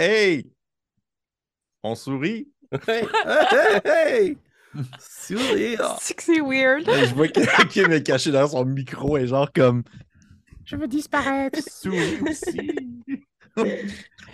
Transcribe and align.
Hey! 0.00 0.44
On 1.82 1.96
sourit? 1.96 2.46
Hey, 2.86 3.02
hey, 3.26 3.80
hey! 3.84 4.38
Sourire! 5.00 5.96
C'est 6.00 6.14
que 6.14 6.22
c'est 6.22 6.40
weird. 6.40 6.84
Je 6.86 7.12
vois 7.16 7.26
que 7.26 7.66
Kim 7.66 7.90
est 7.90 8.04
caché 8.04 8.30
derrière 8.30 8.48
son 8.48 8.64
micro 8.64 9.18
et 9.18 9.26
genre 9.26 9.52
comme 9.52 9.82
Je 10.64 10.76
veux 10.76 10.86
disparaître. 10.86 11.58
souris 11.68 12.20
aussi. 12.28 12.70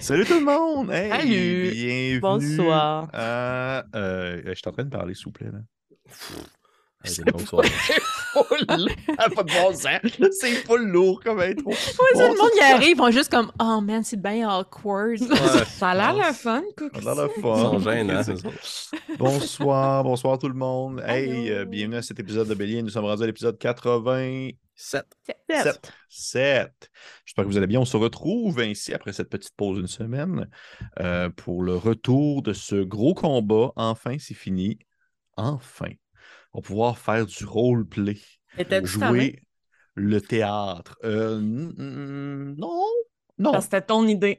Salut 0.01 0.27
tout 0.27 0.39
le 0.39 0.45
monde! 0.45 0.91
Hey, 0.91 1.11
Salut. 1.11 1.71
Bienvenue 1.71 2.21
Bonsoir. 2.21 3.09
à... 3.15 3.85
Euh, 3.95 4.43
je 4.45 4.53
suis 4.53 4.69
en 4.69 4.73
train 4.73 4.85
de 4.85 4.91
parler, 4.91 5.15
s'il 5.15 5.25
vous 5.25 5.33
plaît. 5.33 5.51
Là. 5.51 5.61
Hey, 7.07 7.11
c'est 7.11 7.25
bon 7.25 7.39
soir. 7.39 7.65
Full. 8.35 8.89
Ah, 9.19 9.31
pas 9.31 9.43
de 9.43 9.53
bon 9.53 9.73
sens. 9.73 10.33
C'est 10.41 10.53
full 10.67 10.87
lourd 10.89 11.21
comme 11.23 11.41
intro. 11.41 11.71
Ouais, 11.71 11.77
ça, 12.15 12.29
le 12.29 12.37
monde 12.37 12.51
y 12.61 12.63
arrive, 12.63 12.89
ils 12.91 12.97
vont 12.97 13.11
juste 13.11 13.31
comme 13.31 13.51
Oh 13.61 13.81
man, 13.81 14.03
c'est 14.03 14.21
bien 14.21 14.49
awkward. 14.49 15.19
Ça 15.67 15.91
a 15.91 15.95
l'air 15.95 16.15
le 16.15 16.33
fun, 16.33 16.63
Cookie. 16.77 17.01
On 17.03 17.07
a 17.07 17.15
la 17.15 17.29
Ils 17.37 17.43
sont 17.43 17.81
fun. 17.81 18.23
ça. 18.23 18.97
Bonsoir, 19.19 20.05
bonsoir 20.05 20.39
tout 20.39 20.49
le 20.49 20.55
monde. 20.55 21.03
Hey, 21.07 21.51
euh, 21.51 21.65
bienvenue 21.65 21.97
à 21.97 22.03
cet 22.03 22.19
épisode 22.21 22.49
de 22.49 22.55
Bélier. 22.55 22.83
Nous 22.83 22.91
sommes 22.91 23.05
rendus 23.05 23.23
à 23.23 23.27
l'épisode 23.27 23.59
87. 23.59 24.57
Sept. 25.49 25.93
7. 26.09 26.91
J'espère 27.25 27.45
que 27.45 27.49
vous 27.49 27.57
allez 27.57 27.67
bien. 27.67 27.81
On 27.81 27.85
se 27.85 27.97
retrouve 27.97 28.61
ainsi 28.61 28.93
après 28.93 29.13
cette 29.13 29.31
petite 29.31 29.55
pause 29.57 29.79
d'une 29.79 29.87
semaine 29.87 30.49
euh, 31.01 31.31
pour 31.31 31.63
le 31.63 31.77
retour 31.77 32.43
de 32.43 32.53
ce 32.53 32.77
gros 32.77 33.15
combat. 33.15 33.73
Enfin, 33.77 34.17
c'est 34.19 34.35
fini. 34.35 34.79
Enfin. 35.37 35.91
On 36.55 36.59
va 36.61 36.63
pouvoir 36.63 36.99
faire 36.99 37.27
du 37.27 37.45
roleplay. 37.45 38.17
Jouer 38.85 39.41
le 39.97 40.21
théâtre. 40.21 40.97
Euh, 41.05 41.39
non. 41.41 42.85
Non. 43.37 43.51
Parce 43.51 43.65
que 43.67 43.73
c'était 43.77 43.87
ton 43.87 44.07
idée. 44.07 44.39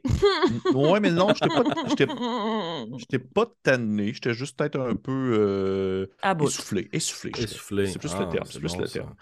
Ouais, 0.72 1.00
mais 1.00 1.10
non, 1.10 1.28
j'étais 1.34 1.48
pas, 1.48 1.62
j'étais- 1.86 2.06
j'étais 2.98 3.18
pas 3.18 3.46
tanné. 3.62 4.14
J'étais 4.14 4.32
juste 4.32 4.56
peut-être 4.56 4.80
un 4.80 4.96
peu 4.96 5.32
euh, 5.38 6.06
essoufflé. 6.42 6.88
Essoufflé. 6.94 7.30
Essoufflé. 7.36 7.86
C'est 7.88 7.98
plus 7.98 8.12
Ah, 8.14 8.20
le 8.24 8.28
terme. 8.30 8.46
c'est 8.50 8.58
plus 8.58 8.72
bon, 8.72 8.78
le 8.80 8.86
ça. 8.86 8.92
terme. 9.00 9.14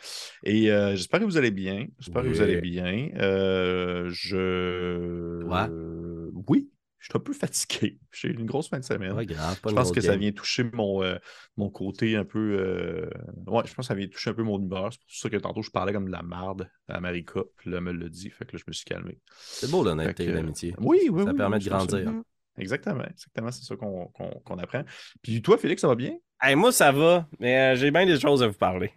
Et 0.44 0.70
euh, 0.70 0.94
j'espère 0.94 1.18
que 1.18 1.24
vous 1.24 1.36
allez 1.36 1.50
bien. 1.50 1.86
J'espère 1.98 2.22
que 2.22 2.28
vous 2.28 2.40
allez 2.40 2.54
Oui. 2.54 2.70
bien. 2.70 3.08
Euh, 3.16 4.08
je. 4.10 5.42
Ouais. 5.42 5.68
euh, 5.70 6.30
oui, 6.48 6.70
je 7.04 7.10
suis 7.10 7.16
un 7.18 7.20
peu 7.20 7.34
fatigué. 7.34 7.98
J'ai 8.12 8.28
eu 8.28 8.32
une 8.32 8.46
grosse 8.46 8.68
fin 8.70 8.78
de 8.78 8.84
semaine. 8.84 9.14
Pas 9.14 9.26
grave, 9.26 9.60
pas 9.60 9.68
je 9.68 9.74
pense 9.74 9.92
que 9.92 10.00
ça 10.00 10.16
vient 10.16 10.32
toucher 10.32 10.64
mon, 10.72 11.02
euh, 11.02 11.16
mon 11.58 11.68
côté 11.68 12.16
un 12.16 12.24
peu. 12.24 12.56
euh, 12.58 13.10
Ouais, 13.46 13.62
je 13.66 13.74
pense 13.74 13.84
que 13.86 13.88
ça 13.88 13.94
vient 13.94 14.08
toucher 14.08 14.30
un 14.30 14.34
peu 14.34 14.42
mon 14.42 14.58
humeur. 14.58 14.90
C'est 14.90 15.00
pour 15.00 15.10
ça 15.10 15.28
que 15.28 15.36
tantôt 15.36 15.60
je 15.60 15.70
parlais 15.70 15.92
comme 15.92 16.06
de 16.06 16.12
la 16.12 16.22
marde 16.22 16.66
à 16.88 17.00
Marika. 17.00 17.40
Puis 17.58 17.70
là, 17.70 17.76
elle 17.76 17.82
me 17.84 17.92
l'a 17.92 18.08
dit. 18.08 18.30
Fait 18.30 18.46
que 18.46 18.52
là, 18.52 18.58
je 18.58 18.64
me 18.66 18.72
suis 18.72 18.86
calmé. 18.86 19.18
C'est 19.30 19.70
beau 19.70 19.84
l'honnêteté 19.84 20.24
et 20.24 20.26
que- 20.28 20.32
l'amitié. 20.32 20.74
Oui, 20.80 21.00
oui, 21.10 21.24
Ça 21.24 21.30
oui, 21.32 21.36
permet 21.36 21.58
oui, 21.58 21.64
de 21.64 21.68
grandir. 21.68 22.12
Exactement, 22.56 23.04
exactement, 23.04 23.50
c'est 23.50 23.64
ça 23.64 23.76
qu'on 23.76 24.06
qu'on- 24.06 24.40
qu'on 24.44 24.58
apprend. 24.58 24.84
Puis 25.22 25.42
toi, 25.42 25.58
Félix, 25.58 25.82
ça 25.82 25.88
va 25.88 25.96
bien? 25.96 26.16
Hey, 26.40 26.54
moi, 26.54 26.72
ça 26.72 26.90
va, 26.90 27.28
mais 27.40 27.74
euh, 27.74 27.76
j'ai 27.76 27.90
bien 27.90 28.06
des 28.06 28.18
choses 28.18 28.42
à 28.42 28.46
vous 28.46 28.54
parler. 28.54 28.92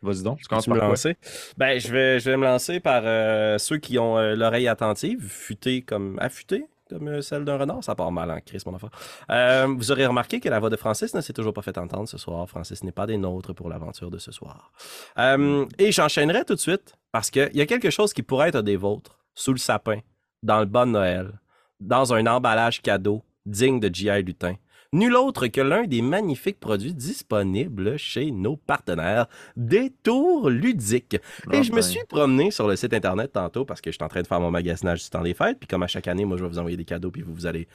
Vas-y 0.00 0.22
donc, 0.22 0.38
tu 0.38 0.44
commences 0.46 0.64
Tu 0.64 0.70
me 0.70 0.74
par 0.76 0.82
quoi? 0.84 0.88
lancer? 0.90 1.16
Ben, 1.56 1.78
je 1.80 1.88
vais, 1.90 2.20
je 2.20 2.30
vais 2.30 2.36
me 2.36 2.44
lancer 2.44 2.78
par 2.78 3.02
euh, 3.04 3.58
ceux 3.58 3.78
qui 3.78 3.98
ont 3.98 4.18
euh, 4.18 4.34
l'oreille 4.36 4.68
attentive, 4.68 5.26
futée 5.28 5.82
comme 5.82 6.18
affûtée, 6.20 6.66
comme 6.88 7.08
euh, 7.08 7.22
celle 7.22 7.44
d'un 7.44 7.56
renard. 7.58 7.82
Ça 7.82 7.94
part 7.94 8.12
mal 8.12 8.30
en 8.30 8.40
crise, 8.40 8.64
mon 8.66 8.74
enfant. 8.74 8.90
Euh, 9.30 9.66
vous 9.76 9.90
aurez 9.90 10.06
remarqué 10.06 10.40
que 10.40 10.48
la 10.48 10.60
voix 10.60 10.70
de 10.70 10.76
Francis 10.76 11.14
ne 11.14 11.20
s'est 11.20 11.32
toujours 11.32 11.52
pas 11.52 11.62
fait 11.62 11.76
entendre 11.78 12.08
ce 12.08 12.18
soir. 12.18 12.48
Francis 12.48 12.82
n'est 12.84 12.92
pas 12.92 13.06
des 13.06 13.16
nôtres 13.16 13.54
pour 13.54 13.68
l'aventure 13.68 14.10
de 14.10 14.18
ce 14.18 14.32
soir. 14.32 14.72
Euh, 15.18 15.66
et 15.78 15.92
j'enchaînerai 15.92 16.44
tout 16.44 16.54
de 16.54 16.60
suite 16.60 16.94
parce 17.12 17.30
qu'il 17.30 17.50
y 17.54 17.60
a 17.60 17.66
quelque 17.66 17.90
chose 17.90 18.12
qui 18.12 18.22
pourrait 18.22 18.48
être 18.48 18.62
des 18.62 18.76
vôtres 18.76 19.18
sous 19.34 19.52
le 19.52 19.58
sapin, 19.58 20.00
dans 20.42 20.60
le 20.60 20.66
de 20.66 20.84
Noël, 20.84 21.32
dans 21.80 22.12
un 22.14 22.26
emballage 22.26 22.82
cadeau 22.82 23.22
digne 23.46 23.80
de 23.80 23.92
G.I. 23.92 24.22
Lutin. 24.22 24.54
Nul 24.94 25.16
autre 25.16 25.48
que 25.48 25.60
l'un 25.60 25.88
des 25.88 26.02
magnifiques 26.02 26.60
produits 26.60 26.94
disponibles 26.94 27.96
chez 27.96 28.30
nos 28.30 28.56
partenaires, 28.56 29.26
Détour 29.56 30.48
Ludique. 30.50 31.16
Ah, 31.50 31.56
Et 31.56 31.64
je 31.64 31.72
me 31.72 31.76
ben, 31.78 31.82
suis 31.82 32.04
promené 32.08 32.52
sur 32.52 32.68
le 32.68 32.76
site 32.76 32.94
internet 32.94 33.32
tantôt 33.32 33.64
parce 33.64 33.80
que 33.80 33.90
je 33.90 33.96
suis 33.96 34.04
en 34.04 34.08
train 34.08 34.22
de 34.22 34.28
faire 34.28 34.38
mon 34.38 34.52
magasinage 34.52 35.02
du 35.02 35.10
temps 35.10 35.22
des 35.22 35.34
fêtes. 35.34 35.58
Puis 35.58 35.66
comme 35.66 35.82
à 35.82 35.88
chaque 35.88 36.06
année, 36.06 36.24
moi, 36.24 36.36
je 36.36 36.44
vais 36.44 36.48
vous 36.48 36.60
envoyer 36.60 36.76
des 36.76 36.84
cadeaux 36.84 37.10
puis 37.10 37.22
vous, 37.22 37.34
vous 37.34 37.46
allez 37.46 37.66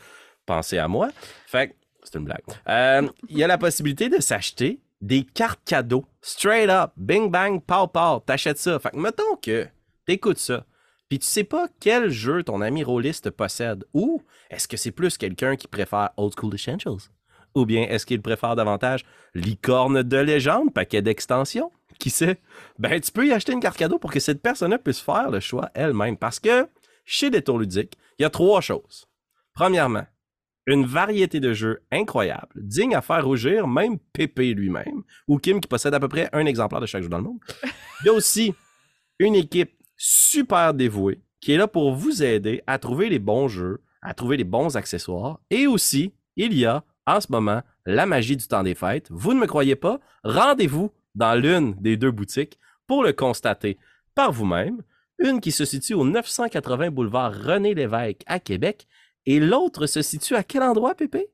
penser 0.46 0.78
à 0.78 0.88
moi. 0.88 1.10
Fait 1.46 1.68
que 1.68 1.74
c'est 2.04 2.18
une 2.18 2.24
blague. 2.24 2.40
Euh, 2.70 3.10
Il 3.28 3.38
y 3.38 3.44
a 3.44 3.48
la 3.48 3.58
possibilité 3.58 4.08
de 4.08 4.22
s'acheter 4.22 4.80
des 5.02 5.24
cartes 5.24 5.60
cadeaux. 5.66 6.06
Straight 6.22 6.70
up, 6.70 6.92
bing 6.96 7.30
bang, 7.30 7.62
pow 7.62 7.88
pow, 7.88 8.22
t'achètes 8.26 8.60
ça. 8.60 8.80
Fait 8.80 8.92
que 8.92 8.98
mettons 8.98 9.36
que 9.42 9.68
t'écoutes 10.06 10.40
ça. 10.40 10.66
Puis 11.10 11.20
tu 11.20 11.26
sais 11.26 11.44
pas 11.44 11.68
quel 11.80 12.10
jeu 12.10 12.44
ton 12.44 12.62
ami 12.62 12.84
rôliste 12.84 13.32
possède. 13.32 13.84
Ou 13.94 14.22
est-ce 14.52 14.68
que 14.68 14.78
c'est 14.78 14.92
plus 14.92 15.18
quelqu'un 15.18 15.56
qui 15.56 15.68
préfère 15.68 16.12
Old 16.18 16.34
School 16.40 16.54
Essentials? 16.54 17.10
Ou 17.56 17.66
bien 17.66 17.82
est-ce 17.84 18.06
qu'il 18.06 18.22
préfère 18.22 18.56
davantage 18.56 19.04
Licorne 19.34 20.04
de 20.04 20.18
légende, 20.18 20.72
paquet 20.72 21.02
d'extensions? 21.02 21.72
Qui 21.98 22.12
sait? 22.12 22.40
Ben, 22.78 23.02
tu 23.02 23.12
peux 23.12 23.26
y 23.26 23.34
acheter 23.34 23.54
une 23.54 23.60
carte 23.60 23.78
cadeau 23.78 23.98
pour 23.98 24.12
que 24.12 24.20
cette 24.20 24.42
personne-là 24.42 24.78
puisse 24.78 25.00
faire 25.00 25.32
le 25.32 25.40
choix 25.40 25.72
elle-même. 25.74 26.16
Parce 26.16 26.40
que 26.40 26.68
chez 27.06 27.32
Détour 27.32 27.58
Ludique, 27.58 27.98
il 28.20 28.22
y 28.22 28.26
a 28.26 28.30
trois 28.30 28.62
choses. 28.62 29.08
Premièrement, 29.54 30.06
une 30.68 30.86
variété 30.86 31.40
de 31.40 31.54
jeux 31.54 31.82
incroyables, 31.92 32.54
dignes 32.56 32.96
à 32.96 33.02
faire 33.02 33.26
rougir 33.26 33.68
même 33.68 33.98
Pépé 34.14 34.54
lui-même, 34.54 35.02
ou 35.28 35.40
Kim 35.40 35.60
qui 35.60 35.68
possède 35.68 35.96
à 35.96 36.00
peu 36.00 36.08
près 36.08 36.30
un 36.34 36.46
exemplaire 36.46 36.80
de 36.80 36.86
chaque 36.86 37.02
jeu 37.02 37.10
dans 37.10 37.18
le 37.18 37.24
monde. 37.24 37.40
Il 38.02 38.06
y 38.06 38.10
a 38.10 38.14
aussi 38.14 38.54
une 39.18 39.36
équipe 39.36 39.74
super 40.00 40.74
dévouée 40.74 41.22
qui 41.42 41.54
est 41.54 41.58
là 41.58 41.68
pour 41.68 41.94
vous 41.94 42.24
aider 42.24 42.64
à 42.68 42.80
trouver 42.80 43.10
les 43.10 43.20
bons 43.20 43.48
jeux, 43.48 43.82
à 44.02 44.14
trouver 44.14 44.38
les 44.38 44.44
bons 44.44 44.76
accessoires. 44.76 45.40
Et 45.50 45.68
aussi, 45.68 46.14
il 46.36 46.54
y 46.54 46.66
a 46.66 46.84
en 47.06 47.22
ce 47.22 47.32
moment 47.32 47.62
la 47.86 48.06
magie 48.06 48.38
du 48.38 48.48
temps 48.48 48.64
des 48.64 48.76
fêtes. 48.76 49.08
Vous 49.10 49.34
ne 49.34 49.40
me 49.40 49.48
croyez 49.48 49.76
pas? 49.76 50.00
Rendez-vous 50.24 50.92
dans 51.16 51.36
l'une 51.36 51.74
des 51.76 51.98
deux 51.98 52.12
boutiques 52.12 52.60
pour 52.88 53.04
le 53.04 53.14
constater 53.14 53.78
par 54.16 54.32
vous-même. 54.32 54.82
Une 55.18 55.42
qui 55.42 55.52
se 55.52 55.66
situe 55.66 55.94
au 55.94 56.06
980 56.06 56.92
boulevard 56.92 57.34
René 57.34 57.74
Lévesque 57.74 58.24
à 58.26 58.40
Québec 58.40 58.88
et 59.26 59.40
l'autre 59.40 59.86
se 59.86 60.02
situe 60.02 60.36
à 60.36 60.44
quel 60.44 60.64
endroit, 60.64 60.96
Pépé? 60.96 61.30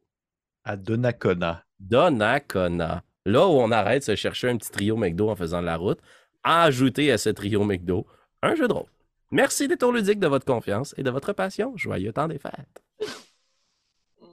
À 0.64 0.76
Donnacona. 0.76 1.64
Donnacona. 1.80 3.04
Là 3.26 3.48
où 3.48 3.52
on 3.52 3.72
arrête 3.72 4.02
de 4.02 4.06
se 4.06 4.16
chercher 4.16 4.50
un 4.50 4.58
petit 4.58 4.72
trio 4.72 4.98
McDo 4.98 5.30
en 5.30 5.36
faisant 5.36 5.62
de 5.62 5.66
la 5.66 5.78
route, 5.78 6.00
ajouter 6.44 7.12
à 7.12 7.18
ce 7.18 7.30
trio 7.30 7.64
McDo 7.64 8.06
un 8.46 8.56
jeu 8.56 8.68
de 8.68 8.74
rôle. 8.74 8.90
Merci 9.32 9.68
Détour 9.68 9.92
Ludique 9.92 10.20
de 10.20 10.28
votre 10.28 10.46
confiance 10.46 10.94
et 10.98 11.04
de 11.04 11.10
votre 11.10 11.34
passion. 11.34 11.76
Joyeux 11.76 12.14
temps 12.14 12.28
des 12.28 12.40
fêtes. 12.40 12.84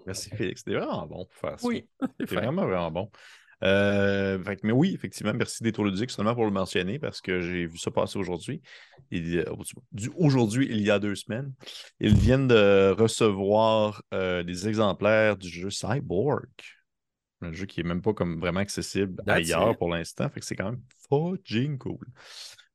Merci, 0.07 0.31
Félix. 0.31 0.63
C'était 0.65 0.77
vraiment 0.77 1.07
bon 1.07 1.25
pour 1.25 1.35
faire 1.35 1.59
ça. 1.59 1.67
Oui. 1.67 1.87
C'était 2.21 2.35
vraiment, 2.41 2.67
vraiment 2.67 2.91
bon. 2.91 3.11
Euh, 3.63 4.43
fait 4.43 4.65
mais 4.65 4.73
oui, 4.73 4.93
effectivement, 4.93 5.33
merci 5.33 5.63
Détour 5.63 5.85
Ludique, 5.85 6.11
seulement 6.11 6.35
pour 6.35 6.45
le 6.45 6.51
mentionner, 6.51 6.99
parce 6.99 7.21
que 7.21 7.41
j'ai 7.41 7.67
vu 7.67 7.79
ça 7.79 7.93
passer 7.93 8.19
aujourd'hui. 8.19 8.61
Aujourd'hui, 10.17 10.67
il 10.69 10.81
y 10.81 10.91
a 10.91 10.99
deux 10.99 11.15
semaines. 11.15 11.53
Ils 12.01 12.17
viennent 12.17 12.49
de 12.49 12.91
recevoir 12.91 14.03
euh, 14.13 14.43
des 14.43 14.69
exemplaires 14.69 15.37
du 15.37 15.49
jeu 15.49 15.71
Cyborg. 15.71 16.49
Un 17.41 17.53
jeu 17.53 17.67
qui 17.67 17.81
est 17.81 17.85
même 17.85 18.03
pas 18.03 18.15
comme 18.15 18.41
vraiment 18.41 18.61
accessible 18.61 19.23
That's 19.25 19.51
ailleurs 19.51 19.73
it. 19.73 19.79
pour 19.79 19.89
l'instant. 19.89 20.29
Fait 20.29 20.41
que 20.41 20.47
c'est 20.47 20.57
quand 20.57 20.71
même 20.71 20.83
fucking 21.09 21.79
cool. 21.79 22.07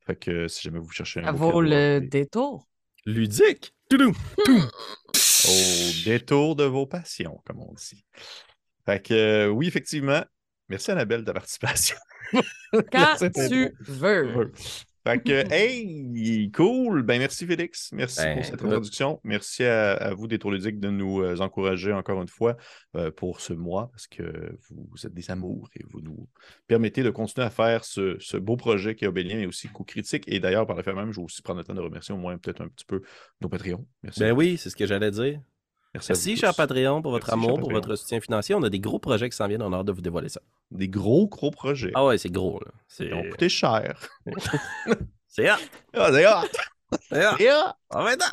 Fait 0.08 0.16
que 0.16 0.48
si 0.48 0.62
jamais 0.64 0.80
vous 0.80 0.90
cherchez 0.90 1.20
un 1.20 1.26
Ça 1.26 1.32
vaut 1.34 1.50
cadeau, 1.50 1.62
le 1.62 2.00
détour. 2.00 2.66
Ludique. 3.06 3.74
Toudou. 3.90 4.12
au 4.12 6.04
détour 6.06 6.56
de 6.56 6.64
vos 6.64 6.88
passions, 6.88 7.42
comme 7.46 7.60
on 7.60 7.74
dit. 7.74 8.06
Fait 8.86 9.06
que 9.06 9.14
euh, 9.14 9.48
oui, 9.48 9.68
effectivement. 9.68 10.24
Merci 10.70 10.92
Annabelle 10.92 11.22
de 11.22 11.26
ta 11.26 11.34
participation. 11.34 11.98
Quand 12.92 13.16
tu 13.50 13.74
veux. 13.80 14.52
Fait 15.08 15.20
que, 15.20 15.32
hey, 15.54 16.52
cool. 16.52 17.04
Ben, 17.04 17.20
merci 17.20 17.46
Félix. 17.46 17.92
Merci 17.94 18.22
Ben, 18.22 18.36
pour 18.36 18.46
cette 18.46 18.64
introduction. 18.64 19.20
Merci 19.24 19.64
à, 19.64 19.94
à 19.94 20.14
vous, 20.14 20.28
Détour 20.28 20.52
Ludique, 20.52 20.80
de 20.80 20.90
nous 20.90 21.22
euh, 21.22 21.40
encourager 21.40 21.94
encore 21.94 22.22
une 22.22 22.28
fois 22.28 22.58
euh, 22.96 23.12
pour 23.12 23.40
ce 23.40 23.54
mois 23.54 23.90
parce 23.92 24.08
que 24.08 24.58
vous, 24.70 25.06
êtes 25.06 25.14
des 25.14 25.32
amours 25.32 25.70
et 25.76 25.84
vous 25.90 26.02
nous 26.02 26.28
permettez 26.68 27.04
de 27.04 27.10
continuer 27.10 27.46
à 27.48 27.50
faire 27.50 27.86
ce, 27.86 28.18
ce 28.20 28.38
beau 28.38 28.58
projet 28.58 28.96
qui 28.96 29.06
est 29.06 29.08
Obélien 29.08 29.40
et 29.40 29.46
aussi 29.46 29.68
coup 29.70 29.84
critique. 29.84 30.24
Et 30.28 30.40
d'ailleurs, 30.40 30.68
par 30.68 30.76
le 30.76 30.84
fait 30.84 30.94
même, 30.94 31.12
je 31.12 31.20
vais 31.20 31.26
aussi 31.26 31.42
prendre 31.42 31.60
le 31.60 31.66
temps 31.66 31.74
de 31.74 31.82
remercier 31.82 32.14
au 32.14 32.18
moins 32.18 32.38
peut-être 32.38 32.62
un 32.62 32.68
petit 32.68 32.86
peu 32.86 33.02
nos 33.42 33.50
Patreons. 33.50 33.86
Merci. 34.04 34.20
Ben 34.20 34.34
oui, 34.34 34.58
c'est 34.58 34.70
ce 34.70 34.76
que 34.76 34.86
j'allais 34.86 35.12
dire. 35.12 35.40
Merci, 36.10 36.36
cher 36.38 36.54
Patreon, 36.56 37.02
pour 37.02 37.12
votre 37.12 37.28
Merci, 37.28 37.46
amour, 37.46 37.60
pour 37.60 37.72
votre 37.72 37.96
soutien 37.96 38.20
financier. 38.20 38.56
On 38.56 38.64
a 38.64 38.70
des 38.70 38.80
gros 38.80 39.00
projets 39.00 39.30
qui 39.30 39.36
s'en 39.36 39.48
viennent. 39.48 39.62
On 39.62 39.74
a 39.74 39.78
hâte 39.78 39.86
de 39.86 39.92
vous 39.92 40.02
dévoiler 40.02 40.30
ça. 40.30 40.42
Des 40.72 40.88
gros, 40.88 41.28
gros 41.28 41.52
projets. 41.52 41.92
Ah 41.96 42.06
ouais, 42.06 42.18
c'est 42.18 42.30
gros. 42.30 42.60
Là. 42.60 42.72
C'est 42.88 43.06
Ils 43.06 43.14
ont 43.14 43.30
coûté 43.30 43.50
cher. 43.50 44.00
c'est 45.28 45.50
hot. 45.50 45.56
Ah, 45.94 46.10
c'est 46.12 46.26
hot! 46.28 47.00
C'est 47.10 47.50
hot! 47.50 47.74
Ah, 47.90 48.04
ben, 48.06 48.18
non. 48.20 48.26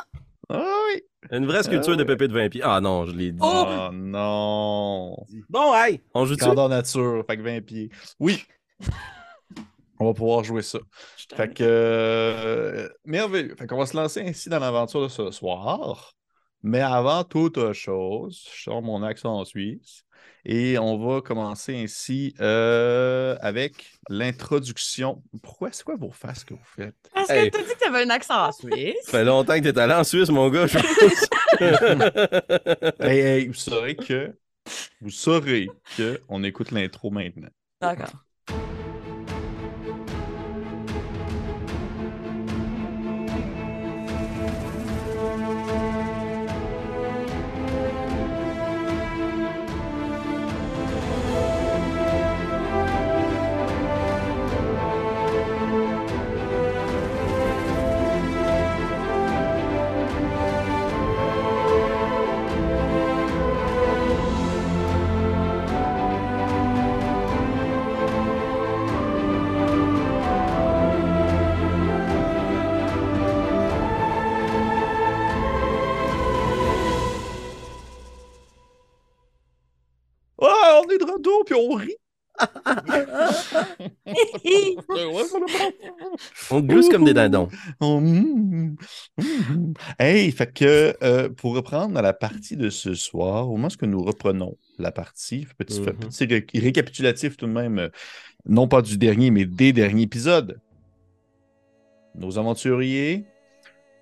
Ah 0.49 0.77
oui! 0.93 1.01
Une 1.31 1.45
vraie 1.45 1.63
sculpture 1.63 1.93
Ah 1.93 1.97
de 1.97 2.03
pépé 2.03 2.27
de 2.27 2.33
20 2.33 2.49
pieds. 2.49 2.61
Ah 2.63 2.79
non, 2.81 3.05
je 3.05 3.11
l'ai 3.11 3.31
dit. 3.31 3.39
Oh, 3.41 3.89
non! 3.91 5.15
Bon, 5.49 5.73
hey, 5.73 6.01
on 6.13 6.25
joue 6.25 6.35
dessus. 6.35 6.45
Grandeur 6.45 6.69
nature, 6.69 7.23
fait 7.27 7.37
que 7.37 7.41
20 7.41 7.61
pieds. 7.65 7.89
Oui! 8.19 8.43
On 9.97 10.07
va 10.07 10.13
pouvoir 10.13 10.43
jouer 10.43 10.61
ça. 10.61 10.79
Fait 11.35 11.53
que. 11.53 11.63
euh, 11.63 12.89
merveilleux. 13.05 13.55
Fait 13.57 13.65
qu'on 13.65 13.77
va 13.77 13.85
se 13.85 13.95
lancer 13.95 14.21
ainsi 14.21 14.49
dans 14.49 14.59
l'aventure 14.59 15.01
de 15.01 15.07
ce 15.07 15.31
soir. 15.31 16.11
Mais 16.65 16.81
avant 16.81 17.23
toute 17.23 17.73
chose, 17.73 18.43
je 18.55 18.63
sors 18.63 18.81
mon 18.81 19.03
accent 19.03 19.45
suisse 19.45 20.03
et 20.45 20.77
on 20.79 20.97
va 20.97 21.21
commencer 21.21 21.75
ainsi 21.75 22.33
euh, 22.39 23.37
avec 23.39 23.91
l'introduction. 24.09 25.21
Pourquoi? 25.43 25.71
C'est 25.71 25.83
quoi 25.83 25.95
vos 25.95 26.11
faces 26.11 26.43
que 26.43 26.55
vous 26.55 26.59
faites? 26.63 26.95
Parce 27.13 27.29
Hey. 27.29 27.51
que 27.51 27.57
t'as 27.57 27.63
dit 27.63 27.69
que 27.73 27.79
t'avais 27.79 28.03
un 28.03 28.09
accent 28.09 28.51
suisse. 28.51 28.95
Ça 29.03 29.11
fait 29.11 29.25
longtemps 29.25 29.55
que 29.59 29.69
t'es 29.69 29.79
allé 29.79 29.93
en 29.93 30.03
Suisse, 30.03 30.29
mon 30.29 30.49
gars. 30.49 30.67
je 30.67 30.77
pense. 30.77 31.29
Hey, 32.99 33.19
hey, 33.19 33.47
vous 33.47 33.53
saurez 33.53 33.95
que 33.95 34.35
vous 35.01 35.09
saurez 35.11 35.69
que 35.97 36.21
on 36.29 36.43
écoute 36.43 36.71
l'intro 36.71 37.11
maintenant. 37.11 37.49
D'accord. 37.81 38.24
Puis 81.45 81.55
on 81.55 81.73
rit. 81.75 81.95
On 86.51 86.59
glousse 86.61 86.89
comme 86.89 87.05
des 87.05 87.13
dindons. 87.13 87.49
Hey, 89.99 90.31
fait 90.31 90.51
que 90.53 90.95
euh, 91.03 91.29
pour 91.29 91.55
reprendre 91.55 91.97
à 91.97 92.01
la 92.01 92.13
partie 92.13 92.57
de 92.57 92.69
ce 92.69 92.93
soir, 92.93 93.49
au 93.49 93.55
moment 93.55 93.69
où 93.81 93.85
nous 93.85 94.03
reprenons 94.03 94.57
la 94.77 94.91
partie, 94.91 95.47
petit, 95.57 95.79
Mhm. 95.81 95.93
petit 95.95 96.25
ré- 96.25 96.45
récapitulatif 96.53 97.37
tout 97.37 97.47
de 97.47 97.51
même, 97.51 97.79
euh, 97.79 97.89
non 98.45 98.67
pas 98.67 98.81
du 98.81 98.97
dernier, 98.97 99.31
mais 99.31 99.45
des 99.45 99.73
derniers 99.73 100.03
épisodes. 100.03 100.59
Nos 102.15 102.37
aventuriers 102.37 103.25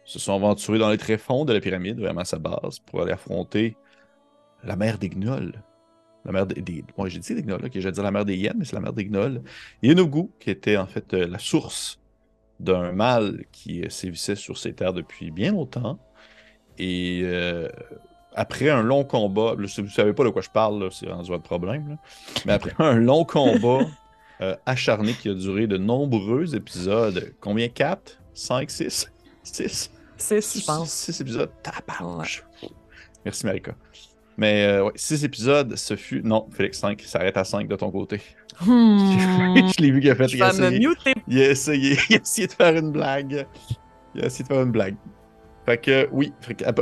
se 0.05 0.19
sont 0.19 0.33
aventurés 0.35 0.79
dans 0.79 0.89
les 0.89 0.97
tréfonds 0.97 1.45
de 1.45 1.53
la 1.53 1.61
pyramide, 1.61 1.99
vraiment 1.99 2.21
à 2.21 2.25
sa 2.25 2.39
base, 2.39 2.79
pour 2.87 3.01
aller 3.01 3.13
affronter 3.13 3.75
la 4.63 4.75
mère 4.75 4.97
des 4.97 5.09
gnolls. 5.09 5.63
La 6.25 6.31
mère 6.31 6.45
des. 6.45 6.61
des 6.61 6.83
bon, 6.97 7.05
j'ai 7.07 7.19
dit 7.19 7.35
des 7.35 7.43
gnolls, 7.43 7.69
que 7.69 7.79
j'allais 7.79 7.93
dire 7.93 8.03
la 8.03 8.11
mère 8.11 8.25
des 8.25 8.35
hyènes, 8.35 8.55
mais 8.57 8.65
c'est 8.65 8.75
la 8.75 8.81
mère 8.81 8.93
des 8.93 9.05
gnolls. 9.05 9.41
Et 9.81 9.91
Enogu, 9.91 10.29
qui 10.39 10.49
était 10.49 10.77
en 10.77 10.87
fait 10.87 11.13
euh, 11.13 11.27
la 11.27 11.39
source 11.39 11.99
d'un 12.59 12.91
mal 12.91 13.45
qui 13.51 13.83
euh, 13.83 13.89
sévissait 13.89 14.35
sur 14.35 14.57
ces 14.57 14.73
terres 14.73 14.93
depuis 14.93 15.31
bien 15.31 15.51
longtemps. 15.51 15.99
Et 16.77 17.21
euh, 17.23 17.69
après 18.35 18.69
un 18.69 18.81
long 18.81 19.03
combat, 19.03 19.55
là, 19.57 19.67
si 19.67 19.81
vous 19.81 19.87
ne 19.87 19.91
savez 19.91 20.13
pas 20.13 20.23
de 20.23 20.29
quoi 20.29 20.41
je 20.41 20.49
parle, 20.49 20.81
là, 20.81 20.89
c'est 20.91 21.09
rendu 21.09 21.29
votre 21.29 21.43
problème, 21.43 21.89
là. 21.89 21.95
mais 22.45 22.53
après 22.53 22.73
un 22.79 22.95
long 22.95 23.25
combat 23.25 23.85
euh, 24.41 24.55
acharné 24.65 25.13
qui 25.13 25.29
a 25.29 25.33
duré 25.33 25.67
de 25.67 25.77
nombreux 25.77 26.55
épisodes, 26.55 27.33
combien? 27.39 27.67
4 27.67 28.19
5 28.33 28.69
6 28.71 29.11
6 29.43 29.91
C'est, 30.17 30.41
je 30.41 30.65
pense. 30.65 30.91
6 30.91 31.21
épisodes? 31.21 31.51
Tabarnouche. 31.61 32.43
Merci 33.25 33.45
Marika. 33.45 33.75
Mais 34.37 34.65
euh, 34.65 34.85
ouais, 34.85 34.91
6 34.95 35.25
épisodes, 35.25 35.75
ce 35.75 35.95
fut. 35.95 36.21
Non, 36.23 36.47
Félix 36.51 36.79
5, 36.79 37.01
ça 37.01 37.19
arrête 37.19 37.37
à 37.37 37.43
5 37.43 37.67
de 37.67 37.75
ton 37.75 37.91
côté. 37.91 38.21
Hmm. 38.61 38.97
je 39.77 39.81
l'ai 39.81 39.91
vu 39.91 39.99
qu'il 39.99 40.09
a 40.09 40.15
fait. 40.15 40.27
Je 40.27 40.37
il 40.37 40.43
a 40.43 40.49
essayé. 40.49 40.87
muter. 40.87 41.13
Il 41.27 41.39
a 41.39 41.49
essayé, 41.49 41.97
il 42.09 42.15
a 42.15 42.19
essayé 42.19 42.47
de 42.47 42.53
faire 42.53 42.75
une 42.75 42.91
blague. 42.91 43.45
Il 44.15 44.23
a 44.23 44.27
essayé 44.27 44.43
de 44.43 44.53
faire 44.53 44.63
une 44.63 44.71
blague. 44.71 44.95
Fait 45.65 45.77
que 45.77 46.09
oui, 46.11 46.33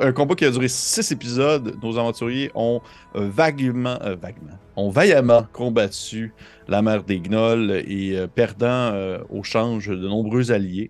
un 0.01 0.11
combat 0.11 0.33
qui 0.33 0.43
a 0.43 0.49
duré 0.49 0.67
six 0.67 1.11
épisodes, 1.11 1.77
nos 1.83 1.99
aventuriers 1.99 2.49
ont 2.55 2.81
euh, 3.15 3.29
vaguement, 3.29 3.99
euh, 4.01 4.15
vaguement, 4.15 4.57
ont 4.75 4.89
vaillamment 4.89 5.43
combattu 5.53 6.33
la 6.67 6.81
mère 6.81 7.03
des 7.03 7.19
gnolls 7.19 7.83
et 7.87 8.17
euh, 8.17 8.25
perdant 8.25 8.65
euh, 8.93 9.19
au 9.29 9.43
change 9.43 9.87
de 9.87 10.07
nombreux 10.07 10.51
alliés, 10.51 10.89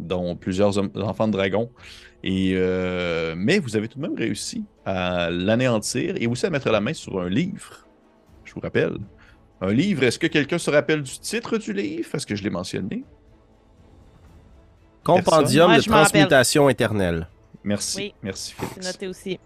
dont 0.00 0.34
plusieurs 0.34 0.78
enfants 0.78 1.28
de 1.28 1.32
dragons. 1.32 1.70
Et, 2.24 2.52
euh, 2.54 3.34
mais 3.36 3.58
vous 3.58 3.76
avez 3.76 3.88
tout 3.88 3.98
de 3.98 4.02
même 4.02 4.16
réussi 4.16 4.64
à 4.84 5.28
l'anéantir 5.30 6.14
et 6.20 6.26
aussi 6.26 6.46
à 6.46 6.50
mettre 6.50 6.70
la 6.70 6.80
main 6.80 6.92
sur 6.94 7.20
un 7.20 7.28
livre. 7.28 7.86
Je 8.44 8.54
vous 8.54 8.60
rappelle. 8.60 8.96
Un 9.60 9.72
livre, 9.72 10.02
est-ce 10.04 10.18
que 10.18 10.26
quelqu'un 10.26 10.58
se 10.58 10.70
rappelle 10.70 11.02
du 11.02 11.18
titre 11.18 11.56
du 11.58 11.72
livre? 11.72 12.08
Est-ce 12.14 12.26
que 12.26 12.34
je 12.36 12.42
l'ai 12.42 12.50
mentionné? 12.50 13.04
Compendium 15.04 15.70
Ouais, 15.70 15.78
de 15.78 15.82
transmutation 15.82 16.68
éternelle. 16.68 17.28
Merci. 17.64 17.98
Oui. 17.98 18.14
Merci, 18.22 18.54
C'est 18.58 18.66
Félix. 18.66 18.86
noté 18.92 19.06
aussi. 19.08 19.38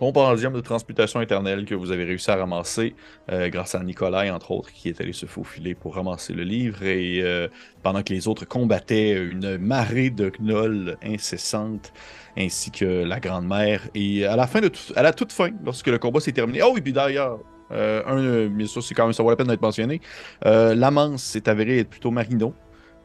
Compendium 0.00 0.54
de 0.54 0.62
transmutation 0.62 1.20
éternelle 1.20 1.66
que 1.66 1.74
vous 1.74 1.92
avez 1.92 2.04
réussi 2.04 2.30
à 2.30 2.36
ramasser 2.36 2.94
euh, 3.30 3.50
grâce 3.50 3.74
à 3.74 3.82
Nikolai, 3.84 4.30
entre 4.30 4.50
autres, 4.52 4.72
qui 4.72 4.88
est 4.88 4.98
allé 4.98 5.12
se 5.12 5.26
faufiler 5.26 5.74
pour 5.74 5.94
ramasser 5.96 6.32
le 6.32 6.42
livre. 6.42 6.82
Et 6.84 7.20
euh, 7.22 7.48
pendant 7.82 8.02
que 8.02 8.10
les 8.14 8.26
autres 8.26 8.46
combattaient 8.46 9.12
une 9.12 9.58
marée 9.58 10.08
de 10.08 10.32
gnolls 10.40 10.96
incessante, 11.04 11.92
ainsi 12.34 12.70
que 12.70 13.04
la 13.04 13.20
Grande 13.20 13.46
Mère. 13.46 13.82
Et 13.94 14.24
à 14.24 14.36
la 14.36 14.46
fin 14.46 14.62
de 14.62 14.68
tout- 14.68 14.94
à 14.96 15.02
la 15.02 15.12
toute 15.12 15.32
fin, 15.32 15.50
lorsque 15.66 15.88
le 15.88 15.98
combat 15.98 16.20
s'est 16.20 16.32
terminé. 16.32 16.62
Oh, 16.62 16.78
et 16.78 16.80
puis 16.80 16.94
d'ailleurs, 16.94 17.38
euh, 17.70 18.02
un, 18.06 18.46
bien 18.48 18.66
sûr, 18.66 18.82
c'est 18.82 18.94
quand 18.94 19.04
même 19.04 19.12
ça 19.12 19.22
vaut 19.22 19.28
la 19.28 19.36
peine 19.36 19.48
d'être 19.48 19.60
mentionné. 19.60 20.00
L'amance 20.42 21.22
s'est 21.22 21.46
avéré 21.46 21.80
être 21.80 21.90
plutôt 21.90 22.10
Marino, 22.10 22.54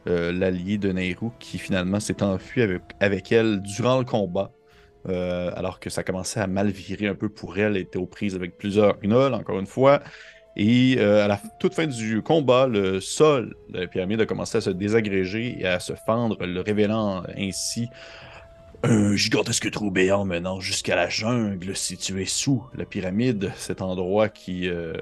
l'allié 0.06 0.78
de 0.78 0.92
Nehru, 0.92 1.28
qui 1.40 1.58
finalement 1.58 2.00
s'est 2.00 2.22
enfui 2.22 2.62
avec, 2.62 2.80
avec 3.00 3.32
elle 3.32 3.60
durant 3.60 3.98
le 3.98 4.06
combat. 4.06 4.50
Euh, 5.08 5.50
alors 5.54 5.78
que 5.78 5.90
ça 5.90 6.02
commençait 6.02 6.40
à 6.40 6.46
mal 6.46 6.68
virer 6.68 7.06
un 7.06 7.14
peu 7.14 7.28
pour 7.28 7.58
elle, 7.58 7.76
elle 7.76 7.82
était 7.82 7.98
aux 7.98 8.06
prises 8.06 8.34
avec 8.34 8.56
plusieurs 8.56 8.98
gnolls, 9.00 9.34
encore 9.34 9.58
une 9.60 9.66
fois. 9.66 10.02
Et 10.56 10.96
euh, 10.98 11.24
à 11.24 11.28
la 11.28 11.40
toute 11.60 11.74
fin 11.74 11.86
du 11.86 12.22
combat, 12.22 12.66
le 12.66 13.00
sol 13.00 13.54
de 13.68 13.80
la 13.80 13.86
pyramide 13.86 14.20
a 14.22 14.26
commencé 14.26 14.58
à 14.58 14.60
se 14.60 14.70
désagréger 14.70 15.56
et 15.60 15.66
à 15.66 15.80
se 15.80 15.92
fendre, 15.94 16.44
le 16.44 16.60
révélant 16.60 17.24
ainsi 17.36 17.88
un 18.82 19.14
gigantesque 19.16 19.70
trou 19.70 19.90
béant 19.90 20.24
menant 20.24 20.60
jusqu'à 20.60 20.96
la 20.96 21.08
jungle 21.08 21.76
située 21.76 22.24
sous 22.24 22.64
la 22.74 22.84
pyramide, 22.84 23.52
cet 23.56 23.82
endroit 23.82 24.28
qui 24.28 24.68
euh, 24.68 24.94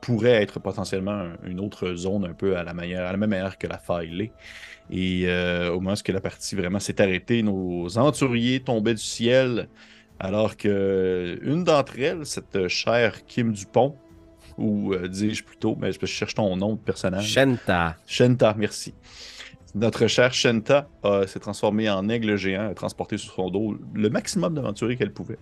pourrait 0.00 0.42
être 0.42 0.60
potentiellement 0.60 1.12
un- 1.12 1.36
une 1.44 1.60
autre 1.60 1.94
zone 1.94 2.24
un 2.24 2.34
peu 2.34 2.56
à 2.56 2.62
la, 2.64 2.74
même 2.74 3.30
manière 3.30 3.58
que 3.58 3.66
la 3.66 3.78
faille. 3.78 4.32
Et 4.90 5.24
euh, 5.26 5.70
au 5.70 5.80
moment 5.80 5.94
où 5.94 6.12
la 6.12 6.20
partie 6.20 6.54
vraiment 6.54 6.80
s'est 6.80 7.00
arrêtée, 7.00 7.42
nos 7.42 7.98
aventuriers 7.98 8.60
tombaient 8.60 8.94
du 8.94 9.02
ciel, 9.02 9.68
alors 10.18 10.56
que 10.56 11.38
une 11.42 11.64
d'entre 11.64 11.98
elles, 11.98 12.26
cette 12.26 12.68
chère 12.68 13.24
Kim 13.24 13.52
Dupont, 13.52 13.96
ou 14.58 14.92
euh, 14.92 15.08
dis-je 15.08 15.42
plutôt, 15.42 15.76
mais 15.80 15.90
je 15.92 16.06
cherche 16.06 16.34
ton 16.34 16.56
nom 16.56 16.74
de 16.74 16.80
personnage. 16.80 17.26
Shenta. 17.26 17.96
Shenta, 18.06 18.54
merci. 18.56 18.94
Notre 19.74 20.06
chère 20.06 20.32
Shenta 20.32 20.88
euh, 21.04 21.26
s'est 21.26 21.40
transformée 21.40 21.90
en 21.90 22.08
aigle 22.08 22.36
géant, 22.36 22.68
a 22.70 22.74
transporté 22.74 23.16
sur 23.16 23.32
son 23.32 23.50
dos 23.50 23.76
le 23.92 24.08
maximum 24.08 24.54
d'aventuriers 24.54 24.96
qu'elle 24.96 25.12
pouvait. 25.12 25.38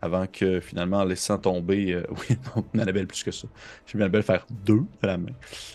Avant 0.00 0.26
que 0.28 0.60
finalement, 0.60 0.98
en 0.98 1.04
laissant 1.04 1.38
tomber. 1.38 1.92
euh, 1.92 2.02
oui, 2.30 2.36
non, 2.56 2.64
Annabelle 2.80 3.06
plus 3.08 3.24
que 3.24 3.30
ça. 3.32 3.48
J'ai 3.86 3.98
vu 3.98 4.02
Annabelle 4.04 4.22
faire 4.22 4.46
deux 4.64 4.82
de 5.02 5.06
la 5.06 5.18
main. 5.18 5.32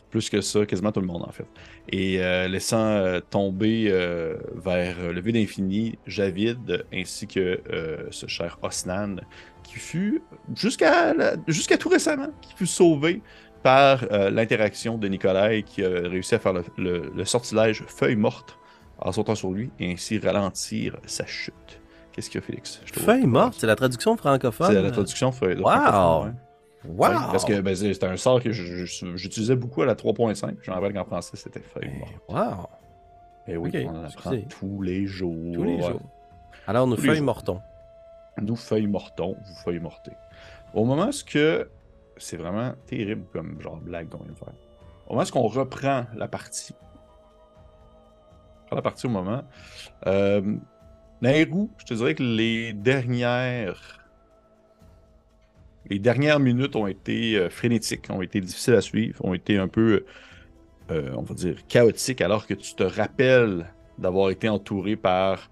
Plus 0.09 0.29
que 0.29 0.39
ça, 0.39 0.65
quasiment 0.65 0.91
tout 0.93 1.01
le 1.01 1.07
monde 1.07 1.23
en 1.27 1.31
fait. 1.31 1.45
Et 1.91 2.21
euh, 2.23 2.47
laissant 2.47 2.77
euh, 2.85 3.19
tomber 3.19 3.87
euh, 3.89 4.37
vers 4.55 5.11
le 5.11 5.19
vide 5.19 5.35
infini 5.37 5.97
Javid 6.07 6.85
ainsi 6.93 7.27
que 7.27 7.59
euh, 7.71 8.07
ce 8.11 8.27
cher 8.27 8.57
Osnan 8.61 9.17
qui 9.63 9.75
fut 9.75 10.21
jusqu'à 10.55 11.13
jusqu'à 11.47 11.77
tout 11.77 11.89
récemment, 11.89 12.29
qui 12.41 12.53
fut 12.55 12.67
sauvé 12.67 13.21
par 13.61 14.05
euh, 14.11 14.29
l'interaction 14.29 14.97
de 14.97 15.07
Nikolai 15.07 15.63
qui 15.63 15.83
a 15.83 15.89
réussi 15.89 16.35
à 16.35 16.39
faire 16.39 16.53
le, 16.53 16.63
le- 16.77 17.11
le 17.15 17.25
sortilège 17.25 17.83
feuille 17.87 18.15
morte 18.17 18.57
en 18.99 19.11
sautant 19.11 19.35
sur 19.35 19.51
lui 19.51 19.69
et 19.79 19.91
ainsi 19.91 20.17
ralentir 20.19 20.97
sa 21.05 21.25
chute. 21.25 21.81
Qu'est-ce 22.13 22.29
qu'il 22.29 22.39
y 22.39 22.43
a, 22.43 22.45
Félix? 22.45 22.79
Feuille 22.85 23.25
morte, 23.25 23.55
c'est 23.57 23.67
la 23.67 23.75
traduction 23.75 24.15
francophone. 24.15 24.67
C'est 24.67 24.81
la 24.81 24.91
traduction 24.91 25.31
feuille. 25.31 25.57
Wow! 25.57 25.63
francophone, 25.65 26.25
ouais. 26.25 26.31
Wow! 26.85 26.97
Ouais, 26.97 27.15
parce 27.31 27.45
que 27.45 27.59
ben, 27.61 27.75
c'était 27.75 28.05
un 28.05 28.17
sort 28.17 28.41
que 28.41 28.51
j'utilisais 28.51 29.55
beaucoup 29.55 29.81
à 29.81 29.85
la 29.85 29.95
3.5. 29.95 30.57
Je 30.61 30.69
me 30.69 30.75
rappelle 30.75 30.93
qu'en 30.93 31.05
français, 31.05 31.35
c'était 31.35 31.59
feuille 31.59 31.91
morte. 31.97 32.13
Wow! 32.29 32.67
Et 33.47 33.57
oui, 33.57 33.69
Ok, 33.69 33.81
on 33.87 33.95
en 33.97 34.03
apprend 34.03 34.31
tous 34.49 34.81
les 34.81 35.05
jours. 35.05 35.53
Tous 35.53 35.63
les 35.63 35.81
jours. 35.81 36.01
Alors, 36.67 36.87
nous 36.87 36.95
Tous 36.95 37.01
feuilles 37.01 37.21
mortons. 37.21 37.59
Nous 38.41 38.55
feuilles 38.55 38.87
mortons, 38.87 39.35
vous 39.45 39.55
feuilles 39.63 39.79
mortez. 39.79 40.13
Au 40.73 40.85
moment 40.85 41.09
où 41.09 41.23
que 41.25 41.69
c'est 42.17 42.37
vraiment 42.37 42.73
terrible 42.87 43.25
comme 43.31 43.59
genre 43.61 43.77
blague 43.77 44.09
qu'on 44.09 44.19
vient 44.19 44.33
de 44.33 44.37
faire. 44.37 44.53
Au 45.07 45.13
moment 45.13 45.25
où 45.27 45.31
qu'on 45.31 45.47
reprend 45.47 46.05
la 46.15 46.27
partie, 46.27 46.73
on 46.73 48.63
reprend 48.63 48.75
la 48.75 48.81
partie 48.81 49.05
au 49.05 49.09
moment, 49.09 49.43
euh, 50.07 50.55
Nairou, 51.23 51.69
je 51.77 51.85
te 51.85 51.93
dirais 51.93 52.15
que 52.15 52.21
les 52.23 52.73
dernières. 52.73 54.01
Les 55.89 55.97
dernières 55.97 56.41
minutes 56.41 56.75
ont 56.75 56.85
été 56.85 57.37
euh, 57.37 57.49
frénétiques, 57.49 58.09
ont 58.09 58.21
été 58.21 58.41
difficiles 58.41 58.73
à 58.73 58.81
suivre, 58.81 59.23
ont 59.23 59.33
été 59.33 59.57
un 59.57 59.69
peu, 59.69 60.03
euh, 60.91 61.13
on 61.15 61.21
va 61.21 61.33
dire, 61.33 61.65
chaotiques, 61.69 62.19
alors 62.19 62.45
que 62.45 62.53
tu 62.53 62.75
te 62.75 62.83
rappelles 62.83 63.73
d'avoir 63.97 64.31
été 64.31 64.49
entouré 64.49 64.97
par 64.97 65.49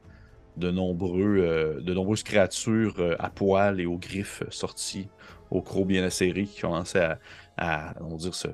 de, 0.58 0.72
nombreux, 0.72 1.38
euh, 1.38 1.80
de 1.80 1.94
nombreuses 1.94 2.24
créatures 2.24 3.16
à 3.18 3.30
poil 3.30 3.80
et 3.80 3.86
aux 3.86 3.98
griffes 3.98 4.44
sorties, 4.50 5.08
aux 5.52 5.62
crocs 5.62 5.88
bien 5.88 6.04
acérés 6.04 6.48
qui 6.48 6.60
commençaient 6.60 7.00
à, 7.06 7.20
à, 7.56 7.94
on 8.02 8.10
va 8.10 8.18
dire, 8.18 8.36
se 8.36 8.50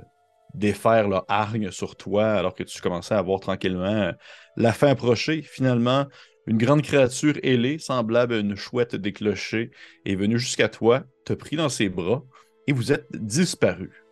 défaire 0.53 1.07
leur 1.07 1.25
hargne 1.29 1.71
sur 1.71 1.95
toi, 1.95 2.33
alors 2.33 2.53
que 2.53 2.63
tu 2.63 2.79
commençais 2.79 3.15
à 3.15 3.21
voir 3.23 3.39
tranquillement 3.39 4.11
la 4.55 4.71
fin 4.71 4.89
approcher. 4.89 5.41
Finalement, 5.41 6.05
une 6.47 6.57
grande 6.57 6.81
créature 6.81 7.35
ailée, 7.43 7.77
semblable 7.77 8.33
à 8.33 8.37
une 8.37 8.55
chouette 8.55 8.95
déclochée, 8.95 9.71
est 10.05 10.15
venue 10.15 10.39
jusqu'à 10.39 10.69
toi, 10.69 11.03
te 11.25 11.33
pris 11.33 11.57
dans 11.57 11.69
ses 11.69 11.89
bras, 11.89 12.23
et 12.67 12.73
vous 12.73 12.91
êtes 12.91 13.07
disparu. 13.13 14.03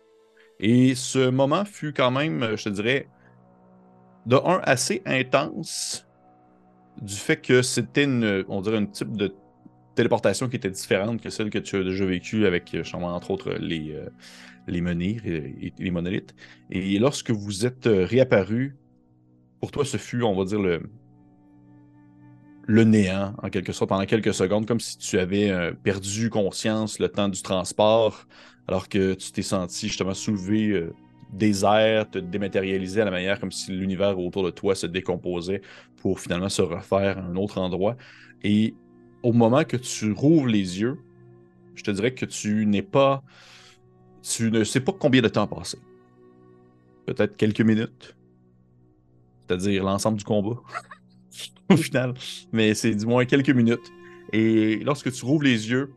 Et 0.60 0.94
ce 0.94 1.30
moment 1.30 1.64
fut 1.64 1.92
quand 1.92 2.10
même, 2.10 2.56
je 2.56 2.64
te 2.64 2.68
dirais, 2.68 3.08
de 4.26 4.36
un 4.36 4.60
assez 4.64 5.02
intense, 5.06 6.06
du 7.00 7.14
fait 7.14 7.36
que 7.36 7.62
c'était 7.62 8.04
une, 8.04 8.44
on 8.48 8.60
dirait, 8.60 8.78
un 8.78 8.86
type 8.86 9.16
de 9.16 9.34
téléportation 9.94 10.48
qui 10.48 10.56
était 10.56 10.70
différente 10.70 11.22
que 11.22 11.30
celle 11.30 11.50
que 11.50 11.58
tu 11.58 11.76
as 11.76 11.84
déjà 11.84 12.04
vécue 12.04 12.46
avec, 12.46 12.74
euh, 12.74 12.82
entre 12.92 13.30
autres, 13.30 13.54
les, 13.54 13.92
euh, 13.92 14.08
les 14.66 14.80
menhirs 14.80 15.26
et, 15.26 15.54
et 15.60 15.72
les 15.78 15.90
monolithes. 15.90 16.34
Et 16.70 16.98
lorsque 16.98 17.30
vous 17.30 17.66
êtes 17.66 17.86
euh, 17.86 18.04
réapparu, 18.04 18.76
pour 19.60 19.70
toi, 19.70 19.84
ce 19.84 19.96
fut, 19.96 20.22
on 20.22 20.36
va 20.36 20.44
dire, 20.44 20.60
le, 20.60 20.82
le 22.66 22.84
néant, 22.84 23.34
en 23.42 23.48
quelque 23.48 23.72
sorte, 23.72 23.88
pendant 23.88 24.06
quelques 24.06 24.34
secondes, 24.34 24.66
comme 24.66 24.80
si 24.80 24.98
tu 24.98 25.18
avais 25.18 25.50
euh, 25.50 25.72
perdu 25.72 26.30
conscience 26.30 26.98
le 26.98 27.08
temps 27.08 27.28
du 27.28 27.40
transport, 27.40 28.26
alors 28.66 28.88
que 28.88 29.14
tu 29.14 29.30
t'es 29.30 29.42
senti 29.42 29.86
justement 29.86 30.14
soulevé 30.14 30.70
euh, 30.70 30.92
des 31.32 31.52
te 31.60 32.18
dématérialiser 32.18 33.00
à 33.02 33.04
la 33.04 33.10
manière 33.10 33.40
comme 33.40 33.52
si 33.52 33.72
l'univers 33.72 34.18
autour 34.18 34.44
de 34.44 34.50
toi 34.50 34.74
se 34.74 34.86
décomposait 34.86 35.60
pour 35.96 36.20
finalement 36.20 36.48
se 36.48 36.62
refaire 36.62 37.18
à 37.18 37.20
un 37.20 37.36
autre 37.36 37.58
endroit. 37.58 37.96
Et 38.42 38.74
au 39.22 39.32
moment 39.32 39.64
que 39.64 39.76
tu 39.76 40.12
rouvres 40.12 40.46
les 40.46 40.80
yeux, 40.80 40.98
je 41.74 41.82
te 41.82 41.90
dirais 41.90 42.14
que 42.14 42.24
tu 42.26 42.66
n'es 42.66 42.82
pas. 42.82 43.22
Tu 44.22 44.50
ne 44.50 44.64
sais 44.64 44.80
pas 44.80 44.92
combien 44.92 45.22
de 45.22 45.28
temps 45.28 45.42
a 45.42 45.46
passé. 45.46 45.78
Peut-être 47.06 47.36
quelques 47.36 47.60
minutes. 47.60 48.16
C'est-à-dire 49.46 49.84
l'ensemble 49.84 50.18
du 50.18 50.24
combat. 50.24 50.60
au 51.70 51.76
final. 51.76 52.14
Mais 52.52 52.74
c'est 52.74 52.94
du 52.94 53.06
moins 53.06 53.24
quelques 53.24 53.50
minutes. 53.50 53.92
Et 54.32 54.76
lorsque 54.84 55.12
tu 55.12 55.24
rouvres 55.24 55.44
les 55.44 55.70
yeux, 55.70 55.92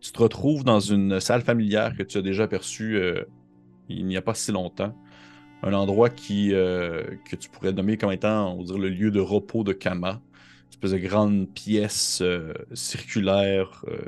tu 0.00 0.12
te 0.12 0.22
retrouves 0.22 0.64
dans 0.64 0.80
une 0.80 1.20
salle 1.20 1.42
familière 1.42 1.96
que 1.96 2.02
tu 2.02 2.18
as 2.18 2.22
déjà 2.22 2.44
aperçue 2.44 2.96
euh, 2.96 3.24
il 3.88 4.06
n'y 4.06 4.16
a 4.16 4.22
pas 4.22 4.34
si 4.34 4.52
longtemps. 4.52 4.94
Un 5.62 5.74
endroit 5.74 6.08
qui, 6.08 6.54
euh, 6.54 7.02
que 7.28 7.36
tu 7.36 7.50
pourrais 7.50 7.72
nommer 7.72 7.96
comme 7.96 8.12
étant, 8.12 8.56
on 8.56 8.78
le 8.78 8.88
lieu 8.88 9.10
de 9.10 9.20
repos 9.20 9.62
de 9.62 9.72
Kama. 9.72 10.22
Espèce 10.70 10.92
de 10.92 10.98
grande 10.98 11.48
pièce 11.52 12.20
euh, 12.22 12.54
circulaire, 12.72 13.84
euh, 13.88 13.98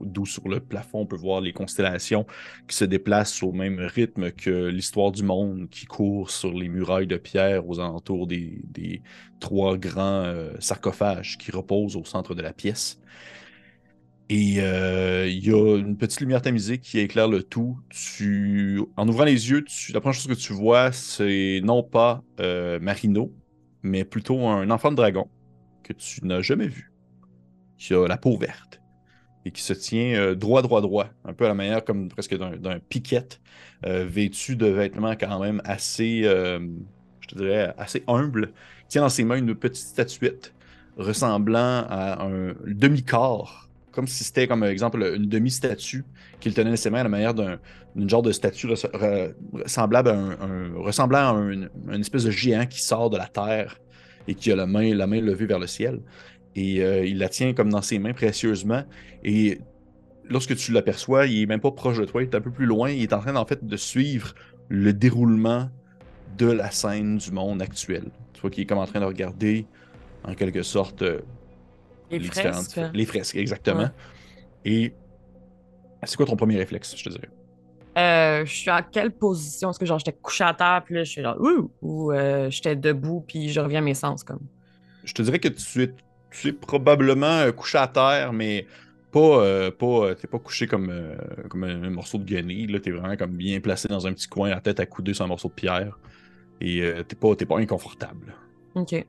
d'où 0.00 0.24
sur 0.24 0.48
le 0.48 0.60
plafond 0.60 1.00
on 1.00 1.06
peut 1.06 1.16
voir 1.16 1.40
les 1.40 1.52
constellations 1.52 2.26
qui 2.68 2.76
se 2.76 2.84
déplacent 2.84 3.42
au 3.42 3.52
même 3.52 3.80
rythme 3.80 4.30
que 4.30 4.68
l'histoire 4.68 5.10
du 5.10 5.24
monde 5.24 5.68
qui 5.68 5.84
court 5.84 6.30
sur 6.30 6.52
les 6.52 6.68
murailles 6.68 7.08
de 7.08 7.16
pierre 7.16 7.68
aux 7.68 7.80
alentours 7.80 8.26
des, 8.26 9.02
trois 9.40 9.76
grands 9.76 10.22
euh, 10.24 10.52
sarcophages 10.60 11.38
qui 11.38 11.50
reposent 11.50 11.96
au 11.96 12.04
centre 12.04 12.34
de 12.34 12.42
la 12.42 12.52
pièce. 12.52 13.00
Et 14.28 14.36
il 14.38 15.46
y 15.46 15.52
a 15.52 15.76
une 15.76 15.98
petite 15.98 16.20
lumière 16.20 16.40
tamisée 16.40 16.78
qui 16.78 16.98
éclaire 17.00 17.28
le 17.28 17.42
tout. 17.42 17.76
En 18.96 19.06
ouvrant 19.06 19.24
les 19.24 19.50
yeux, 19.50 19.62
la 19.92 20.00
première 20.00 20.14
chose 20.14 20.28
que 20.28 20.40
tu 20.40 20.54
vois, 20.54 20.90
c'est 20.92 21.60
non 21.62 21.82
pas 21.82 22.24
Marino, 22.80 23.30
mais 23.82 24.04
plutôt 24.04 24.46
un 24.46 24.70
enfant 24.70 24.90
de 24.90 24.96
dragon 24.96 25.28
que 25.82 25.92
tu 25.92 26.24
n'as 26.24 26.42
jamais 26.42 26.68
vu, 26.68 26.92
qui 27.78 27.94
a 27.94 28.06
la 28.06 28.16
peau 28.16 28.36
verte 28.36 28.80
et 29.44 29.50
qui 29.50 29.62
se 29.62 29.72
tient 29.72 30.14
euh, 30.14 30.34
droit, 30.34 30.62
droit, 30.62 30.80
droit, 30.80 31.08
un 31.24 31.32
peu 31.32 31.44
à 31.44 31.48
la 31.48 31.54
manière 31.54 31.84
comme 31.84 32.08
presque 32.08 32.36
d'un 32.36 32.78
piquette, 32.78 33.40
euh, 33.84 34.04
vêtu 34.08 34.54
de 34.56 34.66
vêtements 34.66 35.16
quand 35.16 35.40
même 35.40 35.60
assez, 35.64 36.22
euh, 36.24 36.60
je 37.20 37.28
te 37.28 37.38
dirais, 37.38 37.74
assez 37.76 38.04
humbles. 38.06 38.52
Il 38.82 38.86
tient 38.86 39.02
dans 39.02 39.08
ses 39.08 39.24
mains 39.24 39.36
une 39.38 39.54
petite 39.54 39.84
statuette 39.84 40.54
ressemblant 40.96 41.84
à 41.88 42.24
un 42.24 42.54
demi-corps, 42.66 43.68
comme 43.90 44.06
si 44.06 44.24
c'était, 44.24 44.46
comme 44.46 44.62
exemple, 44.62 45.02
une 45.16 45.28
demi-statue 45.28 46.04
qu'il 46.38 46.54
tenait 46.54 46.70
dans 46.70 46.76
ses 46.76 46.90
mains 46.90 47.00
à 47.00 47.04
la 47.04 47.08
manière 47.08 47.34
d'un 47.34 47.58
d'une 47.94 48.08
genre 48.08 48.22
de 48.22 48.32
statue 48.32 48.68
res- 48.68 48.90
re- 48.92 49.34
semblable 49.66 50.08
à 50.08 50.14
ressemblant 50.76 51.18
à 51.18 51.30
un, 51.32 51.50
une 51.50 52.00
espèce 52.00 52.24
de 52.24 52.30
géant 52.30 52.64
qui 52.64 52.80
sort 52.80 53.10
de 53.10 53.18
la 53.18 53.26
terre 53.26 53.78
et 54.28 54.34
qui 54.34 54.52
a 54.52 54.56
la 54.56 54.66
main, 54.66 54.94
la 54.94 55.06
main 55.06 55.20
levée 55.20 55.46
vers 55.46 55.58
le 55.58 55.66
ciel. 55.66 56.00
Et 56.54 56.82
euh, 56.82 57.04
il 57.04 57.18
la 57.18 57.28
tient 57.28 57.54
comme 57.54 57.70
dans 57.70 57.82
ses 57.82 57.98
mains 57.98 58.12
précieusement. 58.12 58.84
Et 59.24 59.58
lorsque 60.28 60.54
tu 60.56 60.72
l'aperçois, 60.72 61.26
il 61.26 61.42
est 61.42 61.46
même 61.46 61.60
pas 61.60 61.70
proche 61.70 61.98
de 61.98 62.04
toi, 62.04 62.22
il 62.22 62.28
est 62.28 62.34
un 62.34 62.40
peu 62.40 62.50
plus 62.50 62.66
loin. 62.66 62.90
Il 62.90 63.02
est 63.02 63.12
en 63.12 63.20
train, 63.20 63.34
en 63.36 63.46
fait, 63.46 63.64
de 63.64 63.76
suivre 63.76 64.34
le 64.68 64.92
déroulement 64.92 65.70
de 66.38 66.46
la 66.46 66.70
scène 66.70 67.18
du 67.18 67.30
monde 67.30 67.62
actuel. 67.62 68.04
Tu 68.32 68.40
vois 68.40 68.50
qu'il 68.50 68.62
est 68.62 68.66
comme 68.66 68.78
en 68.78 68.86
train 68.86 69.00
de 69.00 69.04
regarder, 69.04 69.66
en 70.24 70.34
quelque 70.34 70.62
sorte, 70.62 71.02
euh, 71.02 71.20
Les 72.10 72.20
fresques. 72.20 72.80
Les 72.92 73.06
fresques, 73.06 73.36
exactement. 73.36 73.82
Ouais. 73.82 73.88
Et 74.64 74.92
c'est 76.04 76.16
quoi 76.16 76.26
ton 76.26 76.36
premier 76.36 76.56
réflexe, 76.56 76.94
je 76.96 77.04
te 77.04 77.08
dirais? 77.10 77.30
Euh, 77.98 78.46
je 78.46 78.52
suis 78.52 78.70
à 78.70 78.80
quelle 78.82 79.10
position? 79.10 79.70
Est-ce 79.70 79.78
que 79.78 79.84
genre 79.84 79.98
j'étais 79.98 80.16
couché 80.20 80.44
à 80.44 80.54
terre, 80.54 80.82
puis 80.84 80.94
là 80.94 81.04
je 81.04 81.10
suis 81.10 81.22
genre 81.22 81.36
ouh, 81.38 81.70
ou 81.82 82.12
euh, 82.12 82.48
j'étais 82.48 82.74
debout, 82.74 83.22
puis 83.26 83.50
je 83.50 83.60
reviens 83.60 83.80
à 83.80 83.82
mes 83.82 83.94
sens 83.94 84.24
comme. 84.24 84.40
Je 85.04 85.12
te 85.12 85.20
dirais 85.20 85.38
que 85.38 85.48
tu 85.48 85.82
es, 85.82 85.94
tu 86.30 86.48
es 86.48 86.52
probablement 86.52 87.26
euh, 87.26 87.52
couché 87.52 87.76
à 87.76 87.86
terre, 87.88 88.32
mais 88.32 88.66
pas, 89.10 89.20
euh, 89.20 89.70
pas, 89.70 90.14
t'es 90.14 90.26
pas 90.26 90.38
couché 90.38 90.66
comme, 90.66 90.90
comme 91.50 91.64
un, 91.64 91.82
un 91.82 91.90
morceau 91.90 92.16
de 92.16 92.24
guenille. 92.24 92.66
Là, 92.68 92.80
t'es 92.80 92.92
vraiment 92.92 93.16
comme 93.16 93.32
bien 93.32 93.60
placé 93.60 93.88
dans 93.88 94.06
un 94.06 94.12
petit 94.14 94.28
coin, 94.28 94.48
la 94.48 94.60
tête 94.60 94.80
accoudée 94.80 95.12
sur 95.12 95.24
un 95.26 95.28
morceau 95.28 95.48
de 95.48 95.54
pierre. 95.54 95.98
Et 96.62 96.80
t'es 97.08 97.16
pas, 97.16 97.34
t'es 97.34 97.44
pas 97.44 97.58
inconfortable. 97.58 98.34
Ok. 98.74 99.04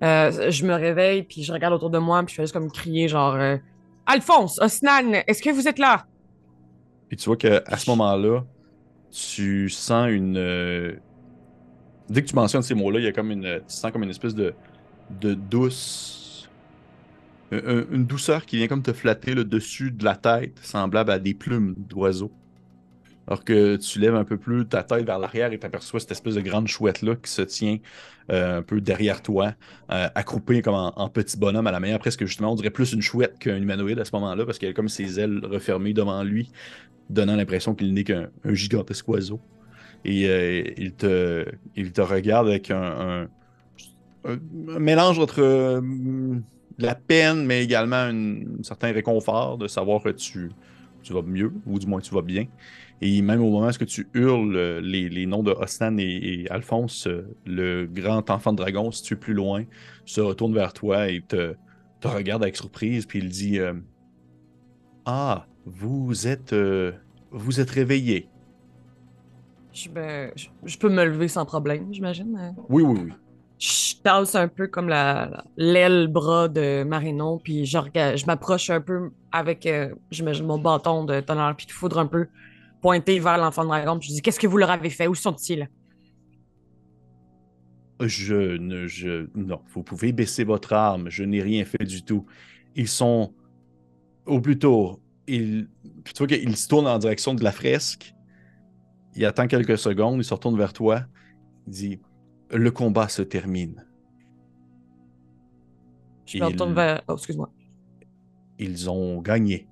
Je 0.00 0.64
me 0.64 0.74
réveille, 0.74 1.22
puis 1.22 1.44
je 1.44 1.52
regarde 1.52 1.74
autour 1.74 1.90
de 1.90 1.98
moi, 1.98 2.20
puis 2.24 2.32
je 2.32 2.36
fais 2.36 2.42
juste 2.42 2.54
comme 2.54 2.72
crier 2.72 3.06
genre 3.06 3.38
Alphonse, 4.06 4.58
Osnan, 4.60 5.22
est-ce 5.26 5.42
que 5.42 5.50
vous 5.50 5.68
êtes 5.68 5.78
là? 5.78 6.06
Puis 7.14 7.22
tu 7.22 7.26
vois 7.28 7.36
qu'à 7.36 7.76
ce 7.78 7.88
moment-là, 7.90 8.44
tu 9.10 9.70
sens 9.70 10.10
une. 10.10 10.36
euh, 10.38 10.96
Dès 12.08 12.22
que 12.22 12.28
tu 12.28 12.34
mentionnes 12.34 12.62
ces 12.62 12.74
mots-là, 12.74 12.98
il 13.00 13.04
y 13.04 13.08
a 13.08 13.12
comme 13.12 13.30
une. 13.30 13.42
Tu 13.66 13.74
sens 13.74 13.90
comme 13.92 14.02
une 14.02 14.10
espèce 14.10 14.34
de, 14.34 14.54
de 15.08 15.34
douce. 15.34 16.50
un- 17.52 17.58
un- 17.80 17.86
Une 17.90 18.06
douceur 18.06 18.44
qui 18.46 18.56
vient 18.58 18.68
comme 18.68 18.82
te 18.82 18.92
flatter 18.92 19.34
le 19.34 19.44
dessus 19.44 19.90
de 19.92 20.04
la 20.04 20.16
tête, 20.16 20.58
semblable 20.62 21.10
à 21.10 21.18
des 21.18 21.34
plumes 21.34 21.74
d'oiseaux. 21.78 22.36
Alors 23.26 23.44
que 23.44 23.76
tu 23.76 23.98
lèves 24.00 24.14
un 24.14 24.24
peu 24.24 24.36
plus 24.36 24.66
ta 24.66 24.82
tête 24.82 25.06
vers 25.06 25.18
l'arrière 25.18 25.52
et 25.52 25.58
tu 25.58 25.66
aperçois 25.66 26.00
cette 26.00 26.12
espèce 26.12 26.34
de 26.34 26.40
grande 26.40 26.68
chouette-là 26.68 27.16
qui 27.16 27.30
se 27.30 27.42
tient 27.42 27.78
euh, 28.30 28.58
un 28.58 28.62
peu 28.62 28.80
derrière 28.80 29.22
toi, 29.22 29.54
euh, 29.90 30.08
accroupée 30.14 30.62
comme 30.62 30.74
en, 30.74 31.08
petit 31.08 31.38
bonhomme 31.38 31.66
à 31.66 31.72
la 31.72 31.80
manière 31.80 31.98
presque 31.98 32.24
justement, 32.26 32.52
on 32.52 32.54
dirait 32.54 32.70
plus 32.70 32.92
une 32.92 33.02
chouette 33.02 33.38
qu'un 33.38 33.56
humanoïde 33.56 33.98
à 33.98 34.04
ce 34.04 34.10
moment-là 34.14 34.44
parce 34.44 34.58
qu'elle 34.58 34.70
a 34.70 34.74
comme 34.74 34.88
ses 34.88 35.20
ailes 35.20 35.40
refermées 35.42 35.94
devant 35.94 36.22
lui, 36.22 36.50
donnant 37.10 37.36
l'impression 37.36 37.74
qu'il 37.74 37.94
n'est 37.94 38.04
qu'un 38.04 38.28
un 38.44 38.54
gigantesque 38.54 39.08
oiseau. 39.08 39.40
Et 40.04 40.28
euh, 40.28 40.62
il, 40.76 40.92
te, 40.92 42.00
regarde 42.00 42.48
avec 42.48 42.70
un, 42.70 43.28
mélange 44.78 45.18
entre 45.18 45.40
euh, 45.40 45.80
la 46.78 46.94
peine, 46.94 47.46
mais 47.46 47.64
également 47.64 47.96
un 47.96 48.62
certain 48.62 48.92
réconfort 48.92 49.56
de 49.56 49.66
savoir 49.66 50.02
que 50.02 50.10
tu, 50.10 50.50
tu 51.02 51.12
vas 51.12 51.22
mieux, 51.22 51.52
ou 51.66 51.78
du 51.78 51.86
moins 51.86 52.00
tu 52.00 52.14
vas 52.14 52.22
bien. 52.22 52.46
Et 53.06 53.20
même 53.20 53.42
au 53.42 53.50
moment 53.50 53.68
où 53.68 53.84
tu 53.84 54.08
hurles 54.14 54.56
euh, 54.56 54.80
les, 54.80 55.10
les 55.10 55.26
noms 55.26 55.42
de 55.42 55.50
Ostan 55.50 55.98
et, 55.98 56.04
et 56.04 56.50
Alphonse, 56.50 57.06
euh, 57.06 57.26
le 57.44 57.84
grand 57.86 58.30
enfant 58.30 58.52
de 58.52 58.56
dragon, 58.56 58.90
situé 58.90 59.14
plus 59.16 59.34
loin, 59.34 59.64
se 60.06 60.22
retourne 60.22 60.54
vers 60.54 60.72
toi 60.72 61.10
et 61.10 61.20
te, 61.20 61.54
te 62.00 62.08
regarde 62.08 62.42
avec 62.42 62.56
surprise, 62.56 63.04
puis 63.04 63.18
il 63.18 63.28
dit 63.28 63.58
euh, 63.58 63.74
Ah, 65.04 65.46
vous 65.66 66.26
êtes, 66.26 66.54
euh, 66.54 66.92
vous 67.30 67.60
êtes 67.60 67.70
réveillé. 67.70 68.30
Je, 69.74 69.90
ben, 69.90 70.30
je, 70.34 70.46
je 70.64 70.78
peux 70.78 70.88
me 70.88 71.04
lever 71.04 71.28
sans 71.28 71.44
problème, 71.44 71.92
j'imagine. 71.92 72.34
euh. 72.40 72.62
Oui, 72.70 72.82
oui, 72.82 73.00
oui. 73.04 73.12
Je 73.58 74.00
tasse 74.02 74.34
un 74.34 74.48
peu 74.48 74.66
comme 74.66 74.88
la 74.88 75.28
la- 75.30 75.44
l'aile 75.56 76.08
bras 76.08 76.48
de 76.48 76.84
Marino, 76.84 77.38
puis 77.44 77.66
je, 77.66 77.78
je 77.94 78.26
m'approche 78.26 78.70
un 78.70 78.80
peu 78.80 79.10
avec, 79.30 79.66
euh, 79.66 79.94
j'imagine, 80.10 80.46
mon 80.46 80.58
bâton 80.58 81.04
de 81.04 81.20
tonnerre 81.20 81.54
puis 81.56 81.66
de 81.66 81.72
foudre 81.72 81.98
un 81.98 82.06
peu 82.06 82.26
pointé 82.84 83.18
vers 83.18 83.38
l'enfant 83.38 83.62
de 83.62 83.68
dragon, 83.68 83.98
puis 83.98 84.10
je 84.10 84.14
dis 84.16 84.20
Qu'est-ce 84.20 84.38
que 84.38 84.46
vous 84.46 84.58
leur 84.58 84.70
avez 84.70 84.90
fait? 84.90 85.06
Où 85.06 85.14
sont-ils? 85.14 85.70
Je 87.98 88.58
ne. 88.58 88.86
Je, 88.86 89.26
non, 89.34 89.62
vous 89.72 89.82
pouvez 89.82 90.12
baisser 90.12 90.44
votre 90.44 90.74
arme. 90.74 91.08
Je 91.08 91.24
n'ai 91.24 91.40
rien 91.40 91.64
fait 91.64 91.82
du 91.82 92.04
tout. 92.04 92.26
Ils 92.76 92.88
sont. 92.88 93.32
Au 94.26 94.38
plus 94.38 94.58
tôt, 94.58 95.00
il, 95.26 95.68
tu 96.04 96.12
vois 96.18 96.26
qu'il 96.26 96.56
se 96.56 96.68
tourne 96.68 96.86
en 96.86 96.98
direction 96.98 97.32
de 97.32 97.42
la 97.42 97.52
fresque. 97.52 98.14
Il 99.16 99.24
attend 99.24 99.46
quelques 99.46 99.78
secondes, 99.78 100.18
il 100.18 100.24
se 100.24 100.34
retourne 100.34 100.58
vers 100.58 100.74
toi. 100.74 101.06
Il 101.66 101.72
dit 101.72 102.00
Le 102.50 102.70
combat 102.70 103.08
se 103.08 103.22
termine. 103.22 103.86
Je 106.26 106.36
me 106.36 106.44
retourne 106.44 106.74
vers. 106.74 107.00
Oh, 107.08 107.14
excuse-moi. 107.14 107.50
Ils 108.58 108.90
ont 108.90 109.22
gagné. 109.22 109.68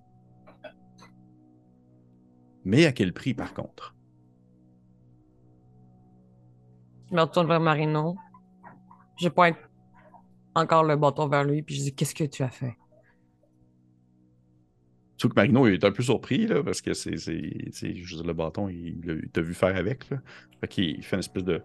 Mais 2.64 2.86
à 2.86 2.92
quel 2.92 3.12
prix, 3.12 3.34
par 3.34 3.54
contre? 3.54 3.94
Je 7.10 7.16
me 7.16 7.20
retourne 7.20 7.46
vers 7.46 7.60
Marino. 7.60 8.16
Je 9.20 9.28
pointe 9.28 9.56
encore 10.54 10.84
le 10.84 10.96
bâton 10.96 11.28
vers 11.28 11.44
lui, 11.44 11.62
puis 11.62 11.74
je 11.74 11.82
dis 11.82 11.94
Qu'est-ce 11.94 12.14
que 12.14 12.24
tu 12.24 12.42
as 12.42 12.48
fait? 12.48 12.76
Tu 15.16 15.26
vois 15.26 15.34
que 15.34 15.36
Marino 15.36 15.68
il 15.68 15.74
est 15.74 15.84
un 15.84 15.92
peu 15.92 16.02
surpris, 16.02 16.46
là, 16.46 16.62
parce 16.62 16.80
que 16.80 16.94
c'est, 16.94 17.10
le 17.12 18.32
bâton, 18.32 18.68
il, 18.68 19.28
t'a 19.32 19.40
vu 19.40 19.54
faire 19.54 19.76
avec. 19.76 20.10
Là. 20.10 20.18
Fait 20.60 20.68
qu'il 20.68 21.04
fait 21.04 21.16
une 21.16 21.20
espèce 21.20 21.44
de. 21.44 21.62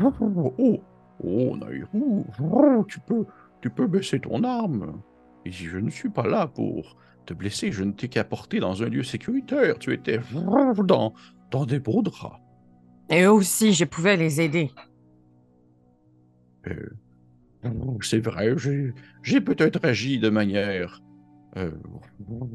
Oh, 0.00 0.82
oh, 1.24 1.56
Nairou, 1.56 2.26
oh, 2.40 2.84
tu 2.88 3.00
peux, 3.00 3.24
tu 3.60 3.70
peux 3.70 3.86
baisser 3.86 4.20
ton 4.20 4.44
arme. 4.44 5.00
Et 5.44 5.52
si 5.52 5.64
je 5.64 5.78
ne 5.78 5.90
suis 5.90 6.10
pas 6.10 6.26
là 6.26 6.46
pour 6.46 6.96
te 7.24 7.34
blesser, 7.34 7.72
je 7.72 7.84
ne 7.84 7.92
t'ai 7.92 8.08
qu'apporté 8.08 8.60
dans 8.60 8.82
un 8.82 8.88
lieu 8.88 9.02
sécuritaire. 9.02 9.78
Tu 9.78 9.92
étais 9.92 10.20
dans, 10.32 11.14
dans 11.50 11.66
des 11.66 11.80
beaux 11.80 12.02
draps. 12.02 12.40
Et 13.10 13.22
eux 13.22 13.32
aussi, 13.32 13.72
je 13.72 13.84
pouvais 13.84 14.16
les 14.16 14.40
aider. 14.40 14.70
Euh, 16.66 16.90
c'est 18.00 18.20
vrai, 18.20 18.54
j'ai, 19.22 19.40
peut-être 19.40 19.84
agi 19.84 20.18
de 20.18 20.30
manière, 20.30 21.02
euh, 21.56 21.70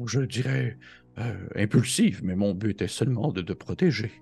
je 0.06 0.20
dirais, 0.20 0.78
euh, 1.18 1.48
impulsive, 1.56 2.20
mais 2.24 2.36
mon 2.36 2.54
but 2.54 2.82
est 2.82 2.88
seulement 2.88 3.32
de 3.32 3.42
te 3.42 3.52
protéger. 3.52 4.12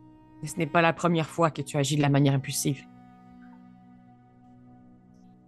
Et 0.43 0.47
ce 0.47 0.57
n'est 0.59 0.67
pas 0.67 0.83
la 0.83 0.93
première 0.93 1.29
fois 1.29 1.50
que 1.50 1.62
tu 1.62 1.76
agis 1.76 1.97
de 1.97 2.03
la 2.03 2.09
manière 2.09 2.35
impulsive. 2.35 2.83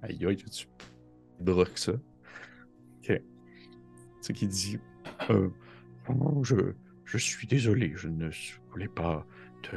Aïe, 0.02 0.24
aïe, 0.24 0.36
tu 0.36 0.66
broques 1.40 1.78
ça. 1.78 1.92
Ok. 1.92 3.20
Ce 4.20 4.32
qui 4.32 4.46
dit, 4.46 4.78
euh, 5.30 5.48
oh, 6.08 6.42
je, 6.44 6.56
je 7.04 7.18
suis 7.18 7.46
désolé, 7.46 7.92
je 7.96 8.08
ne 8.08 8.30
voulais 8.70 8.88
pas 8.88 9.26
te... 9.62 9.76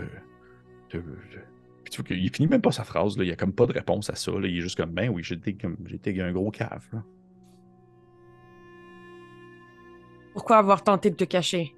te, 0.89 0.97
te- 0.97 1.39
Puis 1.83 1.91
tu 1.91 2.01
vois 2.01 2.07
qu'il 2.07 2.29
finit 2.35 2.47
même 2.47 2.61
pas 2.61 2.71
sa 2.71 2.83
phrase, 2.83 3.17
là. 3.17 3.23
il 3.23 3.27
y 3.27 3.31
a 3.31 3.35
comme 3.35 3.53
pas 3.53 3.65
de 3.65 3.73
réponse 3.73 4.09
à 4.09 4.15
ça, 4.15 4.31
là. 4.31 4.47
il 4.47 4.57
est 4.57 4.61
juste 4.61 4.77
comme, 4.77 4.91
ben 4.91 5.09
oui, 5.09 5.23
j'étais 5.23 5.53
comme, 5.53 5.77
j'étais 5.85 6.19
un 6.21 6.31
gros 6.31 6.51
cave. 6.51 6.87
là. 6.93 7.03
Pourquoi 10.33 10.57
avoir 10.57 10.83
tenté 10.83 11.09
de 11.09 11.15
te 11.15 11.25
cacher? 11.25 11.75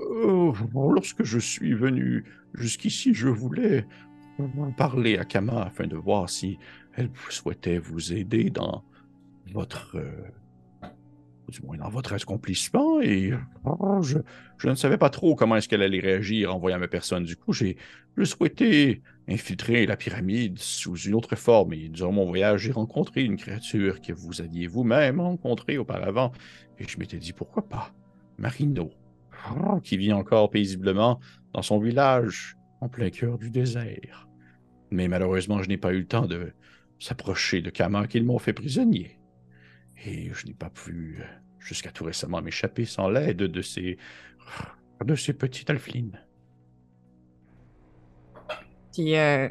Euh, 0.00 0.52
lorsque 0.74 1.22
je 1.22 1.38
suis 1.38 1.74
venu 1.74 2.24
jusqu'ici, 2.54 3.14
je 3.14 3.28
voulais 3.28 3.86
parler 4.76 5.18
à 5.18 5.24
Kama 5.24 5.62
afin 5.62 5.86
de 5.86 5.96
voir 5.96 6.28
si 6.28 6.58
elle 6.94 7.10
souhaitait 7.28 7.78
vous 7.78 8.12
aider 8.12 8.50
dans 8.50 8.82
votre, 9.52 9.96
euh, 9.96 10.10
du 11.50 11.60
moins 11.62 11.76
dans 11.76 11.90
votre 11.90 12.12
accomplissement. 12.12 13.00
Et 13.00 13.32
oh, 13.64 14.00
je, 14.02 14.18
ne 14.68 14.74
savais 14.74 14.96
pas 14.96 15.10
trop 15.10 15.34
comment 15.34 15.56
est-ce 15.56 15.68
qu'elle 15.68 15.82
allait 15.82 16.00
réagir 16.00 16.54
en 16.54 16.58
voyant 16.58 16.78
ma 16.78 16.88
personne. 16.88 17.24
Du 17.24 17.36
coup, 17.36 17.52
j'ai 17.52 17.76
je 18.16 18.24
souhaitais 18.24 19.02
infiltrer 19.28 19.86
la 19.86 19.96
pyramide 19.96 20.58
sous 20.58 20.96
une 20.96 21.14
autre 21.14 21.36
forme. 21.36 21.72
Et 21.74 21.88
durant 21.88 22.12
mon 22.12 22.26
voyage, 22.26 22.62
j'ai 22.62 22.72
rencontré 22.72 23.22
une 23.22 23.36
créature 23.36 24.00
que 24.00 24.12
vous 24.12 24.40
aviez 24.40 24.66
vous-même 24.66 25.20
rencontrée 25.20 25.78
auparavant. 25.78 26.32
Et 26.78 26.88
je 26.88 26.98
m'étais 26.98 27.18
dit 27.18 27.32
pourquoi 27.32 27.68
pas 27.68 27.92
Marino 28.38 28.90
ah, 29.44 29.78
qui 29.82 29.96
vit 29.96 30.12
encore 30.12 30.50
paisiblement 30.50 31.20
dans 31.52 31.62
son 31.62 31.78
village 31.78 32.56
en 32.80 32.88
plein 32.88 33.10
cœur 33.10 33.38
du 33.38 33.50
désert. 33.50 34.28
Mais 34.90 35.08
malheureusement, 35.08 35.62
je 35.62 35.68
n'ai 35.68 35.76
pas 35.76 35.92
eu 35.92 36.00
le 36.00 36.06
temps 36.06 36.26
de 36.26 36.52
s'approcher 36.98 37.62
de 37.62 37.70
Kama 37.70 38.06
qu'ils 38.06 38.24
m'ont 38.24 38.38
fait 38.38 38.52
prisonnier. 38.52 39.19
Et 40.04 40.30
je 40.32 40.46
n'ai 40.46 40.54
pas 40.54 40.70
pu, 40.70 41.22
jusqu'à 41.58 41.90
tout 41.90 42.04
récemment, 42.04 42.40
m'échapper 42.40 42.84
sans 42.84 43.08
l'aide 43.08 43.36
de 43.38 43.62
ces, 43.62 43.98
de 45.04 45.14
ces 45.14 45.32
petites 45.32 45.68
alphelines. 45.70 46.18
Puis, 48.92 49.16
euh, 49.16 49.48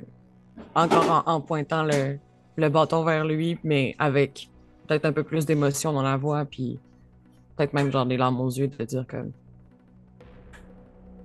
encore 0.75 1.25
en, 1.27 1.31
en 1.31 1.41
pointant 1.41 1.83
le, 1.83 2.17
le 2.57 2.69
bâton 2.69 3.03
vers 3.03 3.25
lui, 3.25 3.57
mais 3.63 3.95
avec 3.99 4.49
peut-être 4.87 5.05
un 5.05 5.13
peu 5.13 5.23
plus 5.23 5.45
d'émotion 5.45 5.93
dans 5.93 6.01
la 6.01 6.17
voix, 6.17 6.45
puis 6.45 6.79
peut-être 7.55 7.73
même 7.73 7.91
genre 7.91 8.05
des 8.05 8.17
larmes 8.17 8.41
aux 8.41 8.49
yeux 8.49 8.67
de 8.67 8.83
dire 8.85 9.05
comme 9.07 9.31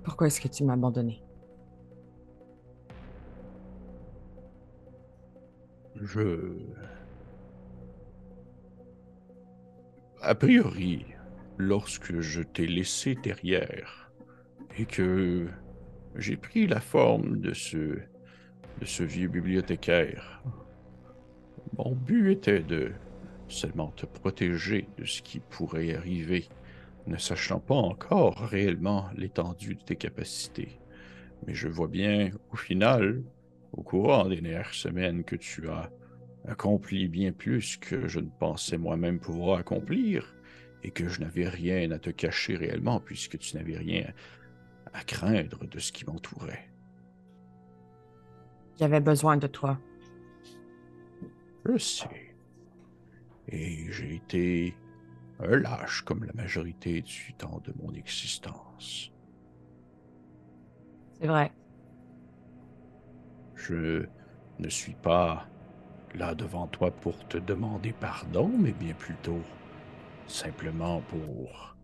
Pourquoi 0.03 0.27
est-ce 0.27 0.39
que 0.39 0.47
tu 0.47 0.63
m'as 0.63 0.73
abandonné? 0.73 1.21
Je... 6.01 6.51
A 10.27 10.33
priori, 10.33 11.05
lorsque 11.59 12.19
je 12.19 12.41
t'ai 12.41 12.65
laissé 12.65 13.13
derrière 13.13 14.09
et 14.75 14.87
que 14.87 15.45
j'ai 16.15 16.35
pris 16.35 16.65
la 16.65 16.79
forme 16.79 17.41
de 17.41 17.53
ce, 17.53 19.03
vieux 19.03 19.27
bibliothécaire, 19.27 20.41
mon 21.77 21.91
but 21.91 22.31
était 22.31 22.63
de 22.63 22.91
seulement 23.49 23.91
te 23.91 24.07
protéger 24.07 24.87
de 24.97 25.05
ce 25.05 25.21
qui 25.21 25.41
pourrait 25.41 25.93
arriver, 25.93 26.49
ne 27.05 27.17
sachant 27.17 27.59
pas 27.59 27.75
encore 27.75 28.39
réellement 28.39 29.05
l'étendue 29.15 29.75
de 29.75 29.83
tes 29.83 29.95
capacités. 29.95 30.79
Mais 31.45 31.53
je 31.53 31.67
vois 31.67 31.87
bien, 31.87 32.31
au 32.51 32.55
final, 32.55 33.21
au 33.73 33.83
courant 33.83 34.27
des 34.27 34.41
dernières 34.41 34.73
semaines 34.73 35.23
que 35.23 35.35
tu 35.35 35.69
as 35.69 35.91
accompli 36.47 37.07
bien 37.07 37.31
plus 37.31 37.77
que 37.77 38.07
je 38.07 38.19
ne 38.19 38.29
pensais 38.29 38.77
moi-même 38.77 39.19
pouvoir 39.19 39.59
accomplir 39.59 40.35
et 40.83 40.91
que 40.91 41.07
je 41.07 41.21
n'avais 41.21 41.47
rien 41.47 41.91
à 41.91 41.99
te 41.99 42.09
cacher 42.09 42.55
réellement 42.55 42.99
puisque 42.99 43.37
tu 43.37 43.55
n'avais 43.57 43.77
rien 43.77 44.13
à 44.93 45.03
craindre 45.03 45.65
de 45.67 45.79
ce 45.79 45.91
qui 45.91 46.05
m'entourait. 46.05 46.69
J'avais 48.77 48.99
besoin 48.99 49.37
de 49.37 49.47
toi. 49.47 49.79
Je 51.65 51.77
sais. 51.77 52.35
Et 53.47 53.91
j'ai 53.91 54.15
été 54.15 54.75
un 55.39 55.57
lâche 55.57 56.01
comme 56.01 56.23
la 56.23 56.33
majorité 56.33 57.01
du 57.01 57.33
temps 57.37 57.61
de 57.63 57.73
mon 57.81 57.93
existence. 57.93 59.11
C'est 61.19 61.27
vrai. 61.27 61.51
Je 63.55 64.05
ne 64.59 64.69
suis 64.69 64.95
pas 64.95 65.47
là 66.15 66.35
devant 66.35 66.67
toi 66.67 66.91
pour 66.91 67.27
te 67.27 67.37
demander 67.37 67.93
pardon, 67.93 68.49
mais 68.57 68.73
bien 68.73 68.93
plutôt 68.93 69.41
simplement 70.27 71.01
pour 71.01 71.77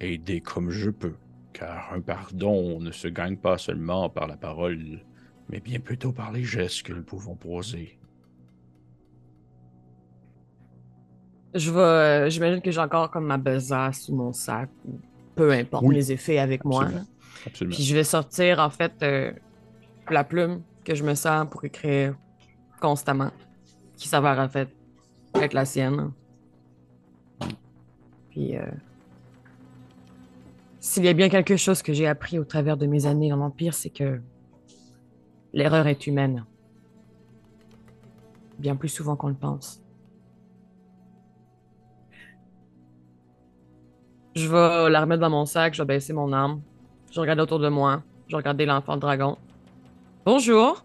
aider 0.00 0.40
comme 0.40 0.70
je 0.70 0.90
peux. 0.90 1.16
Car 1.52 1.92
un 1.92 2.00
pardon 2.00 2.80
ne 2.80 2.90
se 2.90 3.08
gagne 3.08 3.36
pas 3.36 3.58
seulement 3.58 4.10
par 4.10 4.26
la 4.26 4.36
parole, 4.36 5.04
mais 5.48 5.60
bien 5.60 5.80
plutôt 5.80 6.12
par 6.12 6.32
les 6.32 6.44
gestes 6.44 6.82
que 6.82 6.92
nous 6.92 7.04
pouvons 7.04 7.36
poser. 7.36 8.00
Je 11.54 11.70
vais. 11.70 11.78
euh, 11.80 12.28
J'imagine 12.30 12.60
que 12.60 12.70
j'ai 12.70 12.80
encore 12.80 13.10
comme 13.10 13.26
ma 13.26 13.38
besace 13.38 14.08
ou 14.08 14.16
mon 14.16 14.32
sac, 14.32 14.70
ou 14.84 15.00
peu 15.36 15.52
importe 15.52 15.84
Oui. 15.84 15.96
mes 15.96 16.10
effets 16.10 16.38
avec 16.38 16.64
moi. 16.64 16.88
Absolument. 17.46 17.74
Puis 17.74 17.84
je 17.84 17.94
vais 17.94 18.04
sortir 18.04 18.58
en 18.58 18.70
fait 18.70 18.92
euh, 19.02 19.32
la 20.10 20.24
plume 20.24 20.62
que 20.84 20.94
je 20.94 21.04
me 21.04 21.14
sers 21.14 21.48
pour 21.48 21.64
écrire 21.64 22.16
constamment, 22.84 23.30
qui 23.96 24.08
s'avère 24.08 24.38
en 24.38 24.48
fait 24.48 24.68
être 25.36 25.54
la 25.54 25.64
sienne. 25.64 26.12
Puis 28.28 28.58
euh, 28.58 28.66
s'il 30.80 31.04
y 31.06 31.08
a 31.08 31.14
bien 31.14 31.30
quelque 31.30 31.56
chose 31.56 31.82
que 31.82 31.94
j'ai 31.94 32.06
appris 32.06 32.38
au 32.38 32.44
travers 32.44 32.76
de 32.76 32.84
mes 32.84 33.06
années 33.06 33.30
dans 33.30 33.36
l'Empire, 33.36 33.72
c'est 33.72 33.88
que 33.88 34.20
l'erreur 35.54 35.86
est 35.86 36.06
humaine. 36.06 36.44
Bien 38.58 38.76
plus 38.76 38.90
souvent 38.90 39.16
qu'on 39.16 39.28
le 39.28 39.34
pense. 39.34 39.80
Je 44.34 44.46
vais 44.46 44.90
la 44.90 45.00
remettre 45.00 45.22
dans 45.22 45.30
mon 45.30 45.46
sac, 45.46 45.72
je 45.72 45.82
vais 45.82 45.86
baisser 45.86 46.12
mon 46.12 46.34
arme. 46.34 46.60
Je 47.10 47.18
regarde 47.18 47.40
autour 47.40 47.60
de 47.60 47.68
moi. 47.70 48.02
Je 48.28 48.36
regardais 48.36 48.66
l'enfant 48.66 48.98
dragon. 48.98 49.38
Bonjour. 50.26 50.83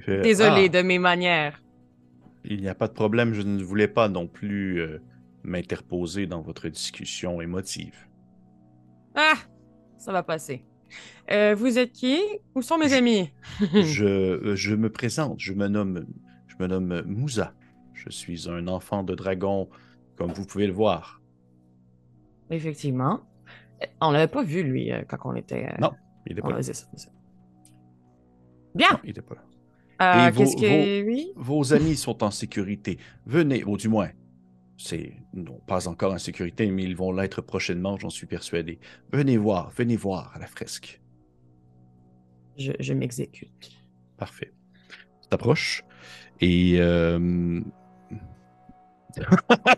Fait, 0.00 0.20
Désolé 0.22 0.64
Ah, 0.66 0.68
de 0.68 0.82
mes 0.82 0.98
manières. 0.98 1.62
Il 2.44 2.60
n'y 2.60 2.68
a 2.68 2.74
pas 2.74 2.88
de 2.88 2.92
problème, 2.92 3.34
je 3.34 3.42
ne 3.42 3.62
voulais 3.62 3.88
pas 3.88 4.08
non 4.08 4.26
plus 4.26 4.80
euh, 4.80 5.00
m'interposer 5.44 6.26
dans 6.26 6.40
votre 6.40 6.68
discussion 6.68 7.40
émotive. 7.40 8.08
Ah, 9.14 9.34
ça 9.98 10.12
va 10.12 10.22
passer. 10.22 10.64
Euh, 11.30 11.54
vous 11.54 11.78
êtes 11.78 11.92
qui? 11.92 12.18
Où 12.54 12.62
sont 12.62 12.78
mes 12.78 12.92
amis? 12.92 13.30
je, 13.72 14.04
euh, 14.04 14.56
je 14.56 14.74
me 14.74 14.90
présente, 14.90 15.38
je 15.38 15.52
me 15.52 15.68
nomme, 15.68 16.06
je 16.48 16.56
me 16.58 16.66
nomme 16.66 17.02
Mousa. 17.06 17.54
Je 17.94 18.10
suis 18.10 18.48
un 18.48 18.66
enfant 18.66 19.04
de 19.04 19.14
dragon, 19.14 19.68
comme 20.16 20.32
vous 20.32 20.44
pouvez 20.44 20.66
le 20.66 20.72
voir. 20.72 21.20
Effectivement. 22.50 23.20
On 24.00 24.10
l'avait 24.10 24.28
pas 24.30 24.42
vu, 24.42 24.62
lui, 24.62 24.90
quand 25.08 25.18
on 25.24 25.34
était. 25.34 25.74
Non, 25.80 25.92
Il 26.26 26.38
est 26.38 26.44
on 26.44 26.48
pas 26.48 26.58
là. 26.58 26.60
Bien. 28.74 28.88
Non, 28.92 28.98
il 29.04 29.10
était 29.10 29.22
pas 29.22 29.34
là. 29.36 29.42
Euh, 30.02 30.30
vos-. 30.30 30.56
Oui? 30.56 31.74
Amis 31.74 31.96
sont 31.96 32.22
en 32.22 32.30
sécurité. 32.30 32.98
Venez, 33.26 33.64
ou 33.64 33.76
du 33.76 33.88
moins, 33.88 34.10
c'est 34.76 35.14
non 35.32 35.60
pas 35.66 35.88
encore 35.88 36.12
en 36.12 36.18
sécurité, 36.18 36.70
mais 36.70 36.82
ils 36.82 36.96
vont 36.96 37.12
l'être 37.12 37.40
prochainement, 37.40 37.96
j'en 37.98 38.10
suis 38.10 38.26
persuadé. 38.26 38.78
Venez 39.12 39.36
voir, 39.36 39.70
venez 39.76 39.96
voir 39.96 40.32
à 40.34 40.38
la 40.38 40.46
fresque. 40.46 41.00
Je, 42.58 42.72
je 42.78 42.92
m'exécute. 42.92 43.70
Parfait. 44.16 44.52
Tu 45.22 45.28
t'approches 45.28 45.84
et 46.40 46.76
euh... 46.80 47.60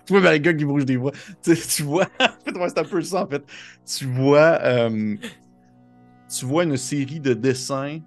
tu 0.07 0.13
vois 0.13 0.21
Mariga 0.21 0.55
qui 0.55 0.65
bouge 0.65 0.85
des 0.85 0.97
voix. 0.97 1.13
Tu, 1.43 1.57
tu 1.57 1.83
vois, 1.83 2.09
c'est 2.47 2.79
un 2.79 2.85
peu 2.85 3.03
ça 3.03 3.25
en 3.25 3.27
fait. 3.27 3.45
Tu 3.85 4.07
vois, 4.07 4.59
euh, 4.63 5.17
tu 6.29 6.47
vois 6.47 6.65
une 6.65 6.77
série 6.77 7.21
de 7.21 7.35
dessins 7.35 7.99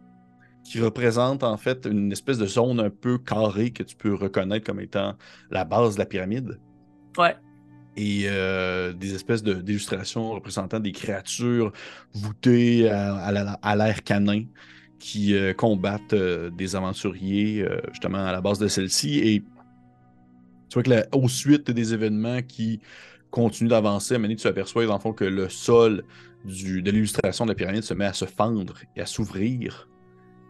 qui 0.67 0.81
représentent 0.81 1.43
en 1.43 1.55
fait 1.55 1.87
une 1.89 2.11
espèce 2.11 2.37
de 2.37 2.45
zone 2.45 2.79
un 2.81 2.89
peu 2.89 3.17
carrée 3.17 3.71
que 3.71 3.83
tu 3.83 3.95
peux 3.95 4.13
reconnaître 4.13 4.65
comme 4.65 4.81
étant 4.81 5.13
la 5.49 5.63
base 5.63 5.95
de 5.95 5.99
la 5.99 6.05
pyramide. 6.05 6.59
Ouais. 7.17 7.35
Et 7.95 8.23
euh, 8.25 8.91
des 8.91 9.15
espèces 9.15 9.41
de- 9.41 9.53
d'illustrations 9.55 10.31
représentant 10.31 10.79
des 10.79 10.91
créatures 10.91 11.71
voûtées 12.13 12.89
à, 12.89 13.15
à 13.15 13.31
la- 13.31 13.59
à 13.61 13.75
l'air 13.75 14.03
canin 14.03 14.43
qui 14.99 15.35
euh, 15.35 15.53
combattent 15.53 16.13
euh, 16.13 16.49
des 16.49 16.75
aventuriers 16.75 17.65
justement 17.91 18.25
à 18.25 18.31
la 18.31 18.41
base 18.41 18.59
de 18.59 18.67
celle-ci. 18.67 19.19
Et 19.19 19.43
tu 20.69 20.73
vois 20.73 20.83
que 20.83 20.89
la, 20.89 21.05
aux 21.13 21.29
suite 21.29 21.71
des 21.71 21.93
événements 21.93 22.41
qui 22.41 22.81
continuent 23.31 23.69
d'avancer, 23.69 24.13
à 24.13 24.17
un 24.17 24.19
moment 24.19 24.27
donné, 24.27 24.35
tu 24.35 24.47
aperçois 24.47 24.85
dans 24.85 24.95
le 24.95 24.99
fond 24.99 25.13
que 25.13 25.23
le 25.25 25.47
sol 25.49 26.03
du, 26.43 26.81
de 26.81 26.91
l'illustration 26.91 27.45
de 27.45 27.51
la 27.51 27.55
pyramide 27.55 27.83
se 27.83 27.93
met 27.93 28.05
à 28.05 28.13
se 28.13 28.25
fendre 28.25 28.75
et 28.95 29.01
à 29.01 29.05
s'ouvrir. 29.05 29.87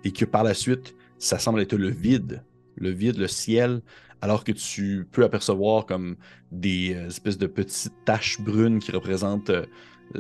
Et 0.04 0.12
que 0.12 0.26
par 0.26 0.44
la 0.44 0.54
suite, 0.54 0.96
ça 1.20 1.40
semble 1.40 1.62
être 1.62 1.76
le 1.76 1.90
vide, 1.90 2.44
le 2.76 2.92
vide, 2.92 3.18
le 3.18 3.28
ciel, 3.28 3.82
alors 4.22 4.44
que 4.44 4.52
tu 4.52 5.08
peux 5.12 5.24
apercevoir 5.24 5.86
comme 5.86 6.16
des 6.52 6.94
euh, 6.96 7.08
espèces 7.08 7.38
de 7.38 7.48
petites 7.48 7.94
taches 8.06 8.40
brunes 8.42 8.80
qui 8.80 8.92
représentent 8.92 9.50
euh, 9.50 9.66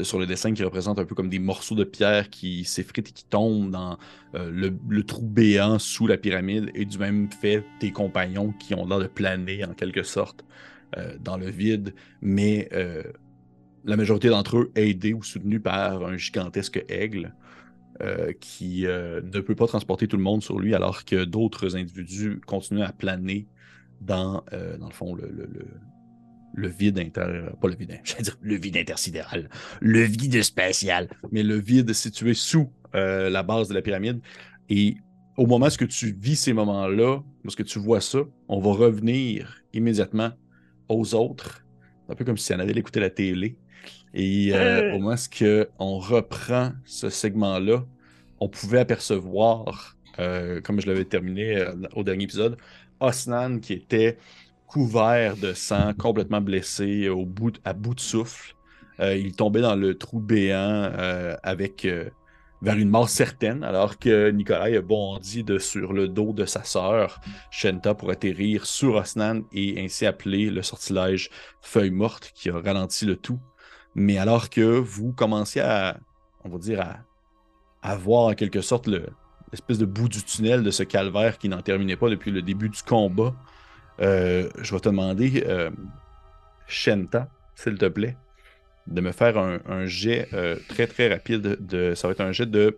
sur 0.02 0.20
le 0.20 0.26
dessin 0.26 0.54
qui 0.54 0.64
représentent 0.64 1.00
un 1.00 1.06
peu 1.06 1.16
comme 1.16 1.30
des 1.30 1.40
morceaux 1.40 1.76
de 1.76 1.86
pierre 1.86 2.30
qui 2.30 2.66
s'effritent 2.66 3.10
et 3.10 3.14
qui 3.14 3.26
tombent 3.26 3.72
dans 3.72 3.98
euh, 4.36 4.52
le, 4.52 5.04
trou 5.04 5.26
béant 5.26 5.80
sous 5.80 6.08
la 6.08 6.18
pyramide 6.18 6.70
et 6.76 6.86
du 6.86 6.98
même 6.98 7.30
fait 7.32 7.64
tes 7.80 7.92
compagnons 7.92 8.52
qui 8.60 8.76
ont 8.76 8.86
l'air 8.86 9.00
de 9.00 9.08
planer 9.08 9.64
en 9.64 9.74
quelque 9.74 10.04
sorte 10.04 10.44
dans 11.20 11.36
le 11.36 11.50
vide, 11.50 11.94
mais 12.22 12.70
la 13.84 13.98
majorité 13.98 14.30
d'entre 14.30 14.58
eux 14.58 14.72
aidés 14.74 15.12
ou 15.12 15.22
soutenus 15.22 15.62
par 15.62 16.06
un 16.06 16.16
gigantesque 16.16 16.82
aigle 16.88 17.34
euh, 18.02 18.32
qui 18.40 18.86
euh, 18.86 19.22
ne 19.22 19.40
peut 19.40 19.56
pas 19.56 19.68
transporter 19.68 20.08
tout 20.08 20.18
le 20.18 20.24
monde 20.24 20.44
sur 20.44 20.60
lui 20.60 20.76
alors 20.76 21.06
que 21.06 21.24
d'autres 21.26 21.76
individus 21.76 22.40
continuent 22.46 22.84
à 22.84 22.92
planer 22.94 23.48
dans, 24.02 24.44
euh, 24.54 24.78
dans 24.78 24.88
le 24.88 24.94
fond, 24.94 25.16
le, 25.16 25.30
le- 26.54 26.68
vide 26.70 27.00
inter... 27.00 27.50
Pas 27.62 27.68
le 27.68 27.76
vide, 27.76 28.00
j'allais 28.04 28.24
dire 28.24 28.38
le 28.42 28.56
vide 28.56 28.78
intersidéral. 28.78 29.50
Le 29.80 30.02
vide 30.02 30.42
spatial. 30.44 31.10
Mais 31.32 31.44
le 31.44 31.56
vide 31.56 31.94
situé 31.94 32.34
sous 32.34 32.72
la 32.94 33.44
base 33.44 33.68
de 33.68 33.76
la 33.76 33.82
pyramide. 33.84 34.22
Et 34.70 34.98
au 35.38 35.46
moment 35.46 35.68
où 35.68 35.86
tu 35.86 36.16
vis 36.20 36.36
ces 36.36 36.54
moments-là, 36.54 37.22
lorsque 37.44 37.64
tu 37.64 37.80
vois 37.80 38.02
ça, 38.02 38.20
on 38.48 38.60
va 38.60 38.72
revenir 38.72 39.62
immédiatement 39.74 40.32
aux 40.90 41.14
autres. 41.14 41.64
Un 42.10 42.16
peu 42.16 42.26
comme 42.26 42.38
si 42.38 42.54
on 42.54 42.60
avait 42.60 42.72
écouté 42.74 43.00
la 43.00 43.10
télé. 43.10 43.60
Et 44.14 44.52
euh, 44.54 44.94
au 44.96 45.00
moment 45.00 45.16
où 45.16 45.46
on 45.80 46.00
reprend 46.00 46.72
ce 46.86 47.10
segment-là, 47.10 47.84
on 48.40 48.50
pouvait 48.50 48.80
apercevoir, 48.80 49.98
euh, 50.20 50.62
comme 50.62 50.80
je 50.82 50.88
l'avais 50.88 51.06
terminé 51.06 51.58
euh, 51.58 51.74
au 51.96 52.04
dernier 52.04 52.24
épisode, 52.26 52.58
Osnan 53.00 53.60
qui 53.60 53.74
était 53.74 54.18
couvert 54.68 55.38
de 55.38 55.54
sang, 55.54 55.94
complètement 55.94 56.42
blessé, 56.42 57.10
au 57.10 57.26
bout 57.26 57.52
de- 57.52 57.60
à 57.64 57.74
bout 57.74 57.96
de 57.96 58.00
souffle. 58.00 58.56
Euh, 59.00 59.16
il 59.16 59.36
tombait 59.36 59.62
dans 59.62 59.76
le 59.76 59.98
trou 59.98 60.20
béant 60.20 60.92
avec 61.44 61.88
vers 62.62 62.76
une 62.78 62.90
mort 62.90 63.10
certaine, 63.10 63.64
alors 63.64 64.00
que 64.00 64.32
Nikolai 64.32 64.78
a 64.78 64.82
bondi 64.82 65.44
de, 65.44 65.60
sur 65.60 65.94
le 65.94 66.08
dos 66.08 66.34
de 66.34 66.46
sa 66.46 66.64
sœur, 66.64 67.22
Shenta, 67.52 67.94
pour 67.94 68.10
atterrir 68.10 68.66
sur 68.66 68.96
Osnan 68.96 69.44
et 69.52 69.80
ainsi 69.84 70.06
appeler 70.08 70.50
le 70.50 70.64
sortilège 70.64 71.30
Feuille 71.62 71.92
morte 71.92 72.32
qui 72.34 72.50
a 72.50 72.58
ralenti 72.60 73.06
le 73.06 73.16
tout. 73.16 73.40
Mais 73.98 74.18
alors 74.20 74.50
que 74.50 74.62
vous 74.62 75.12
commenciez 75.12 75.60
à, 75.62 75.98
on 76.46 76.50
va 76.50 76.58
dire, 76.60 76.80
à, 76.82 76.98
à 77.82 77.96
voir 77.98 78.28
en 78.28 78.34
quelque 78.36 78.62
sorte 78.62 78.88
le- 78.88 79.08
l'espèce 79.52 79.78
de 79.80 79.86
bout 79.86 80.08
du 80.08 80.22
tunnel 80.24 80.62
de 80.64 80.72
ce 80.72 80.84
calvaire 80.84 81.38
qui 81.38 81.50
n'en 81.50 81.62
terminait 81.62 81.96
pas 81.98 82.10
depuis 82.10 82.32
le 82.32 82.42
début 82.42 82.70
du 82.70 82.82
combat, 82.84 83.36
euh, 84.00 84.50
je 84.62 84.74
vais 84.74 84.80
te 84.80 84.90
demander, 84.90 85.44
euh, 85.48 85.72
Shenta, 86.68 87.30
s'il 87.56 87.78
te 87.78 87.86
plaît, 87.86 88.16
de 88.88 89.02
me 89.02 89.12
faire 89.12 89.38
un, 89.38 89.60
un 89.68 89.86
jet 89.86 90.30
euh, 90.34 90.56
très 90.70 90.86
très 90.88 91.10
rapide. 91.10 91.58
De, 91.66 91.94
ça 91.96 92.08
va 92.08 92.12
être 92.14 92.22
un 92.22 92.32
jet 92.32 92.46
de 92.46 92.78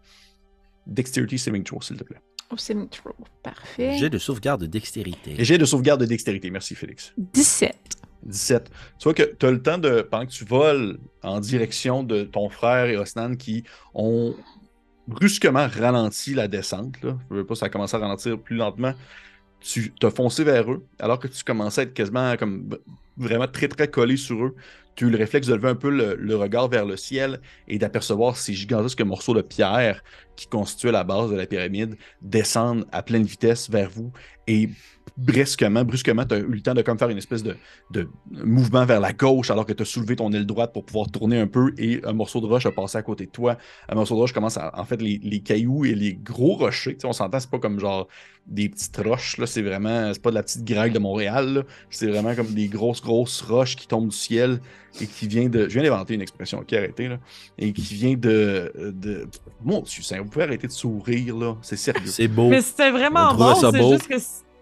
Dexterity 0.88 1.38
Saving 1.38 1.64
Throw, 1.64 1.82
s'il 1.82 1.98
te 1.98 2.04
plaît. 2.04 2.22
Oh, 2.52 2.56
c'est 2.58 2.74
trop. 2.90 3.14
Parfait. 3.44 3.98
Jet 3.98 4.10
de 4.10 4.18
sauvegarde 4.18 4.62
de 4.62 4.66
dextérité. 4.66 5.36
Et 5.38 5.44
jet 5.46 5.58
de 5.60 5.66
sauvegarde 5.66 6.00
de 6.02 6.06
dextérité. 6.06 6.50
Merci, 6.50 6.74
Félix. 6.76 7.14
17. 7.18 7.76
17. 8.24 8.70
Tu 8.98 9.04
vois 9.04 9.14
que 9.14 9.24
tu 9.24 9.46
as 9.46 9.52
le 9.52 9.62
temps 9.62 9.78
de, 9.78 10.02
pendant 10.02 10.26
que 10.26 10.32
tu 10.32 10.46
voles 10.46 11.00
en 11.24 11.40
direction 11.40 12.04
de 12.04 12.24
ton 12.24 12.50
frère 12.50 12.86
et 12.86 12.98
Osnan 12.98 13.36
qui 13.36 13.64
ont 13.94 14.36
brusquement 15.08 15.68
ralenti 15.68 16.34
la 16.34 16.48
descente, 16.48 17.02
là. 17.02 17.18
je 17.30 17.36
veux 17.38 17.46
pas, 17.46 17.56
ça 17.56 17.66
a 17.66 17.70
commencé 17.70 17.96
à 17.96 18.00
ralentir 18.00 18.40
plus 18.40 18.56
lentement. 18.56 18.94
Tu 19.60 19.92
t'as 20.00 20.12
foncé 20.12 20.44
vers 20.44 20.72
eux, 20.72 20.86
alors 21.00 21.20
que 21.20 21.28
tu 21.28 21.44
commençais 21.44 21.82
à 21.82 21.84
être 21.84 21.94
quasiment 21.94 22.38
comme 22.38 22.70
vraiment 23.18 23.48
très 23.48 23.68
très 23.68 23.90
collé 23.90 24.16
sur 24.16 24.46
eux. 24.46 24.56
Tu 24.96 25.10
le 25.10 25.18
réflexe 25.18 25.48
de 25.48 25.56
lever 25.56 25.70
un 25.70 25.76
peu 25.76 25.90
le, 25.90 26.16
le 26.16 26.36
regard 26.36 26.68
vers 26.68 26.86
le 26.86 26.98
ciel 26.98 27.42
et 27.68 27.78
d'apercevoir 27.78 28.38
ces 28.38 28.54
gigantesques 28.54 29.02
morceaux 29.02 29.34
de 29.34 29.42
pierre 29.42 30.04
qui 30.36 30.48
constituaient 30.48 30.92
la 30.92 31.04
base 31.04 31.30
de 31.30 31.36
la 31.36 31.46
pyramide 31.46 31.96
descendre 32.22 32.86
à 32.92 33.02
pleine 33.02 33.24
vitesse 33.24 33.70
vers 33.70 33.90
vous 33.90 34.12
et 34.48 34.70
brusquement, 35.20 35.84
brusquement, 35.84 36.26
tu 36.26 36.36
as 36.36 36.38
eu 36.40 36.48
le 36.48 36.62
temps 36.62 36.74
de 36.74 36.82
comme 36.82 36.98
faire 36.98 37.10
une 37.10 37.18
espèce 37.18 37.44
de, 37.44 37.56
de 37.92 38.08
mouvement 38.32 38.86
vers 38.86 39.00
la 39.00 39.14
gauche 39.14 39.52
alors 39.52 39.66
que 39.66 39.74
tu 39.74 39.84
as 39.84 39.86
soulevé 39.86 40.16
ton 40.16 40.32
aile 40.32 40.46
droite 40.46 40.74
pour 40.74 40.86
pouvoir 40.86 41.12
tourner 41.12 41.40
un 41.40 41.48
peu 41.48 41.74
et 41.78 42.02
un 42.06 42.14
morceau 42.14 42.42
de 42.42 42.46
roche 42.46 42.66
a 42.66 42.72
passé 42.72 42.98
à 42.98 43.02
côté 43.02 43.26
de 43.26 43.32
toi. 43.32 43.58
Un 43.90 43.96
morceau 43.96 44.16
de 44.16 44.20
roche 44.20 44.34
commence 44.34 44.58
à. 44.58 44.72
En 44.80 44.86
fait, 44.86 45.02
les, 45.02 45.20
les 45.22 45.42
cailloux 45.42 45.86
et 45.86 45.96
les 45.96 46.14
gros 46.16 46.56
rochers, 46.56 46.94
tu 46.94 47.02
sais, 47.02 47.08
on 47.08 47.14
s'entend, 47.14 47.40
c'est 47.40 47.50
pas 47.50 47.60
comme 47.60 47.80
genre 47.80 48.08
des 48.48 48.68
petites 48.68 48.98
roches, 48.98 49.38
là, 49.38 49.46
c'est 49.46 49.62
vraiment. 49.62 50.12
C'est 50.14 50.22
pas 50.22 50.32
de 50.32 50.36
la 50.36 50.44
petite 50.44 50.64
grêle 50.64 50.92
de 50.92 51.00
Montréal, 51.00 51.54
là. 51.54 51.64
c'est 51.90 52.08
vraiment 52.08 52.34
comme 52.36 52.48
des 52.48 52.68
grosses, 52.68 53.02
grosses 53.02 53.42
roches 53.42 53.76
qui 53.76 53.88
tombent 53.88 54.10
du 54.10 54.16
ciel 54.16 54.60
et 55.00 55.06
qui 55.06 55.28
vient 55.28 55.50
de. 55.50 55.70
Je 55.70 55.80
viens 55.80 55.84
d'inventer 55.84 56.16
une 56.16 56.22
expression, 56.22 56.60
ok, 56.60 56.74
arrêtez, 56.74 57.10
là. 57.10 57.20
Et 57.58 57.72
qui 57.74 57.94
vient 57.94 58.16
de. 58.16 58.72
de... 58.96 59.28
Mon 59.64 59.82
Dieu, 59.82 60.02
vous 60.20 60.30
pouvez 60.30 60.46
arrêter 60.46 60.68
de 60.68 60.72
sourire, 60.72 61.38
là, 61.38 61.56
c'est 61.62 61.78
sérieux. 61.78 62.08
C'est 62.08 62.28
beau. 62.28 62.50
Mais 62.50 62.62
c'était 62.62 62.92
vraiment 62.92 63.34
bon, 63.36 63.56
c'est 63.56 63.78
beau. 63.78 63.94
juste 63.94 64.08
que 64.08 64.18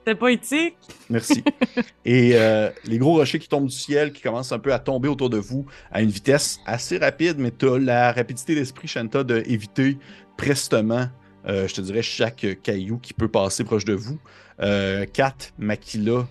c'était 0.07 0.17
poétique. 0.17 0.77
Merci. 1.09 1.43
Et 2.05 2.31
euh, 2.35 2.69
les 2.85 2.97
gros 2.97 3.15
rochers 3.15 3.39
qui 3.39 3.49
tombent 3.49 3.67
du 3.67 3.75
ciel, 3.75 4.13
qui 4.13 4.21
commencent 4.21 4.53
un 4.53 4.59
peu 4.59 4.73
à 4.73 4.79
tomber 4.79 5.09
autour 5.09 5.29
de 5.29 5.37
vous 5.37 5.65
à 5.91 6.01
une 6.01 6.09
vitesse 6.09 6.59
assez 6.65 6.97
rapide, 6.97 7.35
mais 7.37 7.51
tu 7.51 7.69
as 7.69 7.77
la 7.77 8.13
rapidité 8.13 8.55
d'esprit, 8.55 8.87
Shanta, 8.87 9.25
d'éviter 9.25 9.97
prestement, 10.37 11.07
euh, 11.47 11.67
je 11.67 11.73
te 11.73 11.81
dirais, 11.81 12.01
chaque 12.01 12.45
caillou 12.63 12.99
qui 12.99 13.13
peut 13.13 13.27
passer 13.27 13.65
proche 13.65 13.83
de 13.83 13.93
vous. 13.93 14.17
Euh, 14.61 15.05
Kat, 15.11 15.35
Makila, 15.57 16.25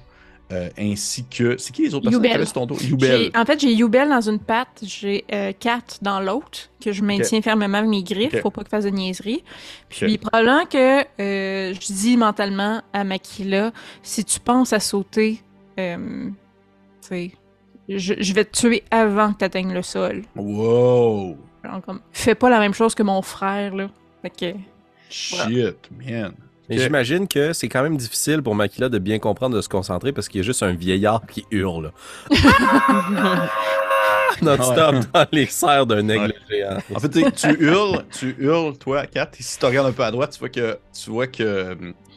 euh, 0.52 0.68
ainsi 0.78 1.24
que. 1.26 1.56
C'est 1.56 1.72
qui 1.72 1.82
les 1.82 1.94
autres 1.94 2.04
personnes 2.08 2.24
Youbel. 2.24 2.44
sur 2.44 2.52
ton 2.52 2.66
dos 2.66 2.78
Youbel. 2.80 3.30
En 3.34 3.44
fait, 3.44 3.60
j'ai 3.60 3.72
Youbel 3.72 4.08
dans 4.08 4.28
une 4.28 4.38
patte, 4.38 4.80
j'ai 4.82 5.24
euh, 5.32 5.52
Kat 5.58 5.82
dans 6.02 6.20
l'autre, 6.20 6.70
que 6.80 6.92
je 6.92 7.02
maintiens 7.02 7.42
fermement 7.42 7.78
avec 7.78 7.90
mes 7.90 8.02
griffes, 8.02 8.40
faut 8.40 8.50
pas 8.50 8.62
qu'il 8.62 8.70
fasse 8.70 8.84
de 8.84 8.90
niaiserie. 8.90 9.42
Puis 9.88 10.18
probablement 10.18 10.64
que 10.66 11.00
euh, 11.20 11.74
je 11.74 11.92
dis 11.92 12.16
mentalement 12.16 12.82
à 12.92 13.04
Makila, 13.04 13.72
si 14.02 14.24
tu 14.24 14.38
penses 14.38 14.72
à 14.72 14.80
sauter, 14.80 15.42
euh, 15.80 16.28
tu 17.02 17.08
sais, 17.08 17.30
je, 17.88 18.14
je 18.18 18.32
vais 18.32 18.44
te 18.44 18.56
tuer 18.56 18.84
avant 18.90 19.32
que 19.32 19.38
tu 19.38 19.44
atteignes 19.44 19.72
le 19.72 19.82
sol. 19.82 20.22
Wow! 20.36 21.36
Genre 21.64 21.82
comme, 21.84 22.00
fais 22.12 22.34
pas 22.34 22.50
la 22.50 22.60
même 22.60 22.74
chose 22.74 22.94
que 22.94 23.02
mon 23.02 23.22
frère, 23.22 23.74
là. 23.74 23.88
Fait 24.22 24.30
que, 24.30 24.58
Shit, 25.08 25.90
man. 25.90 26.34
Mais 26.68 26.78
j'imagine 26.78 27.28
que 27.28 27.52
c'est 27.52 27.68
quand 27.68 27.82
même 27.82 27.96
difficile 27.96 28.42
pour 28.42 28.54
Makila 28.54 28.88
de 28.88 28.98
bien 28.98 29.18
comprendre, 29.18 29.56
de 29.56 29.60
se 29.60 29.68
concentrer 29.68 30.12
parce 30.12 30.28
qu'il 30.28 30.40
y 30.40 30.42
a 30.42 30.44
juste 30.44 30.62
un 30.62 30.72
vieillard 30.72 31.22
qui 31.30 31.44
hurle. 31.50 31.92
non-stop 34.42 34.96
dans 35.14 35.26
les 35.32 35.46
serres 35.46 35.86
d'un 35.86 36.08
aigle 36.08 36.34
Ouais. 36.50 36.58
géant. 36.58 36.78
En 36.94 37.00
fait, 37.00 37.08
tu 37.08 37.48
hurles, 37.60 38.04
tu 38.18 38.34
hurles, 38.38 38.76
toi, 38.78 39.06
Kat, 39.06 39.30
et 39.38 39.42
si 39.42 39.58
tu 39.58 39.64
regardes 39.64 39.88
un 39.88 39.92
peu 39.92 40.04
à 40.04 40.10
droite, 40.10 40.32
tu 40.32 40.38
vois 40.40 40.48
que 40.48 40.78
tu 40.92 41.10
vois 41.10 41.26
que 41.26 41.76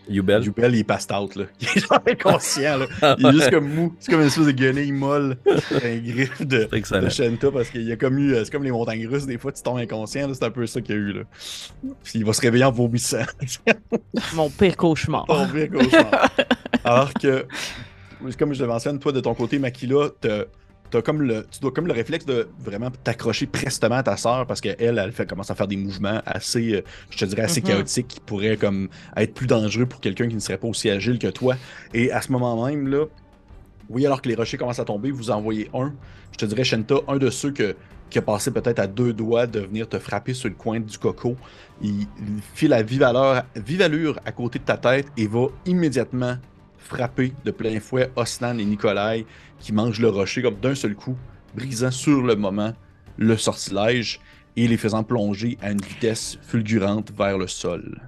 Youbel. 0.10 0.41
Jubel, 0.43 0.74
il 0.76 0.80
est 0.80 0.84
passed 0.84 1.12
out, 1.12 1.36
là. 1.36 1.45
Il 1.62 1.67
est 1.67 1.80
genre 1.88 2.00
inconscient, 2.08 2.78
là. 2.80 3.15
Il 3.19 3.26
est 3.28 3.32
juste 3.32 3.50
comme 3.52 3.69
mou. 3.74 3.95
C'est 4.00 4.12
comme 4.12 4.22
une 4.22 4.28
espèce 4.28 4.45
de 4.45 4.52
guenille 4.52 4.91
molle, 4.91 5.38
un 5.45 5.98
griffe 5.98 6.41
de, 6.45 6.65
de 6.65 7.10
Shenta, 7.10 7.52
parce 7.52 7.69
qu'il 7.69 7.84
y 7.84 7.91
a 7.91 7.95
comme 7.95 8.17
eu. 8.19 8.34
euh, 8.34 8.43
C'est 8.43 8.52
comme 8.52 8.63
les 8.63 8.72
montagnes 8.72 9.08
russes, 9.08 9.26
des 9.26 9.38
fois, 9.38 9.52
tu 9.52 9.62
tombes 9.63 9.78
inconscient, 9.78 10.28
là. 10.28 10.34
C'est 10.34 10.45
un 10.45 10.52
peu 10.52 10.65
ça 10.67 10.82
qu'il 10.82 10.95
y 10.95 10.98
a 10.98 11.02
eu, 11.02 11.13
là. 11.13 11.22
Puis 12.04 12.13
il 12.15 12.26
va 12.26 12.34
se 12.34 12.41
réveiller 12.41 12.65
en 12.65 12.72
vomissant. 12.72 13.17
Mon 14.34 14.50
pire 14.50 14.76
cauchemar. 14.76 15.26
Ton 15.26 15.48
pire 15.48 15.69
cauchemar. 15.69 16.30
Alors 16.84 17.13
que, 17.13 17.45
comme 18.38 18.54
je 18.54 18.62
le 18.62 18.67
mentionne, 18.67 19.00
toi, 19.00 19.12
de 19.12 19.19
ton 19.19 19.34
côté, 19.34 19.60
Makila, 19.60 20.10
t'as- 20.19 20.45
comme 21.04 21.21
le, 21.21 21.47
tu 21.52 21.60
dois 21.60 21.71
comme 21.71 21.88
le 21.88 21.93
réflexe 21.93 22.25
de 22.25 22.54
vraiment 22.60 22.89
t'accrocher 22.91 23.47
prestement 23.47 23.95
à 23.95 24.04
ta 24.04 24.17
sœur 24.17 24.47
parce 24.47 24.62
qu'elle, 24.62 24.97
elle 24.99 25.12
fait, 25.12 25.28
commence 25.28 25.49
à 25.52 25.56
faire 25.56 25.67
des 25.67 25.78
mouvements 25.78 26.21
assez, 26.25 26.73
euh, 26.75 26.82
je 27.10 27.17
te 27.17 27.25
dirais, 27.25 27.43
assez 27.43 27.62
Mhm. 27.62 27.63
chaotiques 27.63 28.08
qui 28.08 28.19
pourraient 28.19 28.58
comme 28.58 28.89
être 29.15 29.34
plus 29.34 29.47
dangereux 29.47 29.86
pour 29.86 29.99
quelqu'un 30.02 30.28
qui 30.28 30.36
ne 30.36 30.39
serait 30.39 30.58
pas 30.58 30.67
aussi 30.67 30.89
agile 30.89 31.19
que 31.19 31.28
toi. 31.28 31.58
Et 31.93 32.12
à 32.12 32.21
ce 32.21 32.32
moment 32.32 32.65
même, 32.67 32.88
là, 32.88 33.06
oui, 33.89 34.06
alors 34.06 34.21
que 34.21 34.30
les 34.30 34.36
rochers 34.36 34.58
commencent 34.58 34.80
à 34.80 34.86
tomber, 34.86 35.12
vous 35.12 35.32
en 35.32 35.41
voyez 35.41 35.69
un, 35.73 35.95
je 36.32 36.38
te 36.38 36.45
dirais, 36.45 36.63
Shenta, 36.63 36.95
un 37.08 37.17
de 37.17 37.30
ceux 37.30 37.52
que, 37.52 37.78
qui 38.10 38.19
a 38.19 38.21
passé 38.21 38.52
peut-être 38.52 38.80
à 38.80 38.88
deux 38.88 39.13
doigts 39.13 39.47
de 39.47 39.62
venir 39.62 39.89
te 39.89 39.99
frapper 39.99 40.34
sur 40.34 40.49
le 40.49 40.56
coin 40.56 40.80
du 40.80 40.97
coco. 40.97 41.39
Il, 41.82 42.08
il 42.17 42.41
file 42.54 42.73
à 42.73 42.84
vive 42.84 43.04
allure, 43.04 43.43
vive 43.56 43.82
allure 43.82 44.19
à 44.25 44.32
côté 44.32 44.60
de 44.60 44.65
ta 44.65 44.78
tête 44.78 45.12
et 45.17 45.28
va 45.28 45.47
immédiatement 45.65 46.38
frapper 46.89 47.34
de 47.45 47.52
plein 47.52 47.80
fouet 47.80 48.12
Osnan 48.15 48.58
et 48.58 48.65
Nikolai 48.65 49.25
qui 49.60 49.71
mangent 49.71 49.99
le 49.99 50.10
rocher 50.10 50.41
comme 50.41 50.60
d'un 50.60 50.75
seul 50.75 50.95
coup, 50.95 51.15
brisant 51.56 51.91
sur 51.91 52.21
le 52.23 52.36
moment 52.36 52.73
le 53.17 53.38
sortilège 53.38 54.19
et 54.56 54.67
les 54.67 54.78
faisant 54.78 55.04
plonger 55.04 55.58
à 55.62 55.71
une 55.71 55.82
vitesse 55.82 56.39
fulgurante 56.41 57.12
vers 57.12 57.38
le 57.38 57.47
sol. 57.47 58.02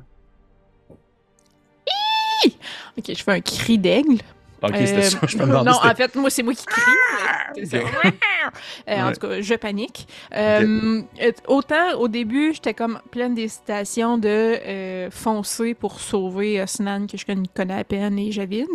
Ok, 2.98 3.06
je 3.08 3.24
fais 3.24 3.32
un 3.32 3.42
cri 3.42 3.78
d'aigle. 3.78 4.18
Ok, 4.64 4.76
c'était 4.78 4.98
Euh, 4.98 5.02
ça. 5.02 5.20
Je 5.28 5.38
me 5.38 5.46
demandais 5.46 5.70
non, 5.72 5.78
c'était- 5.82 5.90
en 5.92 5.96
fait, 5.96 6.16
moi, 6.16 6.30
c'est 6.30 6.44
moi 6.44 6.54
qui 6.54 6.66
crie. 6.66 7.66
ça. 7.66 7.78
Ok. 7.80 8.14
Euh, 8.90 8.96
En 9.02 9.08
Ouais. 9.08 9.14
tout 9.14 9.28
cas, 9.28 9.42
je 9.42 9.54
panique. 9.56 10.08
Euh, 10.36 11.02
euh, 11.22 11.32
autant 11.48 11.94
au 12.00 12.08
début, 12.08 12.54
j'étais 12.54 12.74
comme 12.74 13.00
pleine 13.12 13.34
d'hésitation 13.36 14.18
de 14.18 14.28
euh, 14.30 15.10
foncer 15.12 15.74
pour 15.74 16.00
sauver 16.00 16.62
Osnan, 16.62 17.08
que 17.08 17.18
je 17.18 17.26
con- 17.26 17.44
connais 17.56 17.80
à 17.80 17.84
peine, 17.84 18.18
et 18.20 18.32
Javid, 18.32 18.68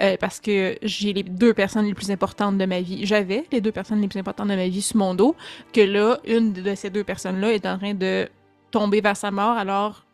euh, 0.00 0.16
parce 0.20 0.40
que 0.40 0.76
j'ai 0.82 1.12
les 1.12 1.22
deux 1.22 1.54
personnes 1.54 1.86
les 1.86 1.94
plus 1.94 2.10
importantes 2.10 2.58
de 2.58 2.64
ma 2.66 2.80
vie. 2.80 3.06
J'avais 3.06 3.44
les 3.52 3.60
deux 3.60 3.72
personnes 3.72 4.00
les 4.00 4.08
plus 4.08 4.18
importantes 4.18 4.48
de 4.48 4.56
ma 4.56 4.66
vie 4.68 4.82
sur 4.82 4.96
mon 4.96 5.14
dos, 5.14 5.34
que 5.72 5.80
là, 5.80 6.18
une 6.26 6.52
de 6.52 6.74
ces 6.74 6.90
deux 6.90 7.04
personnes-là 7.04 7.52
est 7.52 7.66
en 7.66 7.78
train 7.78 7.94
de 7.94 8.28
tomber 8.70 9.00
vers 9.00 9.16
sa 9.16 9.30
mort, 9.30 9.56
alors 9.56 10.04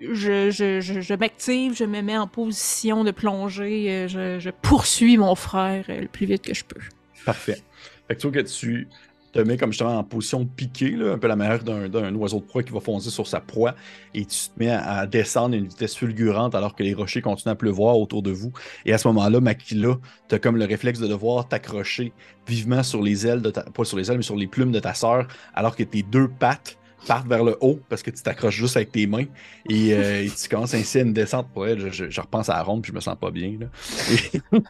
je, 0.00 1.14
m'active, 1.14 1.76
je 1.76 1.84
me 1.84 2.00
mets 2.00 2.16
en 2.16 2.26
position 2.26 3.04
de 3.04 3.10
plonger, 3.10 4.06
euh, 4.14 4.38
je, 4.38 4.50
poursuis 4.50 5.16
mon 5.16 5.34
frère 5.34 5.84
euh, 5.88 6.00
le 6.00 6.08
plus 6.08 6.26
vite 6.26 6.42
que 6.42 6.54
je 6.54 6.64
peux. 6.64 6.80
Parfait. 7.24 7.62
Fait 8.08 8.14
que 8.14 8.20
tu 8.20 8.28
vois 8.28 8.42
que 8.42 8.48
tu 8.48 8.88
te 9.32 9.38
mets 9.38 9.56
comme 9.56 9.70
justement 9.70 9.96
en 9.96 10.02
position 10.02 10.40
de 10.40 10.48
piquer, 10.48 10.90
là, 10.90 11.12
un 11.12 11.18
peu 11.18 11.28
la 11.28 11.36
manière 11.36 11.62
d'un, 11.62 12.14
oiseau 12.16 12.40
de 12.40 12.44
proie 12.44 12.62
qui 12.62 12.72
va 12.72 12.80
foncer 12.80 13.10
sur 13.10 13.26
sa 13.26 13.40
proie, 13.40 13.76
et 14.14 14.24
tu 14.24 14.38
te 14.38 14.58
mets 14.58 14.70
à, 14.70 15.00
à 15.00 15.06
descendre 15.06 15.54
à 15.54 15.58
une 15.58 15.66
vitesse 15.66 15.94
fulgurante 15.94 16.54
alors 16.54 16.74
que 16.74 16.82
les 16.82 16.94
rochers 16.94 17.22
continuent 17.22 17.52
à 17.52 17.56
pleuvoir 17.56 17.98
autour 17.98 18.22
de 18.22 18.32
vous. 18.32 18.52
Et 18.86 18.92
à 18.92 18.98
ce 18.98 19.06
moment-là, 19.08 19.40
Makila, 19.40 19.98
tu 20.28 20.34
as 20.34 20.38
comme 20.38 20.56
le 20.56 20.64
réflexe 20.64 20.98
de 20.98 21.06
devoir 21.06 21.46
t'accrocher 21.46 22.12
vivement 22.48 22.82
sur 22.82 23.02
les 23.02 23.26
ailes, 23.26 23.42
de 23.42 23.50
ta, 23.50 23.62
pas 23.62 23.84
sur 23.84 23.98
les 23.98 24.10
ailes, 24.10 24.16
mais 24.16 24.22
sur 24.22 24.36
les 24.36 24.48
plumes 24.48 24.72
de 24.72 24.80
ta 24.80 24.94
sœur, 24.94 25.28
alors 25.54 25.76
que 25.76 25.84
tes 25.84 26.02
deux 26.02 26.26
pattes 26.26 26.79
partent 27.06 27.26
vers 27.28 27.44
le 27.44 27.56
haut 27.60 27.80
parce 27.88 28.02
que 28.02 28.10
tu 28.10 28.22
t'accroches 28.22 28.56
juste 28.56 28.76
avec 28.76 28.92
tes 28.92 29.06
mains 29.06 29.26
et, 29.68 29.94
euh, 29.94 30.22
et 30.24 30.30
tu 30.30 30.48
commences 30.48 30.74
ainsi 30.74 30.98
à 30.98 31.02
une 31.02 31.12
descente 31.12 31.52
pour 31.52 31.66
elle. 31.66 31.80
Je, 31.80 31.90
je- 31.90 32.10
je 32.10 32.20
repense 32.20 32.48
à 32.48 32.54
la 32.54 32.62
ronde 32.62 32.82
puis 32.82 32.90
je 32.90 32.94
me 32.96 33.00
sens 33.00 33.16
pas 33.20 33.30
bien. 33.30 33.58
Là. 33.60 33.66
Et, 34.10 34.60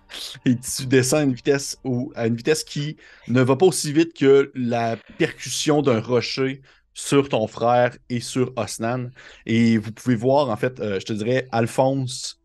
et 0.51 0.57
tu 0.59 0.87
descends 0.87 1.19
à 1.19 1.23
une 1.23 1.35
vitesse 1.35 1.79
où, 1.85 2.12
à 2.14 2.27
une 2.27 2.37
vitesse 2.37 2.64
qui 2.64 2.97
ne 3.29 3.43
va 3.43 3.57
pas 3.57 3.66
aussi 3.66 3.93
vite 3.93 4.14
que 4.14 4.51
la 4.55 4.97
percussion 5.19 5.83
d'un 5.83 6.01
rocher 6.01 6.62
sur 6.95 7.29
ton 7.29 7.47
frère 7.47 7.97
et 8.09 8.21
sur 8.21 8.53
Osnan. 8.57 9.11
Et 9.47 9.79
vous 9.79 9.93
pouvez 9.93 10.16
voir, 10.16 10.49
en 10.51 10.57
fait, 10.57 10.81
euh, 10.81 10.99
je 11.01 11.07
te 11.07 11.12
dirais, 11.12 11.49
Alphonse 11.53 12.40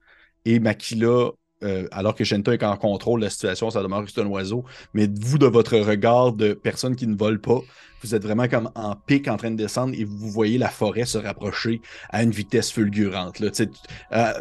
et 0.46 0.60
Makila, 0.60 1.32
euh, 1.66 1.88
alors 1.92 2.16
que 2.16 2.24
Shenta 2.24 2.54
est 2.54 2.64
en 2.64 2.78
contrôle 2.78 3.20
de 3.20 3.26
la 3.26 3.30
situation, 3.30 3.70
ça 3.70 3.82
demeure 3.82 4.06
que 4.06 4.12
c'est 4.12 4.22
un 4.22 4.28
oiseau, 4.28 4.64
mais 4.94 5.10
vous, 5.20 5.38
de 5.38 5.48
votre 5.48 5.78
regard 5.78 6.32
de 6.34 6.54
personne 6.54 6.96
qui 6.96 7.08
ne 7.08 7.16
vole 7.16 7.40
pas, 7.42 7.60
vous 8.02 8.14
êtes 8.14 8.24
vraiment 8.24 8.48
comme 8.48 8.70
en 8.76 8.96
pic 8.96 9.28
en 9.28 9.38
train 9.38 9.50
de 9.52 9.56
descendre 9.56 9.96
et 9.98 10.04
vous 10.04 10.30
voyez 10.30 10.58
la 10.58 10.70
forêt 10.70 11.06
se 11.06 11.18
rapprocher 11.18 11.82
à 12.10 12.22
une 12.24 12.32
vitesse 12.32 12.72
fulgurante. 12.72 13.42
euh, 13.42 14.34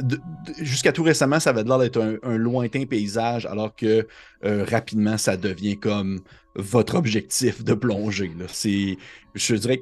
Jusqu'à 0.60 0.92
tout 0.92 1.02
récemment, 1.02 1.40
ça 1.40 1.50
avait 1.50 1.64
l'air 1.64 1.78
d'être 1.78 2.18
un, 2.22 2.36
lointain 2.36 2.84
paysage, 2.84 3.46
alors 3.46 3.74
que 3.74 4.06
euh, 4.44 4.64
rapidement, 4.68 5.16
ça 5.16 5.36
devient 5.36 5.78
comme 5.78 6.20
votre 6.54 6.94
objectif 6.96 7.64
de 7.64 7.74
plonger. 7.74 8.32
là. 8.38 8.44
C'est, 8.48 8.98
je 9.34 9.54
dirais 9.54 9.80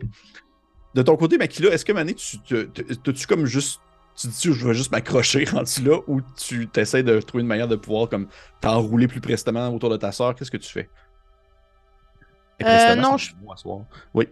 de 0.94 1.02
ton 1.02 1.16
côté, 1.16 1.38
Makila, 1.38 1.70
est-ce 1.70 1.85
que 1.85 1.92
Mané, 1.92 2.14
tu 2.14 2.38
te- 2.38 2.64
te- 2.64 2.92
t'as-tu 2.94 3.26
comme 3.26 3.46
juste 3.46 3.81
tu 4.16 4.29
te 4.29 4.33
dis 4.33 4.53
je 4.53 4.66
vais 4.66 4.75
juste 4.75 4.92
m'accrocher 4.92 5.44
rendu 5.53 5.83
là 5.85 5.98
ou 6.07 6.20
tu 6.37 6.68
essaies 6.77 7.03
de 7.03 7.20
trouver 7.20 7.42
une 7.42 7.48
manière 7.48 7.68
de 7.68 7.77
pouvoir 7.77 8.09
comme 8.09 8.29
t'enrouler 8.61 9.09
plus 9.09 9.20
prestement 9.20 9.68
autour 9.68 9.90
de 9.90 9.96
ta 9.96 10.12
soeur? 10.12 10.35
Qu'est-ce 10.35 10.51
que 10.51 10.57
tu 10.57 10.70
fais? 10.70 10.88
Euh, 12.62 12.64
prestement, 12.64 13.12
non, 13.12 13.16
je-. 13.16 13.33
Oui. 14.14 14.29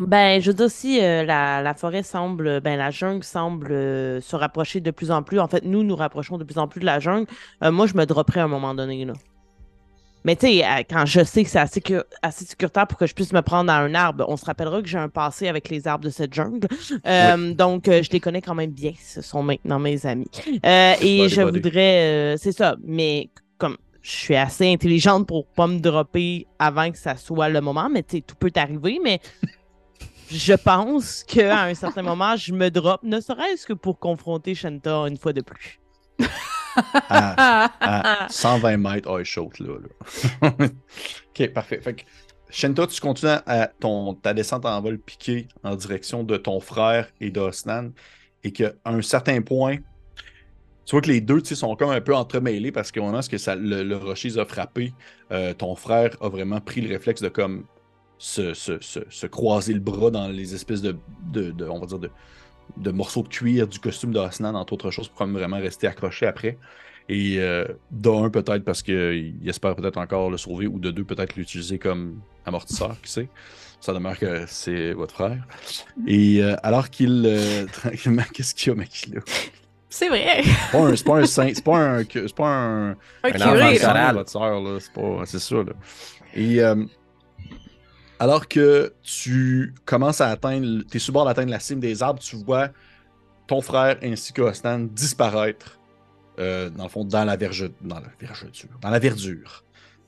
Ben, 0.00 0.40
je 0.40 0.50
veux 0.50 0.56
dire, 0.56 0.70
si 0.70 1.00
euh, 1.00 1.22
la, 1.24 1.62
la 1.62 1.74
forêt 1.74 2.02
semble, 2.02 2.60
ben, 2.60 2.76
la 2.76 2.90
jungle 2.90 3.22
semble 3.22 3.70
euh, 3.70 4.20
se 4.20 4.34
rapprocher 4.34 4.80
de 4.80 4.90
plus 4.90 5.10
en 5.12 5.22
plus, 5.22 5.38
en 5.38 5.46
fait, 5.46 5.64
nous 5.64 5.84
nous 5.84 5.94
rapprochons 5.94 6.36
de 6.36 6.44
plus 6.44 6.58
en 6.58 6.66
plus 6.66 6.80
de 6.80 6.86
la 6.86 6.98
jungle, 6.98 7.26
euh, 7.62 7.70
moi, 7.70 7.86
je 7.86 7.94
me 7.94 8.04
dropperai 8.04 8.40
à 8.40 8.44
un 8.44 8.48
moment 8.48 8.74
donné, 8.74 9.04
là. 9.04 9.12
Mais 10.24 10.36
tu 10.36 10.46
sais, 10.46 10.64
euh, 10.64 10.82
quand 10.88 11.04
je 11.04 11.22
sais 11.22 11.44
que 11.44 11.50
c'est 11.50 11.58
assez, 11.58 11.82
assez 12.22 12.44
sécuritaire 12.46 12.86
pour 12.86 12.98
que 12.98 13.06
je 13.06 13.14
puisse 13.14 13.32
me 13.32 13.42
prendre 13.42 13.70
à 13.70 13.76
un 13.76 13.94
arbre, 13.94 14.24
on 14.28 14.38
se 14.38 14.44
rappellera 14.46 14.80
que 14.80 14.88
j'ai 14.88 14.98
un 14.98 15.10
passé 15.10 15.48
avec 15.48 15.68
les 15.68 15.86
arbres 15.86 16.04
de 16.04 16.10
cette 16.10 16.32
jungle. 16.32 16.66
Euh, 17.06 17.52
Donc, 17.54 17.88
euh, 17.88 18.02
je 18.02 18.10
les 18.10 18.20
connais 18.20 18.40
quand 18.40 18.54
même 18.54 18.70
bien. 18.70 18.92
Ce 19.02 19.20
sont 19.20 19.42
maintenant 19.42 19.78
mes 19.78 20.06
amis. 20.06 20.30
Euh, 20.64 20.94
et 21.00 21.28
je 21.28 21.42
voudrais... 21.42 22.36
c'est 22.38 22.52
ça. 22.52 22.76
Mais 22.82 23.28
comme 23.58 23.76
je 24.00 24.10
suis 24.10 24.36
assez 24.36 24.72
intelligente 24.72 25.26
pour 25.26 25.46
pas 25.46 25.66
me 25.66 25.80
dropper 25.80 26.46
avant 26.58 26.90
que 26.90 26.98
ça 26.98 27.16
soit 27.16 27.48
le 27.48 27.60
moment, 27.60 27.88
mais 27.90 28.02
tu 28.02 28.16
sais, 28.16 28.22
tout 28.22 28.36
peut 28.36 28.52
arriver, 28.54 29.00
mais 29.02 29.20
je 30.30 30.54
pense 30.54 31.24
qu'à 31.24 31.64
un 31.64 31.74
certain 31.74 32.02
moment, 32.02 32.36
je 32.36 32.52
me 32.52 32.70
drop, 32.70 33.02
ne 33.02 33.20
serait-ce 33.20 33.66
que 33.66 33.72
pour 33.72 33.98
confronter 33.98 34.54
Shanta 34.54 35.08
une 35.08 35.18
fois 35.18 35.32
de 35.32 35.42
plus. 35.42 35.80
À, 37.08 38.24
à 38.24 38.28
120 38.28 38.76
mètres 38.76 39.08
high 39.20 39.24
shot, 39.24 39.50
là. 39.60 39.74
ok, 40.50 41.52
parfait. 41.52 41.80
Fait 41.80 41.94
que, 41.94 42.02
Shenta, 42.50 42.86
tu 42.86 43.00
continues 43.00 43.32
à 43.46 43.66
ton, 43.66 44.14
ta 44.14 44.34
descente 44.34 44.64
en 44.66 44.80
vol 44.80 44.98
piqué 44.98 45.48
en 45.62 45.74
direction 45.76 46.22
de 46.22 46.36
ton 46.36 46.60
frère 46.60 47.08
et 47.20 47.30
d'Osnan, 47.30 47.90
et 48.42 48.52
qu'à 48.52 48.72
un 48.84 49.02
certain 49.02 49.40
point, 49.42 49.76
tu 50.84 50.90
vois 50.92 51.00
que 51.00 51.08
les 51.08 51.20
deux 51.20 51.42
sont 51.44 51.74
comme 51.76 51.90
un 51.90 52.00
peu 52.00 52.14
entremêlés 52.14 52.70
parce 52.70 52.92
qu'au 52.92 53.02
moment 53.02 53.20
où 53.20 53.38
ça, 53.38 53.56
le, 53.56 53.96
rocher 53.96 54.38
a 54.38 54.44
frappés, 54.44 54.92
euh, 55.32 55.54
ton 55.54 55.74
frère 55.76 56.10
a 56.20 56.28
vraiment 56.28 56.60
pris 56.60 56.82
le 56.82 56.88
réflexe 56.92 57.22
de 57.22 57.28
comme 57.28 57.66
se, 58.18 58.52
se- 58.54 58.80
se- 58.80 59.00
se 59.08 59.26
croiser 59.26 59.72
le 59.74 59.80
bras 59.80 60.10
dans 60.10 60.28
les 60.28 60.54
espèces 60.54 60.82
de, 60.82 60.96
de- 61.20 61.66
on 61.68 61.80
va 61.80 61.86
dire, 61.86 61.98
de, 61.98 62.10
de 62.76 62.90
morceaux 62.90 63.22
de 63.22 63.28
cuir 63.28 63.66
du 63.68 63.78
costume 63.78 64.12
d'Osnan, 64.12 64.54
entre 64.54 64.72
autres 64.74 64.90
choses, 64.90 65.08
pour 65.08 65.26
vraiment 65.26 65.58
rester 65.58 65.86
accroché 65.86 66.26
après. 66.26 66.58
Et 67.08 67.36
euh, 67.38 67.66
d'un, 67.90 68.30
peut-être 68.30 68.64
parce 68.64 68.82
qu'il 68.82 69.36
espère 69.46 69.76
peut-être 69.76 69.98
encore 69.98 70.30
le 70.30 70.38
sauver, 70.38 70.66
ou 70.66 70.78
de 70.78 70.90
deux, 70.90 71.04
peut-être 71.04 71.36
l'utiliser 71.36 71.78
comme 71.78 72.20
amortisseur, 72.46 72.96
qui 73.02 73.10
sait. 73.10 73.28
Ça 73.80 73.92
demeure 73.92 74.18
que 74.18 74.44
c'est 74.46 74.92
votre 74.94 75.12
frère. 75.14 75.44
Et 76.06 76.42
euh, 76.42 76.56
alors 76.62 76.88
qu'il. 76.88 77.24
euh, 77.26 77.66
tranquillement, 77.72 78.22
qu'est-ce 78.32 78.54
qu'il 78.54 78.70
y 78.70 78.72
a, 78.72 78.74
mec, 78.78 79.08
là? 79.12 79.20
C'est 79.90 80.08
vrai. 80.08 80.42
C'est 80.42 80.72
pas 80.72 80.78
un, 80.78 80.96
c'est 80.96 81.04
pas 81.04 81.16
un 81.18 81.26
saint, 81.26 81.50
c'est 81.54 81.64
pas 81.64 81.76
un, 81.78 82.04
c'est 82.04 82.34
pas 82.34 82.48
un, 82.48 82.90
Un 82.90 82.94
Un 83.24 83.30
curé, 83.32 83.74
de 83.74 83.78
Chorale. 83.80 84.14
votre 84.16 84.30
sœur, 84.30 84.60
là. 84.62 84.78
C'est 84.80 84.92
pas, 84.92 85.22
c'est 85.26 85.38
ça, 85.38 85.56
là. 85.56 85.72
Et 86.34 86.58
alors 88.24 88.48
que 88.48 88.94
tu 89.02 89.74
commences 89.84 90.22
à 90.22 90.30
atteindre, 90.30 90.82
t'es 90.90 90.98
sur 90.98 91.12
bord 91.12 91.26
d'atteindre 91.26 91.50
la 91.50 91.60
cime 91.60 91.78
des 91.78 92.02
arbres, 92.02 92.20
tu 92.20 92.36
vois 92.36 92.70
ton 93.46 93.60
frère 93.60 93.98
ainsi 94.02 94.32
que 94.32 94.40
disparaître, 94.94 95.78
euh, 96.38 96.70
dans 96.70 96.84
le 96.84 96.88
fond, 96.88 97.04
dans 97.04 97.26
la 97.26 97.36
verge, 97.36 97.70
dans 97.82 97.96
la 97.96 98.10
vergeture, 98.18 98.70
verdure. 98.98 99.62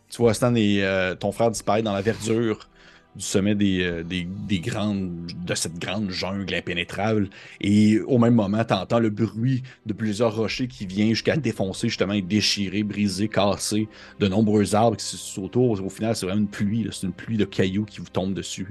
Tu 0.08 0.16
vois 0.16 0.30
Ostan 0.30 0.54
et 0.54 0.82
euh, 0.82 1.14
ton 1.14 1.30
frère 1.30 1.50
disparaître 1.50 1.84
dans 1.84 1.92
la 1.92 2.00
verdure 2.00 2.70
du 3.16 3.24
sommet 3.24 3.54
des, 3.54 3.82
euh, 3.82 4.02
des, 4.02 4.24
des 4.24 4.60
grandes, 4.60 5.32
de 5.44 5.54
cette 5.54 5.78
grande 5.78 6.10
jungle 6.10 6.54
impénétrable. 6.54 7.28
Et 7.60 7.98
au 8.00 8.18
même 8.18 8.34
moment, 8.34 8.64
tu 8.64 8.74
entends 8.74 8.98
le 8.98 9.10
bruit 9.10 9.62
de 9.86 9.92
plusieurs 9.92 10.36
rochers 10.36 10.68
qui 10.68 10.86
vient 10.86 11.08
jusqu'à 11.08 11.36
défoncer, 11.36 11.88
justement, 11.88 12.12
et 12.12 12.22
déchirer, 12.22 12.82
briser, 12.82 13.28
casser 13.28 13.88
de 14.20 14.28
nombreux 14.28 14.74
arbres 14.74 14.96
qui 14.96 15.04
sont 15.04 15.42
autour. 15.42 15.82
Au 15.82 15.88
final, 15.88 16.14
c'est 16.14 16.26
vraiment 16.26 16.42
une 16.42 16.48
pluie. 16.48 16.86
C'est 16.92 17.06
une 17.06 17.12
pluie 17.12 17.36
de 17.36 17.44
cailloux 17.44 17.84
qui 17.84 18.00
vous 18.00 18.08
tombent 18.08 18.34
dessus. 18.34 18.68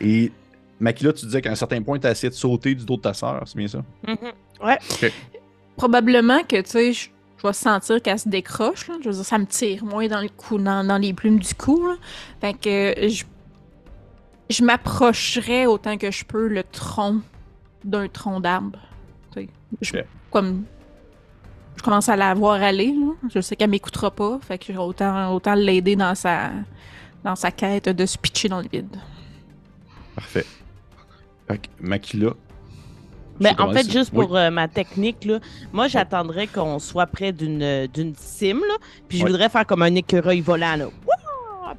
Et 0.00 0.32
Makila, 0.80 1.12
tu 1.12 1.26
disais 1.26 1.42
qu'à 1.42 1.50
un 1.50 1.56
certain 1.56 1.82
point, 1.82 1.98
tu 1.98 2.06
as 2.06 2.12
essayé 2.12 2.30
de 2.30 2.34
sauter 2.34 2.74
du 2.74 2.84
dos 2.84 2.96
de 2.96 3.02
ta 3.02 3.14
sœur, 3.14 3.42
c'est 3.46 3.56
bien 3.56 3.68
ça? 3.68 3.84
Probablement 5.76 6.42
que, 6.42 6.60
tu 6.60 6.70
sais, 6.70 6.92
je 6.92 7.08
je 7.38 7.46
vais 7.46 7.52
sentir 7.52 8.02
qu'elle 8.02 8.18
se 8.18 8.28
décroche. 8.28 8.88
Là. 8.88 8.94
Je 9.00 9.08
veux 9.08 9.14
dire, 9.14 9.24
ça 9.24 9.38
me 9.38 9.46
tire 9.46 9.84
moins 9.84 10.08
dans, 10.08 10.20
le 10.20 10.28
cou, 10.28 10.58
dans, 10.58 10.84
dans 10.84 10.98
les 10.98 11.12
plumes 11.12 11.38
du 11.38 11.54
cou. 11.54 11.86
Là. 11.86 11.96
Fait 12.40 12.54
que 12.54 12.68
euh, 12.68 13.08
je, 13.08 13.24
je 14.50 14.64
m'approcherais 14.64 15.66
autant 15.66 15.96
que 15.98 16.10
je 16.10 16.24
peux 16.24 16.48
le 16.48 16.62
tronc 16.64 17.20
d'un 17.84 18.08
tronc 18.08 18.40
d'arbre. 18.40 18.78
Tu 19.32 19.42
sais, 19.42 19.48
Je, 19.80 19.96
Ok. 19.98 20.04
comme, 20.30 20.64
je 21.76 21.82
commence 21.82 22.08
à 22.08 22.16
la 22.16 22.34
voir 22.34 22.62
aller. 22.62 22.88
Là. 22.92 23.12
Je 23.34 23.40
sais 23.40 23.56
qu'elle 23.56 23.70
m'écoutera 23.70 24.10
pas. 24.10 24.38
Fait 24.40 24.58
que 24.58 24.64
je 24.66 24.72
vais 24.72 24.78
autant, 24.78 25.32
autant 25.34 25.54
l'aider 25.54 25.96
dans 25.96 26.14
sa, 26.14 26.50
dans 27.24 27.36
sa 27.36 27.50
quête 27.50 27.88
de 27.88 28.06
se 28.06 28.16
pitcher 28.18 28.48
dans 28.48 28.60
le 28.60 28.68
vide. 28.72 28.96
Parfait. 30.14 30.46
Fait 31.46 31.58
que 31.58 31.68
Makila. 31.80 32.30
Mais 33.40 33.54
Ben, 33.54 33.64
en 33.68 33.72
fait, 33.72 33.88
juste 33.88 34.10
Oui. 34.12 34.26
pour 34.26 34.36
euh, 34.36 34.50
ma 34.50 34.66
technique, 34.66 35.24
là, 35.24 35.38
moi, 35.72 35.86
j'attendrais 35.86 36.48
qu'on 36.48 36.80
soit 36.80 37.06
près 37.06 37.30
d'une 37.30 37.86
d'une 37.86 38.12
cime, 38.16 38.58
là, 38.66 38.74
puis 39.08 39.18
je 39.18 39.24
voudrais 39.26 39.48
faire 39.48 39.64
comme 39.64 39.82
un 39.82 39.94
écureuil 39.94 40.40
volant, 40.40 40.74
là. 40.74 40.86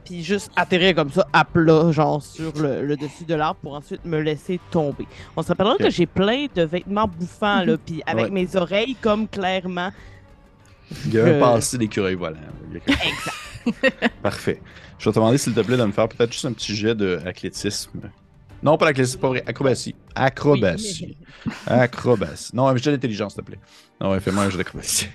Puis 0.09 0.23
juste 0.23 0.49
atterrir 0.55 0.95
comme 0.95 1.11
ça, 1.11 1.27
à 1.31 1.45
plat, 1.45 1.91
genre 1.91 2.21
sur 2.23 2.51
le, 2.57 2.83
le 2.83 2.97
dessus 2.97 3.25
de 3.27 3.35
l'arbre, 3.35 3.59
pour 3.61 3.75
ensuite 3.75 4.03
me 4.05 4.19
laisser 4.19 4.59
tomber. 4.71 5.05
On 5.37 5.43
se 5.43 5.49
rappellera 5.49 5.73
Ok. 5.75 5.81
que 5.81 5.89
j'ai 5.91 6.07
plein 6.07 6.47
de 6.55 6.63
vêtements 6.63 7.07
bouffants, 7.07 7.63
là, 7.63 7.77
puis 7.77 8.01
avec 8.07 8.25
Ouais. 8.25 8.31
mes 8.31 8.55
oreilles, 8.55 8.95
comme 8.99 9.27
clairement. 9.27 9.91
Il 11.05 11.13
y 11.13 11.19
a 11.19 11.25
un 11.25 11.39
passé 11.39 11.77
d'écureuil 11.77 12.15
quelque- 12.79 12.89
Exact. 12.89 14.11
Parfait. 14.23 14.59
Je 14.97 15.05
vais 15.05 15.11
te 15.11 15.15
demander, 15.19 15.37
s'il 15.37 15.53
te 15.53 15.59
plaît, 15.59 15.77
de 15.77 15.85
me 15.85 15.91
faire 15.91 16.09
peut-être 16.09 16.31
juste 16.33 16.45
un 16.45 16.53
petit 16.53 16.75
jet 16.75 16.95
d'athlétisme. 16.95 18.09
Non, 18.63 18.77
pas 18.79 18.85
l'athlétisme, 18.87 19.19
pas 19.19 19.27
vrai. 19.27 19.43
Acrobatie. 19.45 19.93
Acrobatie. 20.15 21.17
Acrobatie. 21.67 22.49
Non, 22.55 22.67
un 22.67 22.75
jet 22.77 22.91
d'intelligence, 22.91 23.33
s'il 23.35 23.43
te 23.43 23.45
plaît. 23.51 23.59
Non, 24.01 24.09
ouais, 24.11 24.19
fais-moi 24.19 24.43
un 24.45 24.49
jet 24.49 24.57
d'acrobatie. 24.57 25.09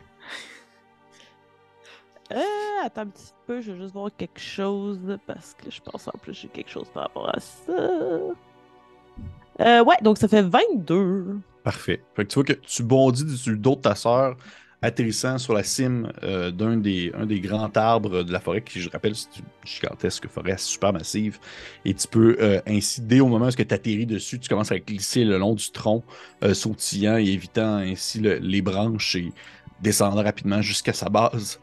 Euh, 2.33 2.41
attends 2.85 3.03
un 3.03 3.07
petit 3.07 3.33
peu, 3.47 3.61
je 3.61 3.73
vais 3.73 3.79
juste 3.79 3.93
voir 3.93 4.11
quelque 4.17 4.41
chose, 4.41 5.19
parce 5.27 5.55
que 5.55 5.71
je 5.71 5.81
pense 5.81 6.09
en 6.09 6.19
plus 6.21 6.33
j'ai 6.35 6.49
quelque 6.49 6.71
chose 6.71 6.89
par 6.93 7.05
rapport 7.05 7.29
à 7.29 7.39
ça. 7.39 7.73
Euh, 9.61 9.85
ouais, 9.85 9.97
donc 10.03 10.19
ça 10.19 10.27
fait 10.29 10.43
22. 10.43 11.39
Parfait. 11.63 12.03
Fait 12.15 12.25
que 12.25 12.29
tu 12.31 12.35
vois 12.35 12.45
que 12.45 12.53
tu 12.55 12.83
bondis 12.83 13.25
du 13.25 13.57
dos 13.57 13.77
de 13.77 13.81
ta 13.81 13.95
sœur, 13.95 14.37
atterrissant 14.83 15.39
sur 15.39 15.55
la 15.55 15.63
cime 15.63 16.13
euh, 16.23 16.51
d'un 16.51 16.77
des, 16.77 17.11
grands 17.41 17.71
arbres 17.75 18.23
de 18.23 18.33
la 18.33 18.41
forêt, 18.41 18.63
qui, 18.63 18.81
je 18.81 18.91
rappelle, 18.91 19.15
c'est 19.15 19.39
une 19.39 19.45
gigantesque 19.65 20.29
forêt 20.29 20.57
super 20.59 20.93
massive. 20.93 21.39
Et 21.85 21.95
tu 21.95 22.07
peux 22.09 22.37
euh, 22.41 22.61
ainsi, 22.67 23.01
dès 23.01 23.21
au 23.21 23.29
moment 23.29 23.47
où 23.47 23.51
tu 23.51 23.63
atterris 23.63 24.07
dessus, 24.07 24.39
tu 24.39 24.49
commences 24.49 24.73
à 24.73 24.79
glisser 24.79 25.25
le 25.25 25.39
long 25.39 25.55
du 25.55 25.71
tronc, 25.71 26.03
euh, 26.43 26.53
sautillant 26.53 27.17
et 27.17 27.25
évitant 27.25 27.77
ainsi 27.77 28.21
le- 28.21 28.39
les 28.39 28.61
branches 28.61 29.17
et 29.17 29.33
descendant 29.81 30.23
rapidement 30.23 30.61
jusqu'à 30.61 30.93
sa 30.93 31.09
base. 31.09 31.61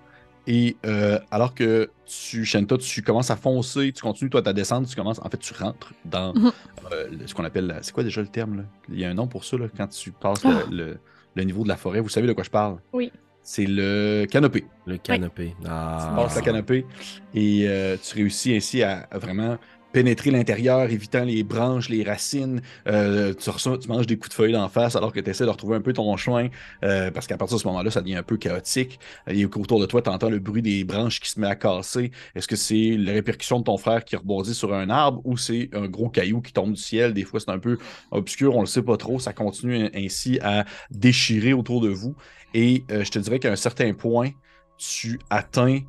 Et 0.48 0.76
euh, 0.86 1.20
alors 1.30 1.54
que 1.54 1.90
tu, 2.06 2.46
Shanta, 2.46 2.78
tu 2.78 3.02
commences 3.04 3.30
à 3.32 3.36
foncer, 3.36 3.92
tu 3.94 4.02
continues 4.02 4.30
toi 4.30 4.42
ta 4.42 4.54
descente, 4.54 4.88
tu 4.88 4.96
commences, 4.96 5.20
en 5.20 5.30
fait, 5.30 5.38
tu 5.38 5.54
rentres 5.54 5.94
dans 6.06 6.34
Mhm. 6.34 6.52
euh, 6.92 7.08
ce 7.28 7.34
qu'on 7.36 7.44
appelle, 7.46 7.68
la- 7.68 7.84
c'est 7.84 7.92
quoi 7.94 8.04
déjà 8.04 8.22
le 8.22 8.28
terme 8.28 8.58
là? 8.58 8.64
Il 8.90 9.00
y 9.00 9.06
a 9.06 9.10
un 9.10 9.14
nom 9.14 9.28
pour 9.28 9.44
ça 9.46 9.58
là, 9.58 9.68
quand 9.76 9.88
tu 9.88 10.12
passes 10.12 10.42
Ah. 10.44 10.62
le, 10.70 10.76
le- 10.76 10.98
le 11.36 11.44
niveau 11.44 11.64
de 11.64 11.70
la 11.70 11.78
forêt. 11.78 12.00
Vous 12.02 12.10
savez 12.10 12.28
de 12.28 12.34
quoi 12.34 12.44
je 12.44 12.50
parle? 12.50 12.78
Oui. 12.92 13.12
C'est 13.44 13.66
le 13.66 14.26
canopé. 14.30 14.66
Le 14.86 14.98
canopé. 14.98 15.56
Tu 15.62 15.68
Ah. 15.70 16.14
passes 16.16 16.36
la 16.36 16.42
canopée 16.42 16.86
et 17.34 17.66
euh, 17.68 17.98
tu 18.02 18.16
réussis 18.16 18.54
ainsi 18.56 18.84
à, 18.84 19.08
à 19.10 19.18
vraiment 19.20 19.58
pénétrer 19.92 20.32
l'intérieur, 20.32 20.90
évitant 20.90 21.24
les 21.24 21.44
branches, 21.44 21.90
les 21.90 22.04
racines. 22.04 22.62
Euh, 22.88 23.34
tu, 23.34 23.50
reçois- 23.50 23.78
tu 23.78 23.88
manges 23.88 24.08
des 24.08 24.18
coups 24.18 24.30
de 24.30 24.34
feuille 24.34 24.54
d'en 24.54 24.70
face 24.70 24.96
alors 24.96 25.12
que 25.12 25.20
tu 25.20 25.30
essaies 25.30 25.46
de 25.46 25.50
retrouver 25.50 25.76
un 25.76 25.82
peu 25.82 25.94
ton 25.94 26.16
chemin 26.18 26.48
euh, 26.84 27.12
parce 27.12 27.28
qu'à 27.28 27.38
partir 27.38 27.58
de 27.58 27.62
ce 27.62 27.68
moment-là, 27.68 27.92
ça 27.92 28.02
devient 28.02 28.16
un 28.16 28.24
peu 28.24 28.38
chaotique. 28.38 29.00
Et 29.28 29.46
autour 29.46 29.80
de 29.80 29.86
toi, 29.86 30.02
tu 30.02 30.10
entends 30.10 30.30
le 30.30 30.40
bruit 30.40 30.62
des 30.62 30.84
branches 30.84 31.20
qui 31.20 31.30
se 31.30 31.40
met 31.40 31.48
à 31.48 31.56
casser. 31.56 32.12
Est-ce 32.36 32.48
que 32.48 32.56
c'est 32.56 32.96
la 32.98 33.14
répercussion 33.14 33.60
de 33.60 33.64
ton 33.64 33.78
frère 33.78 34.06
qui 34.06 34.16
rebondit 34.16 34.54
sur 34.54 34.74
un 34.74 34.90
arbre 34.90 35.22
ou 35.24 35.38
c'est 35.38 35.70
un 35.74 35.88
gros 35.88 36.10
caillou 36.10 36.42
qui 36.42 36.54
tombe 36.54 36.74
du 36.74 36.82
ciel? 36.82 37.14
Des 37.14 37.24
fois, 37.24 37.40
c'est 37.40 37.52
un 37.52 37.60
peu 37.60 37.78
obscur, 38.12 38.56
on 38.56 38.62
le 38.62 38.68
sait 38.68 38.84
pas 38.84 38.98
trop. 38.98 39.20
Ça 39.20 39.34
continue 39.34 39.90
ainsi 39.94 40.40
à 40.42 40.66
déchirer 40.90 41.54
autour 41.54 41.82
de 41.82 41.90
vous. 41.90 42.16
Et 42.54 42.84
euh, 42.92 43.04
je 43.04 43.12
te 43.12 43.20
dirais 43.20 43.40
qu'à 43.40 43.52
un 43.52 43.56
certain 43.56 43.94
point, 43.94 44.30
tu 44.78 45.20
atteins 45.30 45.80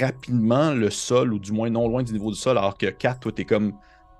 rapidement 0.00 0.72
le 0.72 0.90
sol, 0.90 1.32
ou 1.32 1.38
du 1.38 1.52
moins 1.52 1.70
non 1.70 1.88
loin 1.88 2.02
du 2.02 2.12
niveau 2.12 2.30
du 2.30 2.36
sol, 2.36 2.58
alors 2.58 2.76
que 2.76 2.86
4, 2.86 3.20
toi, 3.20 3.32
t'es 3.32 3.44
comme, 3.44 3.72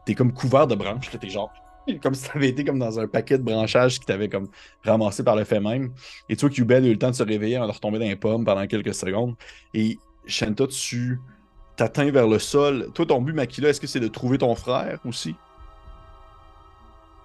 t'es 0.07 0.15
comme 0.15 0.33
couvert 0.33 0.67
de 0.67 0.75
branches. 0.75 1.11
T'es 1.21 1.29
genre 1.29 1.53
comme 2.03 2.15
si 2.15 2.29
t'avais 2.29 2.49
été 2.49 2.65
comme 2.65 2.79
dans 2.79 2.99
un 2.99 3.07
paquet 3.07 3.39
de 3.39 3.43
branchages 3.43 3.99
qui 3.99 4.07
t'avait 4.07 4.29
comme 4.29 4.49
ramassé 4.85 5.23
par 5.25 5.37
le 5.37 5.45
fait 5.45 5.61
même. 5.61 5.93
Et 6.29 6.37
tu 6.37 6.47
vois 6.47 6.77
a 6.77 6.79
eu 6.81 6.93
le 6.93 6.99
temps 6.99 7.11
de 7.11 7.15
se 7.15 7.23
réveiller 7.23 7.57
avant 7.57 7.69
de 7.69 7.73
retomber 7.73 7.99
dans 7.99 8.07
les 8.07 8.17
pommes 8.17 8.45
pendant 8.45 8.67
quelques 8.67 8.95
secondes. 8.95 9.35
Et 9.75 9.99
Shanta, 10.27 10.67
tu 10.67 11.21
t'atteins 11.77 12.11
vers 12.11 12.29
le 12.29 12.39
sol. 12.39 12.91
Toi, 12.95 13.07
ton 13.07 13.21
but, 13.23 13.33
Makila, 13.33 13.71
est-ce 13.71 13.81
que 13.81 13.87
c'est 13.87 14.01
de 14.01 14.09
trouver 14.09 14.39
ton 14.39 14.55
frère 14.55 15.01
aussi? 15.05 15.35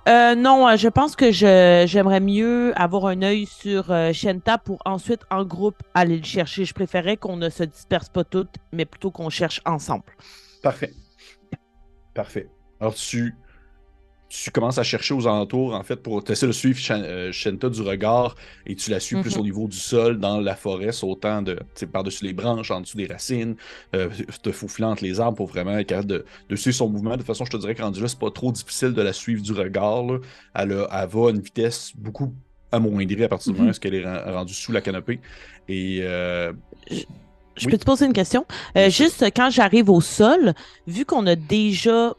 Euh, 0.07 0.35
non, 0.35 0.67
euh, 0.67 0.77
je 0.77 0.87
pense 0.87 1.15
que 1.15 1.31
j'aimerais 1.31 2.19
mieux 2.19 2.73
avoir 2.79 3.07
un 3.07 3.23
œil 3.23 3.47
sur 3.47 3.91
euh, 3.91 4.13
Shenta 4.13 4.59
pour 4.59 4.79
ensuite, 4.85 5.21
en 5.31 5.43
groupe, 5.43 5.81
aller 5.95 6.17
le 6.17 6.23
chercher. 6.23 6.63
Je 6.63 6.73
préférais 6.75 7.17
qu'on 7.17 7.37
ne 7.37 7.49
se 7.49 7.63
disperse 7.63 8.09
pas 8.09 8.23
toutes, 8.23 8.55
mais 8.71 8.85
plutôt 8.85 9.09
qu'on 9.09 9.29
cherche 9.29 9.61
ensemble. 9.65 10.03
Parfait. 10.61 10.93
Parfait. 12.13 12.49
Alors, 12.79 12.93
tu, 12.93 13.33
tu 14.43 14.51
commences 14.51 14.77
à 14.77 14.83
chercher 14.83 15.13
aux 15.13 15.25
alentours, 15.27 15.73
en 15.73 15.83
fait, 15.83 15.97
pour 15.97 16.21
essayer 16.29 16.47
de 16.47 16.51
suivre 16.51 16.79
euh, 16.91 17.31
Shenta 17.31 17.69
du 17.69 17.81
regard 17.81 18.35
et 18.65 18.75
tu 18.75 18.89
la 18.91 18.99
suis 18.99 19.15
plus 19.21 19.35
Mhm. 19.35 19.41
au 19.41 19.43
niveau 19.43 19.67
du 19.67 19.77
sol, 19.77 20.19
dans 20.19 20.39
la 20.39 20.55
forêt, 20.55 20.91
sautant 20.91 21.41
de, 21.41 21.57
par-dessus 21.91 22.25
les 22.25 22.33
branches, 22.33 22.71
en 22.71 22.81
dessous 22.81 22.97
des 22.97 23.07
racines, 23.07 23.55
euh, 23.95 24.09
te 24.43 24.51
faufilant 24.51 24.91
entre 24.91 25.03
les 25.03 25.19
arbres 25.19 25.37
pour 25.37 25.47
vraiment 25.47 25.77
être 25.77 25.87
capable 25.87 26.07
de, 26.09 26.25
de 26.49 26.55
suivre 26.55 26.75
son 26.75 26.89
mouvement. 26.89 27.11
De 27.11 27.17
toute 27.17 27.27
façon, 27.27 27.45
je 27.45 27.51
te 27.51 27.57
dirais 27.57 27.75
que 27.75 27.81
rendu 27.81 28.01
là, 28.01 28.07
c'est 28.07 28.19
pas 28.19 28.31
trop 28.31 28.51
difficile 28.51 28.93
de 28.93 29.01
la 29.01 29.13
suivre 29.13 29.41
du 29.41 29.53
regard. 29.53 30.03
là. 30.03 30.19
Elle, 30.55 30.71
a- 30.73 30.87
elle 31.03 31.09
va 31.09 31.27
à 31.27 31.29
une 31.31 31.41
vitesse 31.41 31.91
beaucoup 31.95 32.33
amoindrie 32.71 33.23
à 33.23 33.29
partir 33.29 33.53
du 33.53 33.59
moment 33.59 33.71
Mhm. 33.71 33.75
où 33.83 33.87
elle 33.87 33.95
est 33.95 34.03
ren- 34.05 34.33
rendue 34.33 34.53
sous 34.53 34.71
la 34.71 34.81
canopée. 34.81 35.19
Et 35.69 35.99
euh, 36.01 36.51
Je 37.57 37.67
Oui. 37.67 37.71
peux 37.71 37.77
te 37.77 37.85
poser 37.85 38.05
une 38.05 38.11
question? 38.13 38.45
Euh, 38.75 38.89
juste 38.89 39.23
quand 39.33 39.49
j'arrive 39.49 39.89
au 39.89 40.01
sol, 40.01 40.53
vu 40.87 41.05
qu'on 41.05 41.25
a 41.25 41.35
déjà 41.37 42.13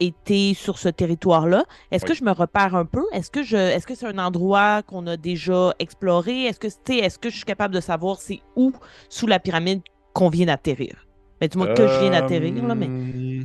été 0.00 0.54
sur 0.54 0.78
ce 0.78 0.88
territoire-là, 0.88 1.64
est-ce 1.90 2.04
Oui. 2.04 2.08
que 2.10 2.14
je 2.14 2.24
me 2.24 2.32
repère 2.32 2.74
un 2.74 2.84
peu? 2.84 3.04
Est-ce 3.12 3.30
que 3.30 3.42
je 3.42 3.56
est-ce 3.56 3.86
que 3.86 3.94
c'est 3.94 4.06
un 4.06 4.18
endroit 4.18 4.82
qu'on 4.82 5.06
a 5.06 5.16
déjà 5.16 5.74
exploré? 5.78 6.44
Est-ce 6.44 6.60
que 6.60 6.68
sais, 6.68 6.96
est-ce 6.98 7.18
que 7.18 7.30
je 7.30 7.36
suis 7.36 7.44
capable 7.44 7.74
de 7.74 7.80
savoir 7.80 8.18
c'est 8.18 8.40
où 8.56 8.72
sous 9.08 9.26
la 9.26 9.38
pyramide 9.38 9.80
qu'on 10.12 10.28
vient 10.28 10.46
d'atterrir? 10.46 11.06
Mais 11.40 11.48
dis-moi 11.48 11.74
que 11.74 11.86
je 11.86 12.00
viens 12.00 12.10
d'atterrir, 12.10 12.66
là, 12.66 12.74
mais. 12.74 12.88
Euh, 12.88 13.44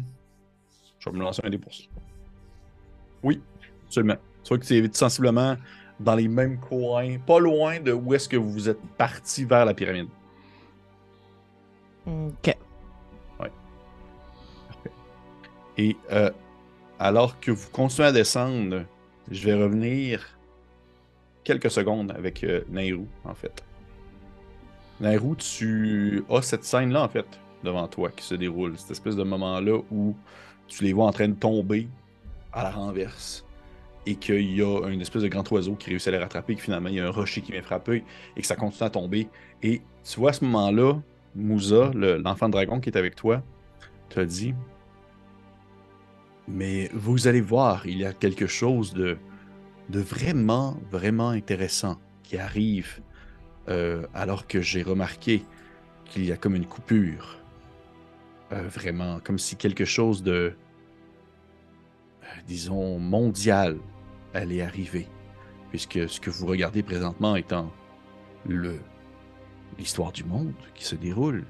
Je 1.00 1.10
vais 1.10 1.18
me 1.18 1.24
lancer 1.24 1.42
un 1.44 1.58
pour 1.58 1.74
ça. 1.74 1.84
Oui, 3.24 3.42
absolument. 3.86 4.16
Tu 4.44 4.50
vois 4.50 4.58
que 4.58 4.66
c'est 4.66 4.96
sensiblement 4.96 5.56
dans 6.00 6.16
les 6.16 6.28
mêmes 6.28 6.60
coins, 6.60 7.18
pas 7.20 7.40
loin 7.40 7.80
de 7.80 7.92
où 7.92 8.14
est-ce 8.14 8.28
que 8.28 8.38
vous 8.38 8.70
êtes 8.70 8.82
parti 8.98 9.46
vers 9.46 9.66
la 9.66 9.74
pyramide. 9.74 10.08
OK. 12.08 12.56
Et 15.82 15.98
euh, 16.12 16.30
alors 17.00 17.40
que 17.40 17.50
vous 17.50 17.70
continuez 17.72 18.08
à 18.10 18.12
descendre, 18.12 18.84
je 19.32 19.44
vais 19.46 19.56
revenir 19.56 20.38
quelques 21.44 21.72
secondes 21.72 22.12
avec 22.12 22.44
euh, 22.44 22.62
Nairou, 22.70 23.08
en 23.26 23.34
fait. 23.34 23.64
Nairou, 25.00 25.36
tu 25.36 26.24
as 26.30 26.44
cette 26.44 26.64
scène-là, 26.64 27.02
en 27.04 27.10
fait, 27.10 27.26
devant 27.64 27.88
toi 27.88 28.10
qui 28.16 28.24
se 28.24 28.36
déroule. 28.36 28.78
Cette 28.78 28.92
espèce 28.92 29.16
de 29.16 29.24
moment-là 29.24 29.80
où 29.92 30.16
tu 30.68 30.84
les 30.84 30.94
vois 30.94 31.06
en 31.08 31.12
train 31.12 31.30
de 31.30 31.34
tomber 31.34 31.88
à 32.54 32.62
la 32.62 32.70
renverse 32.70 33.44
et 34.06 34.16
qu'il 34.16 34.56
y 34.56 34.62
a 34.62 34.88
une 34.88 35.02
espèce 35.02 35.24
de 35.24 35.28
grand 35.30 35.50
oiseau 35.52 35.74
qui 35.74 35.90
réussit 35.90 36.10
à 36.10 36.12
les 36.12 36.18
rattraper, 36.20 36.56
que 36.56 36.62
finalement 36.62 36.90
il 36.90 36.96
y 36.96 37.00
a 37.00 37.08
un 37.08 37.12
rocher 37.12 37.42
qui 37.42 37.52
vient 37.52 37.62
frapper 37.64 38.04
et 38.38 38.42
que 38.42 38.46
ça 38.48 38.56
continue 38.56 38.86
à 38.86 38.90
tomber. 38.92 39.28
Et 39.64 39.82
tu 40.04 40.20
vois 40.20 40.30
à 40.30 40.34
ce 40.34 40.46
moment-là, 40.46 41.00
Moussa, 41.36 41.90
le- 41.96 42.18
l'enfant 42.18 42.48
de 42.48 42.52
dragon 42.52 42.80
qui 42.80 42.90
est 42.90 42.98
avec 42.98 43.16
toi, 43.16 43.42
te 44.10 44.20
dit 44.20 44.54
mais 46.48 46.90
vous 46.94 47.28
allez 47.28 47.42
voir, 47.42 47.86
il 47.86 47.98
y 47.98 48.06
a 48.06 48.14
quelque 48.14 48.48
chose 48.48 48.94
de, 48.94 49.18
vraiment, 49.90 50.78
vraiment 50.90 51.30
intéressant 51.30 51.98
qui 52.24 52.38
arrive 52.38 53.02
euh, 53.70 54.06
alors 54.14 54.48
que 54.48 54.62
j'ai 54.62 54.84
remarqué 54.84 55.44
qu'il 56.06 56.26
y 56.26 56.32
a 56.32 56.38
comme 56.38 56.56
une 56.56 56.66
coupure. 56.66 57.38
Euh, 58.52 58.68
vraiment, 58.68 59.20
comme 59.24 59.40
si 59.40 59.56
quelque 59.56 59.86
chose 59.86 60.24
de, 60.24 60.54
disons, 62.48 63.00
mondiale 63.00 63.78
allait 64.34 64.62
arriver. 64.62 65.08
Puisque 65.70 66.10
ce 66.10 66.20
que 66.20 66.30
vous 66.30 66.48
regardez 66.48 66.84
présentement 66.84 67.36
étant 67.36 67.72
le 68.46 68.80
l'histoire 69.78 70.12
du 70.12 70.24
monde 70.24 70.54
qui 70.76 70.84
se 70.84 70.96
déroule. 70.96 71.46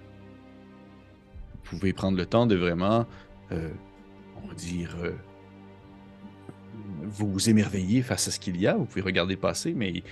Vous 1.64 1.78
pouvez 1.78 1.94
prendre 1.94 2.18
le 2.18 2.26
temps 2.26 2.46
de 2.46 2.56
vraiment, 2.56 3.06
va 4.48 4.54
dire, 4.54 4.96
euh, 5.04 5.12
vous 7.04 7.50
émerveiller 7.50 8.02
face 8.02 8.28
à 8.28 8.32
ce 8.32 8.40
qu'il 8.40 8.60
y 8.60 8.68
a. 8.68 8.76
Vous 8.76 8.86
pouvez 8.86 9.02
regarder 9.02 9.36
le 9.36 9.40
passé, 9.40 9.74
mais 9.74 10.04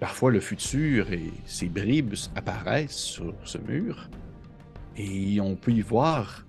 parfois 0.00 0.30
le 0.30 0.40
futur 0.40 1.12
et 1.12 1.30
ses 1.46 1.68
bribes 1.68 2.14
apparaissent 2.34 2.96
sur 2.96 3.34
ce 3.44 3.58
mur. 3.58 4.08
Et 4.96 5.40
on 5.40 5.56
peut 5.56 5.72
y 5.72 5.80
voir 5.82 6.44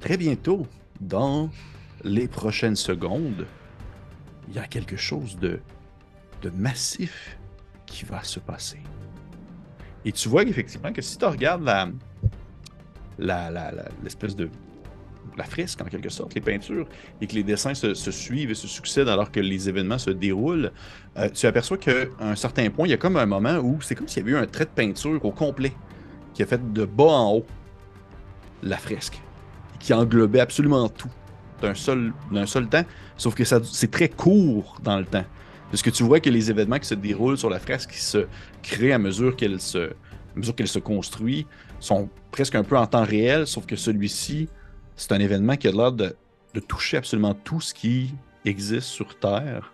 très 0.00 0.16
bientôt, 0.16 0.66
dans 1.00 1.50
les 2.02 2.28
prochaines 2.28 2.76
secondes, 2.76 3.46
il 4.48 4.54
y 4.54 4.58
a 4.58 4.66
quelque 4.66 4.96
chose 4.96 5.38
de, 5.38 5.60
de 6.42 6.50
massif 6.50 7.38
qui 7.86 8.04
va 8.04 8.22
se 8.22 8.40
passer. 8.40 8.80
Et 10.04 10.12
tu 10.12 10.28
vois 10.28 10.42
effectivement 10.42 10.92
que 10.92 11.00
si 11.00 11.16
tu 11.16 11.24
regardes 11.24 11.64
la- 11.64 13.50
la- 13.50 13.72
l'espèce 14.02 14.36
de 14.36 14.50
la 15.36 15.44
fresque 15.44 15.80
en 15.80 15.86
quelque 15.86 16.08
sorte, 16.08 16.34
les 16.34 16.40
peintures, 16.40 16.86
et 17.20 17.26
que 17.26 17.34
les 17.34 17.42
dessins 17.42 17.74
se, 17.74 17.94
suivent 17.94 18.50
et 18.50 18.54
se 18.54 18.68
succèdent 18.68 19.08
alors 19.08 19.30
que 19.30 19.40
les 19.40 19.68
événements 19.68 19.98
se 19.98 20.10
déroulent, 20.10 20.72
euh, 21.16 21.28
tu 21.30 21.46
aperçois 21.46 21.78
qu'à 21.78 21.92
un 22.20 22.34
certain 22.34 22.70
point, 22.70 22.86
il 22.86 22.90
y 22.90 22.94
a 22.94 22.98
comme 22.98 23.16
un 23.16 23.26
moment 23.26 23.56
où 23.58 23.80
c'est 23.82 23.94
comme 23.94 24.08
s'il 24.08 24.22
y 24.22 24.28
avait 24.28 24.32
eu 24.32 24.42
un 24.42 24.46
trait 24.46 24.64
de 24.64 24.70
peinture 24.70 25.24
au 25.24 25.30
complet 25.30 25.72
qui 26.32 26.42
a 26.42 26.46
fait 26.46 26.72
de 26.72 26.84
bas 26.84 27.04
en 27.04 27.36
haut 27.36 27.46
la 28.62 28.76
fresque, 28.76 29.20
qui 29.78 29.92
englobait 29.92 30.40
absolument 30.40 30.88
tout 30.88 31.10
d'un 31.62 31.74
seul, 31.74 32.12
temps, 32.68 32.84
sauf 33.16 33.34
que 33.34 33.44
ça, 33.44 33.60
c'est 33.64 33.90
très 33.90 34.08
court 34.08 34.78
dans 34.82 34.98
le 34.98 35.04
temps. 35.04 35.24
Parce 35.70 35.82
que 35.82 35.90
tu 35.90 36.02
vois 36.02 36.20
que 36.20 36.30
les 36.30 36.50
événements 36.50 36.78
qui 36.78 36.86
se 36.86 36.94
déroulent 36.94 37.38
sur 37.38 37.50
la 37.50 37.58
fresque, 37.58 37.90
qui 37.90 38.00
se 38.00 38.26
créent 38.62 38.92
à 38.92 38.98
mesure 38.98 39.34
qu'elle 39.34 39.60
se 39.60 40.78
construit, 40.78 41.46
sont 41.80 42.08
presque 42.30 42.54
un 42.54 42.64
peu 42.64 42.76
en 42.76 42.86
temps 42.86 43.04
réel, 43.04 43.46
sauf 43.46 43.66
que 43.66 43.76
celui-ci, 43.76 44.48
c'est 44.96 45.12
un 45.12 45.20
événement 45.20 45.56
qui 45.56 45.68
a 45.68 45.72
l'air 45.72 45.92
de, 45.92 46.16
de 46.54 46.60
toucher 46.60 46.96
absolument 46.96 47.34
tout 47.34 47.60
ce 47.60 47.74
qui 47.74 48.14
existe 48.44 48.88
sur 48.88 49.18
Terre, 49.18 49.72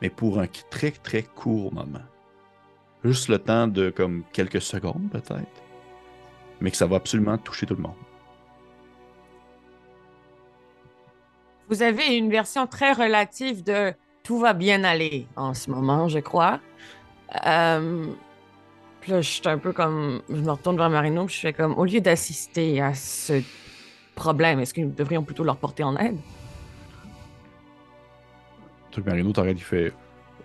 mais 0.00 0.10
pour 0.10 0.40
un 0.40 0.46
très 0.70 0.90
très 0.90 1.22
court 1.22 1.72
moment. 1.72 2.02
Juste 3.04 3.28
le 3.28 3.38
temps 3.38 3.66
de 3.66 3.90
comme 3.90 4.24
quelques 4.32 4.62
secondes 4.62 5.08
peut-être, 5.10 5.62
mais 6.60 6.70
que 6.70 6.76
ça 6.76 6.86
va 6.86 6.96
absolument 6.96 7.38
toucher 7.38 7.66
tout 7.66 7.74
le 7.74 7.82
monde. 7.82 7.94
Vous 11.68 11.82
avez 11.82 12.16
une 12.16 12.30
version 12.30 12.66
très 12.66 12.92
relative 12.92 13.64
de 13.64 13.94
tout 14.22 14.38
va 14.38 14.52
bien 14.52 14.84
aller 14.84 15.26
en 15.36 15.54
ce 15.54 15.70
moment, 15.70 16.08
je 16.08 16.18
crois. 16.18 16.60
Euh, 17.46 18.06
là, 19.08 19.20
je 19.20 19.28
suis 19.28 19.48
un 19.48 19.58
peu 19.58 19.72
comme. 19.72 20.22
Je 20.28 20.36
me 20.36 20.50
retourne 20.50 20.76
vers 20.76 20.90
Marino, 20.90 21.26
je 21.28 21.38
fais 21.38 21.52
comme. 21.52 21.76
Au 21.78 21.84
lieu 21.84 22.00
d'assister 22.00 22.80
à 22.80 22.94
ce 22.94 23.42
problème, 24.14 24.60
est-ce 24.60 24.74
que 24.74 24.80
nous 24.80 24.90
devrions 24.90 25.22
plutôt 25.22 25.44
leur 25.44 25.56
porter 25.56 25.82
en 25.84 25.96
aide? 25.96 26.18
Truc 28.90 29.06
Marino 29.06 29.32
t'arrête, 29.32 29.58
il 29.58 29.64
fait 29.64 29.92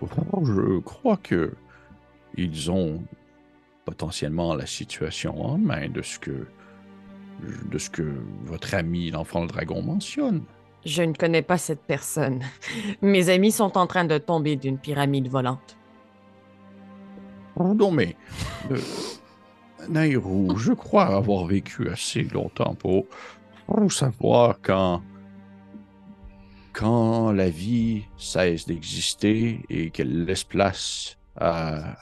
Oh, 0.02 0.08
Je 0.44 0.80
crois 0.80 1.18
que 1.18 1.54
ils 2.36 2.70
ont 2.72 3.02
potentiellement 3.86 4.54
la 4.54 4.66
situation 4.66 5.44
en 5.44 5.58
main 5.58 5.90
de 5.90 6.02
ce 6.02 6.20
que 6.20 6.48
de 7.70 7.78
ce 7.78 7.90
que 7.90 8.04
votre 8.46 8.74
ami 8.74 9.12
l'enfant 9.12 9.42
le 9.42 9.48
dragon 9.48 9.82
mentionne. 9.82 10.44
Je 10.86 11.04
ne 11.04 11.14
connais 11.14 11.42
pas 11.42 11.58
cette 11.58 11.82
personne. 11.82 12.42
Mes 13.02 13.30
amis 13.30 13.52
sont 13.52 13.78
en 13.78 13.88
train 13.88 14.06
de 14.06 14.18
tomber 14.18 14.56
d'une 14.56 14.78
pyramide 14.78 15.28
volante. 15.28 15.78
Non, 17.60 17.92
mais. 17.92 18.16
Euh, 18.72 18.78
Nairou, 19.90 20.58
je 20.58 20.74
crois 20.74 21.06
avoir 21.06 21.46
vécu 21.46 21.90
assez 21.90 22.24
longtemps 22.24 22.76
pour, 22.76 23.06
pour 23.68 23.92
savoir 23.92 24.60
quand. 24.62 25.04
Quand 26.74 27.32
la 27.32 27.50
vie 27.50 28.04
cesse 28.18 28.68
d'exister 28.68 29.62
et 29.68 29.90
qu'elle 29.90 30.26
laisse 30.26 30.44
place 30.44 31.18
à, 31.36 31.98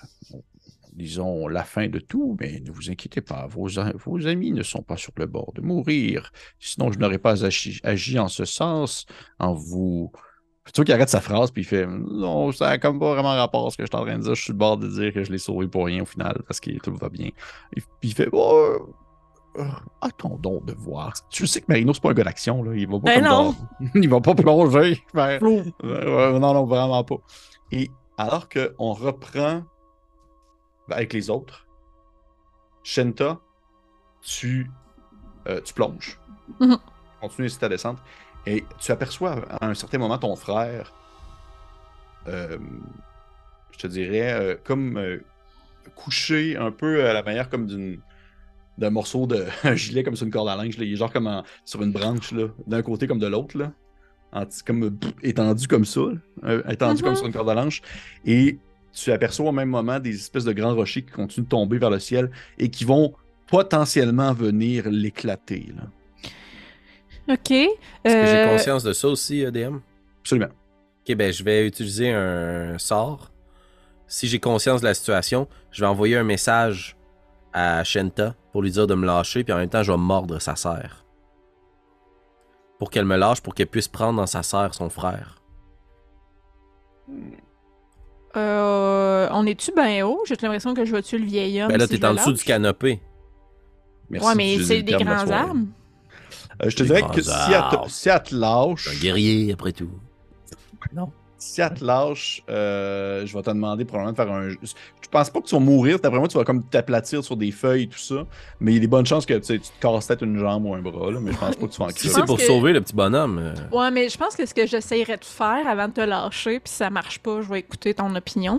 disons, 0.92 1.48
la 1.48 1.64
fin 1.64 1.88
de 1.88 2.00
tout, 2.00 2.36
mais 2.40 2.60
ne 2.60 2.72
vous 2.72 2.90
inquiétez 2.90 3.22
pas, 3.22 3.48
vos, 3.48 3.70
vos 4.06 4.28
amis 4.28 4.52
ne 4.52 4.64
sont 4.64 4.82
pas 4.82 4.98
sur 4.98 5.14
le 5.18 5.28
bord 5.28 5.54
de 5.54 5.62
mourir. 5.62 6.32
Sinon, 6.60 6.92
je 6.92 7.00
n'aurais 7.00 7.20
pas 7.20 7.46
agi, 7.46 7.80
agi 7.84 8.20
en 8.20 8.28
ce 8.28 8.44
sens 8.44 9.06
en 9.40 9.54
vous. 9.54 10.12
Vois 10.76 10.84
qu'il 10.84 10.94
arrête 10.94 11.10
sa 11.10 11.22
phrase, 11.22 11.52
puis 11.52 11.62
il 11.62 11.66
fait 11.66 11.86
Non, 11.86 12.52
ça 12.52 12.70
n'a 12.70 12.78
comme 12.78 13.00
pas 13.00 13.14
vraiment 13.14 13.36
rapport 13.36 13.68
à 13.68 13.72
ce 13.72 13.78
que 13.78 13.84
je 13.84 13.88
suis 13.88 13.96
en 13.96 14.06
train 14.06 14.18
de 14.18 14.24
dire. 14.24 14.36
Je 14.36 14.42
suis 14.42 14.52
le 14.52 14.58
bord 14.58 14.78
de 14.78 14.88
dire 14.88 15.14
que 15.14 15.24
je 15.24 15.32
l'ai 15.32 15.38
sauvé 15.38 15.68
pour 15.68 15.86
rien 15.86 16.02
au 16.02 16.06
final, 16.06 16.42
parce 16.48 16.60
que 16.60 16.72
tout 16.80 16.96
va 16.96 17.10
bien. 17.10 17.28
Et 17.76 17.82
puis 18.00 18.10
il 18.10 18.14
fait 18.14 18.28
Oh, 18.32 18.94
attendons 20.02 20.62
de 20.62 20.74
voir. 20.74 21.14
Tu 21.30 21.48
sais 21.48 21.62
que 21.62 21.66
Marino, 21.70 21.94
c'est 21.94 22.02
pas 22.02 22.10
un 22.12 22.14
gars 22.14 22.24
d'action, 22.24 22.64
là. 22.64 22.74
Il 22.76 22.88
va 22.88 23.00
pas 23.00 23.16
Ben 23.16 23.24
non. 23.24 23.56
Il 23.96 24.10
va 24.10 24.22
pas 24.22 24.36
plonger. 24.36 25.04
vers- 25.14 25.44
euh, 25.44 25.64
euh, 25.84 26.40
non, 26.40 26.54
non, 26.54 26.66
vraiment 26.66 27.04
pas. 27.04 27.16
Et 27.72 27.90
alors 28.18 28.48
qu'on 28.50 28.94
reprend 28.94 29.64
avec 30.90 31.14
les 31.14 31.30
autres, 31.30 31.66
Shenta, 32.84 33.40
tu, 34.22 34.70
euh, 35.48 35.60
tu 35.62 35.74
plonges. 35.74 36.20
Mhm. 36.60 36.78
Continue 37.22 37.50
ta 37.52 37.70
descente. 37.70 37.98
Et 38.46 38.64
tu 38.80 38.92
aperçois 38.92 39.38
à 39.50 39.66
un 39.66 39.74
certain 39.74 39.98
moment 39.98 40.18
ton 40.20 40.36
frère, 40.36 40.94
euh, 42.28 42.58
je 43.72 43.78
te 43.80 43.88
dirais, 43.88 44.34
euh, 44.34 44.56
comme 44.64 44.98
euh, 44.98 45.24
couché 45.96 46.56
un 46.56 46.72
peu 46.72 47.08
à 47.10 47.14
la 47.14 47.24
manière 47.24 47.50
comme 47.50 47.66
d'une 47.66 48.00
d'un 48.78 48.90
morceau 48.90 49.26
de 49.28 49.46
un 49.64 49.76
gilet 49.76 50.04
comme 50.04 50.16
sur 50.16 50.26
une 50.26 50.32
corde 50.32 50.50
à 50.50 50.56
linge. 50.56 50.78
là. 50.78 50.84
Il 50.86 50.94
est 50.94 50.96
genre 50.98 51.12
comme 51.12 51.28
en- 51.28 51.44
sur 51.64 51.82
une 51.82 51.92
branche, 51.92 52.32
là, 52.32 52.48
d'un 52.68 52.82
côté 52.82 53.08
comme 53.08 53.20
de 53.20 53.28
l'autre. 53.28 53.58
là. 53.58 53.72
En- 54.34 54.44
comme 54.66 54.84
euh, 54.86 54.90
pff, 54.92 55.14
étendu 55.24 55.68
comme 55.68 55.86
ça, 55.86 56.02
là. 56.02 56.18
Euh, 56.50 56.64
étendu 56.70 57.02
comme 57.02 57.12
Mhm. 57.12 57.16
sur 57.18 57.26
une 57.28 57.34
corde 57.34 57.50
à 57.50 57.54
linge. 57.56 57.82
Et 58.26 58.58
tu 58.94 59.12
aperçois 59.12 59.48
au 59.50 59.52
même 59.54 59.70
moment 59.70 60.00
des 60.00 60.16
espèces 60.16 60.44
de 60.46 60.54
grands 60.54 60.74
rochers 60.76 61.04
qui 61.04 61.12
continuent 61.12 61.46
de 61.46 61.50
tomber 61.50 61.78
vers 61.78 61.90
le 61.90 62.00
ciel 62.00 62.32
et 62.58 62.70
qui 62.70 62.84
vont 62.86 63.14
potentiellement 63.48 64.34
venir 64.34 64.90
l'éclater. 64.90 65.68
là. 65.78 65.84
Ok. 67.34 67.52
Est-ce 67.52 67.70
que 68.04 68.26
j'ai 68.26 68.38
euh, 68.38 68.50
conscience 68.50 68.84
de 68.84 68.94
ça 68.94 69.08
aussi, 69.08 69.44
euh, 69.46 69.52
DM? 69.52 69.78
Absolument. 70.22 70.50
Ok, 71.08 71.16
ben 71.16 71.32
je 71.32 71.44
vais 71.44 71.68
utiliser 71.68 72.12
un 72.12 72.78
sort. 72.78 73.32
Si 74.08 74.28
j'ai 74.28 74.40
conscience 74.40 74.82
de 74.82 74.86
la 74.88 74.94
situation, 74.94 75.48
je 75.72 75.82
vais 75.82 75.88
envoyer 75.88 76.16
un 76.18 76.24
message 76.24 76.96
à 77.58 77.84
Shenta 77.86 78.36
pour 78.52 78.62
lui 78.62 78.70
dire 78.72 78.86
de 78.86 78.94
me 78.96 79.06
lâcher, 79.06 79.44
puis 79.46 79.54
en 79.54 79.58
même 79.58 79.70
temps, 79.70 79.82
je 79.82 79.92
vais 79.92 79.98
mordre 79.98 80.40
sa 80.40 80.56
sœur. 80.58 81.06
Pour 82.78 82.90
qu'elle 82.92 83.06
me 83.06 83.16
lâche, 83.16 83.40
pour 83.42 83.56
qu'elle 83.56 83.68
puisse 83.68 83.88
prendre 83.88 84.18
dans 84.20 84.26
sa 84.28 84.44
sœur 84.44 84.74
son 84.76 84.90
frère. 84.90 85.42
euh, 88.36 89.30
on 89.32 89.46
est-tu 89.46 89.72
bien 89.72 90.06
haut? 90.06 90.22
J'ai 90.28 90.36
l'impression 90.42 90.74
que 90.74 90.84
je 90.84 90.92
vois 90.92 91.02
tuer 91.02 91.18
le 91.20 91.26
vieil 91.26 91.62
homme. 91.62 91.70
Ben 91.70 91.78
là, 91.78 91.88
si 91.88 91.94
je 91.96 92.00
t'es 92.00 92.06
en 92.06 92.12
le 92.12 92.18
dessous 92.18 92.34
du 92.34 92.44
canopé. 92.44 93.00
Merci 94.10 94.28
Ouais, 94.28 94.36
mais 94.36 94.60
c'est 94.60 94.84
des 94.84 94.92
soirée. 94.92 95.32
arbres. 95.32 95.66
Euh, 96.64 96.70
je 96.70 96.76
te 96.76 96.84
dirais 96.84 97.04
que 97.14 97.22
si 97.22 97.30
elle, 97.54 97.64
te, 97.72 97.90
si 97.90 98.10
elle 98.10 98.24
te 98.24 98.36
lâche, 98.36 98.90
Un 98.94 99.00
guerrier, 99.00 99.54
après 99.54 99.72
tout. 99.72 99.90
Si 101.38 101.62
elle 101.62 101.74
te 101.74 101.84
lâche, 101.84 102.42
euh, 102.50 103.26
je 103.26 103.34
vais 103.36 103.42
te 103.44 103.50
demander 103.50 103.86
probablement 103.86 104.12
de 104.12 104.18
faire 104.18 104.32
un. 104.32 104.50
Je 104.50 105.10
pense 105.12 105.30
pas 105.30 105.40
que 105.42 105.46
tu 105.46 105.56
vas 105.56 105.62
mourir. 105.62 106.00
D'après 106.00 106.18
moi, 106.20 106.28
tu 106.28 106.38
vas 106.38 106.44
comme 106.44 106.64
t'aplatir 106.64 107.24
sur 107.24 107.38
des 107.38 107.52
feuilles 107.52 107.84
et 107.84 107.88
tout 107.88 108.00
ça. 108.00 108.26
Mais 108.60 108.72
il 108.72 108.76
y 108.76 108.78
a 108.78 108.82
des 108.82 108.88
bonnes 108.88 109.06
chances 109.06 109.26
que 109.26 109.36
tu, 109.36 109.44
sais, 109.44 109.60
tu 109.60 109.70
te 109.70 109.80
casses 109.80 110.08
peut-être 110.08 110.24
une 110.24 110.40
jambe 110.40 110.66
ou 110.66 110.74
un 110.74 110.82
bras. 110.82 111.12
Là, 111.12 111.20
mais 111.22 111.32
je 111.32 111.38
pense 111.38 111.56
pas 111.56 111.68
que 111.68 111.72
tu 111.72 111.80
vas 111.80 111.86
en 111.86 111.90
Si 111.90 112.10
c'est 112.10 112.26
pour 112.26 112.38
que- 112.38 112.44
sauver 112.44 112.74
le 112.74 112.82
petit 112.82 112.96
bonhomme. 112.96 113.38
euh, 113.40 113.54
Ouais, 113.78 113.92
mais 113.92 114.10
je 114.10 114.18
pense 114.18 114.36
que 114.36 114.46
ce 114.46 114.54
que 114.54 114.66
j'essayerais 114.66 115.18
de 115.18 115.26
faire 115.26 115.68
avant 115.68 115.88
de 115.88 115.94
te 115.94 116.02
lâcher, 116.02 116.60
puis 116.60 116.70
si 116.72 116.78
ça 116.78 116.90
marche 116.90 117.20
pas, 117.20 117.42
je 117.42 117.48
vais 117.50 117.60
écouter 117.60 117.94
ton 117.94 118.14
opinion. 118.16 118.58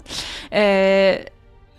Euh, 0.55 1.17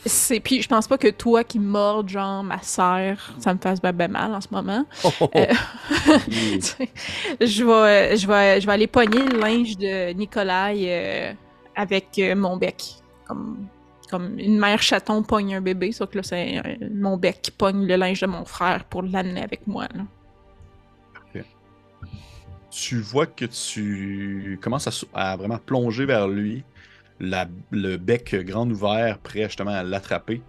c'est 0.08 0.39
puis 0.39 0.62
je 0.62 0.68
pense 0.68 0.88
pas 0.88 0.97
que 0.97 1.08
toi 1.08 1.43
qui 1.43 1.60
mordes 1.60 2.10
genre 2.10 2.43
ma 2.43 2.62
sœur, 2.62 3.34
ça 3.39 3.53
me 3.53 3.60
fasse 3.60 3.82
ben, 3.82 3.91
ben 3.91 4.12
mal 4.12 4.34
en 4.34 4.41
ce 4.41 4.47
moment. 4.51 4.86
oh, 5.03 5.12
oh, 5.22 5.30
oh. 5.34 5.38
Euh, 5.38 5.45
je 7.41 7.64
vais 7.64 8.18
je 8.18 8.28
vais 8.28 8.62
je 8.62 8.68
vais 8.68 8.74
aller 8.74 8.88
pogner 8.88 9.24
le 9.24 9.39
linge 9.39 9.78
de 9.78 10.14
Nikolai 10.14 10.76
euh, 10.88 11.34
avec 11.76 12.08
euh, 12.20 12.36
mon 12.36 12.58
bec 12.58 12.84
comme 13.26 13.68
comme 14.10 14.39
une 14.39 14.58
mère 14.58 14.82
chaton 14.82 15.22
pogne 15.22 15.55
un 15.55 15.62
bébé, 15.62 15.91
sauf 15.91 16.10
que 16.10 16.18
là 16.18 16.24
c'est 16.24 16.58
euh, 16.58 16.88
mon 16.93 17.18
bec 17.18 17.39
qui 17.41 17.51
pogne 17.51 17.86
le 17.86 17.95
linge 17.95 18.22
de 18.22 18.28
mon 18.28 18.45
frère 18.45 18.86
pour 18.86 19.03
l'amener 19.03 19.41
avec 19.41 19.68
moi. 19.68 19.88
là. 19.93 20.03
tu 22.72 22.99
vois 22.99 23.26
que 23.26 23.45
tu 23.45 24.60
commences 24.62 25.05
à 25.14 25.36
vraiment 25.36 25.58
plonger 25.58 26.05
vers 26.05 26.28
lui, 26.28 26.64
le 27.20 27.97
bec 27.97 28.36
grand 28.45 28.70
ouvert, 28.70 29.20
prêt 29.20 29.43
justement 29.43 29.72
à 29.72 29.84
l'attraper. 29.84 30.41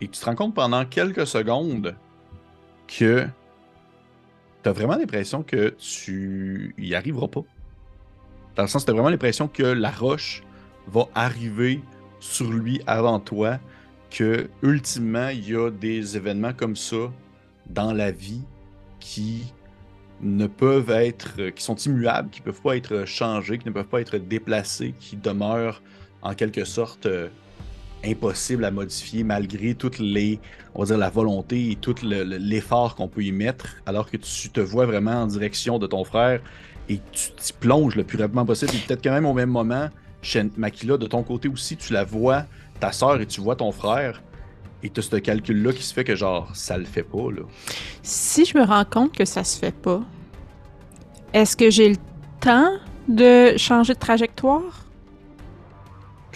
Et 0.00 0.08
tu 0.08 0.18
te 0.18 0.24
rends 0.24 0.34
compte 0.34 0.54
pendant 0.54 0.84
quelques 0.84 1.26
secondes 1.26 1.94
que 2.86 3.26
tu 4.62 4.68
as 4.68 4.72
vraiment 4.72 4.96
l'impression 4.96 5.42
que 5.42 5.74
tu 5.78 6.74
y 6.78 6.94
arriveras 6.94 7.28
pas. 7.28 7.44
Dans 8.56 8.62
le 8.62 8.68
sens, 8.68 8.84
tu 8.84 8.90
as 8.90 8.94
vraiment 8.94 9.10
l'impression 9.10 9.48
que 9.48 9.62
la 9.62 9.90
roche 9.90 10.42
va 10.86 11.06
arriver 11.14 11.80
sur 12.20 12.50
lui 12.50 12.80
avant 12.86 13.20
toi, 13.20 13.58
que 14.10 14.48
ultimement, 14.62 15.28
il 15.28 15.48
y 15.48 15.56
a 15.56 15.70
des 15.70 16.16
événements 16.16 16.52
comme 16.52 16.76
ça 16.76 17.12
dans 17.66 17.92
la 17.92 18.10
vie 18.10 18.42
qui 19.00 19.52
ne 20.20 20.46
peuvent 20.46 20.90
être, 20.90 21.50
qui 21.50 21.62
sont 21.62 21.76
immuables, 21.76 22.30
qui 22.30 22.40
ne 22.40 22.44
peuvent 22.44 22.62
pas 22.62 22.76
être 22.76 23.04
changés, 23.04 23.58
qui 23.58 23.68
ne 23.68 23.72
peuvent 23.72 23.86
pas 23.86 24.00
être 24.00 24.16
déplacés, 24.16 24.94
qui 24.98 25.16
demeurent 25.16 25.82
en 26.24 26.34
quelque 26.34 26.64
sorte 26.64 27.06
euh, 27.06 27.28
impossibles 28.04 28.64
à 28.64 28.70
modifier 28.70 29.24
malgré 29.24 29.74
toutes 29.74 29.98
les, 29.98 30.40
on 30.74 30.80
va 30.80 30.86
dire, 30.86 30.98
la 30.98 31.10
volonté 31.10 31.70
et 31.70 31.76
tout 31.76 31.94
le- 32.02 32.24
le- 32.24 32.36
l'effort 32.36 32.96
qu'on 32.96 33.08
peut 33.08 33.22
y 33.22 33.32
mettre, 33.32 33.66
alors 33.86 34.10
que 34.10 34.16
tu 34.16 34.50
te 34.50 34.60
vois 34.60 34.86
vraiment 34.86 35.22
en 35.22 35.26
direction 35.26 35.78
de 35.78 35.86
ton 35.86 36.04
frère 36.04 36.40
et 36.88 37.00
tu 37.12 37.30
t'y 37.32 37.52
plonges 37.52 37.96
le 37.96 38.04
plus 38.04 38.18
rapidement 38.18 38.44
possible. 38.44 38.72
Et 38.74 38.78
peut-être 38.78 39.02
quand 39.02 39.12
même 39.12 39.26
au 39.26 39.32
même 39.32 39.50
moment, 39.50 39.88
chez 40.20 40.42
Makila, 40.56 40.96
de 40.96 41.06
ton 41.06 41.22
côté 41.22 41.48
aussi, 41.48 41.76
tu 41.76 41.92
la 41.92 42.04
vois, 42.04 42.44
ta 42.80 42.92
soeur, 42.92 43.20
et 43.20 43.26
tu 43.26 43.40
vois 43.40 43.56
ton 43.56 43.72
frère. 43.72 44.22
Et 44.82 44.90
tu 44.90 45.00
as 45.00 45.02
ce 45.02 45.16
calcul-là 45.16 45.72
qui 45.72 45.82
se 45.82 45.94
fait 45.94 46.04
que, 46.04 46.14
genre, 46.14 46.50
ça 46.54 46.76
le 46.76 46.84
fait 46.84 47.02
pas, 47.02 47.30
là. 47.30 47.42
Si 48.02 48.44
je 48.44 48.58
me 48.58 48.64
rends 48.64 48.84
compte 48.84 49.12
que 49.16 49.24
ça 49.24 49.44
se 49.44 49.58
fait 49.58 49.74
pas, 49.74 50.02
est-ce 51.32 51.56
que 51.56 51.70
j'ai 51.70 51.88
le 51.88 51.96
temps 52.40 52.70
de 53.08 53.56
changer 53.56 53.94
de 53.94 53.98
trajectoire? 53.98 54.83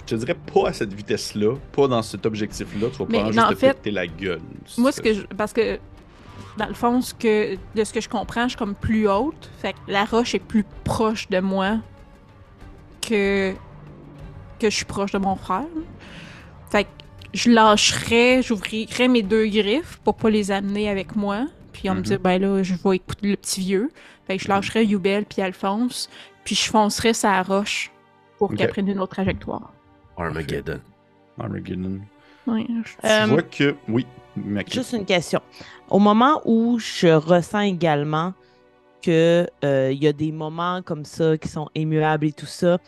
Je 0.09 0.15
te 0.17 0.21
dirais 0.21 0.37
pas 0.55 0.69
à 0.69 0.73
cette 0.73 0.93
vitesse-là, 0.95 1.55
pas 1.73 1.87
dans 1.87 2.01
cet 2.03 2.25
objectif-là. 2.25 2.89
Tu 2.91 2.99
vas 2.99 3.05
pas 3.07 3.27
juste 3.27 3.39
en 3.39 3.49
te 3.51 3.55
fait, 3.57 3.75
péter 3.75 3.91
la 3.91 4.07
gueule. 4.07 4.41
Moi, 4.79 4.91
ce 4.91 5.03
que 5.03 5.13
je. 5.13 5.23
Parce 5.37 5.53
que, 5.53 5.79
dans 6.57 6.67
le 6.67 6.73
fond, 6.75 7.03
ce 7.03 7.13
que, 7.13 7.57
de 7.75 7.85
ce 7.85 7.93
que 7.93 8.01
je 8.01 8.09
comprends, 8.09 8.45
je 8.45 8.49
suis 8.51 8.57
comme 8.59 8.75
plus 8.75 9.07
haute. 9.09 9.51
Fait 9.59 9.75
que 9.75 9.79
la 9.87 10.07
roche 10.07 10.35
est 10.35 10.39
plus 10.39 10.65
proche 10.85 11.29
de 11.29 11.41
moi 11.41 11.77
que. 13.07 13.53
que 14.59 14.71
je 14.71 14.75
suis 14.77 14.85
proche 14.87 15.13
de 15.13 15.19
mon 15.19 15.37
frère. 15.37 15.67
Fait 16.71 16.85
que 16.85 16.89
je 17.35 17.51
lâcherais, 17.51 18.43
j'ouvrirais 18.43 19.09
mes 19.09 19.23
deux 19.23 19.47
griffes 19.47 19.99
pour 20.05 20.15
pas 20.17 20.31
les 20.31 20.51
amener 20.51 20.89
avec 20.89 21.17
moi. 21.17 21.47
Puis 21.75 21.91
on 21.91 21.95
me 21.95 21.99
Mhm. 22.01 22.05
dit, 22.05 22.17
ben 22.17 22.41
là, 22.41 22.63
je 22.63 22.75
vais 22.75 22.97
écouter 22.97 23.29
le 23.29 23.37
petit 23.37 23.61
vieux. 23.61 23.91
Fait 24.27 24.37
que 24.39 24.43
je 24.43 24.49
lâcherais 24.49 24.85
Yubel 24.87 25.27
puis 25.27 25.43
Alphonse. 25.43 26.09
Puis 26.45 26.55
je 26.55 26.71
foncerais 26.71 27.13
sa 27.13 27.43
roche 27.43 27.91
pour 28.39 28.55
qu'elle 28.55 28.71
prenne 28.71 28.89
une 28.89 29.01
autre 29.01 29.13
trajectoire. 29.15 29.73
Armageddon. 30.19 30.81
Armageddon. 31.39 32.01
Je- 32.47 32.53
Tu 32.53 32.97
Euh, 33.05 33.27
vois 33.27 33.43
que. 33.43 33.75
Oui. 33.89 34.07
Juste 34.71 34.93
une 34.93 35.05
question. 35.05 35.41
Au 35.91 35.99
moment 35.99 36.41
où 36.45 36.79
je 36.79 37.09
ressens 37.09 37.61
également 37.61 38.33
que 39.03 39.47
euh, 39.65 39.91
il 39.93 40.03
y 40.03 40.07
a 40.07 40.13
des 40.13 40.33
moments 40.33 40.81
comme 40.83 41.05
ça 41.05 41.37
qui 41.37 41.49
sont 41.49 41.69
immuables 41.75 42.27
et 42.27 42.33
tout 42.33 42.47
ça, 42.47 42.79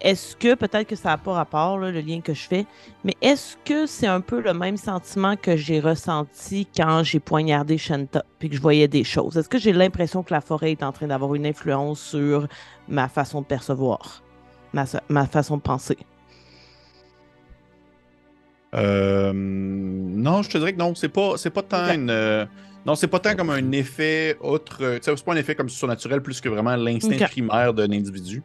est-ce 0.00 0.34
que 0.36 0.54
peut-être 0.54 0.86
que 0.88 0.96
ça 0.96 1.10
n'a 1.10 1.18
pas 1.18 1.32
rapport, 1.34 1.78
là, 1.78 1.90
le 1.90 2.00
lien 2.00 2.20
que 2.20 2.32
je 2.32 2.46
fais, 2.48 2.66
mais 3.04 3.14
est-ce 3.20 3.56
que 3.64 3.84
c'est 3.86 4.06
un 4.06 4.20
peu 4.20 4.40
le 4.40 4.54
même 4.54 4.76
sentiment 4.76 5.36
que 5.36 5.56
j'ai 5.56 5.80
ressenti 5.80 6.66
quand 6.76 7.02
j'ai 7.02 7.18
poignardé 7.20 7.76
Shanta 7.78 8.24
puis 8.38 8.48
que 8.48 8.56
je 8.56 8.60
voyais 8.62 8.88
des 8.88 9.04
choses? 9.04 9.36
Est-ce 9.36 9.48
que 9.48 9.58
j'ai 9.58 9.72
l'impression 9.72 10.22
que 10.22 10.32
la 10.32 10.40
forêt 10.40 10.72
est 10.72 10.82
en 10.82 10.92
train 10.92 11.08
d'avoir 11.08 11.34
une 11.34 11.46
influence 11.46 12.00
sur 12.00 12.46
ma 12.88 13.08
façon 13.08 13.40
de 13.42 13.46
percevoir, 13.46 14.22
ma, 14.72 14.84
ma 15.08 15.26
façon 15.26 15.56
de 15.56 15.62
penser? 15.62 15.98
Euh, 18.74 19.32
non, 19.34 20.42
je 20.42 20.50
te 20.50 20.58
dirais 20.58 20.72
que 20.72 20.78
non, 20.78 20.94
c'est 20.94 21.08
pas, 21.08 21.36
c'est 21.36 21.50
pas 21.50 21.62
tant 21.62 21.92
une. 21.94 22.10
euh, 22.10 22.44
non, 22.86 22.94
c'est 22.94 23.08
pas 23.08 23.18
tant 23.18 23.34
comme 23.34 23.50
un 23.50 23.72
effet 23.72 24.36
autre. 24.40 24.98
c'est 25.02 25.24
pas 25.24 25.32
un 25.32 25.36
effet 25.36 25.54
comme 25.54 25.68
surnaturel 25.68 26.22
plus 26.22 26.40
que 26.40 26.48
vraiment 26.48 26.76
l'instinct 26.76 27.08
primaire 27.28 27.74
d'un 27.74 27.90
individu. 27.92 28.42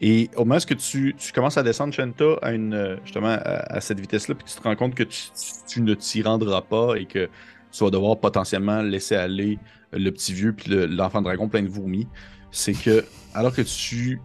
Et 0.00 0.28
au 0.36 0.44
moment 0.44 0.56
où 0.60 0.74
tu, 0.74 1.14
tu 1.16 1.32
commences 1.32 1.56
à 1.56 1.62
descendre 1.62 1.94
Shanta 1.94 2.36
à 2.42 2.52
une, 2.52 2.74
euh, 2.74 2.96
justement 3.04 3.28
à, 3.28 3.74
à 3.76 3.80
cette 3.80 4.00
vitesse-là, 4.00 4.34
puis 4.34 4.44
tu 4.44 4.54
te 4.58 4.62
rends 4.62 4.76
compte 4.76 4.94
que 4.94 5.04
tu, 5.04 5.18
tu 5.66 5.80
ne 5.80 5.94
t'y 5.94 6.22
rendras 6.22 6.62
pas 6.62 6.96
et 6.96 7.06
que 7.06 7.28
tu 7.72 7.84
vas 7.84 7.90
devoir 7.90 8.18
potentiellement 8.18 8.82
laisser 8.82 9.14
aller 9.16 9.58
le 9.92 10.10
petit 10.10 10.32
vieux 10.32 10.52
puis 10.52 10.70
le- 10.70 10.86
l'enfant 10.86 11.22
dragon 11.22 11.48
plein 11.48 11.62
de 11.62 11.68
vomi, 11.68 12.06
c'est 12.50 12.72
que 12.74 13.04
alors 13.34 13.54
que 13.54 13.62
tu 13.62 14.20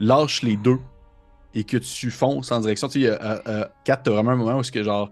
lâches 0.00 0.42
les 0.42 0.56
deux 0.56 0.78
et 1.54 1.64
que 1.64 1.76
tu 1.76 2.10
fonces 2.10 2.50
en 2.52 2.60
direction, 2.60 2.88
tu 2.88 3.02
sais, 3.02 3.08
euh, 3.08 3.38
euh, 3.46 3.64
Kat, 3.84 3.96
t'as 3.98 4.10
vraiment 4.10 4.32
un 4.32 4.36
moment 4.36 4.58
où 4.58 4.62
c'est 4.62 4.72
que 4.72 4.82
genre 4.82 5.10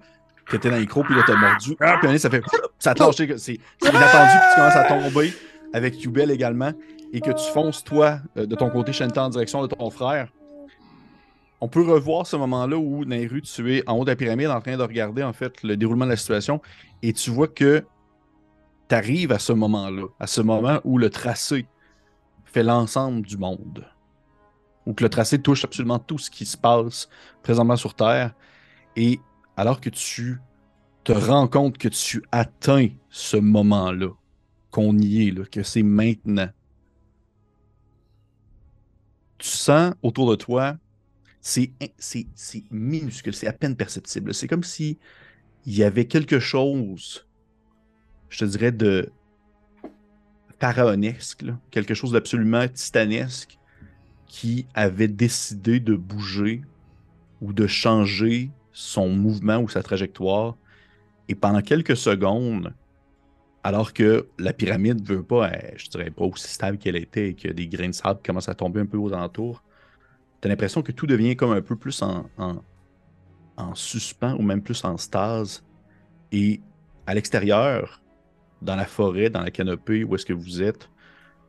t'étais 0.50 0.70
dans 0.70 0.76
les 0.76 0.86
crocs 0.86 1.06
puis 1.06 1.14
là 1.14 1.22
t'as 1.26 1.36
mordu, 1.36 1.76
ah, 1.80 2.00
ça 2.18 2.28
fait 2.28 2.42
ça 2.78 2.94
c'est 3.36 3.58
inattendu 3.82 4.32
puis 4.32 4.48
tu 4.50 4.56
commences 4.56 4.76
à 4.76 4.84
tomber 4.84 5.32
avec 5.72 6.02
Yubel 6.02 6.30
également 6.30 6.72
et 7.12 7.20
que 7.20 7.30
tu 7.30 7.52
fonces 7.52 7.84
toi 7.84 8.18
euh, 8.36 8.46
de 8.46 8.54
ton 8.54 8.70
côté 8.70 8.92
Shanta 8.92 9.24
en 9.24 9.28
direction 9.28 9.62
de 9.62 9.68
ton 9.68 9.90
frère. 9.90 10.28
On 11.60 11.68
peut 11.68 11.82
revoir 11.82 12.26
ce 12.26 12.34
moment-là 12.36 12.76
où 12.76 13.04
dans 13.04 13.28
tu 13.40 13.76
es 13.76 13.88
en 13.88 13.98
haut 13.98 14.04
de 14.04 14.10
la 14.10 14.16
pyramide 14.16 14.48
en 14.48 14.60
train 14.60 14.76
de 14.76 14.82
regarder 14.82 15.22
en 15.22 15.32
fait 15.32 15.62
le 15.62 15.76
déroulement 15.76 16.06
de 16.06 16.10
la 16.10 16.16
situation 16.16 16.60
et 17.02 17.12
tu 17.12 17.30
vois 17.30 17.46
que 17.46 17.84
tu 18.88 18.94
arrives 18.94 19.30
à 19.30 19.38
ce 19.38 19.52
moment-là, 19.52 20.06
à 20.18 20.26
ce 20.26 20.40
moment 20.40 20.80
où 20.82 20.98
le 20.98 21.08
tracé 21.08 21.66
fait 22.44 22.64
l'ensemble 22.64 23.22
du 23.22 23.38
monde. 23.38 23.86
Où 24.86 24.94
que 24.94 25.04
le 25.04 25.10
tracé 25.10 25.40
touche 25.40 25.64
absolument 25.64 25.98
tout 25.98 26.18
ce 26.18 26.30
qui 26.30 26.44
se 26.44 26.56
passe 26.56 27.08
présentement 27.42 27.76
sur 27.76 27.94
Terre. 27.94 28.34
Et 28.96 29.20
alors 29.56 29.80
que 29.80 29.90
tu 29.90 30.40
te 31.04 31.12
rends 31.12 31.48
compte 31.48 31.78
que 31.78 31.88
tu 31.88 32.22
atteins 32.32 32.88
ce 33.08 33.36
moment-là, 33.36 34.08
qu'on 34.70 34.96
y 34.98 35.28
est, 35.28 35.50
que 35.50 35.62
c'est 35.62 35.82
maintenant, 35.82 36.48
tu 39.38 39.48
sens 39.48 39.94
autour 40.02 40.30
de 40.30 40.36
toi, 40.36 40.76
c'est 41.40 41.72
minuscule, 42.70 43.34
c'est 43.34 43.48
à 43.48 43.52
peine 43.52 43.76
perceptible. 43.76 44.32
C'est 44.32 44.46
comme 44.46 44.62
si 44.62 44.98
il 45.66 45.76
y 45.76 45.82
avait 45.82 46.06
quelque 46.06 46.38
chose, 46.38 47.26
je 48.28 48.38
te 48.38 48.44
dirais, 48.44 48.72
de 48.72 49.10
pharaonesque, 50.60 51.44
quelque 51.70 51.94
chose 51.94 52.12
d'absolument 52.12 52.68
titanesque 52.68 53.58
qui 54.32 54.66
avait 54.72 55.08
décidé 55.08 55.78
de 55.78 55.94
bouger 55.94 56.62
ou 57.42 57.52
de 57.52 57.66
changer 57.66 58.50
son 58.72 59.10
mouvement 59.10 59.58
ou 59.58 59.68
sa 59.68 59.82
trajectoire. 59.82 60.56
Et 61.28 61.34
pendant 61.34 61.60
quelques 61.60 61.98
secondes, 61.98 62.72
alors 63.62 63.92
que 63.92 64.26
la 64.38 64.54
pyramide 64.54 65.02
ne 65.02 65.16
veut 65.16 65.22
pas, 65.22 65.50
euh, 65.50 65.58
je 65.76 65.90
dirais 65.90 66.10
pas 66.10 66.24
aussi 66.24 66.48
stable 66.48 66.78
qu'elle 66.78 66.96
était 66.96 67.28
et 67.28 67.34
que 67.34 67.48
des 67.48 67.68
grains 67.68 67.90
de 67.90 67.94
sable 67.94 68.20
commencent 68.24 68.48
à 68.48 68.54
tomber 68.54 68.80
un 68.80 68.86
peu 68.86 68.96
aux 68.96 69.12
alentours, 69.12 69.62
tu 70.40 70.48
as 70.48 70.50
l'impression 70.50 70.80
que 70.80 70.92
tout 70.92 71.06
devient 71.06 71.36
comme 71.36 71.52
un 71.52 71.60
peu 71.60 71.76
plus 71.76 72.00
en, 72.00 72.24
en, 72.38 72.62
en 73.58 73.74
suspens 73.74 74.34
ou 74.38 74.42
même 74.42 74.62
plus 74.62 74.82
en 74.82 74.96
stase. 74.96 75.62
Et 76.32 76.62
à 77.06 77.12
l'extérieur, 77.12 78.02
dans 78.62 78.76
la 78.76 78.86
forêt, 78.86 79.28
dans 79.28 79.42
la 79.42 79.50
canopée, 79.50 80.04
où 80.04 80.14
est-ce 80.14 80.24
que 80.24 80.32
vous 80.32 80.62
êtes, 80.62 80.88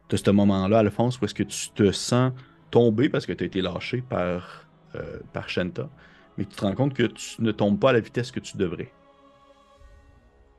de 0.09 0.17
ce 0.17 0.31
moment-là, 0.31 0.79
Alphonse, 0.79 1.21
où 1.21 1.23
est-ce 1.23 1.33
que 1.33 1.43
tu 1.43 1.69
te 1.69 1.93
sens 1.93 2.33
tomber 2.73 3.07
parce 3.07 3.27
que 3.27 3.33
tu 3.33 3.43
as 3.43 3.47
été 3.47 3.61
lâché 3.61 4.01
par, 4.01 4.67
euh, 4.95 5.19
par 5.31 5.47
Shanta, 5.47 5.89
mais 6.37 6.45
tu 6.45 6.55
te 6.55 6.61
rends 6.61 6.73
compte 6.73 6.95
que 6.95 7.03
tu 7.03 7.39
ne 7.39 7.51
tombes 7.51 7.79
pas 7.79 7.91
à 7.91 7.93
la 7.93 7.99
vitesse 7.99 8.31
que 8.31 8.39
tu 8.39 8.57
devrais. 8.57 8.91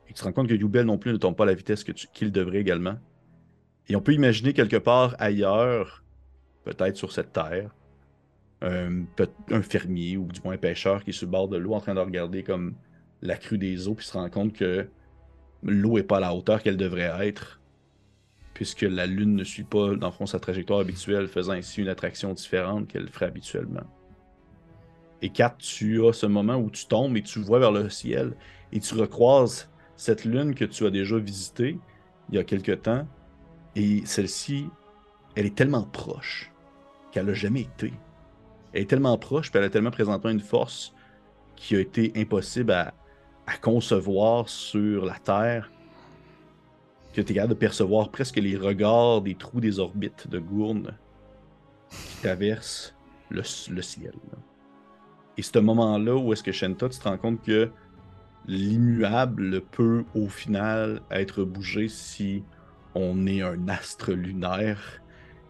Et 0.09 0.13
tu 0.13 0.15
te 0.15 0.23
rends 0.23 0.33
compte 0.33 0.49
que 0.49 0.55
Yubel 0.55 0.87
non 0.87 0.97
plus 0.97 1.13
ne 1.13 1.17
tombe 1.17 1.35
pas 1.35 1.43
à 1.43 1.49
la 1.49 1.55
vitesse 1.55 1.83
qu'il 1.83 2.31
devrait 2.31 2.59
également. 2.59 2.95
Et 3.89 3.97
on 3.97 4.01
peut 4.01 4.13
imaginer 4.13 4.53
quelque 4.53 4.77
part 4.77 5.17
ailleurs, 5.19 6.05
peut-être 6.63 6.97
sur 6.97 7.11
cette 7.11 7.33
terre, 7.33 7.75
un, 8.63 9.07
un 9.51 9.63
fermier 9.63 10.17
ou 10.17 10.27
du 10.27 10.41
moins 10.45 10.55
un 10.55 10.59
pêcheur 10.59 11.03
qui 11.03 11.11
est 11.11 11.13
sur 11.13 11.27
le 11.27 11.33
bord 11.33 11.49
de 11.49 11.57
l'eau 11.57 11.75
en 11.75 11.81
train 11.81 11.95
de 11.95 12.01
regarder 12.01 12.45
comme 12.45 12.77
la 13.23 13.37
crue 13.37 13.59
des 13.59 13.89
eaux 13.89 13.95
puis 13.95 14.07
se 14.07 14.13
rend 14.13 14.31
compte 14.31 14.53
que 14.53 14.89
l'eau 15.65 15.97
n'est 15.97 16.05
pas 16.05 16.19
à 16.19 16.21
la 16.21 16.35
hauteur 16.35 16.63
qu'elle 16.63 16.77
devrait 16.77 17.27
être 17.27 17.61
puisque 18.55 18.83
la 18.83 19.07
Lune 19.07 19.35
ne 19.35 19.45
suit 19.45 19.65
pas, 19.65 19.97
dans 19.97 20.07
le 20.07 20.13
fond, 20.13 20.27
sa 20.27 20.39
trajectoire 20.39 20.79
habituelle, 20.79 21.27
faisant 21.27 21.53
ainsi 21.53 21.83
une 21.83 21.89
attraction 21.89 22.33
différente 22.33 22.87
qu'elle 22.89 23.09
ferait 23.09 23.27
habituellement. 23.27 23.83
Et 25.21 25.31
Kat, 25.31 25.57
tu 25.59 26.07
as 26.07 26.13
ce 26.13 26.27
moment 26.27 26.57
où 26.57 26.71
tu 26.71 26.87
tombes 26.87 27.17
et 27.17 27.23
tu 27.23 27.41
vois 27.41 27.59
vers 27.59 27.73
le 27.73 27.91
ciel 27.91 28.35
et 28.73 28.81
tu 28.81 28.95
recroises 28.95 29.69
cette 29.97 30.25
Lune 30.25 30.55
que 30.55 30.65
tu 30.65 30.87
as 30.87 30.91
déjà 30.91 31.19
visitée 31.19 31.79
il 32.29 32.37
y 32.37 32.39
a 32.39 32.45
quelque 32.45 32.73
temps. 32.73 33.07
Et 33.75 34.05
celle-ci, 34.07 34.67
elle 35.35 35.47
est 35.47 35.55
tellement 35.55 35.83
proche 35.83 36.53
qu'elle 37.11 37.27
n'a 37.27 37.35
jamais 37.35 37.63
été. 37.63 37.93
Elle 38.73 38.83
est 38.83 38.91
tellement 38.91 39.19
proche, 39.19 39.51
puis 39.51 39.59
elle 39.59 39.67
a 39.67 39.71
tellement 39.71 39.91
présenté 39.91 40.31
une 40.31 40.41
force 40.41 40.95
qui 41.57 41.77
a 41.77 41.81
été 41.81 42.13
impossible 42.17 42.73
à 42.73 42.93
concevoir 43.61 44.49
sur 44.49 45.05
la 45.05 45.19
Terre 45.19 45.71
que 47.15 47.21
tu 47.21 47.33
es 47.33 47.35
capable 47.37 47.55
de 47.55 47.59
percevoir 47.59 48.11
presque 48.11 48.37
les 48.37 48.57
regards 48.57 49.23
des 49.23 49.35
trous 49.35 49.61
des 49.61 49.79
orbites 49.79 50.29
de 50.29 50.39
Gourne 50.39 50.97
qui 51.89 52.23
traversent 52.23 52.95
le, 53.31 53.43
ciel. 53.43 54.15
Et 55.37 55.43
ce 55.43 55.59
moment-là 55.59 56.17
où 56.17 56.33
est-ce 56.33 56.43
que 56.43 56.53
Shenta, 56.53 56.89
tu 56.89 56.99
te 56.99 57.09
rends 57.09 57.19
compte 57.19 57.43
que 57.43 57.71
l'immuable 58.47 59.63
peut 59.63 60.05
au 60.15 60.29
final 60.29 61.01
être 61.11 61.45
bougé 61.45 61.89
si 61.89 62.43
on 62.95 63.27
est 63.27 63.43
un 63.43 63.69
astre 63.69 64.13
lunaire 64.13 65.01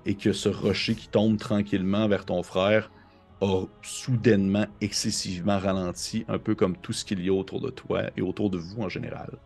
et 0.07 0.15
que 0.15 0.33
ce 0.33 0.49
rocher 0.49 0.95
qui 0.95 1.09
tombe 1.09 1.39
tranquillement 1.39 2.09
vers 2.09 2.25
ton 2.25 2.43
frère 2.43 2.91
a 3.41 3.65
soudainement 3.83 4.67
excessivement 4.81 5.59
ralenti, 5.59 6.25
un 6.29 6.39
peu 6.39 6.55
comme 6.55 6.77
tout 6.77 6.93
ce 6.93 7.05
qu'il 7.05 7.25
y 7.25 7.29
a 7.29 7.33
autour 7.33 7.61
de 7.61 7.71
toi 7.71 8.05
et 8.17 8.23
autour 8.23 8.51
de 8.51 8.59
vous 8.59 8.83
en 8.83 8.89
général. 8.89 9.39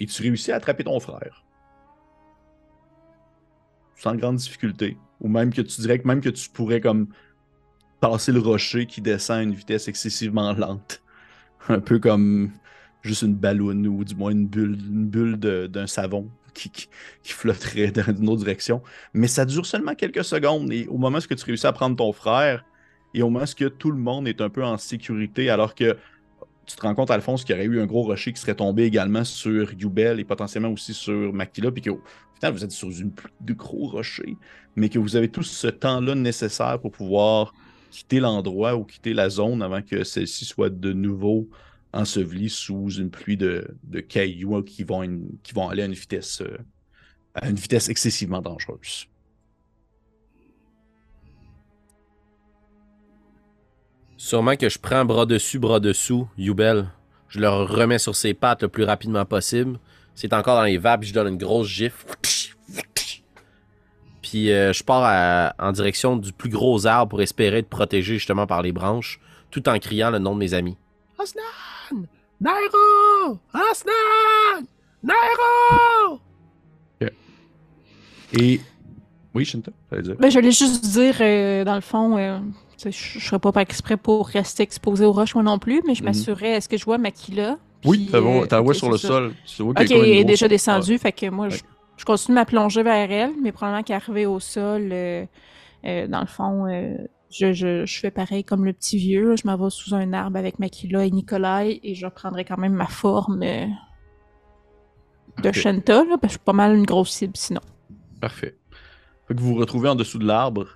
Et 0.00 0.06
tu 0.06 0.22
réussis 0.22 0.52
à 0.52 0.56
attraper 0.56 0.84
ton 0.84 1.00
frère. 1.00 1.44
Sans 3.96 4.14
grande 4.14 4.36
difficulté. 4.36 4.98
Ou 5.20 5.28
même 5.28 5.52
que 5.52 5.62
tu 5.62 5.80
dirais 5.80 5.98
que 5.98 6.06
même 6.06 6.20
que 6.20 6.28
tu 6.28 6.50
pourrais 6.50 6.80
comme 6.80 7.08
passer 8.00 8.32
le 8.32 8.40
rocher 8.40 8.86
qui 8.86 9.00
descend 9.00 9.38
à 9.38 9.42
une 9.42 9.54
vitesse 9.54 9.88
excessivement 9.88 10.52
lente. 10.52 11.02
Un 11.68 11.80
peu 11.80 11.98
comme 11.98 12.52
juste 13.02 13.22
une 13.22 13.34
ballonne 13.34 13.86
ou 13.86 14.04
du 14.04 14.14
moins 14.14 14.30
une 14.30 14.46
bulle, 14.46 14.78
une 14.78 15.06
bulle 15.06 15.36
d'un 15.36 15.86
savon 15.86 16.30
qui, 16.52 16.70
qui, 16.70 17.32
flotterait 17.32 17.90
dans 17.92 18.14
une 18.14 18.28
autre 18.28 18.40
direction. 18.40 18.82
Mais 19.14 19.28
ça 19.28 19.44
dure 19.44 19.66
seulement 19.66 19.94
quelques 19.94 20.24
secondes. 20.24 20.72
Et 20.72 20.86
au 20.88 20.98
moment 20.98 21.18
où 21.18 21.34
tu 21.34 21.44
réussis 21.44 21.66
à 21.66 21.72
prendre 21.72 21.96
ton 21.96 22.12
frère, 22.12 22.64
et 23.14 23.22
au 23.22 23.30
moment 23.30 23.44
où 23.44 23.68
tout 23.70 23.90
le 23.90 23.98
monde 23.98 24.28
est 24.28 24.40
un 24.40 24.50
peu 24.50 24.64
en 24.64 24.76
sécurité, 24.76 25.48
alors 25.50 25.74
que 25.74 25.96
tu 26.66 26.76
te 26.76 26.82
rends 26.82 26.94
compte, 26.94 27.10
Alphonse, 27.10 27.44
qu'il 27.44 27.54
y 27.54 27.58
aurait 27.58 27.66
eu 27.66 27.80
un 27.80 27.86
gros 27.86 28.02
rocher 28.02 28.32
qui 28.32 28.40
serait 28.40 28.56
tombé 28.56 28.84
également 28.84 29.24
sur 29.24 29.72
Yubel 29.72 30.18
et 30.18 30.24
potentiellement 30.24 30.70
aussi 30.70 30.94
sur 30.94 31.32
Makila, 31.32 31.70
puis 31.70 31.82
qu'au 31.82 32.00
final, 32.34 32.52
vous 32.52 32.64
êtes 32.64 32.72
sur 32.72 32.90
une 32.90 33.12
de 33.40 33.52
gros 33.54 33.86
rocher, 33.86 34.36
mais 34.74 34.88
que 34.88 34.98
vous 34.98 35.16
avez 35.16 35.28
tout 35.28 35.44
ce 35.44 35.68
temps-là 35.68 36.14
nécessaire 36.14 36.80
pour 36.80 36.90
pouvoir 36.90 37.54
quitter 37.90 38.20
l'endroit 38.20 38.76
ou 38.76 38.84
quitter 38.84 39.14
la 39.14 39.30
zone 39.30 39.62
avant 39.62 39.80
que 39.80 40.02
celle-ci 40.04 40.44
soit 40.44 40.70
de 40.70 40.92
nouveau 40.92 41.48
ensevelie 41.92 42.50
sous 42.50 42.90
une 42.90 43.10
pluie 43.10 43.36
de, 43.36 43.76
cailloux 44.08 44.62
qui 44.62 44.82
vont, 44.82 45.02
qui 45.42 45.54
vont 45.54 45.68
aller 45.68 45.82
à 45.82 45.86
une 45.86 45.92
vitesse, 45.92 46.42
euh, 46.42 46.58
à 47.34 47.48
une 47.48 47.56
vitesse 47.56 47.88
excessivement 47.88 48.42
dangereuse. 48.42 49.06
Sûrement 54.16 54.56
que 54.56 54.68
je 54.68 54.78
prends 54.78 55.04
bras 55.04 55.26
dessus, 55.26 55.58
bras 55.58 55.80
dessous, 55.80 56.28
Yubel. 56.38 56.88
Je 57.28 57.40
le 57.40 57.48
remets 57.48 57.98
sur 57.98 58.14
ses 58.16 58.34
pattes 58.34 58.62
le 58.62 58.68
plus 58.68 58.84
rapidement 58.84 59.24
possible. 59.24 59.78
C'est 60.14 60.32
encore 60.32 60.56
dans 60.56 60.64
les 60.64 60.78
vapes, 60.78 61.04
je 61.04 61.12
donne 61.12 61.28
une 61.28 61.38
grosse 61.38 61.68
gifle. 61.68 62.06
Puis 64.22 64.50
euh, 64.50 64.72
je 64.72 64.82
pars 64.82 65.52
en 65.58 65.72
direction 65.72 66.16
du 66.16 66.32
plus 66.32 66.48
gros 66.48 66.86
arbre 66.86 67.10
pour 67.10 67.22
espérer 67.22 67.58
être 67.58 67.68
protégé 67.68 68.14
justement 68.14 68.46
par 68.46 68.62
les 68.62 68.72
branches, 68.72 69.20
tout 69.50 69.68
en 69.68 69.78
criant 69.78 70.10
le 70.10 70.18
nom 70.18 70.34
de 70.34 70.40
mes 70.40 70.54
amis. 70.54 70.76
Asnan! 71.18 72.06
Nairo! 72.40 73.38
Asnan! 73.52 74.66
Nairo! 75.02 76.20
Et. 78.32 78.60
Oui, 79.34 79.44
Shinta, 79.44 79.70
ça 79.90 80.00
dire. 80.00 80.16
Ben, 80.18 80.30
j'allais 80.30 80.50
juste 80.50 80.84
dire, 80.84 81.16
euh, 81.20 81.64
dans 81.64 81.74
le 81.74 81.80
fond, 81.80 82.16
euh, 82.16 82.38
je 82.78 82.88
ne 82.88 82.92
serais 82.92 83.38
pas 83.38 83.60
exprès 83.60 83.96
pour 83.96 84.28
rester 84.28 84.62
exposé 84.62 85.04
aux 85.04 85.12
roches, 85.12 85.34
moi 85.34 85.44
non 85.44 85.58
plus, 85.58 85.82
mais 85.86 85.94
je 85.94 86.02
mhm. 86.02 86.06
m'assurais, 86.06 86.50
est-ce 86.50 86.68
que 86.68 86.76
je 86.76 86.84
vois 86.84 86.98
Makila? 86.98 87.58
Oui, 87.84 88.06
tu 88.06 88.12
la 88.12 88.60
vois 88.60 88.74
sur 88.74 88.90
le 88.90 88.96
sol. 88.96 89.34
ok, 89.60 89.90
elle 89.90 90.04
est 90.04 90.24
déjà 90.24 90.48
descendue, 90.48 90.98
fait 90.98 91.12
que 91.12 91.30
moi, 91.30 91.48
je 91.48 91.58
je 91.96 92.04
continue 92.04 92.34
ma 92.34 92.44
plongée 92.44 92.82
vers 92.82 93.10
elle, 93.10 93.32
mais 93.42 93.52
probablement 93.52 93.82
qu'arrivé 93.82 94.26
au 94.26 94.40
sol, 94.40 94.90
euh, 94.92 95.24
euh, 95.84 96.06
dans 96.06 96.20
le 96.20 96.26
fond, 96.26 96.66
euh, 96.66 96.94
je, 97.30 97.52
je, 97.52 97.86
je, 97.86 97.98
fais 98.00 98.10
pareil 98.10 98.44
comme 98.44 98.64
le 98.64 98.72
petit 98.72 98.98
vieux. 98.98 99.34
je 99.36 99.46
m'en 99.46 99.56
vais 99.56 99.70
sous 99.70 99.94
un 99.94 100.12
arbre 100.12 100.36
avec 100.36 100.58
Makila 100.58 101.04
et 101.04 101.10
Nikolai 101.10 101.80
et 101.82 101.94
je 101.94 102.06
reprendrai 102.06 102.44
quand 102.44 102.58
même 102.58 102.74
ma 102.74 102.86
forme 102.86 103.40
de 105.42 105.52
Shanta, 105.52 106.04
parce 106.04 106.20
que 106.20 106.26
je 106.26 106.30
suis 106.32 106.38
pas 106.38 106.52
mal 106.52 106.76
une 106.76 106.86
grosse 106.86 107.10
cible 107.10 107.36
sinon. 107.36 107.60
Parfait. 108.20 108.56
Fait 109.26 109.34
que 109.34 109.40
vous 109.40 109.54
vous 109.54 109.60
retrouvez 109.60 109.88
en 109.88 109.94
dessous 109.94 110.18
de 110.18 110.26
l'arbre. 110.26 110.66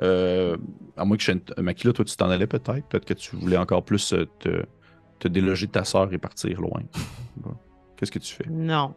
À 0.00 1.04
moins 1.04 1.16
que 1.16 1.22
Shanta, 1.22 1.60
Makila, 1.60 1.92
toi, 1.92 2.04
tu 2.04 2.16
t'en 2.16 2.30
allais 2.30 2.46
peut-être. 2.46 2.86
Peut-être 2.88 3.04
que 3.04 3.14
tu 3.14 3.36
voulais 3.36 3.56
encore 3.56 3.84
plus 3.84 4.14
te, 4.40 4.64
te 5.18 5.28
déloger 5.28 5.66
de 5.66 5.72
ta 5.72 5.84
sœur 5.84 6.12
et 6.12 6.18
partir 6.18 6.60
loin. 6.60 6.82
Qu'est-ce 7.96 8.10
que 8.10 8.18
tu 8.18 8.34
fais? 8.34 8.46
Non. 8.50 8.94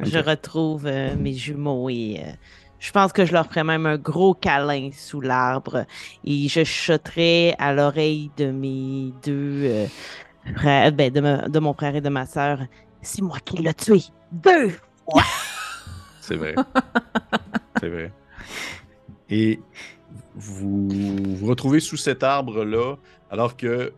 Je 0.00 0.18
retrouve 0.18 0.86
euh, 0.86 1.16
mes 1.16 1.32
jumeaux 1.32 1.88
et 1.88 2.20
euh, 2.20 2.30
je 2.78 2.92
pense 2.92 3.12
que 3.12 3.24
je 3.24 3.32
leur 3.32 3.46
ferai 3.46 3.64
même 3.64 3.86
un 3.86 3.96
gros 3.96 4.34
câlin 4.34 4.90
sous 4.92 5.20
l'arbre 5.20 5.86
et 6.24 6.48
je 6.48 6.64
chuterai 6.64 7.54
à 7.58 7.72
l'oreille 7.72 8.30
de 8.36 8.50
mes 8.50 9.12
deux 9.24 9.62
euh, 9.64 9.86
frères, 10.54 10.92
ben, 10.92 11.10
de, 11.10 11.58
mon 11.58 11.72
frère 11.72 11.96
et 11.96 12.02
de 12.02 12.10
ma 12.10 12.26
sœur. 12.26 12.60
C'est 13.00 13.22
moi 13.22 13.38
qui 13.44 13.56
l'ai 13.56 13.72
tué 13.72 14.02
deux 14.30 14.70
fois. 14.70 15.22
C'est 16.20 16.36
vrai. 16.36 16.54
C'est 17.80 17.88
vrai. 17.88 18.12
Et 19.30 19.60
vous 20.36 20.88
vous 20.88 21.46
retrouvez 21.46 21.80
sous 21.80 21.96
cet 21.96 22.22
arbre-là, 22.22 22.96
alors 23.30 23.56
que, 23.56 23.92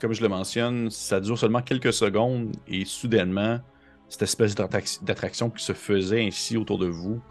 comme 0.00 0.12
je 0.12 0.22
le 0.22 0.28
mentionne, 0.28 0.90
ça 0.90 1.20
dure 1.20 1.38
seulement 1.38 1.62
quelques 1.62 1.92
secondes 1.92 2.54
et 2.66 2.84
soudainement, 2.84 3.60
cette 4.08 4.22
espèce 4.22 4.54
d'attraction 4.54 5.50
qui 5.50 5.64
se 5.64 5.72
faisait 5.72 6.24
ainsi 6.24 6.56
autour 6.56 6.78
de 6.78 6.86
vous 6.86 7.22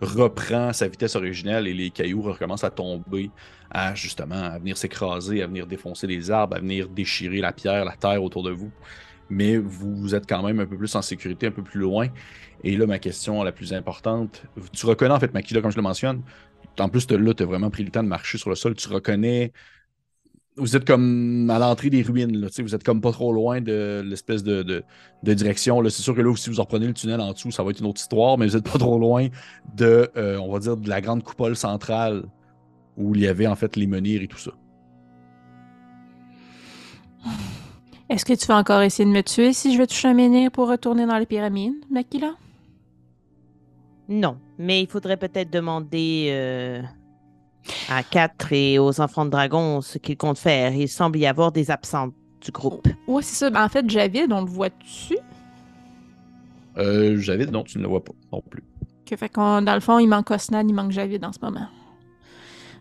reprend 0.00 0.72
sa 0.72 0.88
vitesse 0.88 1.16
originelle 1.16 1.66
et 1.66 1.74
les 1.74 1.90
cailloux 1.90 2.22
recommencent 2.22 2.64
à 2.64 2.70
tomber, 2.70 3.30
à 3.70 3.94
justement 3.94 4.42
à 4.42 4.58
venir 4.58 4.76
s'écraser, 4.76 5.42
à 5.42 5.46
venir 5.46 5.66
défoncer 5.66 6.06
les 6.06 6.30
arbres, 6.30 6.56
à 6.56 6.60
venir 6.60 6.88
déchirer 6.88 7.40
la 7.40 7.52
pierre, 7.52 7.84
la 7.84 7.96
terre 7.96 8.22
autour 8.22 8.42
de 8.42 8.50
vous. 8.50 8.70
Mais 9.30 9.58
vous 9.58 10.14
êtes 10.14 10.26
quand 10.26 10.42
même 10.42 10.60
un 10.60 10.66
peu 10.66 10.76
plus 10.76 10.94
en 10.94 11.02
sécurité, 11.02 11.48
un 11.48 11.50
peu 11.50 11.62
plus 11.62 11.80
loin. 11.80 12.08
Et 12.64 12.76
là, 12.76 12.86
ma 12.86 12.98
question 12.98 13.42
la 13.42 13.52
plus 13.52 13.72
importante, 13.72 14.44
tu 14.72 14.86
reconnais 14.86 15.12
en 15.12 15.20
fait 15.20 15.34
Makila, 15.34 15.60
comme 15.60 15.70
je 15.70 15.76
le 15.76 15.82
mentionne. 15.82 16.22
En 16.80 16.88
plus, 16.88 17.10
là, 17.10 17.34
tu 17.34 17.42
as 17.42 17.46
vraiment 17.46 17.70
pris 17.70 17.84
le 17.84 17.90
temps 17.90 18.02
de 18.02 18.08
marcher 18.08 18.38
sur 18.38 18.50
le 18.50 18.56
sol. 18.56 18.74
Tu 18.74 18.88
reconnais 18.88 19.52
vous 20.58 20.76
êtes 20.76 20.84
comme 20.84 21.48
à 21.50 21.58
l'entrée 21.58 21.90
des 21.90 22.02
ruines, 22.02 22.36
là, 22.36 22.48
vous 22.58 22.74
êtes 22.74 22.84
comme 22.84 23.00
pas 23.00 23.12
trop 23.12 23.32
loin 23.32 23.60
de 23.60 24.02
l'espèce 24.04 24.42
de, 24.42 24.84
direction. 25.22 25.82
C'est 25.84 26.02
sûr 26.02 26.14
que 26.14 26.20
là, 26.20 26.34
si 26.36 26.50
vous 26.50 26.60
en 26.60 26.64
reprenez 26.64 26.86
le 26.86 26.94
tunnel 26.94 27.20
en 27.20 27.32
dessous, 27.32 27.50
ça 27.50 27.62
va 27.62 27.70
être 27.70 27.80
une 27.80 27.86
autre 27.86 28.00
histoire, 28.00 28.38
mais 28.38 28.46
vous 28.46 28.56
êtes 28.56 28.70
pas 28.70 28.78
trop 28.78 28.98
loin 28.98 29.28
de, 29.74 30.10
euh, 30.16 30.38
on 30.38 30.52
va 30.52 30.58
dire, 30.58 30.76
de 30.76 30.88
la 30.88 31.00
grande 31.00 31.22
coupole 31.22 31.56
centrale 31.56 32.24
où 32.96 33.14
il 33.14 33.22
y 33.22 33.28
avait 33.28 33.46
en 33.46 33.54
fait 33.54 33.76
les 33.76 33.86
menhirs 33.86 34.22
et 34.22 34.28
tout 34.28 34.38
ça. 34.38 34.50
Est-ce 38.10 38.24
que 38.24 38.32
tu 38.32 38.46
vas 38.46 38.56
encore 38.56 38.82
essayer 38.82 39.04
de 39.04 39.14
me 39.14 39.22
tuer 39.22 39.52
si 39.52 39.72
je 39.72 39.78
vais 39.78 39.86
toucher 39.86 40.08
un 40.08 40.14
menhir 40.14 40.50
pour 40.50 40.68
retourner 40.68 41.06
dans 41.06 41.18
les 41.18 41.26
pyramides, 41.26 41.74
Makila? 41.90 42.34
Non, 44.08 44.38
mais 44.58 44.82
il 44.82 44.88
faudrait 44.88 45.18
peut-être 45.18 45.50
demander 45.50 46.28
euh, 46.30 46.82
à 47.90 48.02
quatre 48.02 48.52
et 48.52 48.78
aux 48.78 49.00
enfants 49.00 49.26
de 49.26 49.30
dragon 49.30 49.82
ce 49.82 49.98
qu'ils 49.98 50.16
comptent 50.16 50.38
faire. 50.38 50.72
Il 50.72 50.88
semble 50.88 51.18
y 51.18 51.26
avoir 51.26 51.52
des 51.52 51.70
absents 51.70 52.08
du 52.40 52.50
groupe. 52.50 52.88
Oui, 53.06 53.22
c'est 53.22 53.36
ça. 53.36 53.50
Ben, 53.50 53.64
en 53.64 53.68
fait, 53.68 53.88
Javid, 53.88 54.32
on 54.32 54.40
le 54.40 54.50
voit-tu? 54.50 55.18
Euh, 56.78 57.18
Javid, 57.18 57.50
non, 57.50 57.64
tu 57.64 57.78
ne 57.78 57.82
le 57.82 57.88
vois 57.88 58.02
pas 58.02 58.12
non 58.32 58.42
plus. 58.48 58.62
Que 59.04 59.16
fait 59.16 59.28
qu'on, 59.28 59.62
dans 59.62 59.74
le 59.74 59.80
fond, 59.80 59.98
il 59.98 60.06
manque 60.06 60.30
Osnan, 60.30 60.66
il 60.66 60.74
manque 60.74 60.92
Javid 60.92 61.24
en 61.24 61.32
ce 61.32 61.38
moment. 61.42 61.68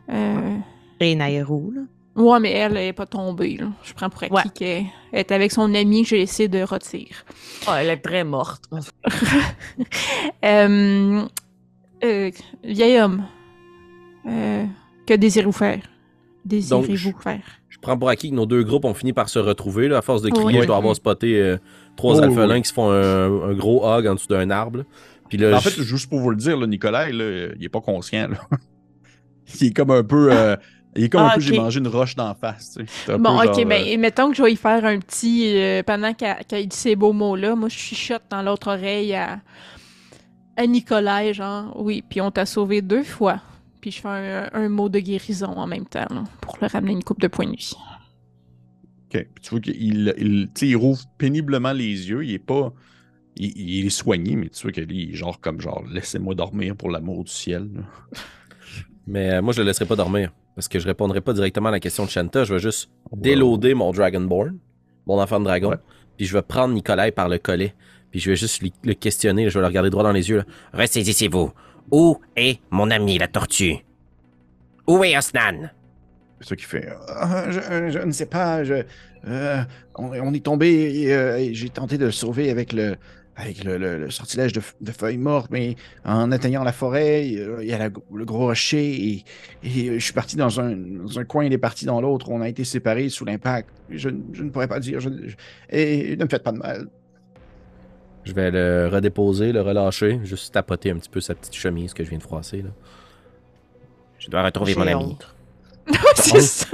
Euh... 0.10 0.58
Et 1.00 1.16
Nairou, 1.16 1.72
là. 1.72 1.82
Ouais, 2.18 2.40
mais 2.40 2.52
elle 2.52 2.78
est 2.78 2.94
pas 2.94 3.06
tombée. 3.06 3.58
Là. 3.58 3.68
Je 3.84 3.94
prends 3.94 4.10
pour 4.10 4.24
acquis 4.24 4.50
qu'elle 4.52 4.86
est 5.14 5.32
avec 5.32 5.52
son 5.52 5.74
ami 5.76 6.02
que 6.02 6.10
j'ai 6.10 6.22
essayé 6.22 6.50
de 6.50 6.64
retirer. 6.64 7.12
Oh, 7.68 7.72
elle 7.78 7.90
est 7.90 7.98
très 7.98 8.24
morte. 8.24 8.64
euh, 10.44 11.22
euh, 12.04 12.32
vieil 12.64 13.00
homme, 13.00 13.24
euh, 14.28 14.66
que 15.06 15.14
désirez-vous 15.14 15.52
faire? 15.52 15.80
Désirez-vous 16.44 17.14
faire? 17.20 17.44
Je 17.70 17.78
prends 17.80 17.98
pour 17.98 18.10
acquis 18.10 18.32
que 18.32 18.36
nos 18.36 18.48
deux 18.48 18.64
groupes 18.64 18.86
ont 18.86 18.96
fini 18.96 19.14
par 19.14 19.30
se 19.30 19.38
retrouver. 19.38 19.88
Là. 19.88 19.98
À 20.00 20.02
force 20.02 20.24
de 20.24 20.30
crier, 20.30 20.62
je 20.62 20.68
dois 20.68 20.78
avoir 20.78 20.96
spoté 20.96 21.40
euh, 21.40 21.58
trois 21.96 22.20
alphelins 22.24 22.62
qui 22.62 22.70
se 22.70 22.74
font 22.74 22.90
un, 22.90 23.54
gros 23.54 23.86
hug 23.88 24.08
en 24.08 24.16
dessous 24.16 24.28
d'un 24.28 24.50
arbre. 24.50 24.86
Puis 25.30 25.38
là, 25.38 25.56
en 25.56 25.62
fait, 25.62 25.82
juste 25.84 26.10
pour 26.10 26.20
vous 26.20 26.32
le 26.32 26.36
dire, 26.36 26.58
là, 26.58 26.66
Nicolas, 26.66 27.12
là, 27.12 27.50
il 27.60 27.64
est 27.64 27.70
pas 27.70 27.82
conscient. 27.82 28.30
il 29.62 29.68
est 29.68 29.76
comme 29.76 29.92
un 29.92 30.04
peu. 30.04 30.32
Euh, 30.98 31.02
il 31.02 31.04
est 31.06 31.10
comme 31.10 31.22
un 31.22 31.28
ah, 31.28 31.36
peu, 31.36 31.42
j'ai 31.42 31.58
mangé 31.58 31.80
une 31.80 31.88
roche 31.88 32.16
d'en 32.16 32.34
face. 32.34 32.78
Bon, 33.08 33.42
ok, 33.42 33.64
mais 33.66 33.96
mettons 33.98 34.30
que 34.32 34.38
je 34.38 34.44
vais 34.44 34.54
y 34.54 34.56
faire 34.56 34.84
un 34.86 35.00
petit. 35.00 35.56
pendant 35.86 36.14
qu'il 36.14 36.68
dit 36.68 36.76
ces 36.76 36.96
beaux 36.96 37.14
mots-là, 37.14 37.56
moi, 37.56 37.70
je 37.70 37.78
chuchote 37.78 38.24
dans 38.30 38.42
l'autre 38.42 38.68
oreille 38.68 39.14
à, 39.16 39.40
à 40.56 40.68
Nicolas, 40.68 41.32
genre, 41.34 41.74
oui, 41.76 42.04
puis 42.08 42.22
on 42.22 42.32
t'a 42.32 42.46
sauvé 42.46 42.82
deux 42.82 43.04
fois 43.04 43.42
puis 43.82 43.92
je 43.92 44.02
fais 44.02 44.50
un, 44.54 44.70
mot 44.70 44.90
de 44.90 45.00
guérison 45.00 45.52
en 45.52 45.68
même 45.68 45.86
temps 45.86 46.08
pour 46.42 46.58
le 46.62 46.68
ramener 46.68 46.94
une 46.94 47.04
coupe 47.04 47.22
de 47.22 47.28
points 47.28 47.50
de 47.50 47.56
vie. 47.56 47.76
Ok. 49.06 49.28
tu 49.42 49.50
vois 49.50 49.60
qu'il 49.60 49.76
il, 49.82 50.50
il, 50.62 50.76
rouvre 50.76 51.02
péniblement 51.18 51.74
les 51.74 52.10
yeux. 52.10 52.26
Il 52.26 52.34
est 52.34 52.40
pas. 52.40 52.74
Il, 53.40 53.86
est 53.86 53.90
soigné, 53.90 54.36
mais 54.36 54.50
tu 54.50 54.64
vois 54.64 54.72
qu'il 54.72 55.12
est 55.12 55.14
genre 55.14 55.40
comme 55.40 55.62
genre 55.62 55.84
laissez-moi 55.88 56.34
dormir 56.34 56.76
pour 56.76 56.90
l'amour 56.90 57.24
du 57.24 57.32
ciel. 57.32 57.70
Mais 59.06 59.36
euh, 59.36 59.42
moi, 59.42 59.54
je 59.54 59.62
le 59.62 59.68
laisserai 59.68 59.86
pas 59.86 59.96
dormir. 59.96 60.34
Parce 60.58 60.68
que 60.68 60.80
je 60.80 60.88
répondrai 60.88 61.22
pas 61.22 61.34
directement 61.34 61.70
à 61.70 61.72
la 61.72 61.80
question 61.80 62.04
de 62.04 62.10
Shanta. 62.10 62.44
Je 62.44 62.56
vais 62.56 62.60
juste 62.60 62.90
déloader 63.16 63.76
mon 63.76 63.92
Dragonborn, 63.92 64.58
mon 65.06 65.22
enfant 65.22 65.40
de 65.40 65.46
dragon. 65.46 65.76
Puis 66.18 66.26
je 66.26 66.34
vais 66.34 66.42
prendre 66.42 66.74
Nikolai 66.74 67.12
par 67.12 67.30
le 67.30 67.38
collet. 67.38 67.76
Puis 68.10 68.20
je 68.20 68.32
vais 68.32 68.36
juste 68.36 68.64
le 68.84 68.94
questionner. 68.96 69.52
Je 69.52 69.54
vais 69.54 69.62
le 69.62 69.68
regarder 69.68 69.92
droit 69.92 70.02
dans 70.02 70.12
les 70.12 70.32
yeux. 70.32 70.44
Restez 70.74 71.02
ici, 71.02 71.28
vous 71.28 71.54
Où 71.92 72.18
est 72.36 72.60
mon 72.72 72.90
ami 72.90 73.20
la 73.20 73.28
tortue? 73.28 73.76
Où 74.88 75.04
est 75.04 75.16
Osnan? 75.16 75.70
Ça 76.42 76.56
qui 76.56 76.66
fait. 76.66 76.90
Ah, 77.08 77.52
je, 77.52 77.92
je 77.92 78.00
ne 78.00 78.12
sais 78.12 78.26
pas. 78.26 78.64
Je, 78.64 78.82
euh, 79.28 79.62
on, 79.94 80.06
on 80.10 80.34
est 80.34 80.44
tombé 80.44 81.04
et, 81.04 81.14
euh, 81.14 81.38
et 81.38 81.54
j'ai 81.54 81.70
tenté 81.70 82.00
de 82.00 82.06
le 82.06 82.12
sauver 82.12 82.50
avec 82.50 82.74
le, 82.74 82.96
avec 83.40 83.64
le, 83.64 83.78
le- 83.78 84.00
le 84.00 84.10
sortilège 84.10 84.52
de, 84.52 84.92
feuilles 84.92 85.18
mortes, 85.20 85.50
mais 85.52 85.76
en 86.04 86.32
atteignant 86.32 86.64
la 86.64 86.74
forêt, 86.74 87.28
il 87.28 87.34
y 87.36 87.42
a- 87.42 87.62
il 87.62 87.68
y 87.70 87.74
a 87.74 87.78
la- 87.78 87.90
le 88.14 88.26
gros 88.26 88.40
rocher 88.48 88.94
et, 89.10 89.24
et 89.64 89.94
je 90.00 90.04
suis 90.04 90.12
parti 90.14 90.36
dans 90.36 90.60
un, 90.60 90.76
dans 90.76 91.20
un 91.20 91.24
coin, 91.24 91.46
il 91.46 91.54
est 91.54 91.58
parti 91.60 91.86
dans 91.86 92.02
l'autre. 92.02 92.30
On 92.32 92.42
a 92.42 92.50
été 92.50 92.64
séparés 92.64 93.10
sous 93.10 93.26
l'impact. 93.26 93.70
Je, 93.92 94.10
ne- 94.10 94.22
je 94.34 94.44
ne 94.44 94.50
pourrais 94.50 94.68
pas 94.68 94.80
dire. 94.80 95.00
je 95.00 95.10
ne- 95.10 95.28
je- 95.28 95.36
et 95.70 96.18
ne 96.18 96.24
me 96.24 96.30
faites 96.30 96.42
pas 96.44 96.52
de 96.52 96.58
mal. 96.58 96.88
Je 98.24 98.34
vais 98.34 98.52
le 98.52 98.90
redéposer, 98.92 99.54
le 99.54 99.62
relâcher, 99.62 100.20
juste 100.24 100.54
tapoter 100.54 100.92
un 100.92 100.98
petit 100.98 101.10
peu 101.10 101.22
sa 101.22 101.34
petite 101.36 101.56
chemise 101.56 101.94
que 101.94 102.04
je 102.04 102.10
viens 102.10 102.18
de 102.18 102.24
froisser. 102.24 102.62
Là. 102.64 102.70
Je 104.20 104.30
dois 104.30 104.44
retrouver 104.44 104.76
mon 104.76 104.88
ami. 104.88 105.18
c'est 106.16 106.42
ça. 106.42 106.68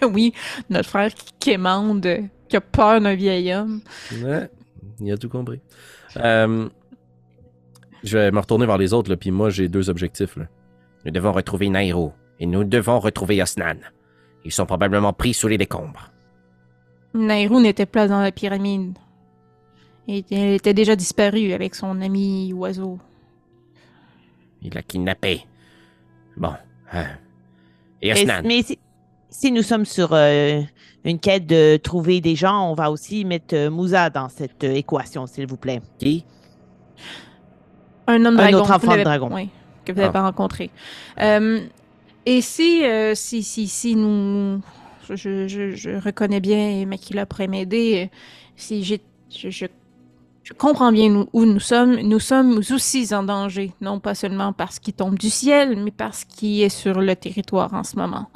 Ben 0.00 0.10
oui, 0.12 0.34
notre 0.68 0.88
frère 0.90 1.14
qui 1.14 1.32
quémande, 1.38 2.04
euh, 2.04 2.22
qui 2.48 2.56
a 2.56 2.60
peur 2.60 3.00
d'un 3.00 3.14
vieil 3.14 3.54
homme. 3.54 3.80
Ouais, 4.22 4.50
il 5.00 5.10
a 5.12 5.16
tout 5.16 5.28
compris. 5.30 5.60
Euh, 6.16 6.68
je 8.04 8.18
vais 8.18 8.30
me 8.30 8.38
retourner 8.40 8.66
vers 8.66 8.78
les 8.78 8.92
autres, 8.92 9.10
là, 9.10 9.16
puis 9.16 9.30
moi, 9.30 9.50
j'ai 9.50 9.68
deux 9.68 9.90
objectifs. 9.90 10.36
Là. 10.36 10.44
Nous 11.04 11.10
devons 11.10 11.32
retrouver 11.32 11.68
Nairo 11.68 12.12
et 12.40 12.46
nous 12.46 12.64
devons 12.64 12.98
retrouver 13.00 13.42
Osnan. 13.42 13.76
Ils 14.44 14.52
sont 14.52 14.66
probablement 14.66 15.12
pris 15.12 15.34
sous 15.34 15.48
les 15.48 15.58
décombres. 15.58 16.10
Nairou 17.14 17.60
n'était 17.60 17.86
pas 17.86 18.06
dans 18.06 18.20
la 18.20 18.30
pyramide. 18.32 18.96
Et 20.06 20.24
Elle 20.30 20.54
était 20.54 20.74
déjà 20.74 20.96
disparue 20.96 21.52
avec 21.52 21.74
son 21.74 22.00
ami 22.00 22.52
oiseau. 22.54 22.98
Il 24.62 24.72
l'a 24.74 24.82
kidnappé. 24.82 25.44
Bon. 26.36 26.52
euh, 26.94 27.04
Et 28.02 28.12
Mais, 28.12 28.20
Osnan? 28.22 28.42
mais 28.44 28.62
si, 28.62 28.78
si 29.28 29.52
nous 29.52 29.62
sommes 29.62 29.84
sur 29.84 30.10
euh, 30.12 30.60
une 31.08 31.18
quête 31.18 31.46
de 31.46 31.76
trouver 31.76 32.20
des 32.20 32.36
gens, 32.36 32.70
on 32.70 32.74
va 32.74 32.90
aussi 32.90 33.24
mettre 33.24 33.54
euh, 33.54 33.70
Moussa 33.70 34.10
dans 34.10 34.28
cette 34.28 34.64
euh, 34.64 34.74
équation, 34.74 35.26
s'il 35.26 35.46
vous 35.46 35.56
plaît. 35.56 35.80
Qui? 35.98 36.24
Un 38.06 38.24
homme 38.24 38.34
Un 38.34 38.50
dragon. 38.50 38.58
autre 38.58 38.70
enfant 38.72 38.96
de 38.96 39.02
dragon. 39.02 39.28
oui, 39.32 39.48
que 39.84 39.92
vous 39.92 39.98
n'avez 39.98 40.08
Ah. 40.10 40.12
pas 40.12 40.22
rencontré. 40.22 40.70
Euh, 41.20 41.60
et 42.26 42.40
si, 42.40 42.84
euh, 42.84 43.14
si, 43.14 43.42
si, 43.42 43.68
si 43.68 43.94
nous. 43.96 44.60
Je, 45.10 45.48
je, 45.48 45.70
je 45.74 45.90
reconnais 46.04 46.40
bien 46.40 46.84
Makila 46.86 47.24
pourrait 47.26 47.48
m'aider. 47.48 48.10
Si 48.56 48.82
j'ai. 48.84 49.00
Je, 49.30 49.50
je, 49.50 49.66
je 50.48 50.54
comprends 50.54 50.92
bien 50.92 51.26
où 51.34 51.44
nous 51.44 51.60
sommes. 51.60 51.96
Nous 51.96 52.20
sommes 52.20 52.62
aussi 52.70 53.14
en 53.14 53.22
danger. 53.22 53.72
Non 53.82 54.00
pas 54.00 54.14
seulement 54.14 54.54
parce 54.54 54.78
qu'il 54.78 54.94
tombe 54.94 55.18
du 55.18 55.28
ciel, 55.28 55.76
mais 55.76 55.90
parce 55.90 56.24
qu'il 56.24 56.62
est 56.62 56.70
sur 56.70 57.02
le 57.02 57.14
territoire 57.14 57.74
en 57.74 57.84
ce 57.84 57.96
moment. 57.96 58.30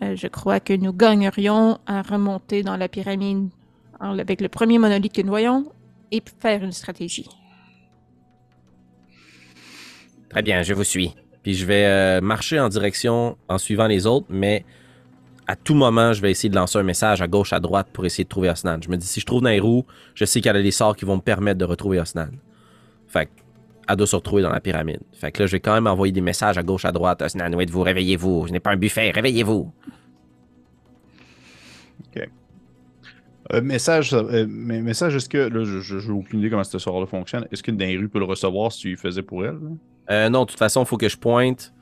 Euh, 0.00 0.14
je 0.14 0.28
crois 0.28 0.60
que 0.60 0.72
nous 0.74 0.92
gagnerions 0.92 1.80
à 1.88 2.02
remonter 2.02 2.62
dans 2.62 2.76
la 2.76 2.86
pyramide 2.88 3.48
avec 3.98 4.40
le 4.40 4.48
premier 4.48 4.78
monolithe 4.78 5.12
que 5.12 5.22
nous 5.22 5.30
voyons 5.30 5.72
et 6.12 6.22
faire 6.38 6.62
une 6.62 6.70
stratégie. 6.70 7.28
Très 10.28 10.42
bien, 10.42 10.62
je 10.62 10.72
vous 10.72 10.84
suis. 10.84 11.14
Puis 11.42 11.54
je 11.54 11.66
vais 11.66 11.84
euh, 11.84 12.20
marcher 12.20 12.60
en 12.60 12.68
direction 12.68 13.36
en 13.48 13.58
suivant 13.58 13.88
les 13.88 14.06
autres, 14.06 14.26
mais 14.30 14.64
à 15.46 15.56
tout 15.56 15.74
moment, 15.74 16.12
je 16.12 16.20
vais 16.20 16.30
essayer 16.30 16.48
de 16.48 16.56
lancer 16.56 16.78
un 16.78 16.82
message 16.82 17.22
à 17.22 17.28
gauche, 17.28 17.52
à 17.52 17.60
droite 17.60 17.88
pour 17.92 18.04
essayer 18.04 18.24
de 18.24 18.28
trouver 18.28 18.50
Osnan. 18.50 18.78
Je 18.82 18.88
me 18.88 18.96
dis, 18.96 19.06
si 19.06 19.20
je 19.20 19.26
trouve 19.26 19.42
Nairou, 19.42 19.86
je 20.14 20.24
sais 20.24 20.40
qu'elle 20.40 20.56
a 20.56 20.62
des 20.62 20.70
sorts 20.70 20.96
qui 20.96 21.04
vont 21.04 21.16
me 21.16 21.22
permettre 21.22 21.58
de 21.58 21.64
retrouver 21.64 22.00
Osnan. 22.00 22.30
Fait 23.06 23.26
que, 23.26 23.30
elle 23.88 23.96
doit 23.96 24.06
se 24.06 24.16
retrouver 24.16 24.42
dans 24.42 24.50
la 24.50 24.60
pyramide. 24.60 25.00
Fait 25.12 25.30
que 25.30 25.42
là, 25.42 25.46
je 25.46 25.52
vais 25.52 25.60
quand 25.60 25.74
même 25.74 25.86
envoyer 25.86 26.12
des 26.12 26.20
messages 26.20 26.58
à 26.58 26.62
gauche, 26.62 26.84
à 26.84 26.90
droite. 26.90 27.22
Osnan, 27.22 27.54
où 27.54 27.60
êtes-vous? 27.60 27.82
Réveillez-vous. 27.82 28.48
Ce 28.48 28.52
n'est 28.52 28.60
pas 28.60 28.70
un 28.70 28.76
buffet. 28.76 29.10
Réveillez-vous. 29.10 29.72
Euh, 33.52 33.62
message, 33.62 34.12
euh, 34.12 34.46
message, 34.48 35.14
est-ce 35.14 35.28
que. 35.28 35.38
Là, 35.38 35.62
je 35.62 35.94
n'ai 35.94 36.12
aucune 36.12 36.40
idée 36.40 36.50
comment 36.50 36.64
ce 36.64 36.78
sort-là 36.78 37.06
fonctionne. 37.06 37.46
Est-ce 37.52 37.62
que 37.62 37.70
Dainru 37.70 38.08
peut 38.08 38.18
le 38.18 38.24
recevoir 38.24 38.72
si 38.72 38.80
tu 38.80 38.90
le 38.90 38.96
faisais 38.96 39.22
pour 39.22 39.44
elle? 39.44 39.58
Euh, 40.10 40.28
non, 40.28 40.42
de 40.42 40.50
toute 40.50 40.58
façon, 40.58 40.82
il 40.82 40.86
faut 40.86 40.96
que 40.96 41.08
je 41.08 41.16
pointe 41.16 41.72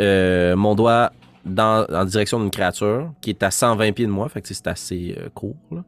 mon 0.00 0.74
doigt 0.74 1.12
dans, 1.44 1.86
en 1.92 2.04
direction 2.04 2.40
d'une 2.40 2.50
créature 2.50 3.12
qui 3.20 3.30
est 3.30 3.42
à 3.42 3.50
120 3.50 3.92
pieds 3.92 4.06
de 4.06 4.10
moi. 4.10 4.28
Fait 4.28 4.42
que 4.42 4.48
c'est 4.48 4.66
assez 4.66 5.14
euh, 5.18 5.28
court. 5.30 5.56
là. 5.70 5.84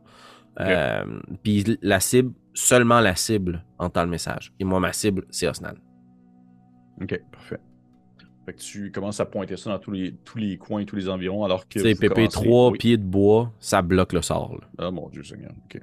Euh, 0.61 1.05
Puis 1.42 1.78
la 1.82 1.98
cible, 2.00 2.32
seulement 2.55 3.00
la 3.00 3.16
cible 3.16 3.64
entend 3.78 4.05
le 4.05 4.11
message. 4.11 4.53
Et 4.61 4.64
moi, 4.64 4.80
ma 4.80 4.92
cible, 4.92 5.24
c'est 5.30 5.48
Osnan. 5.48 5.74
Ok, 7.00 7.20
parfait. 7.32 7.59
Fait 8.44 8.53
que 8.55 8.59
tu 8.59 8.90
commences 8.90 9.20
à 9.20 9.24
pointer 9.24 9.57
ça 9.57 9.70
dans 9.70 9.78
tous 9.78 9.92
les, 9.92 10.14
tous 10.24 10.36
les 10.38 10.59
coins, 10.59 10.84
tous 10.84 10.96
les 10.96 11.09
environs, 11.09 11.44
alors 11.44 11.68
que. 11.68 11.80
C'est 11.80 11.94
vous 11.94 12.00
PP 12.00 12.14
commencez- 12.14 12.28
3 12.44 12.70
oui. 12.72 12.78
pieds 12.78 12.96
de 12.96 13.05
bois, 13.05 13.53
ça 13.61 13.82
bloque 13.82 14.12
le 14.12 14.20
sort. 14.20 14.61
Ah 14.78 14.90
mon 14.90 15.09
dieu 15.09 15.22
Seigneur, 15.22 15.53
ok. 15.66 15.80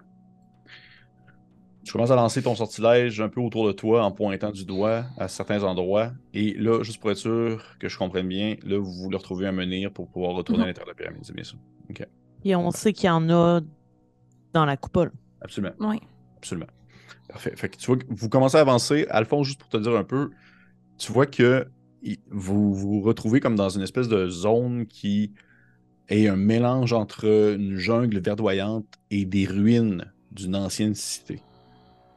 Tu 1.89 1.93
commences 1.93 2.11
à 2.11 2.15
lancer 2.15 2.43
ton 2.43 2.53
sortilège 2.53 3.19
un 3.19 3.29
peu 3.29 3.41
autour 3.41 3.65
de 3.65 3.71
toi 3.71 4.03
en 4.03 4.11
pointant 4.11 4.51
du 4.51 4.63
doigt 4.63 5.05
à 5.17 5.27
certains 5.27 5.63
endroits. 5.63 6.11
Et 6.35 6.53
là, 6.53 6.83
juste 6.83 7.01
pour 7.01 7.09
être 7.09 7.17
sûr 7.17 7.63
que 7.79 7.89
je 7.89 7.97
comprenne 7.97 8.27
bien, 8.27 8.57
là, 8.61 8.77
vous 8.77 8.91
voulez 8.91 9.17
retrouver 9.17 9.47
un 9.47 9.51
menhir 9.51 9.91
pour 9.91 10.07
pouvoir 10.07 10.35
retourner 10.35 10.61
à 10.61 10.65
Mhm. 10.65 10.67
l'intérieur 10.67 10.85
de 10.85 10.91
la 10.91 11.03
pyramide, 11.03 11.25
c'est 11.25 11.33
bien 11.33 11.43
ça? 11.43 11.55
Et 12.45 12.55
on 12.55 12.69
sait 12.69 12.93
qu'il 12.93 13.07
y 13.07 13.09
en 13.09 13.27
a 13.31 13.61
dans 14.53 14.65
la 14.65 14.77
coupole. 14.77 15.11
Absolument. 15.41 15.73
Oui. 15.79 15.97
Absolument. 16.37 16.67
Parfait. 17.27 17.53
Fait 17.55 17.69
que 17.69 17.77
tu 17.77 17.87
vois 17.87 17.97
que 17.97 18.05
vous 18.07 18.29
commencez 18.29 18.57
à 18.57 18.61
avancer. 18.61 19.07
Alphonse, 19.09 19.47
juste 19.47 19.59
pour 19.59 19.69
te 19.69 19.77
dire 19.77 19.95
un 19.95 20.03
peu, 20.03 20.29
tu 20.99 21.11
vois 21.11 21.25
que 21.25 21.67
vous 22.29 22.71
vous 22.71 23.01
retrouvez 23.01 23.39
comme 23.39 23.55
dans 23.55 23.69
une 23.69 23.81
espèce 23.81 24.07
de 24.07 24.29
zone 24.29 24.85
qui 24.85 25.33
est 26.07 26.27
un 26.27 26.35
mélange 26.35 26.93
entre 26.93 27.25
une 27.55 27.77
jungle 27.77 28.19
verdoyante 28.19 28.85
et 29.09 29.25
des 29.25 29.47
ruines 29.47 30.13
d'une 30.31 30.55
ancienne 30.55 30.93
cité. 30.93 31.41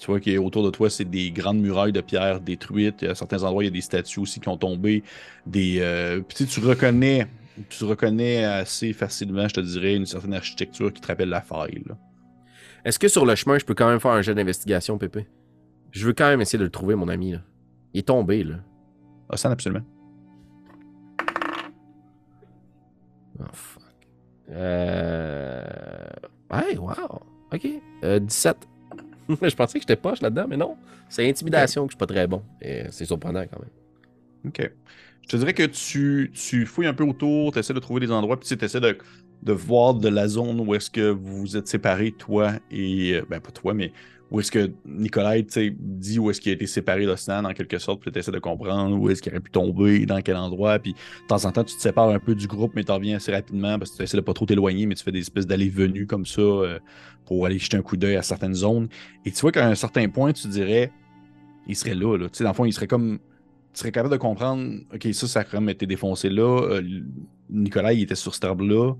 Tu 0.02 0.08
vois 0.08 0.18
qu'autour 0.18 0.64
de 0.64 0.70
toi, 0.70 0.90
c'est 0.90 1.04
des 1.04 1.30
grandes 1.30 1.60
murailles 1.60 1.92
de 1.92 2.00
pierre 2.00 2.40
détruites. 2.40 3.04
À 3.04 3.14
certains 3.14 3.44
endroits, 3.44 3.62
il 3.62 3.66
y 3.66 3.68
a 3.68 3.72
des 3.72 3.80
statues 3.80 4.18
aussi 4.18 4.40
qui 4.40 4.48
ont 4.48 4.56
tombé. 4.56 5.04
Des, 5.46 5.78
euh, 5.78 6.20
puis 6.22 6.38
tu 6.38 6.44
sais, 6.44 6.60
tu 6.60 6.66
reconnais, 6.66 7.28
tu 7.68 7.84
reconnais 7.84 8.42
assez 8.42 8.94
facilement, 8.94 9.46
je 9.46 9.54
te 9.54 9.60
dirais, 9.60 9.94
une 9.94 10.06
certaine 10.06 10.34
architecture 10.34 10.92
qui 10.92 11.00
te 11.00 11.06
rappelle 11.06 11.28
la 11.28 11.40
faille. 11.40 11.84
Est-ce 12.84 12.98
que 12.98 13.06
sur 13.06 13.24
le 13.24 13.36
chemin, 13.36 13.60
je 13.60 13.64
peux 13.64 13.74
quand 13.74 13.88
même 13.88 14.00
faire 14.00 14.10
un 14.10 14.22
jet 14.22 14.34
d'investigation, 14.34 14.98
Pépé? 14.98 15.28
Je 15.92 16.04
veux 16.04 16.14
quand 16.14 16.28
même 16.28 16.40
essayer 16.40 16.58
de 16.58 16.64
le 16.64 16.70
trouver, 16.70 16.96
mon 16.96 17.06
ami. 17.06 17.30
Là. 17.30 17.42
Il 17.94 18.00
est 18.00 18.08
tombé, 18.08 18.42
là. 18.42 18.56
Ah, 19.30 19.36
ça, 19.36 19.52
absolument. 19.52 19.84
Oh, 23.38 23.44
fuck. 23.52 23.84
Euh... 24.50 25.62
Ouais, 26.52 26.76
wow. 26.76 27.22
OK. 27.52 27.68
Euh, 28.02 28.18
17. 28.18 28.71
je 29.42 29.54
pensais 29.54 29.78
que 29.78 29.82
j'étais 29.82 29.96
poche 29.96 30.20
là-dedans, 30.20 30.46
mais 30.48 30.56
non. 30.56 30.78
C'est 31.08 31.28
intimidation 31.28 31.86
que 31.86 31.92
je 31.92 31.96
suis 31.96 31.98
pas 31.98 32.06
très 32.06 32.26
bon. 32.26 32.44
Et 32.60 32.84
c'est 32.90 33.04
surprenant 33.06 33.42
quand 33.46 33.60
même. 33.60 33.70
OK. 34.46 34.60
Je 35.22 35.28
te 35.28 35.36
dirais 35.36 35.54
que 35.54 35.62
tu, 35.64 36.32
tu 36.34 36.66
fouilles 36.66 36.86
un 36.88 36.94
peu 36.94 37.04
autour, 37.04 37.52
tu 37.52 37.58
essaies 37.60 37.74
de 37.74 37.78
trouver 37.80 38.00
des 38.00 38.10
endroits, 38.10 38.38
puis 38.40 38.48
tu 38.56 38.64
essaies 38.64 38.80
de, 38.80 38.98
de 39.42 39.52
voir 39.52 39.94
de 39.94 40.08
la 40.08 40.26
zone 40.28 40.60
où 40.60 40.74
est-ce 40.74 40.90
que 40.90 41.10
vous 41.10 41.38
vous 41.40 41.56
êtes 41.56 41.68
séparés, 41.68 42.12
toi 42.16 42.54
et. 42.70 43.14
euh, 43.14 43.24
Ben, 43.28 43.40
pas 43.40 43.52
toi, 43.52 43.72
mais 43.74 43.92
où 44.32 44.40
est-ce 44.40 44.50
que 44.50 44.72
sais, 45.48 45.76
dit 45.78 46.18
où 46.18 46.30
est-ce 46.30 46.40
qu'il 46.40 46.50
a 46.52 46.54
été 46.54 46.66
séparé 46.66 47.04
d'Osnan 47.04 47.44
en 47.44 47.52
quelque 47.52 47.78
sorte, 47.78 48.00
puis 48.00 48.10
tu 48.10 48.18
essaies 48.18 48.32
de 48.32 48.38
comprendre 48.38 48.98
où 48.98 49.10
est-ce 49.10 49.20
qu'il 49.20 49.30
aurait 49.30 49.42
pu 49.42 49.50
tomber, 49.50 50.06
dans 50.06 50.22
quel 50.22 50.36
endroit, 50.36 50.78
puis 50.78 50.94
de 50.94 51.26
temps 51.28 51.44
en 51.44 51.52
temps, 51.52 51.62
tu 51.62 51.76
te 51.76 51.82
sépares 51.82 52.08
un 52.08 52.18
peu 52.18 52.34
du 52.34 52.46
groupe, 52.46 52.72
mais 52.74 52.82
tu 52.82 52.90
reviens 52.92 53.16
assez 53.16 53.30
rapidement 53.30 53.78
parce 53.78 53.90
que 53.90 53.98
tu 53.98 54.02
essaies 54.04 54.16
de 54.16 54.22
pas 54.22 54.32
trop 54.32 54.46
t'éloigner, 54.46 54.86
mais 54.86 54.94
tu 54.94 55.04
fais 55.04 55.12
des 55.12 55.20
espèces 55.20 55.46
d'allées-venues 55.46 56.06
comme 56.06 56.24
ça 56.24 56.40
euh, 56.40 56.78
pour 57.26 57.44
aller 57.44 57.58
jeter 57.58 57.76
un 57.76 57.82
coup 57.82 57.98
d'œil 57.98 58.16
à 58.16 58.22
certaines 58.22 58.54
zones. 58.54 58.88
Et 59.26 59.32
tu 59.32 59.40
vois 59.42 59.52
qu'à 59.52 59.66
un 59.66 59.74
certain 59.74 60.08
point, 60.08 60.32
tu 60.32 60.48
dirais, 60.48 60.90
il 61.68 61.76
serait 61.76 61.94
là, 61.94 62.16
là. 62.16 62.30
Tu 62.30 62.38
sais, 62.38 62.44
dans 62.44 62.50
le 62.50 62.56
fond, 62.56 62.64
il 62.64 62.72
serait 62.72 62.86
comme 62.86 63.18
tu 63.74 63.80
serais 63.80 63.92
capable 63.92 64.12
de 64.12 64.18
comprendre, 64.18 64.80
OK, 64.94 65.08
ça, 65.12 65.26
ça 65.26 65.40
a 65.40 65.44
quand 65.44 65.60
même 65.60 65.68
été 65.68 65.86
défoncé 65.86 66.30
là. 66.30 66.62
Euh, 66.70 66.82
Nicolas, 67.50 67.92
il 67.92 68.02
était 68.02 68.14
sur 68.14 68.34
cet 68.34 68.44
arbre-là. 68.44 68.94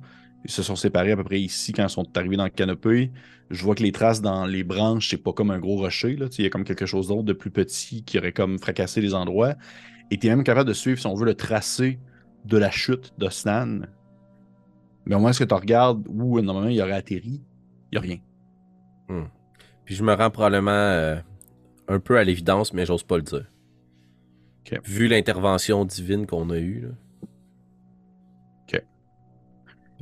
Ils 0.45 0.51
se 0.51 0.62
sont 0.62 0.76
séparés 0.76 1.12
à 1.12 1.16
peu 1.16 1.24
près 1.24 1.40
ici 1.40 1.72
quand 1.72 1.84
ils 1.84 1.90
sont 1.90 2.07
arrivés 2.16 2.36
dans 2.36 2.45
le 2.45 2.51
canopé. 2.51 3.12
Je 3.51 3.62
vois 3.62 3.74
que 3.74 3.82
les 3.82 3.93
traces 3.93 4.20
dans 4.20 4.47
les 4.47 4.64
branches, 4.64 5.11
c'est 5.11 5.22
pas 5.22 5.32
comme 5.32 5.51
un 5.51 5.59
gros 5.59 5.76
rocher. 5.76 6.16
Là. 6.16 6.26
Il 6.38 6.45
y 6.45 6.47
a 6.47 6.51
comme 6.51 6.64
quelque 6.64 6.86
chose 6.86 7.09
d'autre 7.09 7.22
de 7.22 7.32
plus 7.32 7.51
petit 7.51 8.03
qui 8.03 8.18
aurait 8.18 8.32
comme 8.32 8.59
fracassé 8.59 9.01
les 9.01 9.14
endroits. 9.14 9.55
Et 10.11 10.18
tu 10.18 10.26
es 10.26 10.30
même 10.30 10.45
capable 10.45 10.68
de 10.68 10.74
suivre, 10.74 10.99
si 10.99 11.07
on 11.07 11.14
veut, 11.14 11.26
le 11.26 11.34
tracé 11.34 11.99
de 12.45 12.59
la 12.59 12.70
chute 12.70 13.12
d'Osnan. 13.18 13.82
Mais 15.07 15.14
au 15.14 15.20
moins, 15.20 15.30
est-ce 15.30 15.40
que 15.40 15.45
tu 15.45 15.55
regardes 15.55 16.07
où 16.09 16.40
normalement 16.40 16.70
il 16.70 16.80
aurait 16.80 16.93
atterri? 16.93 17.40
Il 17.93 17.93
n'y 17.93 17.99
a 17.99 18.01
rien. 18.01 18.18
Puis 19.84 19.95
je 19.95 20.03
me 20.03 20.14
rends 20.14 20.30
probablement 20.30 20.70
euh, 20.70 21.16
un 21.88 22.01
peu 22.01 22.18
à 22.18 22.24
l'évidence, 22.24 22.72
mais 22.72 22.86
j'ose 22.86 23.03
pas 23.03 23.16
le 23.16 23.22
dire. 23.22 23.47
Vu 24.84 25.09
l'intervention 25.09 25.84
divine 25.84 26.26
qu'on 26.26 26.49
a 26.51 26.59
eue. 26.59 26.80
Là. 26.82 26.88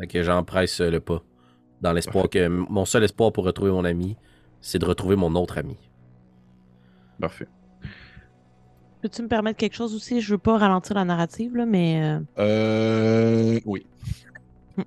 Ok. 0.01 0.11
Fait 0.11 0.19
que 0.19 0.23
j'empresse 0.23 0.81
le 0.81 1.01
pas. 1.01 1.23
Dans 1.81 1.93
l'espoir 1.93 2.29
que 2.29 2.47
mon 2.49 2.85
seul 2.85 3.05
espoir 3.05 3.33
pour 3.33 3.45
retrouver 3.45 3.71
mon 3.71 3.85
ami, 3.85 4.17
c'est 4.61 4.79
de 4.79 4.85
retrouver 4.87 5.17
mon 5.17 5.35
autre 5.35 5.59
ami. 5.59 5.77
Parfait. 7.21 7.49
Peux-tu 9.03 9.23
me 9.23 9.29
permettre 9.29 9.57
quelque 9.59 9.75
chose 9.75 9.95
aussi? 9.95 10.21
Je 10.21 10.33
veux 10.33 10.39
pas 10.39 10.59
ralentir 10.59 10.95
la 10.95 11.05
narrative, 11.07 11.57
là, 11.57 11.65
mais. 11.67 12.01
euh, 12.03 12.21
Euh. 12.39 13.61
Oui. 13.65 13.87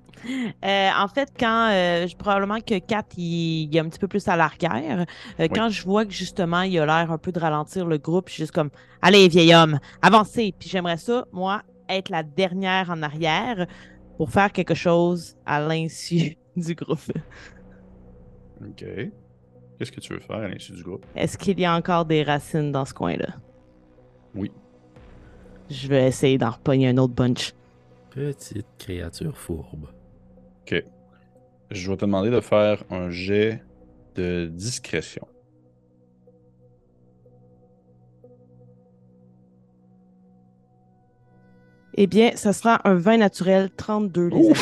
Euh, 0.64 0.88
en 0.98 1.06
fait, 1.08 1.28
quand 1.38 1.68
euh, 1.70 2.06
je- 2.06 2.16
probablement 2.16 2.58
que 2.58 2.78
Kat 2.78 3.04
il, 3.18 3.68
il 3.70 3.76
est 3.76 3.80
un 3.80 3.88
petit 3.90 3.98
peu 3.98 4.08
plus 4.08 4.26
à 4.26 4.34
l'arrière, 4.36 5.04
euh, 5.38 5.48
quand 5.54 5.68
je 5.68 5.84
vois 5.84 6.06
que 6.06 6.12
justement 6.12 6.62
il 6.62 6.78
a 6.78 6.86
l'air 6.86 7.12
un 7.12 7.18
peu 7.18 7.30
de 7.30 7.38
ralentir 7.38 7.84
le 7.86 7.98
groupe, 7.98 8.28
je 8.28 8.32
suis 8.34 8.42
juste 8.44 8.52
comme 8.54 8.70
Allez, 9.02 9.28
vieil 9.28 9.54
homme, 9.54 9.78
avancez. 10.00 10.54
Puis 10.58 10.70
j'aimerais 10.70 10.96
ça, 10.96 11.26
moi, 11.32 11.60
être 11.90 12.08
la 12.08 12.22
dernière 12.22 12.88
en 12.90 13.02
arrière 13.02 13.66
pour 14.16 14.30
faire 14.30 14.52
quelque 14.52 14.74
chose 14.74 15.36
à 15.44 15.60
l'insu 15.60 16.36
du 16.56 16.74
groupe. 16.74 17.12
OK. 18.60 18.84
Qu'est-ce 19.78 19.90
que 19.90 20.00
tu 20.00 20.12
veux 20.14 20.20
faire 20.20 20.36
à 20.36 20.48
l'insu 20.48 20.72
du 20.72 20.82
groupe? 20.82 21.04
Est-ce 21.16 21.36
qu'il 21.36 21.58
y 21.58 21.64
a 21.64 21.74
encore 21.74 22.04
des 22.04 22.22
racines 22.22 22.70
dans 22.70 22.84
ce 22.84 22.94
coin-là? 22.94 23.34
Oui. 24.34 24.50
Je 25.68 25.88
vais 25.88 26.06
essayer 26.06 26.38
d'en 26.38 26.50
repogner 26.50 26.88
un 26.88 26.98
autre 26.98 27.14
bunch. 27.14 27.52
Petite 28.10 28.66
créature 28.78 29.36
fourbe. 29.36 29.88
OK. 30.62 30.84
Je 31.70 31.90
vais 31.90 31.96
te 31.96 32.04
demander 32.04 32.30
de 32.30 32.40
faire 32.40 32.84
un 32.90 33.10
jet 33.10 33.62
de 34.14 34.46
discrétion. 34.46 35.26
Eh 41.96 42.06
bien, 42.06 42.32
ça 42.34 42.52
sera 42.52 42.80
un 42.88 42.94
vin 42.94 43.16
naturel 43.18 43.70
32, 43.76 44.28
les 44.28 44.46
amis. 44.48 44.54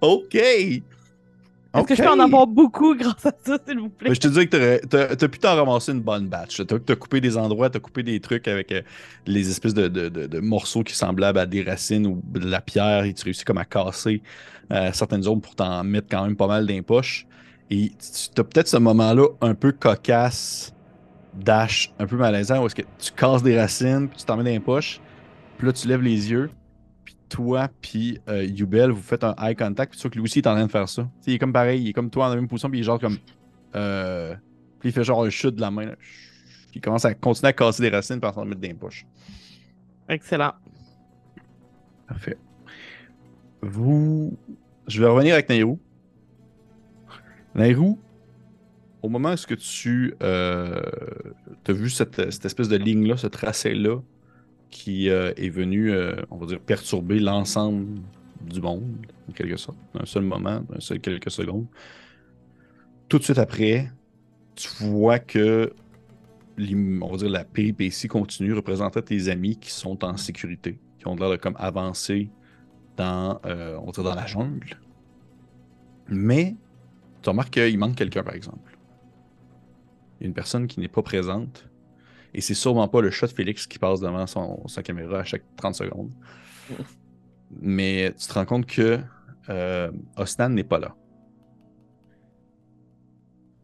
OK! 0.00 0.34
Est-ce 1.72 1.86
que 1.86 1.94
je 1.94 2.02
peux 2.02 2.08
en 2.08 2.18
avoir 2.18 2.46
beaucoup 2.48 2.96
grâce 2.96 3.24
à 3.26 3.32
ça, 3.44 3.56
s'il 3.68 3.78
vous 3.78 3.90
plaît? 3.90 4.08
Mais 4.08 4.14
je 4.16 4.20
te 4.20 4.26
dis 4.26 4.48
que 4.48 4.84
t'as 4.86 5.14
t'as 5.14 5.28
pu 5.28 5.38
t'en 5.38 5.54
ramasser 5.54 5.92
une 5.92 6.00
bonne 6.00 6.26
batch. 6.26 6.62
T'as 6.66 6.76
as 6.76 6.96
coupé 6.96 7.20
des 7.20 7.36
endroits, 7.36 7.70
t'as 7.70 7.78
coupé 7.78 8.02
des 8.02 8.18
trucs 8.18 8.48
avec 8.48 8.72
euh, 8.72 8.82
les 9.26 9.48
espèces 9.50 9.74
de, 9.74 9.86
de- 9.86 10.08
de- 10.08 10.26
de 10.26 10.40
morceaux 10.40 10.82
qui 10.82 10.96
semblaient 10.96 11.26
à 11.38 11.46
des 11.46 11.62
racines 11.62 12.06
ou 12.08 12.20
de 12.24 12.44
la 12.48 12.60
pierre 12.60 13.04
et 13.04 13.14
tu 13.14 13.22
réussis 13.24 13.44
comme 13.44 13.58
à 13.58 13.64
casser 13.64 14.20
euh, 14.72 14.90
certaines 14.92 15.22
zones 15.22 15.40
pour 15.40 15.54
t'en 15.54 15.84
mettre 15.84 16.08
quand 16.10 16.24
même 16.24 16.34
pas 16.36 16.48
mal 16.48 16.66
dans 16.66 16.72
les 16.72 16.82
poches. 16.82 17.26
Et 17.70 17.92
tu 18.34 18.40
as 18.40 18.44
peut-être 18.44 18.66
ce 18.66 18.78
moment-là 18.78 19.28
un 19.40 19.54
peu 19.54 19.70
cocasse, 19.70 20.72
dash, 21.34 21.92
un 21.98 22.06
peu 22.06 22.16
malaisant 22.16 22.62
où 22.62 22.66
est-ce 22.66 22.74
que 22.74 22.82
tu 22.98 23.12
casses 23.12 23.42
des 23.42 23.58
racines 23.58 24.08
puis 24.08 24.18
tu 24.18 24.24
t'en 24.24 24.36
mets 24.36 24.44
dans 24.44 24.50
les 24.50 24.60
poches. 24.60 25.00
Puis 25.58 25.66
là, 25.66 25.72
tu 25.72 25.88
lèves 25.88 26.02
les 26.02 26.30
yeux. 26.30 26.50
Puis 27.04 27.16
toi, 27.28 27.68
puis 27.80 28.18
euh, 28.28 28.44
Yubel, 28.44 28.90
vous 28.90 29.02
faites 29.02 29.24
un 29.24 29.34
eye 29.40 29.54
contact. 29.54 29.92
Puis 29.92 29.98
tu 29.98 30.02
vois 30.02 30.10
que 30.10 30.16
lui 30.16 30.24
aussi 30.24 30.38
est 30.38 30.46
en 30.46 30.54
train 30.54 30.66
de 30.66 30.70
faire 30.70 30.88
ça. 30.88 31.02
Tu 31.02 31.08
sais, 31.20 31.30
il 31.32 31.34
est 31.34 31.38
comme 31.38 31.52
pareil, 31.52 31.82
il 31.82 31.88
est 31.88 31.92
comme 31.92 32.10
toi 32.10 32.26
en 32.26 32.28
la 32.30 32.36
même 32.36 32.48
position. 32.48 32.70
Puis 32.70 32.78
il 32.78 32.82
est 32.82 32.84
genre 32.84 33.00
comme. 33.00 33.18
Euh, 33.74 34.34
puis 34.78 34.88
il 34.88 34.92
fait 34.92 35.04
genre 35.04 35.24
un 35.24 35.30
chute 35.30 35.54
de 35.54 35.60
la 35.60 35.70
main. 35.70 35.86
là. 35.86 35.96
Puis 35.96 36.78
il 36.78 36.80
commence 36.80 37.04
à 37.04 37.14
continuer 37.14 37.48
à 37.48 37.52
casser 37.52 37.82
des 37.82 37.90
racines 37.90 38.20
pour 38.20 38.32
s'en 38.32 38.44
mettre 38.44 38.60
dans 38.60 38.68
les 38.68 38.74
poches. 38.74 39.06
Excellent. 40.08 40.52
Parfait. 42.06 42.38
Vous. 43.62 44.36
Je 44.86 45.00
vais 45.00 45.08
revenir 45.08 45.34
avec 45.34 45.48
Nairou. 45.48 45.78
Nairou, 47.54 47.98
au 49.02 49.08
moment 49.08 49.30
où 49.30 49.32
est-ce 49.32 49.46
que 49.46 49.54
tu 49.54 50.14
euh, 50.22 50.80
as 51.66 51.72
vu 51.72 51.90
cette, 51.90 52.18
espèce 52.18 52.68
de 52.68 52.76
ligne-là, 52.76 53.16
ce 53.16 53.26
tracé-là, 53.26 54.00
qui 54.70 55.10
euh, 55.10 55.32
est 55.36 55.48
venu, 55.48 55.90
euh, 55.90 56.14
on 56.30 56.36
va 56.36 56.46
dire, 56.46 56.60
perturber 56.60 57.18
l'ensemble 57.18 58.00
du 58.42 58.60
monde, 58.60 59.06
en 59.28 59.32
quelque 59.32 59.56
sorte, 59.56 59.78
d'un 59.94 60.06
seul 60.06 60.22
moment, 60.22 60.60
d'un 60.68 60.80
seul 60.80 61.00
quelques 61.00 61.30
secondes. 61.30 61.66
Tout 63.08 63.18
de 63.18 63.24
suite 63.24 63.38
après, 63.38 63.90
tu 64.54 64.68
vois 64.84 65.18
que 65.18 65.72
on 66.58 67.08
va 67.08 67.16
dire 67.16 67.30
la 67.30 67.44
péripétie 67.44 68.06
continue, 68.06 68.52
représentait 68.52 69.00
tes 69.00 69.28
amis 69.28 69.56
qui 69.56 69.70
sont 69.70 70.04
en 70.04 70.18
sécurité, 70.18 70.78
qui 70.98 71.06
ont 71.08 71.16
l'air 71.16 71.30
de 71.30 71.36
comme 71.36 71.56
avancer 71.58 72.28
dans, 72.98 73.40
dans 73.42 74.14
la 74.14 74.26
jungle. 74.26 74.78
Mais 76.08 76.54
tu 77.22 77.30
remarques 77.30 77.54
qu'il 77.54 77.78
manque 77.78 77.94
quelqu'un, 77.94 78.22
par 78.22 78.34
exemple. 78.34 78.69
Il 80.20 80.24
y 80.24 80.26
a 80.26 80.28
une 80.28 80.34
personne 80.34 80.66
qui 80.66 80.80
n'est 80.80 80.88
pas 80.88 81.02
présente. 81.02 81.66
Et 82.34 82.40
c'est 82.40 82.54
sûrement 82.54 82.86
pas 82.88 83.00
le 83.00 83.10
chat 83.10 83.26
de 83.26 83.32
Félix 83.32 83.66
qui 83.66 83.78
passe 83.78 84.00
devant 84.00 84.26
son, 84.26 84.66
sa 84.68 84.82
caméra 84.82 85.20
à 85.20 85.24
chaque 85.24 85.44
30 85.56 85.74
secondes. 85.74 86.12
Mais 87.60 88.14
tu 88.18 88.26
te 88.28 88.34
rends 88.34 88.44
compte 88.44 88.66
que 88.66 89.00
euh, 89.48 89.90
Osnan 90.16 90.50
n'est 90.50 90.64
pas 90.64 90.78
là. 90.78 90.94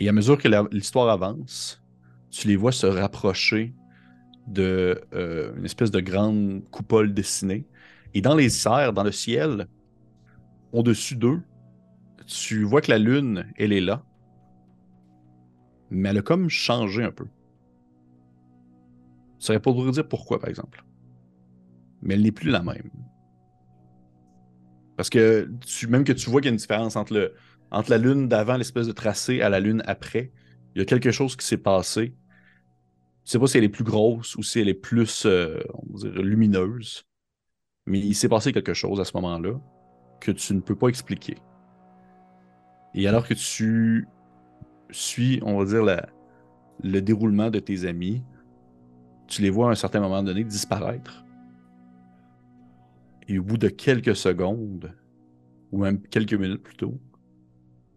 Et 0.01 0.09
à 0.09 0.13
mesure 0.13 0.39
que 0.39 0.49
l'histoire 0.75 1.09
avance, 1.09 1.83
tu 2.31 2.49
les 2.49 2.57
vois 2.57 2.73
se 2.73 2.87
rapprocher 2.87 3.75
de 4.47 5.01
euh, 5.15 5.55
une 5.57 5.65
espèce 5.65 5.91
de 5.91 6.01
grande 6.01 6.63
coupole 6.71 7.15
dessinée. 7.15 7.67
Et 8.15 8.21
dans 8.21 8.35
les 8.35 8.67
airs, 8.67 8.93
dans 8.93 9.05
le 9.05 9.13
ciel, 9.13 9.67
au-dessus 10.73 11.17
d'eux, 11.17 11.41
tu 12.27 12.65
vois 12.65 12.81
que 12.81 12.91
la 12.91 12.99
lune, 12.99 13.47
elle 13.57 13.73
est 13.73 13.81
là. 13.81 14.03
Mais 15.97 16.11
elle 16.11 16.19
a 16.19 16.23
comme 16.23 16.51
changé 16.51 17.03
un 17.03 17.11
peu. 17.11 17.25
Tu 19.39 19.47
saurais 19.47 19.61
pas 19.61 19.73
vous 19.73 19.91
dire 19.91 20.07
pourquoi, 20.07 20.39
par 20.39 20.51
exemple. 20.51 20.85
Mais 22.03 22.15
elle 22.15 22.23
n'est 22.23 22.33
plus 22.33 22.51
la 22.51 22.63
même. 22.63 22.91
Parce 24.97 25.09
que 25.09 25.51
même 25.89 26.05
que 26.05 26.13
tu 26.13 26.29
vois 26.29 26.43
qu'il 26.43 26.49
y 26.49 26.51
a 26.51 26.53
une 26.53 26.59
différence 26.59 26.97
entre, 26.97 27.33
la 27.89 27.99
lune 27.99 28.29
d'avant, 28.29 28.59
l'espèce 28.59 28.87
de 28.87 28.93
tracé, 28.93 29.41
à 29.41 29.49
la 29.49 29.59
lune 29.59 29.83
après, 29.87 30.33
il 30.75 30.81
y 30.81 30.83
a 30.83 30.85
quelque 30.85 31.11
chose 31.11 31.35
qui 31.35 31.47
s'est 31.47 31.57
passé. 31.57 32.15
Tu 33.25 33.31
sais 33.33 33.39
pas 33.39 33.47
si 33.47 33.57
elle 33.57 33.65
est 33.65 33.71
plus 33.71 33.85
grosse 33.85 34.37
ou 34.37 34.43
si 34.43 34.61
elle 34.61 34.69
est 34.69 34.75
plus 34.75 35.25
euh, 35.25 35.59
lumineuse. 36.03 37.05
Mais 37.87 38.01
il 38.01 38.15
s'est 38.15 38.29
passé 38.29 38.53
quelque 38.53 38.75
chose 38.75 39.01
à 39.01 39.05
ce 39.07 39.13
moment-là 39.15 39.59
que 40.21 40.31
tu 40.31 40.55
ne 40.55 40.61
peux 40.61 40.77
pas 40.77 40.89
expliquer. 40.89 41.37
Et 42.95 43.09
alors 43.09 43.27
que 43.27 43.35
tu 43.35 44.07
suis, 44.91 45.41
on 45.43 45.59
va 45.59 45.65
dire, 45.65 46.07
le 46.83 47.01
déroulement 47.01 47.51
de 47.51 47.59
tes 47.59 47.87
amis, 47.87 48.23
tu 49.27 49.43
les 49.43 49.51
vois 49.51 49.69
à 49.69 49.73
un 49.73 49.77
certain 49.77 50.01
moment 50.01 50.23
donné 50.23 50.45
disparaître. 50.45 51.25
Et 53.29 53.39
au 53.39 53.43
bout 53.43 53.59
de 53.59 53.69
quelques 53.69 54.15
secondes, 54.15 54.93
ou 55.73 55.83
même 55.83 56.01
quelques 56.01 56.35
minutes 56.35 56.63
plus 56.63 56.77
tôt, 56.77 57.01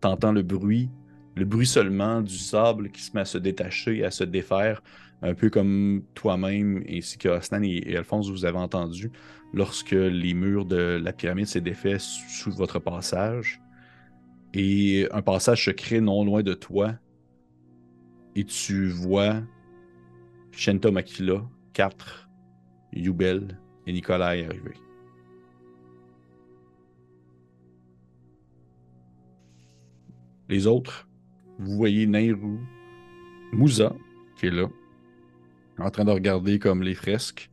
t'entends 0.01 0.31
le 0.31 0.41
bruit, 0.41 0.89
le 1.35 1.45
bruit 1.45 1.67
seulement 1.67 2.21
du 2.21 2.37
sable 2.37 2.89
qui 2.89 3.01
se 3.01 3.11
met 3.13 3.21
à 3.21 3.25
se 3.25 3.37
détacher, 3.37 4.03
à 4.03 4.11
se 4.11 4.23
défaire, 4.23 4.81
un 5.21 5.33
peu 5.33 5.49
comme 5.49 6.03
toi-même 6.15 6.83
ainsi 6.89 7.17
que 7.17 7.29
et, 7.63 7.91
et 7.91 7.97
Alphonse 7.97 8.29
vous 8.29 8.45
avez 8.45 8.57
entendu 8.57 9.11
lorsque 9.53 9.91
les 9.91 10.33
murs 10.33 10.65
de 10.65 10.99
la 11.01 11.11
pyramide 11.13 11.47
s'est 11.47 11.61
défait 11.61 11.99
sous 11.99 12.29
sous 12.29 12.51
votre 12.51 12.79
passage. 12.79 13.61
Et 14.53 15.07
un 15.11 15.21
passage 15.21 15.65
se 15.65 15.71
crée 15.71 16.01
non 16.01 16.25
loin 16.25 16.41
de 16.43 16.53
toi. 16.53 16.95
Et 18.35 18.43
tu 18.43 18.89
vois 18.89 19.41
Shenta 20.51 20.91
Makila, 20.91 21.47
4, 21.73 22.29
Yubel 22.93 23.59
et 23.85 23.93
Nikolai 23.93 24.45
arriver. 24.45 24.75
Les 30.49 30.65
autres, 30.65 31.07
vous 31.59 31.75
voyez 31.75 32.07
Nairu, 32.07 32.57
Mouza, 33.53 33.95
qui 34.37 34.47
est 34.47 34.51
là, 34.51 34.67
en 35.77 35.91
train 35.91 36.05
de 36.05 36.11
regarder 36.11 36.57
comme 36.57 36.81
les 36.81 36.95
fresques, 36.95 37.51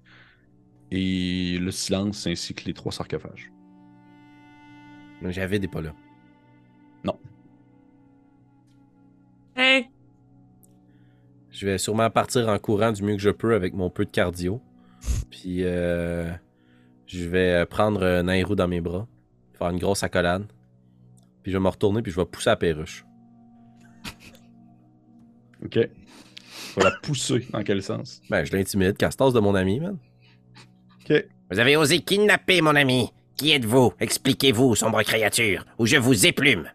et 0.90 1.58
le 1.60 1.70
silence 1.70 2.26
ainsi 2.26 2.54
que 2.54 2.64
les 2.64 2.74
trois 2.74 2.92
sarcophages. 2.92 3.52
Javid 5.22 5.60
n'est 5.60 5.68
pas 5.68 5.82
là. 5.82 5.94
Hey! 9.56 9.88
Je 11.50 11.66
vais 11.66 11.78
sûrement 11.78 12.10
partir 12.10 12.48
en 12.48 12.58
courant 12.58 12.92
du 12.92 13.02
mieux 13.02 13.16
que 13.16 13.22
je 13.22 13.30
peux 13.30 13.54
avec 13.54 13.72
mon 13.72 13.88
peu 13.88 14.04
de 14.04 14.10
cardio. 14.10 14.60
Puis 15.30 15.64
euh, 15.64 16.30
je 17.06 17.24
vais 17.24 17.64
prendre 17.64 18.20
Nairou 18.20 18.54
dans 18.54 18.68
mes 18.68 18.82
bras, 18.82 19.06
faire 19.54 19.70
une 19.70 19.78
grosse 19.78 20.02
accolade. 20.02 20.44
Puis 21.42 21.52
je 21.52 21.56
vais 21.56 21.62
me 21.62 21.68
retourner 21.68 22.02
puis 22.02 22.12
je 22.12 22.20
vais 22.20 22.26
pousser 22.26 22.50
la 22.50 22.56
perruche. 22.56 23.06
Ok. 25.64 25.78
Vas 26.76 26.84
la 26.84 26.90
pousser 27.02 27.46
dans 27.50 27.62
quel 27.62 27.82
sens? 27.82 28.20
Ben, 28.28 28.44
je 28.44 28.54
l'intimide, 28.54 28.98
Castas 28.98 29.30
de 29.30 29.40
mon 29.40 29.54
ami, 29.54 29.80
man. 29.80 29.96
Ok. 31.00 31.24
Vous 31.50 31.58
avez 31.58 31.76
osé 31.76 32.00
kidnapper 32.00 32.60
mon 32.60 32.76
ami. 32.76 33.10
Qui 33.36 33.52
êtes-vous? 33.52 33.94
Expliquez-vous, 33.98 34.74
sombre 34.74 35.02
créature, 35.02 35.64
ou 35.78 35.86
je 35.86 35.96
vous 35.96 36.26
éplume. 36.26 36.68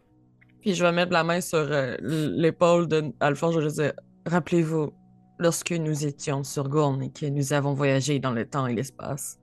Puis 0.61 0.75
je 0.75 0.83
vais 0.83 0.91
mettre 0.91 1.11
la 1.11 1.23
main 1.23 1.41
sur 1.41 1.57
euh, 1.59 1.95
l'épaule 2.01 2.87
de 2.87 3.11
Alphonse. 3.19 3.55
Je 3.55 3.59
vais 3.59 3.65
lui 3.65 3.73
dire 3.73 3.93
Rappelez-vous, 4.27 4.93
lorsque 5.39 5.71
nous 5.71 6.05
étions 6.05 6.43
sur 6.43 6.69
Gourne 6.69 7.01
et 7.01 7.11
que 7.11 7.25
nous 7.25 7.53
avons 7.53 7.73
voyagé 7.73 8.19
dans 8.19 8.31
le 8.31 8.45
temps 8.45 8.67
et 8.67 8.75
l'espace. 8.75 9.39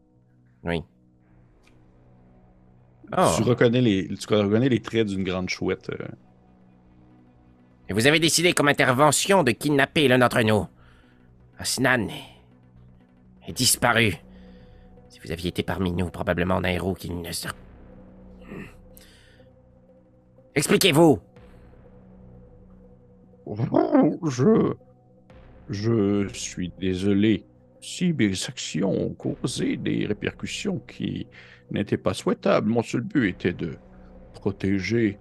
Oui. 0.64 0.82
Ah. 3.10 3.32
Tu, 3.36 3.42
reconnais 3.42 3.80
les, 3.80 4.08
tu 4.08 4.32
reconnais 4.32 4.68
les 4.68 4.80
traits 4.80 5.08
d'une 5.08 5.24
grande 5.24 5.48
chouette. 5.48 5.90
euh, 5.90 6.06
Et 7.88 7.92
vous 7.92 8.06
avez 8.06 8.20
décidé 8.20 8.52
comme 8.52 8.68
intervention 8.68 9.42
de 9.42 9.50
kidnapper 9.50 10.06
l'un 10.08 10.18
d'entre 10.18 10.42
nous. 10.42 10.66
Asnan 11.58 12.08
est 13.48 13.52
disparu. 13.52 14.14
Si 15.08 15.18
vous 15.24 15.32
aviez 15.32 15.48
été 15.48 15.64
parmi 15.64 15.90
nous, 15.90 16.10
probablement 16.10 16.60
Nairo 16.60 16.94
qui 16.94 17.10
ne 17.10 17.32
se... 17.32 17.48
Expliquez-vous 20.58 21.20
Je. 24.26 24.72
Je 25.70 26.26
suis 26.32 26.72
désolé 26.80 27.44
si 27.80 28.12
mes 28.12 28.32
actions 28.48 28.90
ont 28.90 29.14
causé 29.14 29.76
des 29.76 30.04
répercussions 30.06 30.80
qui 30.80 31.28
n'étaient 31.70 31.96
pas 31.96 32.12
souhaitables. 32.14 32.68
Mon 32.68 32.82
seul 32.82 33.02
but 33.02 33.28
était 33.28 33.52
de 33.52 33.76
protéger 34.34 35.18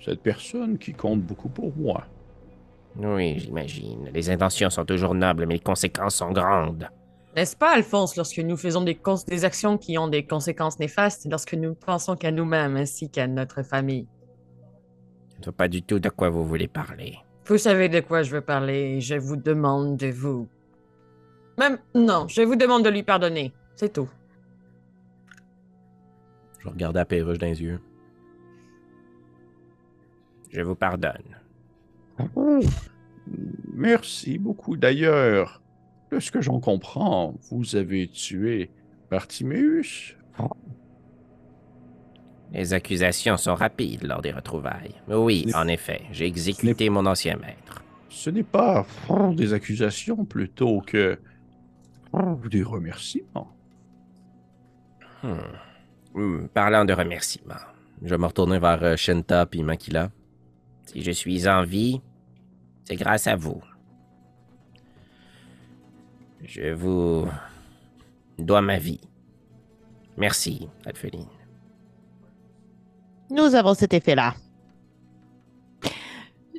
cette 0.00 0.22
personne 0.22 0.76
qui 0.76 0.92
compte 0.92 1.20
beaucoup 1.22 1.48
pour 1.50 1.72
moi. 1.76 2.04
Oui, 2.96 3.38
j'imagine. 3.38 4.10
Les 4.12 4.28
intentions 4.28 4.70
sont 4.70 4.84
toujours 4.84 5.14
nobles, 5.14 5.46
mais 5.46 5.54
les 5.54 5.60
conséquences 5.60 6.16
sont 6.16 6.32
grandes. 6.32 6.88
N'est-ce 7.36 7.56
pas, 7.56 7.74
Alphonse, 7.76 8.16
lorsque 8.16 8.38
nous 8.40 8.56
faisons 8.56 8.82
des, 8.82 8.94
cons- 8.96 9.24
des 9.26 9.44
actions 9.44 9.78
qui 9.78 9.96
ont 9.98 10.08
des 10.08 10.26
conséquences 10.26 10.78
néfastes, 10.80 11.26
lorsque 11.30 11.54
nous 11.54 11.74
pensons 11.74 12.16
qu'à 12.16 12.30
nous-mêmes 12.32 12.76
ainsi 12.76 13.08
qu'à 13.08 13.26
notre 13.26 13.62
famille? 13.62 14.08
Je 15.42 15.48
ne 15.48 15.50
vois 15.50 15.56
pas 15.56 15.66
du 15.66 15.82
tout 15.82 15.98
de 15.98 16.08
quoi 16.08 16.30
vous 16.30 16.44
voulez 16.44 16.68
parler. 16.68 17.18
Vous 17.46 17.58
savez 17.58 17.88
de 17.88 17.98
quoi 17.98 18.22
je 18.22 18.30
veux 18.30 18.42
parler. 18.42 19.00
Je 19.00 19.16
vous 19.16 19.34
demande 19.34 19.96
de 19.96 20.06
vous. 20.06 20.46
Même, 21.58 21.78
non, 21.96 22.28
je 22.28 22.42
vous 22.42 22.54
demande 22.54 22.84
de 22.84 22.90
lui 22.90 23.02
pardonner. 23.02 23.52
C'est 23.74 23.92
tout. 23.92 24.08
Je 26.60 26.68
regardais 26.68 27.00
la 27.00 27.04
perruche 27.04 27.38
dans 27.38 27.48
les 27.48 27.60
yeux. 27.60 27.80
Je 30.50 30.60
vous 30.60 30.76
pardonne. 30.76 31.40
Oh, 32.36 32.60
merci 33.74 34.38
beaucoup. 34.38 34.76
D'ailleurs, 34.76 35.60
de 36.12 36.20
ce 36.20 36.30
que 36.30 36.40
j'en 36.40 36.60
comprends, 36.60 37.34
vous 37.50 37.74
avez 37.74 38.06
tué 38.06 38.70
Bartiméus. 39.10 40.16
Les 42.52 42.74
accusations 42.74 43.36
sont 43.38 43.54
rapides 43.54 44.02
lors 44.04 44.20
des 44.20 44.32
retrouvailles. 44.32 44.94
Oui, 45.08 45.46
en 45.54 45.66
effet, 45.68 46.02
j'ai 46.12 46.26
exécuté 46.26 46.90
mon 46.90 47.06
ancien 47.06 47.36
maître. 47.36 47.82
Ce 48.10 48.28
n'est 48.28 48.42
pas 48.42 48.86
oh, 49.08 49.32
des 49.34 49.54
accusations 49.54 50.24
plutôt 50.26 50.82
que 50.82 51.18
oh, 52.12 52.38
des 52.50 52.62
remerciements. 52.62 53.48
Hmm. 55.22 55.36
Hmm, 56.14 56.46
Parlant 56.48 56.84
de 56.84 56.92
remerciements, 56.92 57.54
Je 58.02 58.10
vais 58.10 58.18
me 58.18 58.26
retourner 58.26 58.58
vers 58.58 58.82
euh, 58.82 58.96
Shenta 58.96 59.46
puis 59.46 59.62
Makila. 59.62 60.10
si 60.84 61.02
je 61.02 61.10
suis 61.10 61.48
en 61.48 61.62
vie, 61.64 62.02
c'est 62.84 62.96
grâce 62.96 63.26
à 63.26 63.36
vous. 63.36 63.62
Je 66.44 66.72
vous 66.72 67.26
dois 68.38 68.60
ma 68.60 68.78
vie. 68.78 69.00
Merci, 70.18 70.68
Alpheline. 70.84 71.28
Nous 73.32 73.54
avons 73.54 73.74
cet 73.74 73.94
effet-là. 73.94 74.34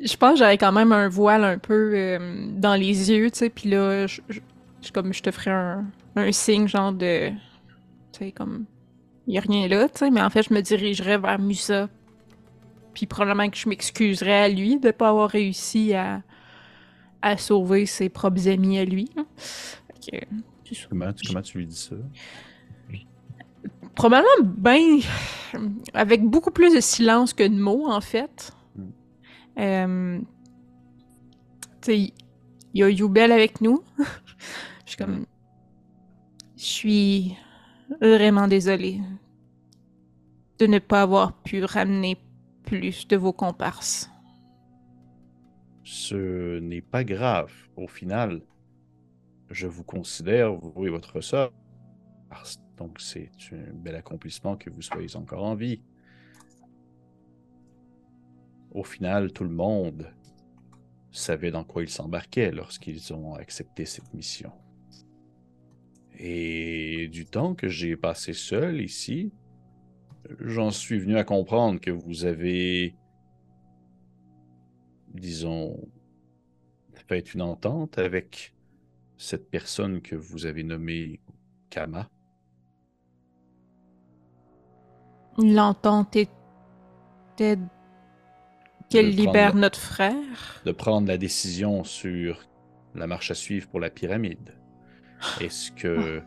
Je 0.04 0.18
pense 0.18 0.34
que 0.34 0.40
j'avais 0.40 0.58
quand 0.58 0.72
même 0.74 0.92
un 0.92 1.08
voile 1.08 1.44
un 1.44 1.58
peu 1.58 1.92
euh, 1.96 2.48
dans 2.58 2.76
les 2.76 3.10
yeux, 3.12 3.32
tu 3.32 3.38
sais, 3.40 3.50
puis 3.50 3.70
là, 3.70 4.06
je, 4.08 4.22
je- 4.30 4.92
comme 4.92 5.14
je 5.14 5.22
te 5.24 5.32
ferais 5.32 5.52
un, 5.52 5.86
un 6.18 6.32
signe 6.34 6.68
genre 6.68 6.92
de, 6.92 7.30
tu 7.30 8.20
sais, 8.20 8.32
comme, 8.34 8.66
il 9.28 9.36
y 9.36 9.38
a 9.38 9.42
rien 9.42 9.68
là, 9.70 9.88
tu 9.88 10.00
sais, 10.00 10.10
mais 10.12 10.22
en 10.22 10.30
fait, 10.30 10.44
je 10.50 10.54
me 10.54 10.62
dirigerais 10.62 11.18
vers 11.18 11.40
Musa, 11.40 11.88
puis 12.94 13.06
probablement 13.06 13.50
que 13.50 13.56
je 13.58 13.70
m'excuserais 13.70 14.42
à 14.44 14.50
lui 14.50 14.78
de 14.80 14.92
pas 14.92 15.08
avoir 15.10 15.30
réussi 15.30 15.94
à, 15.94 16.22
à 17.22 17.38
sauver 17.38 17.86
ses 17.86 18.10
propres 18.10 18.50
amis 18.50 18.80
à 18.80 18.86
lui. 18.86 19.10
hein. 19.16 19.26
Fait 19.38 20.20
que. 20.20 20.26
Comment, 20.90 21.14
tu- 21.14 21.28
comment 21.28 21.42
tu 21.42 21.58
lui 21.60 21.68
dis 21.68 21.78
ça? 21.78 21.96
Probablement 23.96 24.30
ben 24.44 25.00
avec 25.94 26.24
beaucoup 26.24 26.52
plus 26.52 26.74
de 26.74 26.80
silence 26.80 27.34
que 27.34 27.48
de 27.48 27.56
mots 27.56 27.88
en 27.88 28.02
fait. 28.02 28.52
Mm. 28.76 28.90
Euh, 29.60 30.20
il 31.88 32.12
y 32.74 32.84
a 32.84 32.90
Youbel 32.90 33.32
avec 33.32 33.62
nous. 33.62 33.84
Je 33.98 34.92
suis 34.92 34.98
comme 34.98 35.26
je 36.58 36.64
suis 36.64 37.38
vraiment 38.02 38.48
désolée 38.48 39.02
de 40.60 40.66
ne 40.68 40.80
pas 40.80 41.02
avoir 41.02 41.34
pu 41.44 41.64
ramener 41.64 42.18
plus 42.64 43.08
de 43.08 43.18
vos 43.18 43.34
comparses. 43.34 44.10
Ce 45.84 46.60
n'est 46.60 46.82
pas 46.82 47.04
grave. 47.04 47.52
Au 47.76 47.88
final, 47.88 48.42
je 49.50 49.68
vous 49.68 49.84
considère, 49.84 50.54
vous 50.54 50.86
et 50.86 50.90
votre 50.90 51.20
sœur. 51.22 51.52
Donc, 52.78 53.00
c'est 53.00 53.32
un 53.52 53.74
bel 53.74 53.96
accomplissement 53.96 54.58
que 54.58 54.70
vous 54.70 54.82
soyez 54.82 55.16
encore 55.16 55.44
en 55.44 55.56
vie. 55.56 55.82
Au 58.72 58.84
final, 58.84 59.32
tout 59.32 59.44
le 59.44 59.52
monde 59.52 60.12
savait 61.12 61.52
dans 61.52 61.64
quoi 61.64 61.84
ils 61.84 61.90
s'embarquaient 61.90 62.52
lorsqu'ils 62.52 63.14
ont 63.14 63.36
accepté 63.36 63.86
cette 63.86 64.14
mission. 64.14 64.52
Et 66.18 67.08
du 67.12 67.26
temps 67.26 67.54
que 67.54 67.68
j'ai 67.68 67.96
passé 67.96 68.34
seul 68.34 68.82
ici, 68.82 69.32
j'en 70.40 70.72
suis 70.72 71.00
venu 71.00 71.18
à 71.18 71.24
comprendre 71.24 71.80
que 71.80 71.92
vous 71.92 72.26
avez, 72.26 72.96
disons, 75.14 75.78
fait 77.08 77.34
une 77.34 77.42
entente 77.42 77.98
avec 77.98 78.54
cette 79.18 79.50
personne 79.50 80.02
que 80.02 80.16
vous 80.16 80.46
avez 80.46 80.64
nommée 80.64 81.20
Kama. 81.70 82.10
L'entente 85.38 86.16
était 86.16 87.58
qu'elle 88.90 89.16
prendre- 89.16 89.26
libère 89.28 89.56
notre 89.56 89.80
frère? 89.80 90.62
de 90.66 90.72
prendre 90.72 91.08
la 91.08 91.18
décision 91.18 91.84
sur 91.84 92.40
la 92.96 93.08
marche 93.08 93.32
à 93.32 93.36
suivre 93.36 93.68
pour 93.68 93.80
la 93.80 93.90
pyramide. 93.90 94.56
Est-ce 95.42 95.72
que 95.72 96.22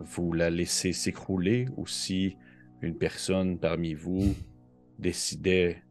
vous 0.00 0.32
la 0.32 0.48
laissez 0.50 0.92
s'écrouler 0.92 1.68
ou 1.76 1.86
si 1.86 2.36
une 2.80 2.96
personne 2.96 3.58
parmi 3.58 3.92
vous 3.94 4.34
décidait 4.98 5.82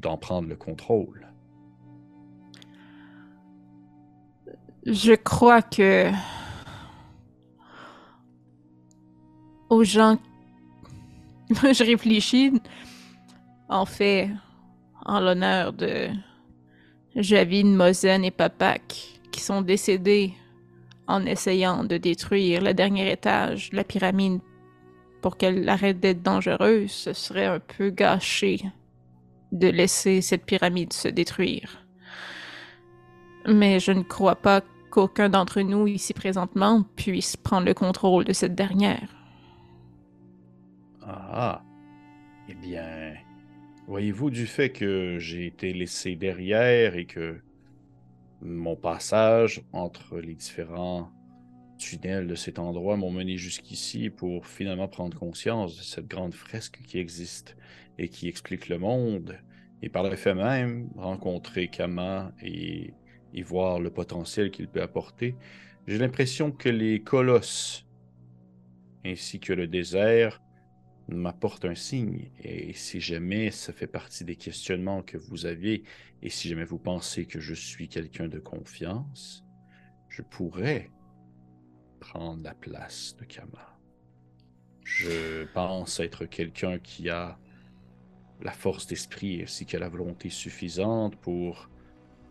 d'en 0.00 0.18
prendre 0.18 0.48
le 0.48 0.56
contrôle? 0.56 1.26
Je 4.84 5.14
crois 5.14 5.62
que 5.62 6.10
aux 9.68 9.82
gens, 9.84 10.18
je 11.50 11.84
réfléchis, 11.84 12.52
en 13.68 13.84
fait, 13.84 14.30
en 15.04 15.20
l'honneur 15.20 15.72
de 15.72 16.08
Javine, 17.14 17.76
Mosen 17.76 18.24
et 18.24 18.30
Papak, 18.30 19.20
qui 19.30 19.40
sont 19.40 19.62
décédés 19.62 20.34
en 21.06 21.24
essayant 21.24 21.84
de 21.84 21.96
détruire 21.96 22.62
le 22.62 22.74
dernier 22.74 23.12
étage 23.12 23.70
de 23.70 23.76
la 23.76 23.84
pyramide 23.84 24.40
pour 25.22 25.36
qu'elle 25.36 25.68
arrête 25.68 26.00
d'être 26.00 26.22
dangereuse, 26.22 26.90
ce 26.90 27.12
serait 27.12 27.46
un 27.46 27.60
peu 27.60 27.90
gâché 27.90 28.60
de 29.52 29.68
laisser 29.68 30.20
cette 30.20 30.44
pyramide 30.44 30.92
se 30.92 31.08
détruire. 31.08 31.86
Mais 33.46 33.78
je 33.78 33.92
ne 33.92 34.02
crois 34.02 34.36
pas 34.36 34.62
qu'aucun 34.90 35.28
d'entre 35.28 35.60
nous 35.60 35.86
ici 35.86 36.12
présentement 36.12 36.84
puisse 36.96 37.36
prendre 37.36 37.66
le 37.66 37.74
contrôle 37.74 38.24
de 38.24 38.32
cette 38.32 38.54
dernière. 38.54 39.15
Ah, 41.08 41.62
eh 42.48 42.54
bien, 42.54 43.14
voyez-vous, 43.86 44.30
du 44.30 44.46
fait 44.46 44.70
que 44.70 45.18
j'ai 45.20 45.46
été 45.46 45.72
laissé 45.72 46.16
derrière 46.16 46.96
et 46.96 47.06
que 47.06 47.40
mon 48.40 48.74
passage 48.74 49.62
entre 49.72 50.18
les 50.18 50.34
différents 50.34 51.12
tunnels 51.78 52.26
de 52.26 52.34
cet 52.34 52.58
endroit 52.58 52.96
m'ont 52.96 53.12
mené 53.12 53.36
jusqu'ici 53.36 54.10
pour 54.10 54.48
finalement 54.48 54.88
prendre 54.88 55.16
conscience 55.16 55.76
de 55.76 55.82
cette 55.82 56.08
grande 56.08 56.34
fresque 56.34 56.80
qui 56.84 56.98
existe 56.98 57.56
et 57.98 58.08
qui 58.08 58.26
explique 58.26 58.68
le 58.68 58.78
monde, 58.78 59.38
et 59.82 59.88
par 59.88 60.02
le 60.02 60.16
fait 60.16 60.34
même 60.34 60.90
rencontrer 60.96 61.68
Kama 61.68 62.32
et, 62.42 62.94
et 63.32 63.42
voir 63.44 63.78
le 63.78 63.90
potentiel 63.90 64.50
qu'il 64.50 64.66
peut 64.66 64.82
apporter, 64.82 65.36
j'ai 65.86 65.98
l'impression 65.98 66.50
que 66.50 66.68
les 66.68 67.00
colosses 67.02 67.86
ainsi 69.04 69.38
que 69.38 69.52
le 69.52 69.68
désert 69.68 70.42
m'apporte 71.08 71.64
un 71.64 71.74
signe. 71.74 72.30
Et 72.42 72.72
si 72.72 73.00
jamais 73.00 73.50
ça 73.50 73.72
fait 73.72 73.86
partie 73.86 74.24
des 74.24 74.36
questionnements 74.36 75.02
que 75.02 75.16
vous 75.16 75.46
aviez, 75.46 75.84
et 76.22 76.30
si 76.30 76.48
jamais 76.48 76.64
vous 76.64 76.78
pensez 76.78 77.26
que 77.26 77.40
je 77.40 77.54
suis 77.54 77.88
quelqu'un 77.88 78.28
de 78.28 78.38
confiance, 78.38 79.44
je 80.08 80.22
pourrais 80.22 80.90
prendre 82.00 82.42
la 82.42 82.54
place 82.54 83.16
de 83.18 83.24
Kama. 83.24 83.78
Je 84.84 85.44
pense 85.52 86.00
être 86.00 86.26
quelqu'un 86.26 86.78
qui 86.78 87.10
a 87.10 87.38
la 88.42 88.52
force 88.52 88.86
d'esprit 88.86 89.42
ainsi 89.42 89.66
que 89.66 89.76
la 89.76 89.88
volonté 89.88 90.30
suffisante 90.30 91.16
pour 91.16 91.68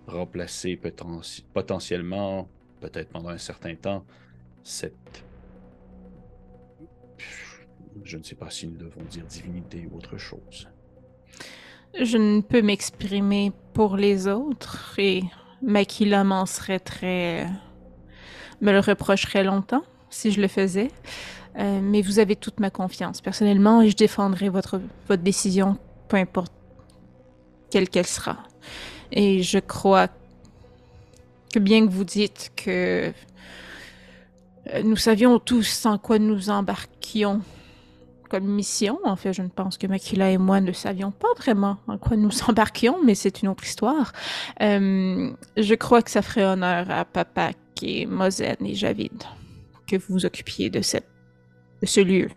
remplacer 0.08 0.76
poten- 0.76 1.44
potentiellement 1.54 2.50
peut-être 2.80 3.10
pendant 3.10 3.30
un 3.30 3.38
certain 3.38 3.76
temps, 3.76 4.06
cette... 4.64 5.26
Je 8.04 8.18
ne 8.18 8.24
sais 8.24 8.36
pas 8.36 8.50
si 8.50 8.68
nous 8.68 8.78
devons 8.78 9.02
dire 9.10 9.26
divinité 9.26 9.88
ou 9.92 9.98
autre 9.98 10.18
chose. 10.18 10.68
Je 12.00 12.18
ne 12.18 12.42
peux 12.42 12.62
m'exprimer 12.62 13.52
pour 13.74 13.96
les 13.96 14.28
autres 14.28 14.96
et 14.98 15.24
Makila 15.62 16.24
m'en 16.24 16.46
serait 16.46 16.80
très... 16.80 17.48
me 18.62 18.72
le 18.72 18.80
reprocherait 18.80 19.44
longtemps 19.44 19.84
si 20.10 20.32
je 20.32 20.42
le 20.42 20.48
faisais. 20.48 20.92
Euh, 21.58 21.80
mais 21.82 22.02
vous 22.02 22.20
avez 22.20 22.36
toute 22.36 22.60
ma 22.60 22.70
confiance 22.70 23.22
personnellement 23.22 23.82
et 23.82 23.90
je 23.90 23.96
défendrai 23.96 24.50
votre, 24.50 24.82
votre 25.08 25.24
décision, 25.24 25.78
peu 26.10 26.18
importe 26.18 26.52
quelle 27.70 27.88
qu'elle 27.88 28.06
sera. 28.06 28.40
Et 29.12 29.42
je 29.42 29.60
crois 29.60 30.10
que 31.54 31.60
bien 31.60 31.88
que 31.88 31.92
vous 31.92 32.04
dites 32.04 32.52
que 32.58 33.14
euh, 34.68 34.84
nous 34.84 34.98
savions 34.98 35.40
tous 35.40 35.86
en 35.86 35.98
quoi 35.98 36.20
nous 36.20 36.50
embarquions 36.50 37.42
comme 38.30 38.46
mission, 38.46 39.00
en 39.04 39.16
fait, 39.16 39.34
je 39.34 39.42
ne 39.42 39.48
pense 39.48 39.78
que 39.78 39.88
Makila 39.88 40.32
et 40.32 40.38
moi 40.38 40.62
ne 40.62 40.72
savions 40.72 41.12
pas 41.12 41.34
vraiment 41.38 41.78
en 41.88 41.98
quoi 41.98 42.18
nous 42.18 42.32
embarquions, 42.48 42.98
mais 43.04 43.16
c'est 43.16 43.42
une 43.42 43.50
autre 43.50 43.64
histoire. 43.64 44.14
Euh, 44.62 45.32
je 45.58 45.76
crois 45.76 46.02
que 46.02 46.12
ça 46.12 46.22
ferait 46.22 46.46
honneur 46.46 46.90
à 46.90 47.06
Papa 47.06 47.52
et 47.82 48.06
Mozen 48.06 48.58
et 48.62 48.74
Javid 48.74 49.24
que 49.88 49.98
vous 49.98 50.14
vous 50.14 50.26
occupiez 50.26 50.70
de, 50.70 50.82
ce 50.82 52.02
lieu. 52.02 52.30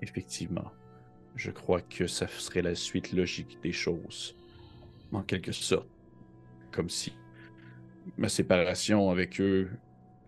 Effectivement. 0.00 0.70
Je 1.36 1.50
crois 1.50 1.80
que 1.80 2.06
ça 2.06 2.26
serait 2.28 2.62
la 2.62 2.74
suite 2.74 3.12
logique 3.12 3.58
des 3.62 3.72
choses. 3.72 4.36
En 5.12 5.22
quelque 5.22 5.52
sorte. 5.52 5.88
Comme 6.70 6.88
si 6.88 7.12
ma 8.16 8.28
séparation 8.28 9.10
avec 9.10 9.40
eux 9.40 9.70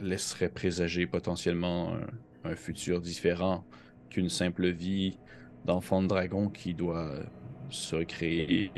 laisserait 0.01 0.49
présager 0.49 1.07
potentiellement 1.07 1.97
un 2.45 2.57
futur 2.57 3.01
différent 3.01 3.64
qu'une 4.12 4.28
simple 4.28 4.68
vie 4.68 5.18
d'enfant 5.64 6.02
de 6.02 6.08
dragon 6.08 6.48
qui 6.48 6.74
doit 6.74 7.14
se 7.70 7.96
créer 7.96 8.70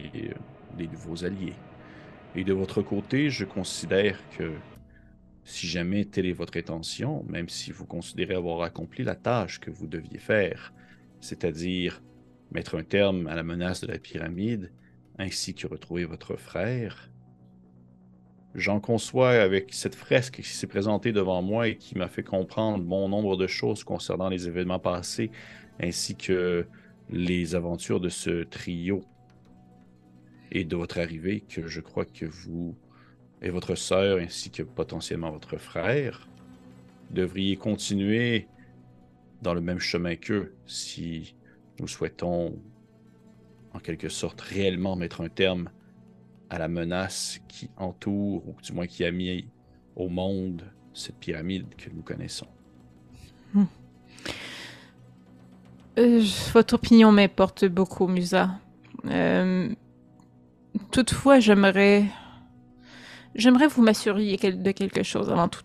des 0.77 0.87
nouveaux 0.89 1.25
alliés. 1.25 1.55
Et 2.37 2.45
de 2.45 2.53
votre 2.53 2.83
côté, 2.83 3.31
je 3.31 3.45
considère 3.45 4.19
que 4.37 4.53
si 5.45 5.67
jamais 5.67 6.05
telle 6.05 6.27
est 6.27 6.33
votre 6.33 6.57
intention, 6.57 7.25
même 7.29 7.49
si 7.49 7.71
vous 7.71 7.87
considérez 7.87 8.35
avoir 8.35 8.63
accompli 8.63 9.05
la 9.05 9.15
tâche 9.15 9.61
que 9.61 9.71
vous 9.71 9.87
deviez 9.87 10.19
faire, 10.19 10.73
c'est-à-dire 11.21 12.03
mettre 12.51 12.77
un 12.77 12.85
terme 12.85 13.27
à 13.27 13.35
la 13.35 13.43
menace 13.43 13.81
de 13.81 13.87
la 13.87 13.99
pyramide, 13.99 14.73
ainsi 15.19 15.55
que 15.55 15.67
retrouver 15.67 16.05
votre 16.05 16.37
frère, 16.37 17.11
j'en 18.55 18.81
conçois 18.81 19.31
avec 19.31 19.73
cette 19.75 19.95
fresque 19.95 20.37
qui 20.37 20.49
s'est 20.49 20.67
présentée 20.67 21.13
devant 21.13 21.43
moi 21.43 21.69
et 21.69 21.77
qui 21.77 21.99
m'a 21.99 22.09
fait 22.09 22.23
comprendre 22.23 22.85
bon 22.85 23.09
nombre 23.09 23.37
de 23.37 23.47
choses 23.47 23.85
concernant 23.85 24.29
les 24.29 24.47
événements 24.47 24.79
passés, 24.79 25.31
ainsi 25.81 26.15
que 26.15 26.67
les 27.11 27.55
aventures 27.55 28.01
de 28.01 28.09
ce 28.09 28.45
trio 28.45 29.03
et 30.53 30.65
de 30.65 30.77
votre 30.77 30.99
arrivée, 30.99 31.41
que 31.41 31.67
je 31.67 31.81
crois 31.81 32.05
que 32.05 32.27
vous 32.27 32.77
et 33.43 33.51
votre 33.51 33.75
sœur, 33.75 34.19
ainsi 34.19 34.51
que 34.51 34.63
potentiellement 34.63 35.31
votre 35.31 35.59
frère, 35.59 36.29
devriez 37.11 37.57
continuer 37.57 38.49
dans 39.43 39.53
le 39.53 39.61
même 39.61 39.81
chemin 39.81 40.17
qu'eux 40.17 40.55
si 40.67 41.35
nous 41.79 41.89
souhaitons 41.89 42.59
en 43.75 43.79
quelque 43.81 44.09
sorte 44.09 44.41
réellement 44.41 44.97
mettre 44.97 45.21
un 45.21 45.29
terme 45.29 45.69
à 46.55 46.59
la 46.59 46.69
menace 46.69 47.41
qui 47.49 47.69
entoure, 47.77 48.47
ou 48.49 48.55
du 48.63 48.73
moins 48.73 48.87
qui 48.87 49.05
a 49.05 49.11
mis 49.11 49.49
au 49.97 50.09
monde 50.09 50.63
cette 50.93 51.17
pyramide 51.17 51.67
que 51.77 51.91
nous 51.91 52.03
connaissons. 52.03 52.47
Euh, 55.99 56.23
votre 56.53 56.75
opinion 56.75 57.11
m'importe 57.11 57.65
beaucoup, 57.65 58.07
Musa. 58.07 58.51
Euh, 59.07 59.69
toutefois, 60.93 61.41
j'aimerais. 61.41 62.07
J'aimerais 63.35 63.67
vous 63.67 63.83
m'assuriez 63.83 64.37
de 64.37 64.71
quelque 64.71 65.03
chose 65.03 65.31
avant 65.31 65.49
tout. 65.49 65.63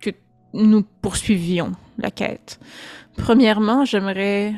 Que 0.00 0.10
nous 0.54 0.82
poursuivions 1.02 1.72
la 1.98 2.10
quête. 2.10 2.60
Premièrement, 3.16 3.84
j'aimerais 3.84 4.54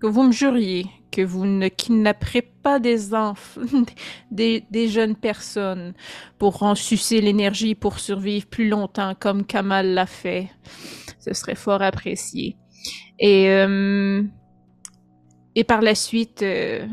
que 0.00 0.06
vous 0.08 0.24
me 0.24 0.32
juriez 0.32 0.86
que 1.16 1.22
vous 1.22 1.46
ne 1.46 1.68
kidnapperez 1.68 2.42
pas 2.42 2.78
des 2.78 3.14
enfants, 3.14 3.62
des, 4.30 4.64
des 4.70 4.88
jeunes 4.88 5.16
personnes 5.16 5.94
pour 6.36 6.62
en 6.62 6.74
sucer 6.74 7.22
l'énergie 7.22 7.74
pour 7.74 8.00
survivre 8.00 8.46
plus 8.46 8.68
longtemps 8.68 9.14
comme 9.18 9.46
Kamal 9.46 9.94
l'a 9.94 10.04
fait. 10.04 10.50
Ce 11.18 11.32
serait 11.32 11.54
fort 11.54 11.80
apprécié. 11.80 12.56
Et, 13.18 13.48
euh, 13.48 14.22
et 15.54 15.64
par 15.64 15.80
la 15.80 15.94
suite, 15.94 16.42
euh, 16.42 16.86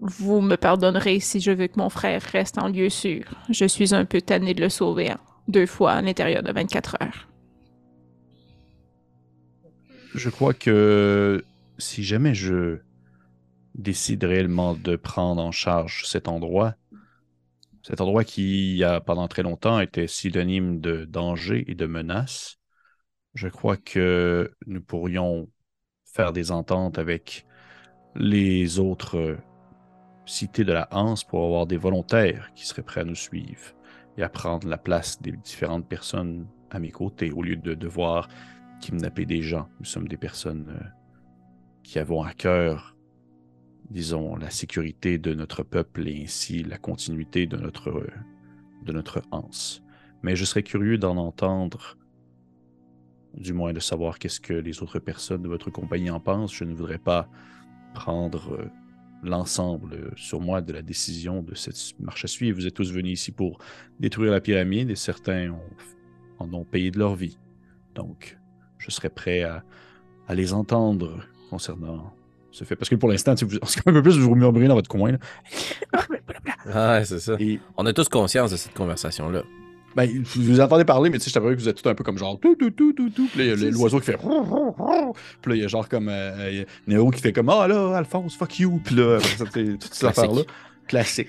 vous 0.00 0.42
me 0.42 0.56
pardonnerez 0.56 1.18
si 1.18 1.40
je 1.40 1.50
veux 1.50 1.68
que 1.68 1.78
mon 1.78 1.88
frère 1.88 2.20
reste 2.20 2.58
en 2.58 2.68
lieu 2.68 2.90
sûr. 2.90 3.24
Je 3.48 3.64
suis 3.64 3.94
un 3.94 4.04
peu 4.04 4.20
tanné 4.20 4.52
de 4.52 4.60
le 4.60 4.68
sauver 4.68 5.12
hein, 5.12 5.20
deux 5.48 5.66
fois 5.66 5.92
à 5.92 6.02
l'intérieur 6.02 6.42
de 6.42 6.52
24 6.52 6.98
heures. 7.00 7.28
Je 10.14 10.28
crois 10.28 10.52
que 10.52 11.42
si 11.82 12.02
jamais 12.02 12.34
je 12.34 12.78
décide 13.74 14.24
réellement 14.24 14.74
de 14.74 14.96
prendre 14.96 15.42
en 15.42 15.52
charge 15.52 16.06
cet 16.06 16.28
endroit, 16.28 16.74
cet 17.82 18.00
endroit 18.00 18.24
qui 18.24 18.84
a 18.84 19.00
pendant 19.00 19.28
très 19.28 19.42
longtemps 19.42 19.80
été 19.80 20.06
synonyme 20.06 20.80
de 20.80 21.04
danger 21.04 21.64
et 21.70 21.74
de 21.74 21.86
menace, 21.86 22.58
je 23.34 23.48
crois 23.48 23.76
que 23.76 24.52
nous 24.66 24.82
pourrions 24.82 25.48
faire 26.04 26.32
des 26.32 26.52
ententes 26.52 26.98
avec 26.98 27.46
les 28.14 28.78
autres 28.78 29.38
cités 30.26 30.64
de 30.64 30.72
la 30.72 30.86
Hanse 30.92 31.24
pour 31.24 31.44
avoir 31.44 31.66
des 31.66 31.78
volontaires 31.78 32.50
qui 32.54 32.66
seraient 32.66 32.82
prêts 32.82 33.00
à 33.00 33.04
nous 33.04 33.14
suivre 33.14 33.74
et 34.18 34.22
à 34.22 34.28
prendre 34.28 34.68
la 34.68 34.78
place 34.78 35.20
des 35.20 35.32
différentes 35.32 35.88
personnes 35.88 36.46
à 36.70 36.78
mes 36.78 36.90
côtés 36.90 37.32
au 37.32 37.42
lieu 37.42 37.56
de 37.56 37.74
devoir 37.74 38.28
kidnapper 38.80 39.24
des 39.24 39.42
gens. 39.42 39.68
Nous 39.80 39.86
sommes 39.86 40.08
des 40.08 40.16
personnes 40.16 40.68
euh, 40.68 41.01
qui 41.82 41.98
avons 41.98 42.22
à 42.22 42.32
cœur, 42.32 42.96
disons, 43.90 44.36
la 44.36 44.50
sécurité 44.50 45.18
de 45.18 45.34
notre 45.34 45.62
peuple 45.62 46.08
et 46.08 46.22
ainsi 46.24 46.62
la 46.62 46.78
continuité 46.78 47.46
de 47.46 47.56
notre, 47.56 48.06
de 48.84 48.92
notre 48.92 49.22
anse. 49.30 49.82
Mais 50.22 50.36
je 50.36 50.44
serais 50.44 50.62
curieux 50.62 50.98
d'en 50.98 51.16
entendre, 51.16 51.98
du 53.34 53.52
moins 53.52 53.72
de 53.72 53.80
savoir 53.80 54.18
qu'est-ce 54.18 54.40
que 54.40 54.54
les 54.54 54.82
autres 54.82 54.98
personnes 54.98 55.42
de 55.42 55.48
votre 55.48 55.70
compagnie 55.70 56.10
en 56.10 56.20
pensent. 56.20 56.54
Je 56.54 56.64
ne 56.64 56.74
voudrais 56.74 56.98
pas 56.98 57.28
prendre 57.94 58.54
euh, 58.54 58.70
l'ensemble 59.22 60.12
sur 60.16 60.40
moi 60.40 60.60
de 60.60 60.72
la 60.72 60.82
décision 60.82 61.42
de 61.42 61.54
cette 61.54 61.98
marche 62.00 62.24
à 62.24 62.28
suivre. 62.28 62.58
Vous 62.58 62.66
êtes 62.66 62.74
tous 62.74 62.92
venus 62.92 63.20
ici 63.20 63.32
pour 63.32 63.58
détruire 64.00 64.32
la 64.32 64.40
pyramide 64.40 64.90
et 64.90 64.96
certains 64.96 65.54
en 66.38 66.52
ont 66.52 66.64
payé 66.64 66.90
de 66.90 66.98
leur 66.98 67.14
vie. 67.14 67.38
Donc, 67.94 68.38
je 68.78 68.90
serais 68.90 69.10
prêt 69.10 69.42
à 69.42 69.64
les 70.34 70.52
entendre 70.52 71.26
concernant 71.52 72.12
ce 72.50 72.64
fait. 72.64 72.76
Parce 72.76 72.88
que 72.88 72.94
pour 72.96 73.08
l'instant, 73.10 73.34
vous- 73.42 73.58
c'est 73.66 73.86
un 73.86 73.92
peu 73.92 74.02
plus 74.02 74.18
vous 74.18 74.34
murmurez 74.34 74.68
dans 74.68 74.74
votre 74.74 74.88
coin. 74.88 75.12
là. 75.12 75.18
Ah, 76.72 77.04
c'est 77.04 77.18
ça. 77.20 77.34
Et 77.38 77.60
On 77.76 77.84
a 77.86 77.92
tous 77.92 78.08
conscience 78.08 78.50
de 78.50 78.56
cette 78.56 78.74
conversation-là. 78.74 79.42
ben, 79.96 80.08
vous 80.24 80.42
vous 80.42 80.60
entendez 80.60 80.84
parler, 80.84 81.10
mais 81.10 81.18
tu 81.18 81.24
sais, 81.24 81.30
je 81.30 81.34
t'avoue 81.34 81.50
que 81.50 81.54
vous 81.60 81.68
êtes 81.68 81.82
tout 81.82 81.88
un 81.88 81.94
peu 81.94 82.02
comme 82.04 82.16
genre 82.18 82.38
tout, 82.40 82.54
tout, 82.56 82.70
tout, 82.70 82.92
tout, 82.94 83.10
tout. 83.10 83.28
Puis 83.30 83.38
là, 83.38 83.44
il 83.44 83.48
y 83.50 83.52
a 83.52 83.56
le- 83.56 83.70
l'oiseau 83.76 84.00
qui 84.00 84.06
fait. 84.06 84.16
Puis 84.16 85.50
là, 85.50 85.56
il 85.56 85.60
y 85.60 85.64
a 85.64 85.68
genre 85.68 85.88
comme 85.88 86.08
euh, 86.08 86.32
euh, 86.38 86.64
Néo 86.86 87.10
qui 87.10 87.20
fait 87.20 87.32
comme 87.32 87.48
Ah 87.50 87.66
là, 87.68 87.96
Alphonse, 87.98 88.34
fuck 88.36 88.58
you. 88.58 88.80
Puis 88.84 88.94
là, 88.96 89.16
après 89.16 89.36
ça, 89.36 89.44
tu 89.44 89.50
sais, 89.52 89.72
toute 89.72 89.82
cette 89.94 90.00
Classique. 90.00 90.18
affaire-là. 90.18 90.42
Classique. 90.88 91.28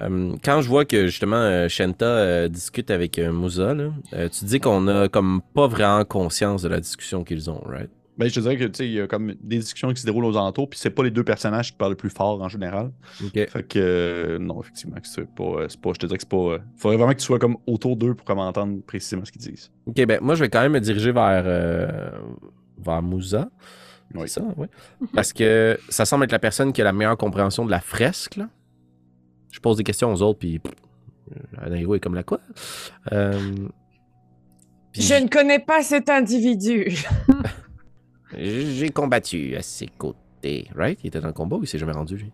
Euh, 0.00 0.34
quand 0.42 0.62
je 0.62 0.68
vois 0.68 0.84
que 0.86 1.06
justement 1.06 1.36
euh, 1.36 1.68
Shenta 1.68 2.06
euh, 2.06 2.48
discute 2.48 2.90
avec 2.90 3.18
euh, 3.18 3.30
Musa, 3.32 3.74
là, 3.74 3.90
euh, 4.14 4.28
tu 4.28 4.44
dis 4.46 4.58
qu'on 4.60 4.86
a 4.88 5.08
comme 5.08 5.42
pas 5.54 5.66
vraiment 5.66 6.02
conscience 6.04 6.62
de 6.62 6.68
la 6.68 6.80
discussion 6.80 7.24
qu'ils 7.24 7.50
ont, 7.50 7.62
right? 7.66 7.90
Ben, 8.18 8.28
je 8.28 8.34
te 8.34 8.40
dirais 8.40 8.58
que 8.58 8.64
tu 8.64 8.74
sais, 8.74 8.86
il 8.86 8.92
y 8.92 9.00
a 9.00 9.06
comme 9.06 9.34
des 9.40 9.58
discussions 9.58 9.90
qui 9.92 10.00
se 10.00 10.04
déroulent 10.06 10.26
aux 10.26 10.36
alentours, 10.36 10.68
puis 10.68 10.78
c'est 10.78 10.90
pas 10.90 11.02
les 11.02 11.10
deux 11.10 11.24
personnages 11.24 11.70
qui 11.72 11.78
parlent 11.78 11.92
le 11.92 11.96
plus 11.96 12.10
fort 12.10 12.40
en 12.42 12.48
général. 12.48 12.92
Ok. 13.24 13.32
Fait 13.48 13.66
que 13.66 13.78
euh, 13.78 14.38
non, 14.38 14.60
effectivement, 14.60 14.96
c'est 15.02 15.26
pas, 15.26 15.42
euh, 15.44 15.66
c'est 15.68 15.80
pas. 15.80 15.90
Je 15.94 15.98
te 15.98 16.06
dirais 16.06 16.18
que 16.18 16.22
c'est 16.22 16.28
pas. 16.28 16.36
euh, 16.36 16.58
faudrait 16.76 16.98
vraiment 16.98 17.12
que 17.12 17.18
tu 17.18 17.24
sois 17.24 17.38
comme 17.38 17.56
autour 17.66 17.96
d'eux 17.96 18.14
pour 18.14 18.26
comme 18.26 18.38
entendre 18.38 18.82
précisément 18.82 19.24
ce 19.24 19.32
qu'ils 19.32 19.40
disent. 19.40 19.70
Ok, 19.86 20.04
ben 20.04 20.18
moi 20.20 20.34
je 20.34 20.40
vais 20.40 20.50
quand 20.50 20.60
même 20.60 20.72
me 20.72 20.80
diriger 20.80 21.10
vers, 21.12 21.42
euh, 21.46 22.10
vers 22.78 23.02
Musa. 23.02 23.48
Oui. 24.14 24.28
Ça, 24.28 24.42
oui. 24.58 24.66
Parce 25.14 25.32
que 25.32 25.78
ça 25.88 26.04
semble 26.04 26.24
être 26.24 26.32
la 26.32 26.38
personne 26.38 26.74
qui 26.74 26.82
a 26.82 26.84
la 26.84 26.92
meilleure 26.92 27.16
compréhension 27.16 27.64
de 27.64 27.70
la 27.70 27.80
fresque, 27.80 28.36
là. 28.36 28.50
Je 29.50 29.58
pose 29.60 29.78
des 29.78 29.84
questions 29.84 30.12
aux 30.12 30.20
autres, 30.20 30.38
puis. 30.38 30.60
Anaïro 31.56 31.94
est 31.94 32.00
comme 32.00 32.14
la 32.14 32.22
quoi? 32.24 32.40
Euh, 33.12 33.40
puis 34.92 35.00
Je 35.00 35.14
ne 35.14 35.28
connais 35.28 35.60
pas 35.60 35.82
cet 35.82 36.10
individu. 36.10 36.94
J'ai 38.36 38.88
combattu 38.90 39.56
à 39.56 39.62
ses 39.62 39.86
côtés, 39.86 40.68
right? 40.74 40.98
Il 41.02 41.08
était 41.08 41.20
dans 41.20 41.28
le 41.28 41.32
combat 41.32 41.56
ou 41.56 41.62
il 41.62 41.66
s'est 41.66 41.78
jamais 41.78 41.92
rendu, 41.92 42.16
lui? 42.16 42.32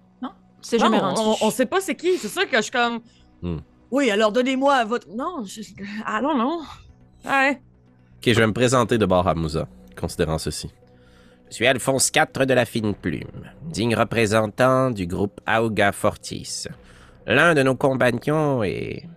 C'est 0.61 0.79
jamais 0.81 0.99
Non, 0.99 1.15
rendu. 1.15 1.21
on, 1.41 1.47
on 1.47 1.51
sait 1.51 1.67
pas 1.67 1.81
c'est 1.81 1.95
qui. 1.95 2.19
C'est 2.19 2.27
ça 2.29 2.45
que 2.45 2.57
je 2.57 2.63
suis 2.63 2.73
comme. 2.73 2.99
Hmm. 3.43 3.59
Oui, 3.93 4.11
alors 4.11 4.33
donnez-moi 4.33 4.85
votre. 4.87 5.07
Non, 5.09 5.45
je... 5.45 5.61
ah 6.05 6.21
non, 6.21 6.37
non. 6.37 6.61
Ouais. 7.25 7.61
Ok, 8.17 8.25
je 8.33 8.41
vais 8.41 8.47
me 8.47 8.53
présenter 8.53 8.99
de 8.99 9.07
bord 9.07 9.29
à 9.29 9.35
Moussa, 9.37 9.69
considérant 9.99 10.37
ceci. 10.39 10.69
Je 11.49 11.55
suis 11.55 11.67
Alphonse 11.67 12.11
IV 12.15 12.45
de 12.45 12.55
la 12.55 12.65
Fine 12.65 12.93
Plume, 12.95 13.23
digne 13.67 13.95
représentant 13.95 14.91
du 14.91 15.07
groupe 15.07 15.41
Auga 15.49 15.93
Fortis. 15.93 16.65
L'un 17.27 17.55
de 17.55 17.63
nos 17.63 17.77
compagnons 17.77 18.65
est 18.65 19.09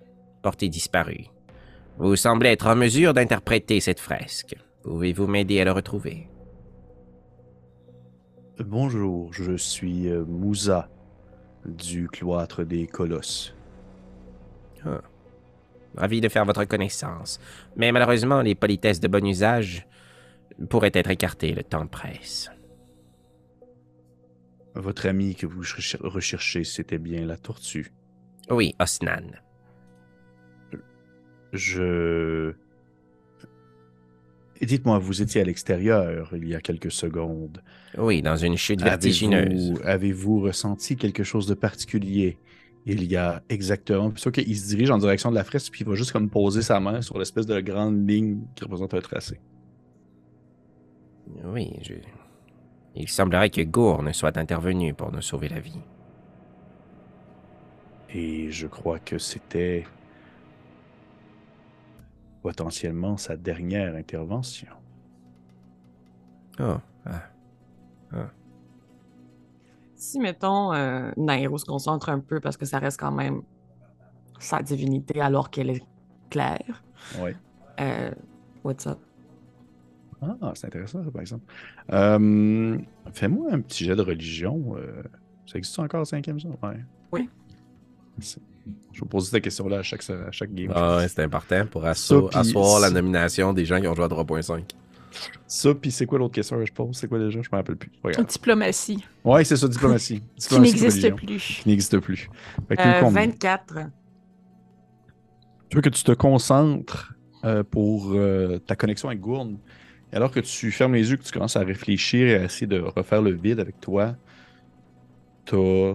porté 0.43 0.69
disparu. 0.69 1.25
Vous 1.97 2.15
semblez 2.15 2.51
être 2.51 2.67
en 2.67 2.75
mesure 2.75 3.13
d'interpréter 3.15 3.79
cette 3.79 3.99
fresque. 3.99 4.55
Pouvez-vous 4.83 5.25
m'aider 5.27 5.59
à 5.59 5.65
le 5.65 5.71
retrouver? 5.71 6.27
Bonjour, 8.65 9.33
je 9.33 9.57
suis 9.57 10.09
euh, 10.09 10.23
Moussa 10.25 10.89
du 11.65 12.07
cloître 12.07 12.63
des 12.63 12.87
colosses. 12.87 13.55
Ravi 15.95 16.21
de 16.21 16.29
faire 16.29 16.45
votre 16.45 16.63
connaissance. 16.65 17.39
Mais 17.75 17.91
malheureusement, 17.91 18.41
les 18.41 18.55
politesses 18.55 18.99
de 18.99 19.07
bon 19.07 19.25
usage 19.25 19.87
pourraient 20.69 20.91
être 20.93 21.09
écartées, 21.09 21.53
le 21.53 21.63
temps 21.63 21.87
presse. 21.87 22.51
Votre 24.75 25.07
ami 25.07 25.35
que 25.35 25.45
vous 25.45 25.61
recher- 25.61 25.99
recherchez, 26.01 26.63
c'était 26.63 26.97
bien 26.97 27.25
la 27.25 27.37
tortue. 27.37 27.91
Oui, 28.49 28.75
Osnan. 28.79 29.31
Je... 31.51 32.53
Et 34.61 34.65
Dites-moi, 34.67 34.99
vous 34.99 35.21
étiez 35.21 35.41
à 35.41 35.43
l'extérieur 35.43 36.31
il 36.35 36.47
y 36.47 36.55
a 36.55 36.61
quelques 36.61 36.91
secondes. 36.91 37.61
Oui, 37.97 38.21
dans 38.21 38.37
une 38.37 38.55
chute 38.57 38.81
vertigineuse. 38.81 39.71
Avez-vous 39.71 39.87
avez-vous 39.87 40.39
ressenti 40.41 40.95
quelque 40.95 41.23
chose 41.23 41.47
de 41.47 41.55
particulier 41.55 42.37
il 42.85 43.03
y 43.03 43.15
a 43.15 43.43
exactement... 43.49 44.09
Puis 44.09 44.21
sûr 44.21 44.31
qu'il 44.31 44.57
se 44.57 44.67
dirige 44.67 44.89
en 44.89 44.97
direction 44.97 45.29
de 45.29 45.35
la 45.35 45.43
fresque, 45.43 45.71
puis 45.71 45.81
il 45.81 45.87
va 45.87 45.95
juste 45.95 46.11
comme 46.11 46.29
poser 46.29 46.61
sa 46.61 46.79
main 46.79 47.01
sur 47.01 47.17
l'espèce 47.19 47.45
de 47.45 47.59
grande 47.59 48.09
ligne 48.09 48.39
qui 48.55 48.63
représente 48.63 48.93
un 48.93 49.01
tracé. 49.01 49.39
Oui, 51.45 51.73
je... 51.81 51.93
Il 52.95 53.07
semblerait 53.07 53.49
que 53.49 53.61
Gourne 53.61 54.11
soit 54.13 54.37
intervenu 54.37 54.93
pour 54.93 55.11
nous 55.11 55.21
sauver 55.21 55.47
la 55.47 55.59
vie. 55.59 55.79
Et 58.13 58.51
je 58.51 58.67
crois 58.67 58.99
que 58.99 59.17
c'était 59.17 59.85
potentiellement 62.41 63.17
sa 63.17 63.37
dernière 63.37 63.95
intervention. 63.95 64.73
Oh, 66.59 66.77
ah. 67.05 67.21
Si, 69.95 70.19
mettons, 70.19 70.73
euh, 70.73 71.11
Nairo 71.15 71.57
se 71.57 71.65
concentre 71.65 72.09
un 72.09 72.19
peu 72.19 72.39
parce 72.39 72.57
que 72.57 72.65
ça 72.65 72.79
reste 72.79 72.99
quand 72.99 73.11
même 73.11 73.43
sa 74.39 74.61
divinité 74.61 75.21
alors 75.21 75.51
qu'elle 75.51 75.69
est 75.69 75.83
claire. 76.29 76.83
Ouais. 77.19 77.35
Euh, 77.79 78.11
what's 78.63 78.87
up? 78.87 78.97
Ah, 80.21 80.51
c'est 80.55 80.67
intéressant, 80.67 81.03
ça, 81.03 81.11
par 81.11 81.21
exemple. 81.21 81.45
Euh, 81.91 82.77
Fais-moi 83.13 83.53
un 83.53 83.61
petit 83.61 83.85
jet 83.85 83.95
de 83.95 84.01
religion. 84.01 84.75
euh, 84.75 85.03
ça 85.45 85.57
existe 85.57 85.77
encore, 85.79 86.05
cinquième, 86.05 86.39
ça? 86.39 86.49
Ouais. 86.63 86.83
Oui. 87.11 87.29
Merci. 88.17 88.41
Je 88.93 89.01
vais 89.01 89.07
poser 89.07 89.31
cette 89.31 89.43
question-là 89.43 89.79
à 89.79 89.83
chaque, 89.83 90.07
à 90.09 90.31
chaque 90.31 90.53
game. 90.53 90.71
Ah 90.75 90.97
ouais, 90.97 91.07
c'est 91.07 91.23
important 91.23 91.65
pour 91.65 91.85
asso- 91.85 92.29
Ça, 92.31 92.39
asseoir 92.39 92.79
la 92.79 92.89
nomination 92.89 93.53
des 93.53 93.65
gens 93.65 93.79
qui 93.81 93.87
ont 93.87 93.95
joué 93.95 94.05
à 94.05 94.09
3.5. 94.09 94.63
Ça, 95.45 95.73
puis 95.75 95.91
c'est 95.91 96.05
quoi 96.05 96.19
l'autre 96.19 96.35
question 96.35 96.57
que 96.57 96.65
je 96.65 96.71
pose? 96.71 96.95
C'est 96.95 97.07
quoi 97.07 97.19
déjà? 97.19 97.41
Je 97.41 97.49
me 97.51 97.57
rappelle 97.57 97.75
plus. 97.75 97.91
Regarde. 98.03 98.27
Diplomatie, 98.27 99.03
Ouais, 99.25 99.43
c'est 99.43 99.57
ça, 99.57 99.67
diplomatie. 99.67 100.21
qui 100.37 100.59
n'existe 100.59 101.13
plus. 101.15 101.59
Qui 101.63 101.69
n'existe 101.69 101.99
plus. 101.99 102.29
Fait 102.69 102.77
que 102.77 102.81
Euh, 102.81 102.99
combien? 103.01 103.21
24. 103.27 103.73
Tu 105.69 105.75
veux 105.77 105.81
que 105.81 105.89
tu 105.89 106.03
te 106.03 106.11
concentres 106.11 107.13
euh, 107.43 107.63
pour 107.63 108.11
euh, 108.13 108.59
ta 108.59 108.75
connexion 108.75 109.09
avec 109.09 109.19
Gourne. 109.21 109.57
Et 110.13 110.15
alors 110.17 110.31
que 110.31 110.39
tu 110.41 110.71
fermes 110.71 110.93
les 110.93 111.09
yeux, 111.09 111.17
que 111.17 111.23
tu 111.23 111.31
commences 111.31 111.55
à 111.55 111.61
réfléchir 111.61 112.27
et 112.27 112.35
à 112.35 112.43
essayer 112.43 112.67
de 112.67 112.79
refaire 112.79 113.21
le 113.21 113.31
vide 113.31 113.59
avec 113.59 113.79
toi, 113.79 114.15
t'as 115.45 115.93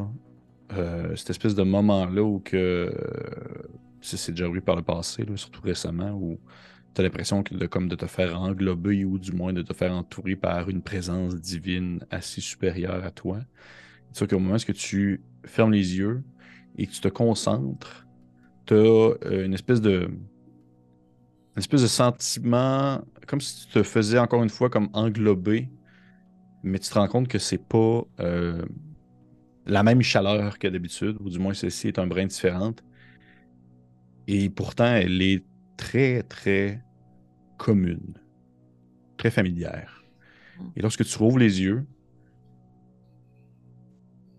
cette 0.71 1.31
espèce 1.31 1.55
de 1.55 1.63
moment-là 1.63 2.23
où 2.23 2.41
que 2.41 2.57
euh, 2.57 2.91
c'est 4.01 4.33
déjà 4.33 4.45
arrivé 4.45 4.61
par 4.61 4.77
le 4.77 4.83
passé, 4.83 5.25
là, 5.25 5.37
surtout 5.37 5.63
récemment, 5.63 6.13
où 6.13 6.39
tu 6.95 7.01
as 7.01 7.05
l'impression 7.05 7.43
de, 7.51 7.67
comme 7.67 7.89
de 7.89 7.97
te 7.97 8.07
faire 8.07 8.41
englober 8.41 9.05
ou 9.05 9.19
du 9.19 9.33
moins 9.33 9.53
de 9.53 9.63
te 9.63 9.73
faire 9.73 9.93
entourer 9.93 10.37
par 10.37 10.69
une 10.69 10.83
présence 10.83 11.35
divine 11.37 12.05
assez 12.11 12.41
supérieure 12.41 13.05
à 13.05 13.11
toi. 13.11 13.41
Sûr 14.13 14.27
qu'au 14.27 14.39
moment 14.39 14.57
où 14.57 14.73
tu 14.73 15.23
fermes 15.45 15.73
les 15.73 15.97
yeux 15.99 16.23
et 16.79 16.87
que 16.87 16.93
tu 16.93 17.01
te 17.01 17.09
concentres, 17.09 18.07
tu 18.67 18.75
as 18.75 19.15
une 19.45 19.55
espèce 19.55 19.81
de 19.81 20.09
une 21.57 21.61
espèce 21.61 21.83
de 21.83 21.87
sentiment 21.87 23.01
comme 23.27 23.41
si 23.41 23.67
tu 23.67 23.73
te 23.73 23.83
faisais 23.83 24.19
encore 24.19 24.43
une 24.43 24.51
fois 24.51 24.69
comme 24.71 24.89
englober, 24.93 25.71
mais 26.63 26.79
tu 26.79 26.89
te 26.91 26.95
rends 26.95 27.09
compte 27.09 27.29
que 27.29 27.39
c'est 27.39 27.63
pas 27.63 28.03
euh, 28.21 28.63
la 29.67 29.83
même 29.83 30.03
chaleur 30.03 30.59
que 30.59 30.69
d'habitude, 30.69 31.17
ou 31.21 31.29
du 31.29 31.39
moins 31.39 31.55
celle-ci 31.55 31.89
est 31.89 31.99
un 31.99 32.07
brin 32.07 32.27
différente. 32.27 32.83
Et 34.29 34.49
pourtant, 34.49 34.87
elle 34.87 35.21
est 35.23 35.45
très, 35.77 36.23
très 36.23 36.83
commune, 37.59 38.15
très 39.17 39.31
familière. 39.31 40.05
Et 40.77 40.83
lorsque 40.83 41.05
tu 41.05 41.19
rouvres 41.19 41.39
les 41.39 41.61
yeux, 41.61 41.85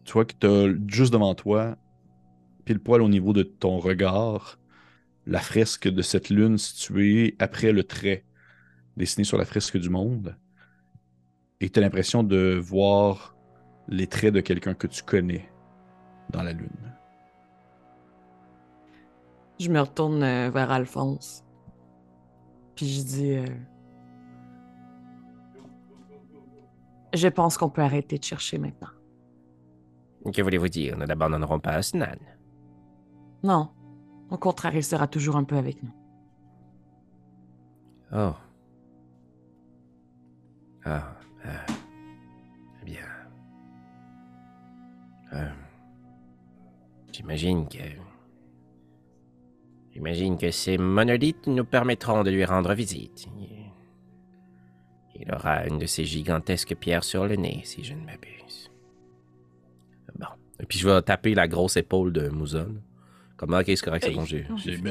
tu 0.03 0.13
vois 0.13 0.25
que 0.25 0.33
tu 0.39 0.47
as 0.47 0.73
juste 0.87 1.13
devant 1.13 1.35
toi, 1.35 1.77
pile 2.65 2.79
poil 2.79 3.01
au 3.01 3.09
niveau 3.09 3.33
de 3.33 3.43
ton 3.43 3.77
regard, 3.77 4.59
la 5.25 5.39
fresque 5.39 5.89
de 5.89 6.01
cette 6.01 6.29
lune 6.29 6.57
située 6.57 7.35
après 7.39 7.71
le 7.73 7.83
trait 7.83 8.25
dessiné 8.95 9.25
sur 9.25 9.37
la 9.37 9.45
fresque 9.45 9.77
du 9.77 9.89
monde. 9.89 10.37
Et 11.59 11.69
tu 11.69 11.79
as 11.79 11.81
l'impression 11.81 12.23
de 12.23 12.59
voir 12.61 13.36
les 13.87 14.07
traits 14.07 14.33
de 14.33 14.41
quelqu'un 14.41 14.73
que 14.73 14.87
tu 14.87 15.03
connais 15.03 15.49
dans 16.29 16.43
la 16.43 16.53
lune. 16.53 16.69
Je 19.59 19.69
me 19.69 19.79
retourne 19.79 20.21
euh, 20.23 20.49
vers 20.49 20.71
Alphonse. 20.71 21.43
Puis 22.75 22.87
je 22.87 23.03
dis. 23.03 23.31
euh, 23.37 23.45
Je 27.13 27.27
pense 27.27 27.57
qu'on 27.57 27.69
peut 27.69 27.81
arrêter 27.81 28.17
de 28.19 28.23
chercher 28.23 28.57
maintenant. 28.59 28.89
Que 30.31 30.41
voulez-vous 30.41 30.67
dire? 30.67 30.97
Nous 30.97 31.05
n'abandonnerons 31.05 31.59
pas 31.59 31.79
Osnan. 31.79 32.17
Non. 33.43 33.69
Au 34.29 34.37
contraire, 34.37 34.75
il 34.75 34.83
sera 34.83 35.07
toujours 35.07 35.37
un 35.37 35.45
peu 35.45 35.55
avec 35.55 35.81
nous. 35.81 35.93
Oh. 38.11 38.33
Ah, 40.85 41.15
ah. 41.45 41.65
Euh, 45.33 45.49
J'imagine 47.11 47.67
que. 47.67 47.77
J'imagine 49.93 50.37
que 50.37 50.51
ces 50.51 50.77
monolithes 50.77 51.47
nous 51.47 51.65
permettront 51.65 52.23
de 52.23 52.29
lui 52.29 52.45
rendre 52.45 52.73
visite. 52.73 53.27
Il- 53.39 55.33
aura 55.33 55.65
une 55.65 55.79
de 55.79 55.87
ces 55.87 56.05
gigantesques 56.05 56.75
pierres 56.75 57.03
sur 57.03 57.25
le 57.25 57.35
nez, 57.35 57.61
si 57.65 57.83
je 57.83 57.93
ne 57.95 58.05
m'abuse. 58.05 58.71
Bon. 60.17 60.27
Et 60.59 60.65
puis 60.65 60.77
je 60.79 60.87
vais 60.87 61.01
taper 61.01 61.33
la 61.33 61.47
grosse 61.49 61.75
épaule 61.75 62.13
de 62.13 62.29
Mouzon. 62.29 62.75
Comme, 63.37 63.53
ok, 63.53 63.65
c'est 63.67 63.81
correct, 63.81 64.03
c'est 64.03 64.15
bon, 64.15 64.25
j'ai. 64.25 64.45
Il, 64.65 64.81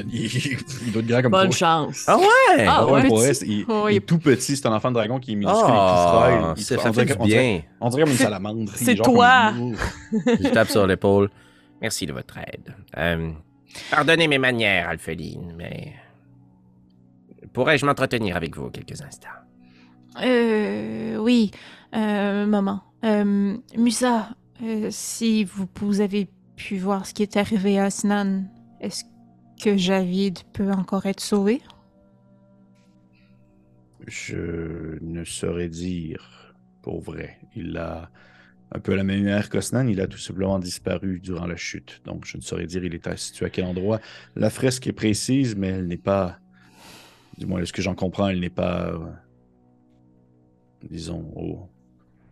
il 0.86 0.92
doit 0.92 1.02
être 1.02 1.06
grand 1.08 1.22
comme 1.22 1.32
Bonne 1.32 1.48
toi. 1.48 1.56
chance. 1.56 2.04
Ah 2.06 2.16
ouais! 2.16 2.24
Ah 2.60 2.76
Ah 2.78 2.86
ouais, 2.86 3.00
petit. 3.00 3.08
pour 3.08 3.18
vrai, 3.18 3.34
c'est- 3.34 3.46
il, 3.46 3.64
Oh, 3.68 3.86
il 3.88 3.94
il- 3.94 3.96
est 3.96 4.00
tout 4.00 4.18
petit, 4.18 4.56
c'est 4.56 4.66
un 4.66 4.72
enfant 4.72 4.90
de 4.90 4.94
dragon 4.94 5.18
qui 5.18 5.32
est 5.32 5.34
minuscule 5.34 5.68
et 5.68 5.72
Ah, 5.76 6.12
tout 6.12 6.18
frêle. 6.20 6.54
Il- 6.56 6.62
c'est- 6.64 6.76
on 6.78 6.82
ça 6.82 6.92
fait 6.92 7.04
du 7.06 7.14
bien. 7.26 7.60
On 7.80 7.88
dirait 7.88 8.02
comme 8.04 8.12
une 8.12 8.16
salamandre. 8.18 8.70
C'est 8.76 8.94
comme- 8.96 9.14
toi. 9.14 9.52
Je 10.40 10.48
tape 10.50 10.68
sur 10.68 10.86
l'épaule. 10.86 11.28
Merci 11.82 12.06
de 12.06 12.12
votre 12.12 12.38
aide. 12.38 12.72
Euh, 12.96 13.30
pardonnez 13.90 14.28
mes 14.28 14.38
manières, 14.38 14.88
Alpheline, 14.90 15.52
mais. 15.58 15.92
Pourrais-je 17.52 17.84
m'entretenir 17.86 18.36
avec 18.36 18.56
vous 18.56 18.70
quelques 18.70 19.00
instants? 19.02 19.28
Euh, 20.22 21.16
oui, 21.16 21.50
euh, 21.94 22.46
maman. 22.46 22.80
Euh, 23.04 23.56
Musa, 23.76 24.28
euh, 24.62 24.88
si 24.90 25.44
vous, 25.44 25.66
vous 25.80 26.00
avez 26.00 26.28
pu 26.56 26.78
voir 26.78 27.06
ce 27.06 27.14
qui 27.14 27.22
est 27.22 27.36
arrivé 27.36 27.78
à 27.78 27.90
Snan, 27.90 28.44
est-ce 28.80 29.04
que 29.62 29.76
Javid 29.76 30.40
peut 30.52 30.70
encore 30.70 31.06
être 31.06 31.20
sauvé? 31.20 31.60
Je 34.06 34.98
ne 35.02 35.24
saurais 35.24 35.68
dire, 35.68 36.54
pour 36.82 37.00
vrai. 37.00 37.38
Il 37.54 37.76
a 37.76 38.10
un 38.72 38.80
peu 38.80 38.94
la 38.94 39.04
même 39.04 39.22
manière 39.22 39.48
qu'Osnan, 39.48 39.86
il 39.88 40.00
a 40.00 40.06
tout 40.06 40.18
simplement 40.18 40.58
disparu 40.58 41.20
durant 41.20 41.46
la 41.46 41.56
chute. 41.56 42.00
Donc, 42.04 42.24
je 42.24 42.36
ne 42.36 42.42
saurais 42.42 42.66
dire 42.66 42.84
il 42.84 42.94
était 42.94 43.16
situé 43.16 43.46
à 43.46 43.50
quel 43.50 43.64
endroit. 43.64 44.00
La 44.34 44.50
fresque 44.50 44.86
est 44.86 44.92
précise, 44.92 45.56
mais 45.56 45.68
elle 45.68 45.86
n'est 45.86 45.96
pas, 45.96 46.38
du 47.38 47.46
moins, 47.46 47.60
de 47.60 47.64
ce 47.64 47.72
que 47.72 47.82
j'en 47.82 47.94
comprends, 47.94 48.28
elle 48.28 48.40
n'est 48.40 48.50
pas, 48.50 48.88
euh, 48.88 48.98
disons, 50.82 51.68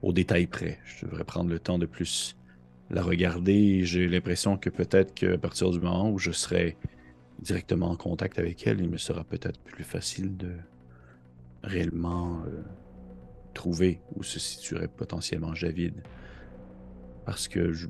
au 0.02 0.12
détail 0.12 0.46
près. 0.46 0.78
Je 0.84 1.06
devrais 1.06 1.24
prendre 1.24 1.50
le 1.50 1.58
temps 1.58 1.78
de 1.78 1.86
plus 1.86 2.36
la 2.94 3.02
regarder. 3.02 3.84
J'ai 3.84 4.06
l'impression 4.08 4.56
que 4.56 4.70
peut-être 4.70 5.14
qu'à 5.14 5.36
partir 5.38 5.70
du 5.70 5.80
moment 5.80 6.10
où 6.10 6.18
je 6.18 6.30
serai 6.30 6.76
directement 7.40 7.90
en 7.90 7.96
contact 7.96 8.38
avec 8.38 8.66
elle, 8.66 8.80
il 8.80 8.88
me 8.88 8.96
sera 8.98 9.24
peut-être 9.24 9.58
plus 9.60 9.84
facile 9.84 10.36
de 10.36 10.52
réellement 11.62 12.42
euh, 12.46 12.62
trouver 13.54 14.00
où 14.16 14.22
se 14.22 14.38
situerait 14.38 14.88
potentiellement 14.88 15.54
Javid. 15.54 15.94
Parce 17.26 17.48
que, 17.48 17.72
je- 17.72 17.88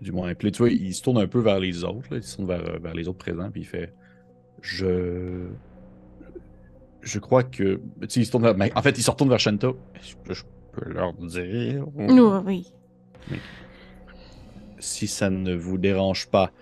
du 0.00 0.12
moins, 0.12 0.34
puis 0.34 0.52
tu 0.52 0.58
vois, 0.58 0.70
il 0.70 0.94
se 0.94 1.02
tourne 1.02 1.18
un 1.18 1.26
peu 1.26 1.40
vers 1.40 1.58
les 1.58 1.84
autres, 1.84 2.08
là, 2.10 2.16
il 2.18 2.22
se 2.22 2.36
tourne 2.36 2.48
vers, 2.48 2.78
vers 2.80 2.94
les 2.94 3.08
autres 3.08 3.18
présents, 3.18 3.50
puis 3.50 3.62
il 3.62 3.66
fait 3.66 3.92
Je. 4.62 5.48
Je 7.02 7.18
crois 7.18 7.42
que. 7.42 7.80
Tu 8.08 8.24
se 8.26 8.30
tourne 8.30 8.42
vers. 8.44 8.54
mais 8.56 8.70
En 8.76 8.82
fait, 8.82 8.96
il 8.98 9.02
se 9.02 9.10
retourne 9.10 9.30
vers 9.30 9.38
Shanta. 9.40 9.68
Est-ce 9.94 10.16
que 10.16 10.34
je 10.34 10.44
peux 10.72 10.90
leur 10.90 11.14
dire 11.14 11.86
Oui, 11.94 12.06
oui. 13.30 13.38
Si 14.80 15.06
ça 15.06 15.30
ne 15.30 15.54
vous 15.54 15.78
dérange 15.78 16.28
pas, 16.28 16.52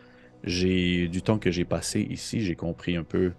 j'ai 0.44 1.08
du 1.08 1.22
temps 1.22 1.38
que 1.38 1.50
j'ai 1.50 1.64
passé 1.64 2.00
ici, 2.00 2.42
j'ai 2.42 2.54
compris 2.54 2.96
un 2.96 3.04
peu 3.04 3.32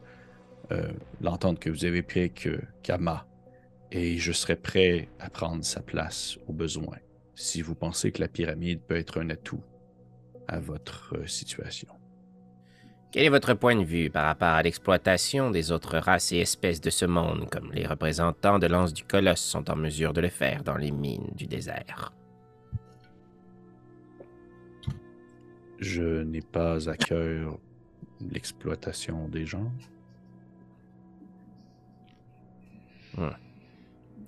euh, 0.72 0.92
l'entente 1.22 1.60
que 1.60 1.70
vous 1.70 1.86
avez 1.86 2.02
prise 2.02 2.24
avec 2.24 2.48
euh, 2.48 2.62
Kama, 2.84 3.26
et 3.92 4.18
je 4.18 4.32
serai 4.32 4.56
prêt 4.56 5.10
à 5.20 5.30
prendre 5.30 5.64
sa 5.64 5.82
place 5.82 6.38
au 6.48 6.54
besoin, 6.54 6.98
si 7.36 7.62
vous 7.62 7.76
pensez 7.76 8.12
que 8.12 8.22
la 8.22 8.28
pyramide 8.28 8.82
peut 8.82 8.98
être 8.98 9.20
un 9.20 9.30
atout 9.30 9.64
à 10.48 10.60
votre 10.60 11.16
euh, 11.16 11.28
situation. 11.28 11.90
Quel 13.12 13.24
est 13.24 13.30
votre 13.30 13.56
point 13.56 13.76
de 13.76 13.84
vue 13.84 14.12
par 14.12 14.26
rapport 14.26 14.50
à 14.50 14.62
l'exploitation 14.62 15.50
des 15.50 15.72
autres 15.72 15.98
races 15.98 16.32
et 16.32 16.38
espèces 16.38 16.80
de 16.80 16.92
ce 16.92 17.06
monde, 17.06 17.50
comme 17.50 17.72
les 17.74 17.88
représentants 17.88 18.60
de 18.60 18.68
l'anse 18.68 18.94
du 18.94 19.04
colosse 19.04 19.42
sont 19.42 19.72
en 19.72 19.76
mesure 19.76 20.14
de 20.14 20.22
le 20.22 20.30
faire 20.30 20.64
dans 20.64 20.78
les 20.78 20.92
mines 20.92 21.32
du 21.36 21.48
désert? 21.48 22.14
Je 25.80 26.24
n'ai 26.24 26.42
pas 26.42 26.90
à 26.90 26.98
cœur 26.98 27.58
l'exploitation 28.32 29.30
des 29.30 29.46
gens. 29.46 29.72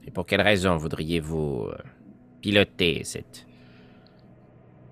Et 0.06 0.12
pour 0.12 0.26
quelle 0.26 0.42
raison 0.42 0.78
voudriez-vous 0.78 1.68
euh, 1.68 1.78
piloter 2.42 3.04
cette 3.04 3.46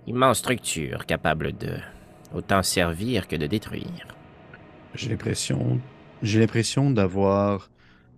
immense 0.05 0.39
structure 0.39 1.05
capable 1.05 1.57
de 1.57 1.77
autant 2.33 2.61
servir 2.61 3.27
que 3.27 3.35
de 3.35 3.47
détruire? 3.47 4.07
J'ai 4.93 5.09
l'impression, 5.09 5.79
j'ai 6.21 6.39
l'impression 6.39 6.91
d'avoir 6.91 7.69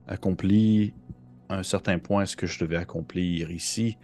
accompli 0.07 0.93
à 1.49 1.57
un 1.57 1.63
certain 1.63 1.99
point 1.99 2.25
ce 2.25 2.35
que 2.35 2.47
je 2.47 2.59
devais 2.59 2.77
accomplir 2.77 3.51
ici 3.51 3.97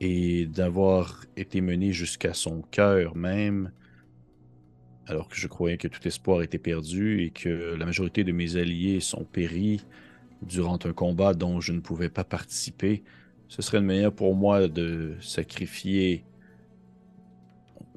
et 0.00 0.46
d'avoir 0.46 1.24
été 1.36 1.60
mené 1.60 1.92
jusqu'à 1.92 2.34
son 2.34 2.62
cœur 2.62 3.16
même, 3.16 3.72
alors 5.06 5.28
que 5.28 5.36
je 5.36 5.46
croyais 5.46 5.78
que 5.78 5.88
tout 5.88 6.06
espoir 6.06 6.42
était 6.42 6.58
perdu 6.58 7.22
et 7.22 7.30
que 7.30 7.74
la 7.78 7.86
majorité 7.86 8.24
de 8.24 8.32
mes 8.32 8.56
alliés 8.56 9.00
sont 9.00 9.24
péris 9.24 9.84
durant 10.42 10.78
un 10.84 10.92
combat 10.92 11.32
dont 11.32 11.60
je 11.60 11.72
ne 11.72 11.80
pouvais 11.80 12.08
pas 12.08 12.24
participer. 12.24 13.04
Ce 13.48 13.62
serait 13.62 13.78
une 13.78 13.86
manière 13.86 14.12
pour 14.12 14.34
moi 14.34 14.68
de 14.68 15.14
sacrifier 15.20 16.24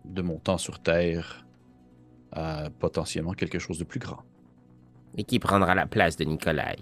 de 0.06 0.22
mon 0.22 0.38
temps 0.38 0.58
sur 0.58 0.80
Terre 0.80 1.46
à 2.32 2.70
potentiellement 2.80 3.34
quelque 3.34 3.60
chose 3.60 3.80
de 3.80 3.84
plus 3.84 4.00
grand. 4.00 4.24
Et 5.18 5.24
qui 5.24 5.40
prendra 5.40 5.74
la 5.74 5.88
place 5.88 6.16
de 6.16 6.24
Nikolai 6.24 6.76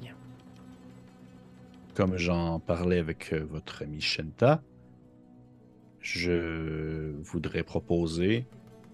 Comme 1.96 2.18
j'en 2.18 2.60
parlais 2.60 3.00
avec 3.00 3.32
euh, 3.32 3.46
votre 3.50 3.84
ami 3.84 4.02
Shenta, 4.02 4.62
je 6.02 7.12
voudrais 7.22 7.64
proposer, 7.64 8.46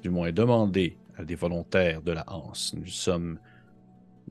du 0.01 0.09
moins 0.09 0.31
demander 0.31 0.97
à 1.17 1.23
des 1.23 1.35
volontaires 1.35 2.01
de 2.01 2.11
la 2.11 2.23
Hanse. 2.27 2.73
Nous 2.73 2.87
sommes, 2.87 3.39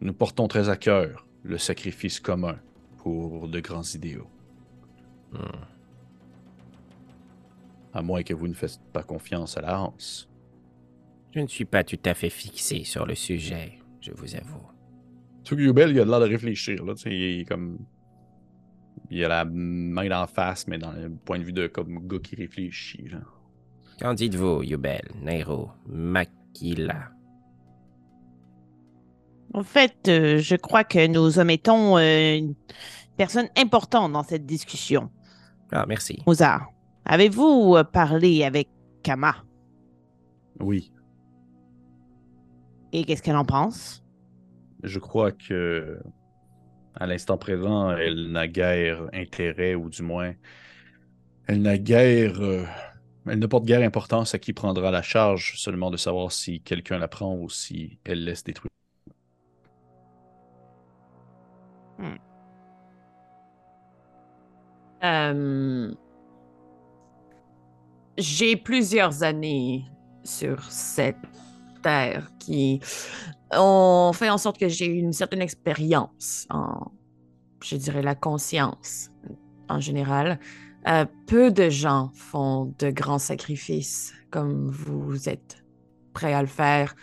nous 0.00 0.12
portons 0.12 0.48
très 0.48 0.68
à 0.68 0.76
cœur 0.76 1.26
le 1.44 1.58
sacrifice 1.58 2.20
commun 2.20 2.58
pour 2.98 3.48
de 3.48 3.60
grands 3.60 3.82
idéaux. 3.82 4.28
Hmm. 5.32 5.38
À 7.94 8.02
moins 8.02 8.22
que 8.22 8.34
vous 8.34 8.48
ne 8.48 8.54
fassiez 8.54 8.80
pas 8.92 9.02
confiance 9.02 9.56
à 9.56 9.60
la 9.60 9.80
Hanse. 9.80 10.28
Je 11.34 11.40
ne 11.40 11.46
suis 11.46 11.64
pas 11.64 11.84
tout 11.84 11.98
à 12.04 12.14
fait 12.14 12.30
fixé 12.30 12.84
sur 12.84 13.06
le 13.06 13.14
sujet, 13.14 13.78
je 14.00 14.12
vous 14.12 14.34
avoue. 14.34 14.66
Tugubel, 15.44 15.90
il 15.90 16.00
a 16.00 16.04
de 16.04 16.10
l'air 16.10 16.20
de 16.20 16.26
réfléchir. 16.26 16.84
Là, 16.84 16.94
il 17.06 17.40
est 17.40 17.44
comme. 17.44 17.78
Il 19.14 19.22
a 19.24 19.28
la 19.28 19.44
main 19.44 20.10
en 20.22 20.26
face, 20.26 20.66
mais 20.66 20.78
dans 20.78 20.90
le 20.92 21.10
point 21.10 21.38
de 21.38 21.44
vue 21.44 21.52
de 21.52 21.66
comme 21.66 22.06
gars 22.08 22.18
qui 22.18 22.34
réfléchit. 22.34 23.08
Là. 23.10 23.18
Qu'en 24.00 24.14
dites-vous, 24.14 24.62
Yubel, 24.62 25.02
Nairo, 25.22 25.68
Makila? 25.86 27.10
En 29.52 29.62
fait, 29.62 30.08
euh, 30.08 30.38
je 30.38 30.56
crois 30.56 30.82
que 30.82 31.06
nous 31.06 31.38
omettons 31.38 31.98
euh, 31.98 32.36
une 32.38 32.54
personne 33.18 33.48
importante 33.54 34.12
dans 34.12 34.22
cette 34.22 34.46
discussion. 34.46 35.10
Ah, 35.70 35.84
merci. 35.86 36.22
Mozart, 36.26 36.72
avez-vous 37.04 37.74
euh, 37.76 37.84
parlé 37.84 38.44
avec 38.44 38.70
Kama? 39.02 39.34
Oui, 40.58 40.90
Et 42.94 43.04
qu'est-ce 43.04 43.22
qu'elle 43.22 43.36
en 43.36 43.44
pense? 43.44 43.98
je 44.84 44.98
crois 44.98 45.30
que 45.32 46.00
à 46.94 47.06
l'instant 47.06 47.38
présent, 47.38 47.92
elle 47.96 48.30
n'a 48.32 48.48
guère 48.48 49.08
intérêt, 49.12 49.74
ou 49.74 49.88
du 49.90 50.02
moins, 50.02 50.34
elle 51.46 51.62
n'a 51.62 51.78
guère. 51.78 52.40
euh, 52.40 52.64
elle 53.26 53.38
ne 53.38 53.46
porte 53.46 53.64
guère 53.64 53.82
importance 53.82 54.34
à 54.34 54.38
qui 54.38 54.52
prendra 54.52 54.90
la 54.90 55.02
charge, 55.02 55.54
seulement 55.58 55.90
de 55.90 55.96
savoir 55.96 56.32
si 56.32 56.60
quelqu'un 56.60 56.98
la 56.98 57.08
prend 57.08 57.36
ou 57.36 57.48
si 57.48 57.98
elle 58.04 58.24
laisse 58.24 58.42
détruire. 58.44 58.70
Euh, 65.04 65.94
J'ai 68.18 68.56
plusieurs 68.56 69.22
années 69.22 69.84
sur 70.22 70.62
cette 70.70 71.16
terre 71.82 72.28
qui 72.38 72.80
ont 73.56 74.12
fait 74.12 74.30
en 74.30 74.38
sorte 74.38 74.58
que 74.58 74.68
j'ai 74.68 74.86
une 74.86 75.12
certaine 75.12 75.42
expérience 75.42 76.46
en, 76.50 76.92
je 77.62 77.76
dirais, 77.76 78.02
la 78.02 78.14
conscience 78.14 79.10
en 79.68 79.80
général. 79.80 80.38
Euh, 80.88 81.04
peu 81.26 81.50
de 81.50 81.68
gens 81.70 82.10
font 82.14 82.74
de 82.78 82.90
grands 82.90 83.18
sacrifices 83.18 84.12
comme 84.30 84.68
vous 84.70 85.28
êtes 85.28 85.64
prêts 86.12 86.34
à 86.34 86.40
le 86.40 86.48
faire 86.48 86.94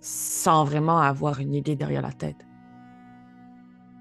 sans 0.00 0.64
vraiment 0.64 0.98
avoir 0.98 1.40
une 1.40 1.54
idée 1.54 1.74
derrière 1.74 2.02
la 2.02 2.12
tête. 2.12 2.46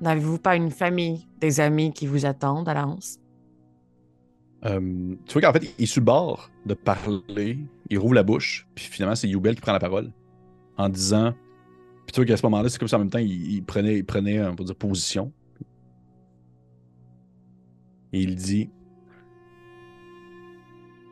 N'avez-vous 0.02 0.38
pas 0.38 0.56
une 0.56 0.72
famille, 0.72 1.28
des 1.40 1.60
amis 1.60 1.92
qui 1.92 2.06
vous 2.06 2.26
attendent 2.26 2.70
à 2.70 2.74
la 2.74 2.86
Hanse? 2.86 3.20
Euh, 4.66 5.16
tu 5.26 5.34
vois 5.34 5.42
qu'en 5.42 5.54
fait, 5.54 5.74
il 5.78 5.84
est 5.84 5.88
sur 5.88 6.02
le 6.02 6.06
bord 6.06 6.50
de 6.66 6.74
parler, 6.74 7.58
il 7.90 7.98
rouvre 7.98 8.14
la 8.14 8.24
bouche, 8.24 8.68
puis 8.76 8.86
finalement, 8.86 9.16
c'est 9.16 9.28
Youbel 9.28 9.56
qui 9.56 9.62
prend 9.62 9.74
la 9.74 9.80
parole 9.80 10.12
en 10.78 10.90
disant. 10.90 11.34
Tu 12.16 12.22
vois 12.22 12.28
qu'à 12.28 12.38
ce 12.38 12.46
moment-là, 12.46 12.70
c'est 12.70 12.80
comme 12.80 12.88
si 12.88 12.96
en 12.96 13.00
même 13.00 13.10
temps, 13.10 13.20
il, 13.20 13.62
prenait, 13.66 13.98
il 13.98 14.06
prenait 14.06 14.42
on 14.42 14.56
peut 14.56 14.64
dire, 14.64 14.78
position. 14.78 15.34
Et 18.14 18.22
il 18.22 18.38
dit 18.38 18.70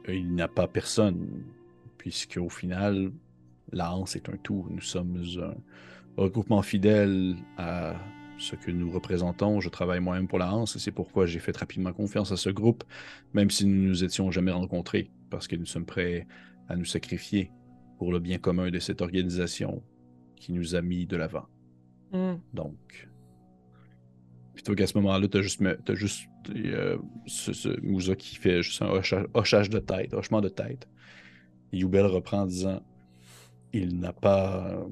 euh, 0.08 0.16
Il 0.16 0.34
n'a 0.34 0.48
pas 0.48 0.66
personne, 0.70 1.44
puisque 1.98 2.38
au 2.38 2.48
final, 2.48 3.12
la 3.74 3.94
Hanse 3.94 4.16
est 4.16 4.30
un 4.30 4.38
tout. 4.38 4.66
Nous 4.70 4.80
sommes 4.80 5.22
un 5.42 5.56
regroupement 6.16 6.62
fidèle 6.62 7.36
à 7.58 7.96
ce 8.38 8.56
que 8.56 8.72
nous 8.72 8.90
représentons. 8.90 9.60
Je 9.60 9.68
travaille 9.68 10.00
moi-même 10.00 10.30
pour 10.30 10.40
la 10.40 10.54
Hanse 10.56 10.78
et 10.78 10.80
c'est 10.80 10.92
pourquoi 10.92 11.26
j'ai 11.26 11.40
fait 11.40 11.58
rapidement 11.58 11.92
confiance 11.92 12.32
à 12.32 12.38
ce 12.38 12.50
groupe, 12.50 12.86
même 13.34 13.50
si 13.50 13.66
nous 13.66 13.90
nous 13.90 14.06
étions 14.06 14.32
jamais 14.32 14.54
rencontrés, 14.54 15.12
parce 15.30 15.50
que 15.50 15.58
nous 15.58 15.66
sommes 15.66 15.86
prêts 15.86 16.28
à 16.70 16.78
nous 16.78 16.86
sacrifier 16.86 17.52
pour 17.98 18.14
le 18.14 18.20
bien 18.20 18.38
commun 18.38 18.72
de 18.72 18.80
cette 18.80 19.02
organisation 19.02 19.84
qui 20.44 20.52
nous 20.52 20.76
a 20.76 20.82
mis 20.82 21.06
de 21.06 21.16
l'avant. 21.16 21.46
Hmm. 22.12 22.36
Donc, 22.54 23.10
plutôt 24.54 24.76
qu'à 24.76 24.88
ce 24.88 24.98
moment-là, 24.98 25.26
tu 25.30 25.38
as 25.38 25.42
juste, 25.42 25.64
t'as 25.86 25.96
juste 25.96 26.28
euh, 26.54 26.98
ce, 27.26 27.54
ce 27.54 27.80
Moussa 27.82 28.16
qui 28.18 28.36
fait 28.36 28.62
juste 28.62 28.82
un 28.82 28.90
hocha- 28.90 29.26
hochage 29.34 29.70
de 29.70 29.80
tête, 29.80 30.14
hochement 30.14 30.42
de 30.42 30.50
tête. 30.50 30.90
Et 31.72 31.78
Youbel 31.78 32.06
reprend 32.06 32.42
en 32.42 32.46
disant 32.46 32.82
Il 33.72 34.00
n'a 34.00 34.12
pas. 34.12 34.86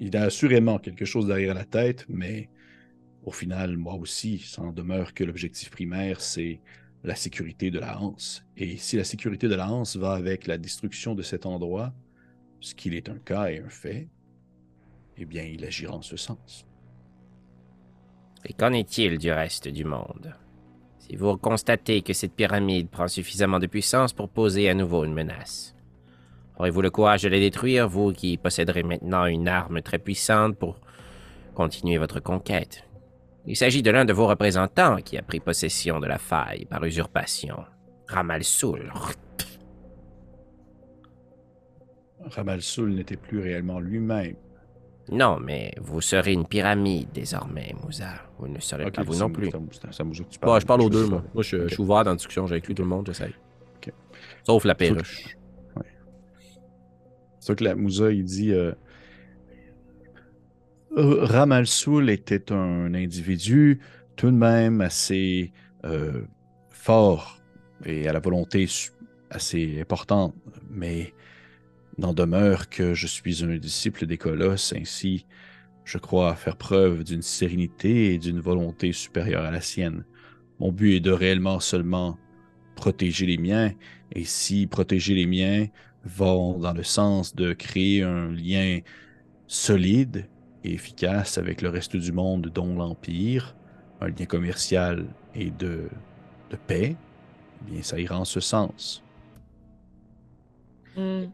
Il 0.00 0.16
a 0.16 0.24
assurément 0.24 0.78
quelque 0.78 1.04
chose 1.04 1.26
derrière 1.28 1.54
la 1.54 1.64
tête, 1.64 2.06
mais 2.08 2.48
au 3.22 3.30
final, 3.30 3.76
moi 3.76 3.94
aussi, 3.94 4.38
ça 4.38 4.62
en 4.62 4.72
demeure 4.72 5.14
que 5.14 5.22
l'objectif 5.22 5.70
primaire, 5.70 6.20
c'est 6.20 6.60
la 7.04 7.14
sécurité 7.14 7.70
de 7.70 7.78
la 7.78 8.00
Hanse. 8.00 8.44
Et 8.56 8.76
si 8.78 8.96
la 8.96 9.04
sécurité 9.04 9.46
de 9.46 9.54
la 9.54 9.70
Hanse 9.70 9.96
va 9.96 10.12
avec 10.12 10.46
la 10.48 10.58
destruction 10.58 11.14
de 11.14 11.22
cet 11.22 11.46
endroit, 11.46 11.94
ce 12.60 12.74
qu'il 12.74 12.94
est 12.94 13.08
un 13.08 13.18
cas 13.18 13.50
et 13.50 13.58
un 13.60 13.68
fait, 13.68 14.08
eh 15.20 15.26
bien, 15.26 15.42
il 15.42 15.64
agira 15.64 15.94
en 15.94 16.02
ce 16.02 16.16
sens. 16.16 16.66
Et 18.44 18.52
qu'en 18.52 18.72
est-il 18.72 19.18
du 19.18 19.30
reste 19.30 19.68
du 19.68 19.84
monde? 19.84 20.34
Si 20.98 21.16
vous 21.16 21.36
constatez 21.36 22.02
que 22.02 22.12
cette 22.12 22.34
pyramide 22.34 22.88
prend 22.88 23.08
suffisamment 23.08 23.58
de 23.58 23.66
puissance 23.66 24.12
pour 24.12 24.28
poser 24.28 24.68
à 24.70 24.74
nouveau 24.74 25.04
une 25.04 25.14
menace, 25.14 25.74
Aurez-vous 26.60 26.82
le 26.82 26.90
courage 26.90 27.22
de 27.22 27.30
les 27.30 27.40
détruire, 27.40 27.88
vous 27.88 28.12
qui 28.12 28.36
posséderez 28.36 28.82
maintenant 28.82 29.24
une 29.24 29.48
arme 29.48 29.80
très 29.80 29.98
puissante 29.98 30.58
pour 30.58 30.78
continuer 31.54 31.96
votre 31.96 32.20
conquête? 32.20 32.84
Il 33.46 33.56
s'agit 33.56 33.80
de 33.80 33.90
l'un 33.90 34.04
de 34.04 34.12
vos 34.12 34.26
représentants 34.26 34.96
qui 34.96 35.16
a 35.16 35.22
pris 35.22 35.40
possession 35.40 36.00
de 36.00 36.06
la 36.06 36.18
faille 36.18 36.66
par 36.66 36.84
usurpation. 36.84 37.64
Ramal 38.08 38.44
Soul. 38.44 38.92
Ramal 42.26 42.60
Soul 42.60 42.90
n'était 42.90 43.16
plus 43.16 43.40
réellement 43.40 43.80
lui-même. 43.80 44.36
Non, 45.10 45.40
mais 45.40 45.72
vous 45.80 46.00
serez 46.00 46.32
une 46.32 46.46
pyramide 46.46 47.08
désormais, 47.12 47.74
Moussa. 47.82 48.14
Vous 48.38 48.48
ne 48.48 48.60
serez 48.60 48.90
pas 48.90 49.02
vous 49.02 49.16
non 49.16 49.30
plus. 49.30 49.50
que 49.50 49.56
tu 50.30 50.38
parles. 50.38 50.60
je 50.60 50.66
parle 50.66 50.82
aux 50.82 50.90
deux, 50.90 51.06
moi. 51.06 51.24
Moi, 51.34 51.42
je, 51.42 51.66
suis 51.68 51.80
ouvert 51.80 52.04
dans 52.04 52.10
la 52.10 52.16
discussion, 52.16 52.46
j'inclus 52.46 52.74
tout 52.74 52.82
le 52.82 52.88
monde, 52.88 53.06
j'essaye. 53.06 53.34
Ok. 53.76 53.92
Sauf 54.44 54.64
la 54.64 54.74
perruche. 54.74 55.36
C'est 57.40 57.46
sûr 57.46 57.56
que 57.56 57.64
la 57.64 57.74
Moussa, 57.74 58.12
il 58.12 58.24
dit 58.24 58.52
euh, 58.52 58.72
euh, 60.96 61.24
Ramal 61.24 61.66
Soul 61.66 62.10
était 62.10 62.52
un 62.52 62.92
individu 62.94 63.80
tout 64.16 64.30
de 64.30 64.36
même 64.36 64.82
assez 64.82 65.52
euh, 65.84 66.22
fort 66.70 67.40
et 67.86 68.06
à 68.06 68.12
la 68.12 68.20
volonté 68.20 68.68
assez 69.30 69.80
importante, 69.80 70.34
mais 70.68 71.14
n'en 72.00 72.14
demeure 72.14 72.68
que 72.68 72.94
je 72.94 73.06
suis 73.06 73.44
un 73.44 73.56
disciple 73.58 74.06
des 74.06 74.16
colosses, 74.16 74.72
ainsi 74.76 75.26
je 75.84 75.98
crois 75.98 76.34
faire 76.34 76.56
preuve 76.56 77.04
d'une 77.04 77.22
sérénité 77.22 78.14
et 78.14 78.18
d'une 78.18 78.40
volonté 78.40 78.92
supérieure 78.92 79.44
à 79.44 79.50
la 79.50 79.60
sienne. 79.60 80.04
Mon 80.58 80.72
but 80.72 80.96
est 80.96 81.00
de 81.00 81.10
réellement 81.10 81.60
seulement 81.60 82.18
protéger 82.74 83.26
les 83.26 83.38
miens, 83.38 83.72
et 84.12 84.24
si 84.24 84.66
protéger 84.66 85.14
les 85.14 85.26
miens 85.26 85.66
vont 86.04 86.58
dans 86.58 86.72
le 86.72 86.82
sens 86.82 87.34
de 87.34 87.52
créer 87.52 88.02
un 88.02 88.30
lien 88.32 88.80
solide 89.46 90.26
et 90.64 90.72
efficace 90.72 91.36
avec 91.38 91.60
le 91.60 91.68
reste 91.68 91.96
du 91.96 92.12
monde, 92.12 92.50
dont 92.54 92.76
l'Empire, 92.76 93.56
un 94.00 94.08
lien 94.08 94.26
commercial 94.26 95.06
et 95.34 95.50
de, 95.50 95.88
de 96.50 96.56
paix, 96.66 96.96
eh 96.96 97.70
bien, 97.70 97.82
ça 97.82 97.98
ira 97.98 98.18
en 98.18 98.24
ce 98.24 98.40
sens. 98.40 99.02
Hmm. 100.96 101.26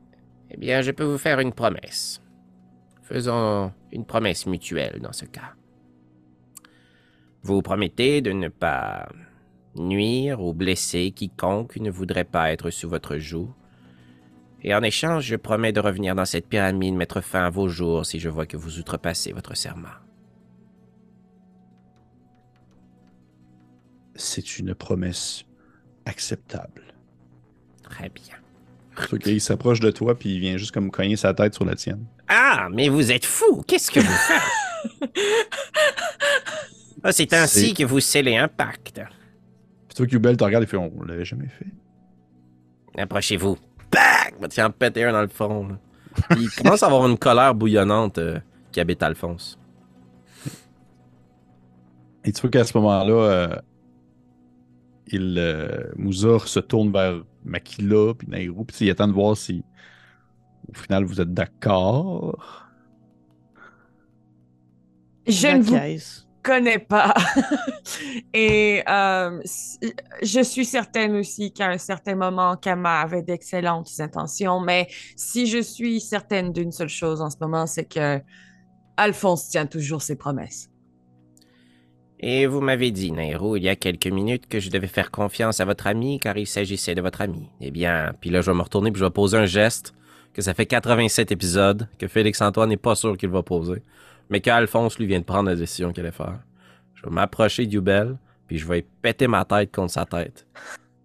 Eh 0.50 0.56
bien, 0.56 0.82
je 0.82 0.90
peux 0.90 1.04
vous 1.04 1.18
faire 1.18 1.40
une 1.40 1.52
promesse. 1.52 2.22
Faisons 3.02 3.72
une 3.92 4.04
promesse 4.04 4.46
mutuelle 4.46 5.00
dans 5.00 5.12
ce 5.12 5.24
cas. 5.24 5.54
Vous 7.42 7.62
promettez 7.62 8.22
de 8.22 8.32
ne 8.32 8.48
pas 8.48 9.08
nuire 9.76 10.40
ou 10.40 10.52
blesser 10.52 11.12
quiconque 11.12 11.76
ne 11.76 11.90
voudrait 11.90 12.24
pas 12.24 12.52
être 12.52 12.70
sous 12.70 12.88
votre 12.88 13.18
joug. 13.18 13.52
Et 14.62 14.74
en 14.74 14.82
échange, 14.82 15.24
je 15.26 15.36
promets 15.36 15.72
de 15.72 15.80
revenir 15.80 16.14
dans 16.14 16.24
cette 16.24 16.48
pyramide 16.48 16.94
mettre 16.94 17.20
fin 17.20 17.44
à 17.44 17.50
vos 17.50 17.68
jours 17.68 18.04
si 18.04 18.18
je 18.18 18.28
vois 18.28 18.46
que 18.46 18.56
vous 18.56 18.78
outrepassez 18.78 19.32
votre 19.32 19.56
serment. 19.56 19.88
C'est 24.14 24.58
une 24.58 24.74
promesse 24.74 25.44
acceptable. 26.06 26.94
Très 27.82 28.08
bien. 28.08 28.34
Qu'il 29.20 29.40
s'approche 29.40 29.80
de 29.80 29.90
toi, 29.90 30.18
puis 30.18 30.34
il 30.34 30.40
vient 30.40 30.56
juste 30.56 30.72
comme 30.72 30.90
cogner 30.90 31.16
sa 31.16 31.34
tête 31.34 31.54
sur 31.54 31.64
la 31.64 31.74
tienne. 31.74 32.04
Ah, 32.28 32.68
mais 32.72 32.88
vous 32.88 33.12
êtes 33.12 33.24
fou! 33.24 33.62
Qu'est-ce 33.66 33.90
que 33.90 34.00
vous 34.00 34.06
faites? 34.06 35.10
Ah, 37.04 37.12
C'est 37.12 37.32
ainsi 37.34 37.72
que 37.72 37.84
vous 37.84 38.00
scellez 38.00 38.36
un 38.36 38.48
pacte. 38.48 39.00
Puis 39.88 39.94
toi, 39.96 40.06
Cubel 40.06 40.36
te 40.36 40.42
regarde 40.42 40.64
et 40.64 40.66
fait 40.66 40.76
On 40.76 41.04
l'avait 41.04 41.24
jamais 41.24 41.46
fait. 41.46 41.66
Approchez-vous. 43.00 43.56
Bac! 43.92 44.34
Va 44.40 44.48
te 44.48 44.68
péter 44.70 45.04
un 45.04 45.12
dans 45.12 45.20
le 45.20 45.28
là. 45.68 45.78
Puis 46.30 46.44
il 46.44 46.50
commence 46.50 46.82
à 46.82 46.86
avoir 46.86 47.06
une 47.06 47.18
colère 47.18 47.54
bouillonnante 47.54 48.18
euh, 48.18 48.40
qui 48.72 48.80
habite 48.80 49.02
Alphonse. 49.02 49.58
Et 52.24 52.32
tu 52.32 52.40
vois 52.40 52.50
qu'à 52.50 52.64
ce 52.64 52.76
moment-là, 52.78 53.12
euh, 53.12 53.56
il, 55.08 55.36
euh, 55.38 55.84
Moussa 55.96 56.38
se 56.44 56.58
tourne 56.58 56.90
vers 56.90 57.22
Makila 57.46 58.14
puis 58.14 58.28
Nairou, 58.28 58.64
puis 58.64 58.76
il 58.80 58.90
attend 58.90 59.08
de 59.08 59.12
voir 59.12 59.36
si, 59.36 59.64
au 60.68 60.74
final, 60.74 61.04
vous 61.04 61.20
êtes 61.20 61.32
d'accord. 61.32 62.66
Je 65.26 65.48
ne 65.48 65.62
vous 65.62 65.76
connais 66.42 66.78
pas. 66.78 67.14
Et 68.34 68.82
euh, 68.88 69.40
je 70.22 70.40
suis 70.42 70.64
certaine 70.64 71.16
aussi 71.16 71.52
qu'à 71.52 71.68
un 71.68 71.78
certain 71.78 72.14
moment, 72.14 72.56
Kama 72.56 73.00
avait 73.00 73.22
d'excellentes 73.22 73.90
intentions, 73.98 74.60
mais 74.60 74.88
si 75.16 75.46
je 75.46 75.58
suis 75.58 76.00
certaine 76.00 76.52
d'une 76.52 76.70
seule 76.70 76.88
chose 76.88 77.20
en 77.20 77.30
ce 77.30 77.36
moment, 77.40 77.66
c'est 77.66 77.86
que 77.86 78.20
Alphonse 78.96 79.48
tient 79.48 79.66
toujours 79.66 80.02
ses 80.02 80.16
promesses. 80.16 80.70
Et 82.20 82.46
vous 82.46 82.60
m'avez 82.60 82.90
dit, 82.90 83.12
Nairo, 83.12 83.56
il 83.56 83.62
y 83.62 83.68
a 83.68 83.76
quelques 83.76 84.06
minutes 84.06 84.48
que 84.48 84.58
je 84.58 84.70
devais 84.70 84.86
faire 84.86 85.10
confiance 85.10 85.60
à 85.60 85.64
votre 85.64 85.86
ami 85.86 86.18
car 86.18 86.36
il 86.38 86.46
s'agissait 86.46 86.94
de 86.94 87.02
votre 87.02 87.20
ami. 87.20 87.50
Eh 87.60 87.70
bien, 87.70 88.14
Puis 88.20 88.30
là, 88.30 88.40
je 88.40 88.50
vais 88.50 88.56
me 88.56 88.62
retourner 88.62 88.90
puis 88.90 89.00
je 89.00 89.04
vais 89.04 89.10
poser 89.10 89.36
un 89.36 89.46
geste 89.46 89.94
que 90.32 90.42
ça 90.42 90.54
fait 90.54 90.66
87 90.66 91.32
épisodes 91.32 91.88
que 91.98 92.08
Félix-Antoine 92.08 92.68
n'est 92.68 92.76
pas 92.76 92.94
sûr 92.94 93.16
qu'il 93.16 93.30
va 93.30 93.42
poser, 93.42 93.82
mais 94.28 94.40
qu'Alphonse, 94.40 94.98
lui, 94.98 95.06
vient 95.06 95.20
de 95.20 95.24
prendre 95.24 95.48
la 95.48 95.56
décision 95.56 95.92
qu'il 95.92 96.02
allait 96.02 96.12
faire. 96.12 96.40
Je 96.94 97.02
vais 97.04 97.10
m'approcher 97.10 97.64
d'Yubel, 97.64 98.18
puis 98.46 98.58
je 98.58 98.66
vais 98.66 98.86
péter 99.00 99.28
ma 99.28 99.44
tête 99.46 99.74
contre 99.74 99.92
sa 99.92 100.04
tête. 100.04 100.46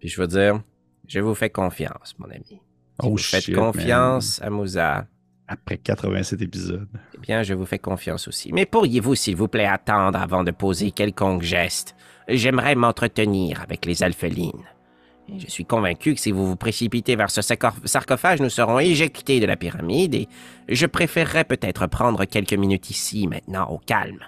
Puis 0.00 0.08
je 0.08 0.20
vais 0.20 0.26
dire, 0.26 0.60
je 1.08 1.20
vous 1.20 1.34
fais 1.34 1.48
confiance, 1.48 2.14
mon 2.18 2.26
ami. 2.26 2.44
Si 2.46 2.60
Oh 3.02 3.10
vous 3.10 3.16
faites 3.16 3.54
confiance 3.54 4.40
à 4.42 4.50
Moussa. 4.50 5.06
Après 5.52 5.76
87 5.78 6.40
épisodes. 6.42 6.88
eh 7.14 7.18
bien, 7.18 7.42
je 7.42 7.52
vous 7.54 7.66
fais 7.66 7.78
confiance 7.78 8.26
aussi. 8.28 8.52
Mais 8.52 8.64
pourriez-vous, 8.66 9.14
s'il 9.14 9.36
vous 9.36 9.48
plaît, 9.48 9.66
attendre 9.66 10.18
avant 10.18 10.44
de 10.44 10.50
poser 10.50 10.90
quelconque 10.92 11.42
geste? 11.42 11.94
J'aimerais 12.28 12.74
m'entretenir 12.74 13.60
avec 13.60 13.84
les 13.84 14.02
alphelines. 14.02 14.64
Et 15.28 15.38
je 15.38 15.48
suis 15.48 15.64
convaincu 15.64 16.14
que 16.14 16.20
si 16.20 16.32
vous 16.32 16.46
vous 16.46 16.56
précipitez 16.56 17.14
vers 17.16 17.30
ce 17.30 17.42
sarco- 17.42 17.68
sarcophage, 17.84 18.40
nous 18.40 18.48
serons 18.48 18.78
éjectés 18.78 19.40
de 19.40 19.46
la 19.46 19.56
pyramide 19.56 20.14
et 20.14 20.28
je 20.68 20.86
préférerais 20.86 21.44
peut-être 21.44 21.86
prendre 21.86 22.24
quelques 22.24 22.54
minutes 22.54 22.90
ici, 22.90 23.28
maintenant, 23.28 23.68
au 23.70 23.78
calme. 23.78 24.20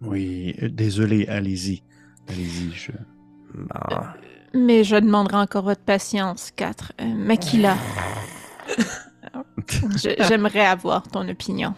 Oui, 0.00 0.54
euh, 0.62 0.68
désolé, 0.68 1.26
allez-y. 1.26 1.82
Allez-y, 2.28 2.72
je... 2.72 2.92
Bon. 3.54 3.96
Mais 4.54 4.84
je 4.84 4.96
demanderai 4.96 5.36
encore 5.36 5.64
votre 5.64 5.82
patience, 5.82 6.50
4. 6.56 6.92
Makila. 7.16 7.76
J'aimerais 9.96 10.66
avoir 10.66 11.02
ton 11.08 11.28
opinion. 11.28 11.74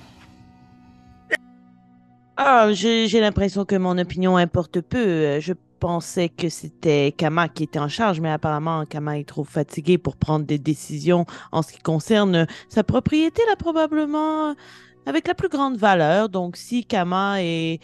Ah, 2.36 2.72
j'ai 2.72 3.20
l'impression 3.20 3.64
que 3.64 3.76
mon 3.76 3.96
opinion 3.96 4.36
importe 4.36 4.80
peu. 4.80 5.38
Je 5.40 5.52
pensais 5.78 6.28
que 6.28 6.48
c'était 6.48 7.12
Kama 7.16 7.48
qui 7.48 7.64
était 7.64 7.78
en 7.78 7.88
charge, 7.88 8.20
mais 8.20 8.30
apparemment, 8.30 8.84
Kama 8.86 9.18
est 9.18 9.28
trop 9.28 9.44
fatigué 9.44 9.98
pour 9.98 10.16
prendre 10.16 10.44
des 10.46 10.58
décisions 10.58 11.26
en 11.52 11.62
ce 11.62 11.72
qui 11.72 11.80
concerne 11.80 12.46
sa 12.68 12.82
propriété, 12.82 13.42
là, 13.46 13.54
probablement 13.56 14.54
avec 15.06 15.28
la 15.28 15.34
plus 15.34 15.48
grande 15.48 15.76
valeur. 15.76 16.28
Donc, 16.28 16.56
si 16.56 16.84
Kama 16.84 17.42
est 17.42 17.80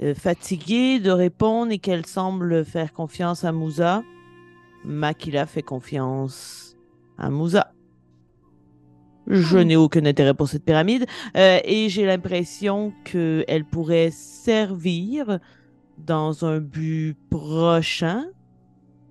euh, 0.00 0.14
fatiguée 0.14 0.98
de 0.98 1.10
répondre 1.10 1.70
et 1.70 1.78
qu'elle 1.78 2.06
semble 2.06 2.64
faire 2.64 2.92
confiance 2.92 3.44
à 3.44 3.52
Moussa, 3.52 4.02
Makila 4.84 5.46
fait 5.46 5.62
confiance 5.62 6.76
à 7.18 7.30
Moussa. 7.30 7.72
Je 9.26 9.58
n'ai 9.58 9.76
aucun 9.76 10.04
intérêt 10.04 10.34
pour 10.34 10.48
cette 10.48 10.64
pyramide. 10.64 11.06
Euh, 11.36 11.60
et 11.64 11.88
j'ai 11.88 12.04
l'impression 12.04 12.92
qu'elle 13.04 13.64
pourrait 13.64 14.10
servir 14.10 15.38
dans 15.98 16.44
un 16.44 16.58
but 16.58 17.16
prochain, 17.30 18.26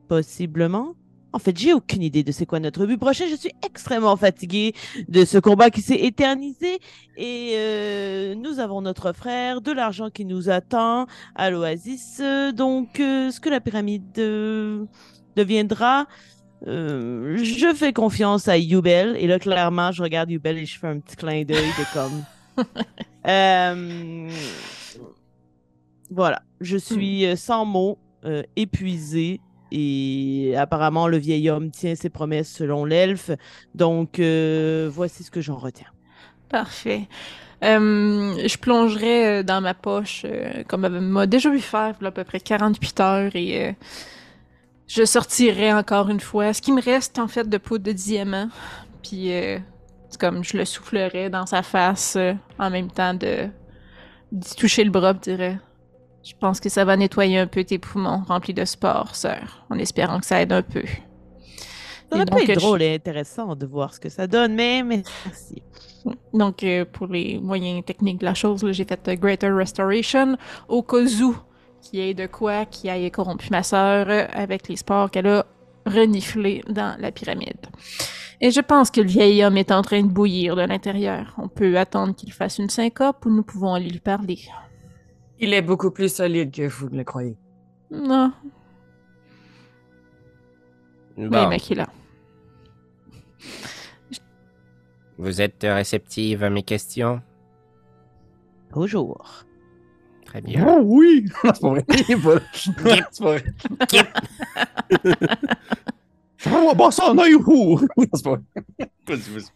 possiblement. 0.08 0.96
En 1.34 1.40
fait, 1.40 1.58
j'ai 1.58 1.74
aucune 1.74 2.04
idée 2.04 2.24
de 2.24 2.32
c'est 2.32 2.46
quoi 2.46 2.60
notre 2.60 2.86
but 2.86 2.98
prochain. 2.98 3.26
Je 3.30 3.36
suis 3.36 3.54
extrêmement 3.66 4.18
fatiguée 4.18 4.74
de 5.08 5.24
ce 5.24 5.38
combat 5.38 5.70
qui 5.70 5.82
s'est 5.82 6.00
éternisé. 6.00 6.80
Et 7.16 7.54
euh, 7.56 8.36
nous 8.36 8.60
avons 8.60 8.82
notre 8.82 9.14
frère, 9.14 9.62
de 9.62 9.72
l'argent 9.72 10.10
qui 10.10 10.26
nous 10.26 10.50
attend 10.50 11.08
à 11.36 11.50
l'Oasis. 11.50 12.22
Donc, 12.54 13.00
euh, 13.00 13.32
ce 13.32 13.40
que 13.40 13.50
la 13.50 13.62
pyramide 13.62 14.18
euh, 14.18 14.86
deviendra, 15.38 16.08
euh, 16.68 17.38
je 17.38 17.74
fais 17.76 17.94
confiance 17.94 18.48
à 18.48 18.58
Yubel. 18.58 19.16
Et 19.18 19.28
là, 19.28 19.40
clairement, 19.40 19.92
je 19.92 20.04
regarde 20.04 20.30
Yubel 20.32 20.58
et 20.58 20.66
je 20.66 20.80
fais 20.80 20.88
un 20.88 21.00
petit 21.00 21.16
clin 21.16 21.44
d'œil 21.44 21.74
de 21.78 21.94
comme. 21.94 22.26
Euh, 23.28 24.30
Voilà, 26.10 26.42
je 26.60 26.76
suis 26.78 27.26
euh, 27.26 27.36
sans 27.36 27.66
mots, 27.66 28.00
euh, 28.26 28.44
épuisé. 28.56 29.40
Et 29.72 30.54
apparemment, 30.58 31.08
le 31.08 31.18
vieil 31.18 31.50
homme 31.50 31.72
tient 31.72 31.96
ses 31.96 32.10
promesses 32.10 32.52
selon 32.52 32.84
l'elfe. 32.84 33.32
Donc, 33.74 34.20
voici 34.20 35.24
ce 35.24 35.32
que 35.32 35.40
j'en 35.40 35.58
retiens. 35.58 35.88
Parfait. 36.50 37.08
Euh, 37.64 38.48
je 38.48 38.58
plongerai 38.58 39.44
dans 39.44 39.62
ma 39.62 39.74
poche, 39.74 40.24
euh, 40.26 40.64
comme 40.68 40.84
elle 40.86 41.00
m'a 41.00 41.28
déjà 41.28 41.50
vu 41.52 41.60
faire, 41.62 41.96
à 42.04 42.12
peu 42.12 42.24
près 42.24 42.40
48 42.40 43.00
heures, 43.00 43.36
et 43.36 43.70
euh, 43.70 43.74
Je 44.94 45.06
sortirai 45.06 45.72
encore 45.74 46.10
une 46.10 46.20
fois 46.20 46.54
ce 46.54 46.62
qui 46.62 46.72
me 46.74 46.82
reste 46.82 47.18
en 47.18 47.28
fait 47.30 47.48
de 47.48 47.58
poudre 47.58 47.86
de 47.86 47.92
diamant. 47.94 48.50
Puis 49.02 49.32
euh, 49.32 49.58
c'est 50.10 50.20
comme 50.20 50.44
je 50.44 50.58
le 50.58 50.66
soufflerai 50.66 51.30
dans 51.30 51.46
sa 51.46 51.64
face 51.64 52.16
euh, 52.18 52.34
en 52.60 52.70
même 52.70 52.92
temps 52.92 53.14
de 53.14 53.48
d'y 54.34 54.56
toucher 54.56 54.84
le 54.84 54.92
bras, 54.92 55.14
je 55.14 55.20
dirais. 55.32 55.60
Je 56.24 56.34
pense 56.40 56.60
que 56.60 56.70
ça 56.70 56.86
va 56.86 56.96
nettoyer 56.98 57.38
un 57.40 57.48
peu 57.48 57.64
tes 57.64 57.80
poumons 57.80 58.24
remplis 58.28 58.54
de 58.54 58.66
sport, 58.66 59.16
sœur, 59.16 59.66
en 59.70 59.78
espérant 59.80 60.20
que 60.20 60.26
ça 60.26 60.42
aide 60.42 60.52
un 60.54 60.62
peu. 60.62 60.84
Ça 62.12 62.26
donc, 62.26 62.42
être 62.42 62.54
je- 62.54 62.60
drôle 62.60 62.82
et 62.82 62.94
intéressant 62.96 63.56
de 63.56 63.66
voir 63.66 63.94
ce 63.94 64.00
que 64.00 64.10
ça 64.10 64.28
donne, 64.28 64.54
mais 64.56 64.84
merci. 64.84 65.64
Donc, 66.34 66.64
euh, 66.64 66.84
pour 66.86 67.08
les 67.08 67.40
moyens 67.40 67.84
techniques 67.86 68.20
de 68.20 68.26
la 68.26 68.34
chose, 68.34 68.66
j'ai 68.72 68.86
fait 68.86 69.20
Greater 69.20 69.56
Restoration 69.56 70.38
au 70.68 70.84
cas 70.84 70.98
où 71.22 71.36
qu'il 71.82 72.00
y 72.00 72.10
ait 72.10 72.14
de 72.14 72.28
quoi 72.28 72.66
qui 72.66 72.90
aille 72.90 73.10
corrompu 73.12 73.48
ma 73.52 73.64
sœur 73.64 74.08
avec 74.34 74.68
les 74.68 74.76
sports 74.78 75.12
qu'elle 75.12 75.28
a 75.28 75.46
reniflés 75.86 76.64
dans 76.70 76.96
la 77.00 77.12
pyramide. 77.12 77.66
Et 78.40 78.50
je 78.52 78.62
pense 78.62 78.90
que 78.90 79.02
le 79.02 79.08
vieil 79.08 79.44
homme 79.44 79.58
est 79.58 79.72
en 79.72 79.82
train 79.82 80.02
de 80.02 80.08
bouillir 80.08 80.56
de 80.56 80.62
l'intérieur. 80.62 81.34
On 81.38 81.48
peut 81.48 81.78
attendre 81.78 82.16
qu'il 82.16 82.32
fasse 82.34 82.58
une 82.58 82.70
syncope 82.70 83.26
ou 83.26 83.30
nous 83.30 83.44
pouvons 83.44 83.74
aller 83.74 83.90
lui 83.90 84.00
parler. 84.00 84.40
Il 85.40 85.54
est 85.54 85.62
beaucoup 85.62 85.92
plus 85.92 86.14
solide 86.14 86.52
que 86.52 86.68
vous 86.68 86.90
ne 86.90 86.98
le 86.98 87.04
croyez. 87.04 87.38
Non, 87.92 88.32
Bon, 91.18 91.28
mais 91.30 91.48
Makila. 91.48 91.88
vous 95.18 95.42
êtes 95.42 95.62
réceptive 95.64 96.44
à 96.44 96.50
mes 96.50 96.64
questions? 96.64 97.22
Toujours. 98.72 99.44
Très 100.32 100.40
bien. 100.40 100.66
Oh 100.66 100.80
oui! 100.82 101.26
c'est 101.44 101.60
pas 101.60 101.70
vrai. 101.70 101.84
c'est 102.54 103.22
pas 103.22 103.38
vrai. 103.38 103.44
Oh, 106.50 106.74
bah 106.74 106.90
ça, 106.90 107.14
youhou! 107.28 107.82
c'est 108.14 108.24
pas 108.24 108.30
vrai. 108.30 108.42
Vas-y, 109.08 109.18
vas-y. 109.18 109.52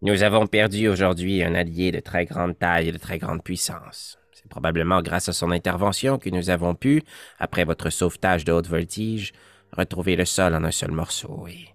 Nous 0.00 0.22
avons 0.22 0.46
perdu 0.46 0.88
aujourd'hui 0.88 1.42
un 1.42 1.54
allié 1.54 1.92
de 1.92 2.00
très 2.00 2.24
grande 2.24 2.58
taille 2.58 2.88
et 2.88 2.92
de 2.92 2.96
très 2.96 3.18
grande 3.18 3.42
puissance. 3.42 4.18
C'est 4.32 4.48
probablement 4.48 5.02
grâce 5.02 5.28
à 5.28 5.34
son 5.34 5.50
intervention 5.50 6.16
que 6.16 6.30
nous 6.30 6.48
avons 6.48 6.74
pu, 6.74 7.02
après 7.38 7.64
votre 7.64 7.90
sauvetage 7.90 8.46
de 8.46 8.52
haute 8.52 8.68
voltige, 8.68 9.34
retrouver 9.76 10.16
le 10.16 10.24
sol 10.24 10.54
en 10.54 10.64
un 10.64 10.70
seul 10.70 10.92
morceau. 10.92 11.46
Et 11.48 11.68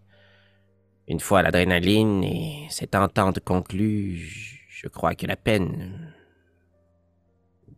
une 1.08 1.20
fois 1.20 1.44
l'adrénaline 1.44 2.24
et 2.24 2.66
cette 2.72 2.96
entente 2.96 3.42
conclue, 3.42 4.64
je 4.70 4.88
crois 4.88 5.14
que 5.14 5.28
la 5.28 5.36
peine, 5.36 6.13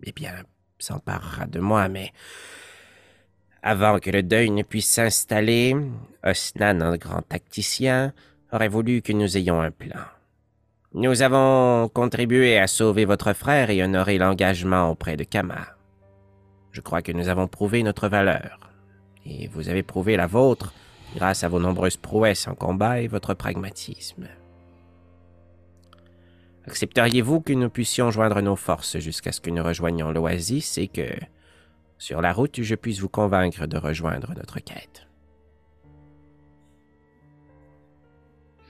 eh 0.03 0.11
bien, 0.11 0.33
s'emparera 0.77 1.45
de 1.45 1.59
moi, 1.59 1.87
mais 1.87 2.11
avant 3.61 3.99
que 3.99 4.11
le 4.11 4.21
deuil 4.21 4.51
ne 4.51 4.63
puisse 4.63 4.87
s'installer, 4.87 5.75
Osnan, 6.23 6.81
un 6.81 6.97
grand 6.97 7.21
tacticien, 7.21 8.13
aurait 8.51 8.67
voulu 8.67 9.01
que 9.01 9.11
nous 9.11 9.37
ayons 9.37 9.59
un 9.59 9.71
plan. 9.71 10.01
Nous 10.93 11.23
avons 11.23 11.89
contribué 11.89 12.57
à 12.57 12.67
sauver 12.67 13.05
votre 13.05 13.33
frère 13.33 13.69
et 13.69 13.83
honorer 13.83 14.17
l'engagement 14.17 14.89
auprès 14.89 15.17
de 15.17 15.23
Kama. 15.23 15.67
Je 16.71 16.81
crois 16.81 17.01
que 17.01 17.11
nous 17.11 17.27
avons 17.27 17.47
prouvé 17.47 17.83
notre 17.83 18.07
valeur. 18.07 18.71
Et 19.25 19.47
vous 19.47 19.67
avez 19.67 19.81
prouvé 19.81 20.15
la 20.15 20.27
vôtre 20.27 20.73
grâce 21.15 21.43
à 21.43 21.47
vos 21.47 21.59
nombreuses 21.59 21.97
prouesses 21.97 22.47
en 22.47 22.53
combat 22.53 23.01
et 23.01 23.07
votre 23.07 23.33
pragmatisme. 23.33 24.27
Accepteriez-vous 26.67 27.41
que 27.41 27.53
nous 27.53 27.69
puissions 27.69 28.09
joindre 28.11 28.41
nos 28.41 28.55
forces 28.55 28.97
jusqu'à 28.97 29.31
ce 29.31 29.39
que 29.39 29.51
nous 29.51 29.63
rejoignions 29.63 30.11
l'oasis 30.11 30.77
et 30.77 30.87
que, 30.87 31.07
sur 31.97 32.21
la 32.21 32.33
route, 32.33 32.61
je 32.61 32.75
puisse 32.75 32.99
vous 32.99 33.09
convaincre 33.09 33.67
de 33.67 33.77
rejoindre 33.77 34.33
notre 34.35 34.59
quête? 34.59 35.05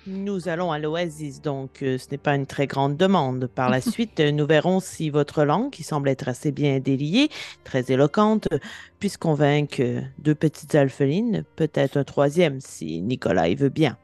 Nous 0.08 0.50
allons 0.50 0.72
à 0.72 0.78
l'Oasis, 0.78 1.42
donc 1.42 1.82
euh, 1.82 1.98
ce 1.98 2.12
n'est 2.12 2.20
pas 2.20 2.36
une 2.36 2.46
très 2.46 2.68
grande 2.68 2.96
demande. 2.96 3.48
Par 3.48 3.72
la 3.72 3.82
suite, 3.92 4.20
euh, 4.20 4.32
nous 4.32 4.46
verrons 4.46 4.80
si 4.80 5.10
votre 5.10 5.44
langue, 5.44 5.72
qui 5.72 5.82
semble 5.82 6.10
être 6.10 6.28
assez 6.28 6.52
bien 6.52 6.80
déliée, 6.80 7.30
très 7.64 7.92
éloquente, 7.92 8.48
euh, 8.52 8.60
puisse 9.00 9.18
convaincre 9.18 9.78
euh, 9.80 10.02
deux 10.20 10.36
petites 10.36 10.76
alphelines, 10.76 11.44
peut-être 11.56 11.98
un 11.98 12.04
troisième 12.04 12.62
si 12.62 13.02
Nicolas 13.02 13.48
y 13.48 13.56
veut 13.56 13.70
bien. 13.70 13.98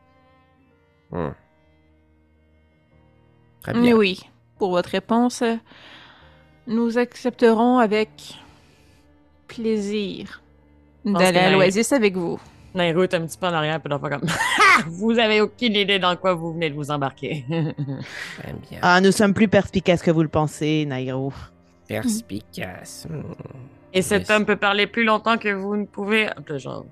Hmm. 1.12 1.34
Très 3.62 3.74
Mais 3.74 3.82
bien. 3.82 3.96
oui, 3.96 4.20
pour 4.58 4.72
votre 4.72 4.90
réponse, 4.90 5.44
nous 6.68 6.98
accepterons 6.98 7.78
avec 7.80 8.10
plaisir 9.48 10.42
d'aller 11.06 11.40
à 11.40 11.52
l'Oasis 11.52 11.92
avec 11.94 12.16
vous. 12.16 12.40
Nairo 12.74 13.04
est 13.04 13.14
un 13.14 13.26
petit 13.26 13.38
peu 13.38 13.48
en 13.48 13.54
arrière, 13.54 13.82
puis 13.82 13.90
d'en 13.90 14.00
faire 14.00 14.12
comme 14.12 14.30
Ha! 14.30 14.84
Vous 14.88 15.20
avez 15.20 15.42
aucune 15.42 15.76
idée 15.76 16.00
dans 16.00 16.16
quoi 16.16 16.34
vous 16.34 16.54
venez 16.54 16.70
de 16.70 16.76
vous 16.76 16.90
embarquer. 16.90 17.44
Très 17.50 18.54
bien. 18.70 18.80
Ah, 18.82 19.02
nous 19.02 19.12
sommes 19.12 19.34
plus 19.34 19.50
perspicaces 19.50 20.02
que 20.02 20.10
vous 20.12 20.22
le 20.24 20.30
pensez, 20.30 20.86
Nairo. 20.86 21.34
Perspicace. 21.88 23.08
Hmm. 23.10 23.24
Et 23.94 24.02
cet 24.02 24.22
Yes. 24.22 24.30
homme 24.30 24.46
peut 24.46 24.56
parler 24.56 24.88
plus 24.88 25.04
longtemps 25.04 25.38
que 25.38 25.50
vous 25.54 25.76
ne 25.76 25.86
pouvez. 25.86 26.30
Genre, 26.58 26.86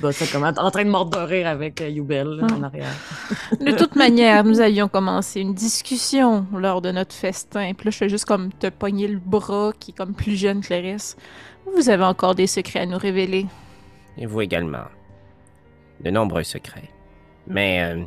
bah, 0.00 0.12
c'est 0.12 0.30
comme 0.30 0.44
en 0.44 0.70
train 0.70 0.84
de 0.84 0.90
mordre 0.90 1.18
de 1.18 1.24
rire 1.24 1.48
avec 1.48 1.80
euh, 1.80 1.88
Yubel 1.88 2.28
là, 2.28 2.46
en 2.56 2.62
arrière. 2.62 2.92
De 3.60 3.72
toute 3.72 3.96
manière, 3.96 4.44
nous 4.44 4.60
avions 4.60 4.88
commencé 4.88 5.40
une 5.40 5.54
discussion 5.54 6.46
lors 6.54 6.80
de 6.80 6.92
notre 6.92 7.14
festin. 7.14 7.72
Puis 7.74 7.86
là, 7.86 7.90
je 7.90 7.96
fais 7.96 8.08
juste 8.08 8.26
comme 8.26 8.52
te 8.52 8.68
pogner 8.68 9.08
le 9.08 9.18
bras, 9.18 9.72
qui 9.78 9.90
est 9.90 9.94
comme 9.94 10.14
plus 10.14 10.36
jeune 10.36 10.60
reste. 10.68 11.18
Vous 11.74 11.90
avez 11.90 12.04
encore 12.04 12.34
des 12.36 12.46
secrets 12.46 12.80
à 12.80 12.86
nous 12.86 12.98
révéler. 12.98 13.46
Et 14.16 14.26
vous 14.26 14.40
également. 14.40 14.84
De 16.00 16.10
nombreux 16.10 16.44
secrets. 16.44 16.90
Mais, 17.48 17.82
euh, 17.82 18.02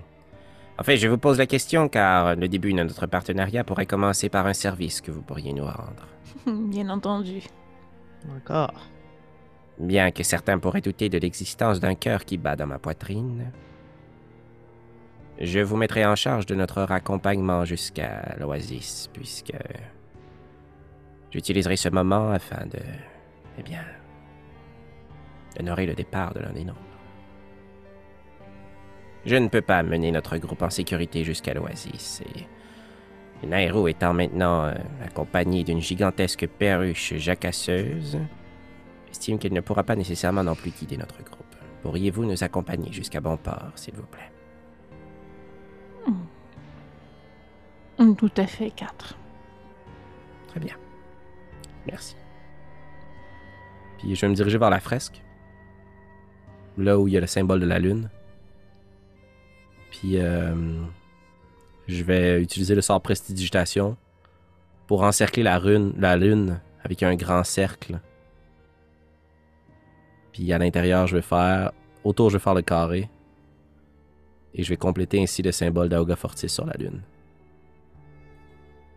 en 0.79 0.83
fait, 0.83 0.95
je 0.95 1.09
vous 1.09 1.17
pose 1.17 1.37
la 1.37 1.45
question 1.45 1.89
car 1.89 2.35
le 2.37 2.47
début 2.47 2.71
de 2.71 2.77
notre 2.81 3.05
partenariat 3.05 3.65
pourrait 3.65 3.85
commencer 3.85 4.29
par 4.29 4.45
un 4.47 4.53
service 4.53 5.01
que 5.01 5.11
vous 5.11 5.21
pourriez 5.21 5.51
nous 5.51 5.65
rendre. 5.65 6.07
Bien 6.47 6.89
entendu. 6.89 7.41
Encore. 8.27 8.89
Bien 9.77 10.11
que 10.11 10.23
certains 10.23 10.59
pourraient 10.59 10.81
douter 10.81 11.09
de 11.09 11.17
l'existence 11.17 11.79
d'un 11.79 11.95
cœur 11.95 12.25
qui 12.25 12.37
bat 12.37 12.55
dans 12.55 12.67
ma 12.67 12.79
poitrine, 12.79 13.51
je 15.39 15.59
vous 15.59 15.77
mettrai 15.77 16.05
en 16.05 16.15
charge 16.15 16.45
de 16.45 16.55
notre 16.55 16.81
raccompagnement 16.81 17.63
jusqu'à 17.63 18.35
l'oasis, 18.39 19.09
puisque 19.13 19.55
j'utiliserai 21.31 21.77
ce 21.77 21.87
moment 21.87 22.31
afin 22.31 22.65
de, 22.65 22.79
eh 23.57 23.63
bien, 23.63 23.85
d'honorer 25.55 25.85
le 25.85 25.93
départ 25.93 26.33
de 26.33 26.41
l'un 26.41 26.51
des 26.51 26.65
nôtres. 26.65 26.79
Je 29.25 29.35
ne 29.35 29.47
peux 29.47 29.61
pas 29.61 29.81
mener 29.81 30.11
notre 30.11 30.37
groupe 30.37 30.61
en 30.61 30.69
sécurité 30.69 31.23
jusqu'à 31.23 31.53
l'oasis, 31.53 32.21
et 32.35 32.45
Nairo 33.47 33.87
étant 33.87 34.13
maintenant 34.13 34.65
euh, 34.65 34.73
accompagné 35.05 35.63
d'une 35.63 35.81
gigantesque 35.81 36.47
perruche 36.47 37.13
jacasseuse, 37.15 38.19
J'estime 39.09 39.39
qu'elle 39.39 39.53
ne 39.53 39.61
pourra 39.61 39.83
pas 39.83 39.95
nécessairement 39.95 40.43
non 40.43 40.55
plus 40.55 40.69
guider 40.71 40.95
notre 40.95 41.23
groupe. 41.23 41.55
Pourriez-vous 41.81 42.25
nous 42.25 42.43
accompagner 42.43 42.91
jusqu'à 42.91 43.19
bon 43.19 43.37
port, 43.37 43.71
s'il 43.75 43.95
vous 43.95 44.05
plaît? 44.05 44.31
Hum, 47.97 48.15
Tout 48.15 48.31
à 48.37 48.45
fait, 48.47 48.69
quatre. 48.71 49.17
Très 50.47 50.59
bien. 50.59 50.75
Merci. 51.87 52.15
Puis 53.97 54.15
je 54.15 54.21
vais 54.21 54.29
me 54.29 54.35
diriger 54.35 54.57
vers 54.57 54.69
la 54.69 54.79
fresque. 54.79 55.21
Là 56.77 56.97
où 56.97 57.07
il 57.07 57.13
y 57.13 57.17
a 57.17 57.21
le 57.21 57.27
symbole 57.27 57.59
de 57.59 57.65
la 57.65 57.79
lune. 57.79 58.09
Puis 59.91 60.17
euh, 60.17 60.81
je 61.89 62.03
vais 62.03 62.41
utiliser 62.41 62.75
le 62.75 62.81
sort 62.81 63.01
prestidigitation 63.01 63.97
pour 64.85 65.01
encercler 65.03 65.43
la, 65.43 65.57
rune, 65.57 65.93
la 65.97 66.17
lune 66.17 66.59
avec 66.83 67.03
un 67.03 67.15
grand 67.15 67.43
cercle. 67.43 67.99
Puis 70.31 70.53
à 70.53 70.59
l'intérieur, 70.59 71.07
je 71.07 71.15
vais 71.15 71.21
faire. 71.21 71.71
Autour, 72.03 72.29
je 72.29 72.37
vais 72.37 72.43
faire 72.43 72.53
le 72.53 72.61
carré. 72.61 73.09
Et 74.53 74.63
je 74.63 74.69
vais 74.69 74.77
compléter 74.77 75.21
ainsi 75.21 75.41
le 75.41 75.51
symbole 75.51 75.89
d'Auga 75.89 76.15
Fortis 76.15 76.49
sur 76.49 76.65
la 76.65 76.73
lune. 76.73 77.01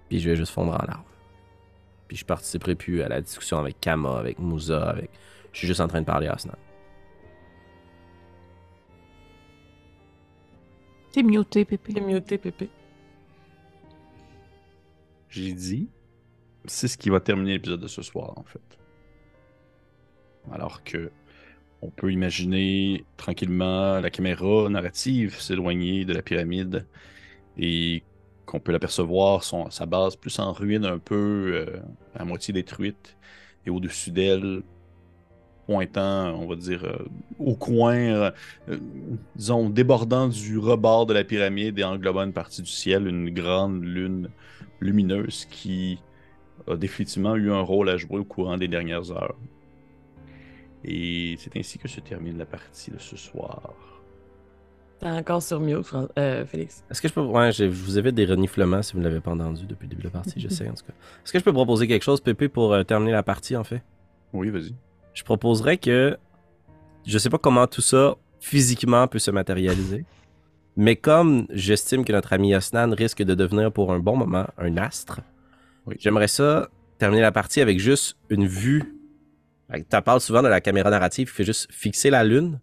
Puis 0.09 0.21
je 0.21 0.29
vais 0.29 0.37
juste 0.37 0.53
fondre 0.53 0.73
en 0.73 0.87
larmes. 0.87 1.03
Puis 2.09 2.19
je 2.19 2.25
participerai 2.25 2.75
plus 2.75 3.03
à 3.03 3.09
la 3.09 3.21
discussion 3.21 3.59
avec 3.59 3.81
Kama, 3.81 4.19
avec 4.19 4.39
Musa, 4.39 4.91
avec. 4.91 5.11
Je 5.53 5.59
suis 5.59 5.67
juste 5.67 5.81
en 5.81 5.89
train 5.89 6.01
de 6.01 6.07
parler 6.07 6.27
à 6.27 6.35
Asnan. 6.35 6.57
T'es 11.13 11.23
muté, 11.23 11.65
Pépé. 11.65 11.93
C'est 11.95 12.01
muté, 12.01 12.39
Pépé. 12.39 12.71
J'ai 15.33 15.55
dit, 15.55 15.89
c'est 16.67 16.89
ce 16.89 16.99
qui 16.99 17.09
va 17.09 17.19
terminer 17.19 17.55
l'épisode 17.55 17.81
de 17.81 17.89
ce 17.89 18.03
soir, 18.03 18.35
en 18.37 18.45
fait. 18.45 18.61
Alors 20.53 20.85
que 20.85 21.11
on 21.81 21.89
peut 21.89 22.13
imaginer 22.13 23.07
tranquillement 23.17 23.99
la 23.99 24.11
caméra 24.11 24.69
narrative 24.69 25.41
s'éloigner 25.41 26.05
de 26.05 26.13
la 26.13 26.21
pyramide 26.21 26.87
et 27.57 28.03
qu'on 28.45 28.61
peut 28.61 28.73
l'apercevoir, 28.73 29.43
sa 29.43 29.87
base 29.87 30.17
plus 30.17 30.39
en 30.39 30.53
ruine, 30.53 30.85
un 30.85 30.99
peu 30.99 31.53
euh, 31.55 31.81
à 32.15 32.27
moitié 32.27 32.53
détruite, 32.53 33.17
et 33.65 33.71
au-dessus 33.71 34.11
d'elle, 34.11 34.63
pointant, 35.67 36.35
on 36.35 36.47
va 36.47 36.57
dire, 36.57 36.85
euh, 36.85 37.05
au 37.39 37.55
coin, 37.55 37.95
euh, 37.97 38.31
euh, 38.69 38.79
disons, 39.37 39.71
débordant 39.71 40.29
du 40.29 40.59
rebord 40.59 41.07
de 41.07 41.15
la 41.15 41.25
pyramide 41.25 41.79
et 41.79 41.85
englobant 41.85 42.23
une 42.25 42.33
partie 42.33 42.63
du 42.63 42.71
ciel, 42.71 43.07
une 43.07 43.31
grande 43.31 43.83
lune 43.85 44.29
lumineuse 44.81 45.47
qui 45.51 45.99
a 46.69 46.77
définitivement 46.77 47.37
eu 47.37 47.51
un 47.53 47.61
rôle 47.61 47.89
à 47.89 47.97
jouer 47.97 48.19
au 48.19 48.25
courant 48.25 48.57
des 48.57 48.69
dernières 48.69 49.11
heures. 49.13 49.37
Et 50.85 51.37
c'est 51.39 51.57
ainsi 51.57 51.79
que 51.79 51.89
se 51.89 52.01
termine 52.01 52.39
la 52.39 52.47
partie 52.47 52.91
de 52.91 52.99
ce 52.99 53.17
soir. 53.17 53.73
T'es 54.99 55.09
encore 55.09 55.43
sur 55.43 55.61
mute, 55.61 55.83
Fran- 55.83 56.09
euh, 56.19 56.45
Félix. 56.45 56.85
Est-ce 56.91 57.01
que 57.03 57.09
je 57.09 57.15
peux. 57.15 57.21
Ouais, 57.21 57.51
je 57.53 57.65
vous 57.65 57.99
avais 57.99 58.13
des 58.13 58.25
reniflements 58.25 58.83
si 58.83 58.93
vous 58.93 58.99
ne 59.01 59.05
l'avez 59.05 59.21
pas 59.21 59.33
entendu 59.33 59.65
depuis 59.67 59.85
le 59.85 59.91
début 59.91 60.03
de 60.03 60.07
la 60.09 60.13
partie, 60.13 60.41
je 60.41 60.49
sais 60.49 60.69
en 60.69 60.75
tout 60.75 60.85
cas. 60.87 60.93
Est-ce 61.25 61.33
que 61.33 61.39
je 61.39 61.45
peux 61.45 61.53
proposer 61.53 61.87
quelque 61.89 62.03
chose, 62.05 62.21
Pépé, 62.21 62.49
pour 62.49 62.73
euh, 62.73 62.83
terminer 62.85 63.13
la 63.13 63.23
partie 63.23 63.57
en 63.57 63.65
fait? 63.65 63.83
Oui, 64.33 64.51
vas-y. 64.51 64.75
Je 65.15 65.23
proposerais 65.25 65.77
que. 65.77 66.17
Je 67.07 67.19
sais 67.19 67.31
pas 67.31 67.39
comment 67.39 67.67
tout 67.67 67.81
ça 67.83 68.15
physiquement 68.41 69.07
peut 69.09 69.19
se 69.19 69.31
matérialiser. 69.31 70.05
Mais 70.77 70.97
comme 70.97 71.47
j'estime 71.51 72.05
que 72.05 72.13
notre 72.13 72.33
ami 72.33 72.55
Osnan 72.55 72.95
risque 72.95 73.23
de 73.23 73.35
devenir 73.35 73.71
pour 73.73 73.93
un 73.93 73.99
bon 73.99 74.17
moment 74.17 74.47
un 74.57 74.77
astre, 74.79 75.21
Oui. 75.87 75.97
j'aimerais 75.99 76.29
ça 76.29 76.69
terminer 76.99 77.21
la 77.23 77.33
partie 77.33 77.61
avec 77.61 77.79
juste 77.79 78.17
une 78.31 78.47
vue. 78.47 78.95
Tu 79.75 80.03
parles 80.03 80.21
souvent 80.21 80.43
de 80.43 80.49
la 80.49 80.61
caméra 80.61 80.89
narrative 80.91 81.29
qui 81.29 81.35
fait 81.35 81.45
juste 81.45 81.71
fixer 81.73 82.09
la 82.11 82.25
lune. 82.25 82.59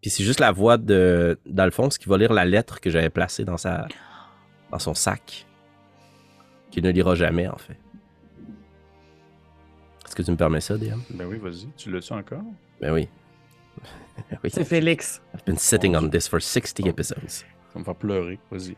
Puis 0.00 0.10
c'est 0.10 0.24
juste 0.24 0.40
la 0.40 0.52
voix 0.52 0.76
de 0.78 1.38
d'Alphonse 1.46 1.98
qui 1.98 2.08
va 2.08 2.16
lire 2.18 2.32
la 2.32 2.44
lettre 2.44 2.80
que 2.80 2.90
j'avais 2.90 3.10
placée 3.10 3.44
dans 3.44 3.56
sa 3.56 3.88
dans 4.70 4.78
son 4.78 4.94
sac. 4.94 5.46
Qu'il 6.70 6.82
ne 6.84 6.90
lira 6.90 7.14
jamais, 7.14 7.46
en 7.46 7.56
fait. 7.56 7.78
Est-ce 10.14 10.22
que 10.22 10.26
tu 10.26 10.30
me 10.30 10.36
permets 10.36 10.60
ça, 10.60 10.78
DM? 10.78 11.00
Ben 11.10 11.26
oui, 11.26 11.38
vas-y. 11.38 11.66
Tu 11.76 11.90
l'as-tu 11.90 12.12
encore? 12.12 12.44
Ben 12.80 12.92
oui. 12.92 13.08
oui. 14.44 14.48
C'est 14.48 14.62
Félix. 14.62 15.20
I've 15.34 15.44
been 15.44 15.58
sitting 15.58 15.96
on 15.96 16.08
this 16.08 16.28
for 16.28 16.40
60 16.40 16.86
episodes. 16.86 17.28
Ça 17.28 17.44
va 17.74 17.80
me 17.80 17.84
faire 17.84 17.96
pleurer. 17.96 18.38
Vas-y. 18.48 18.76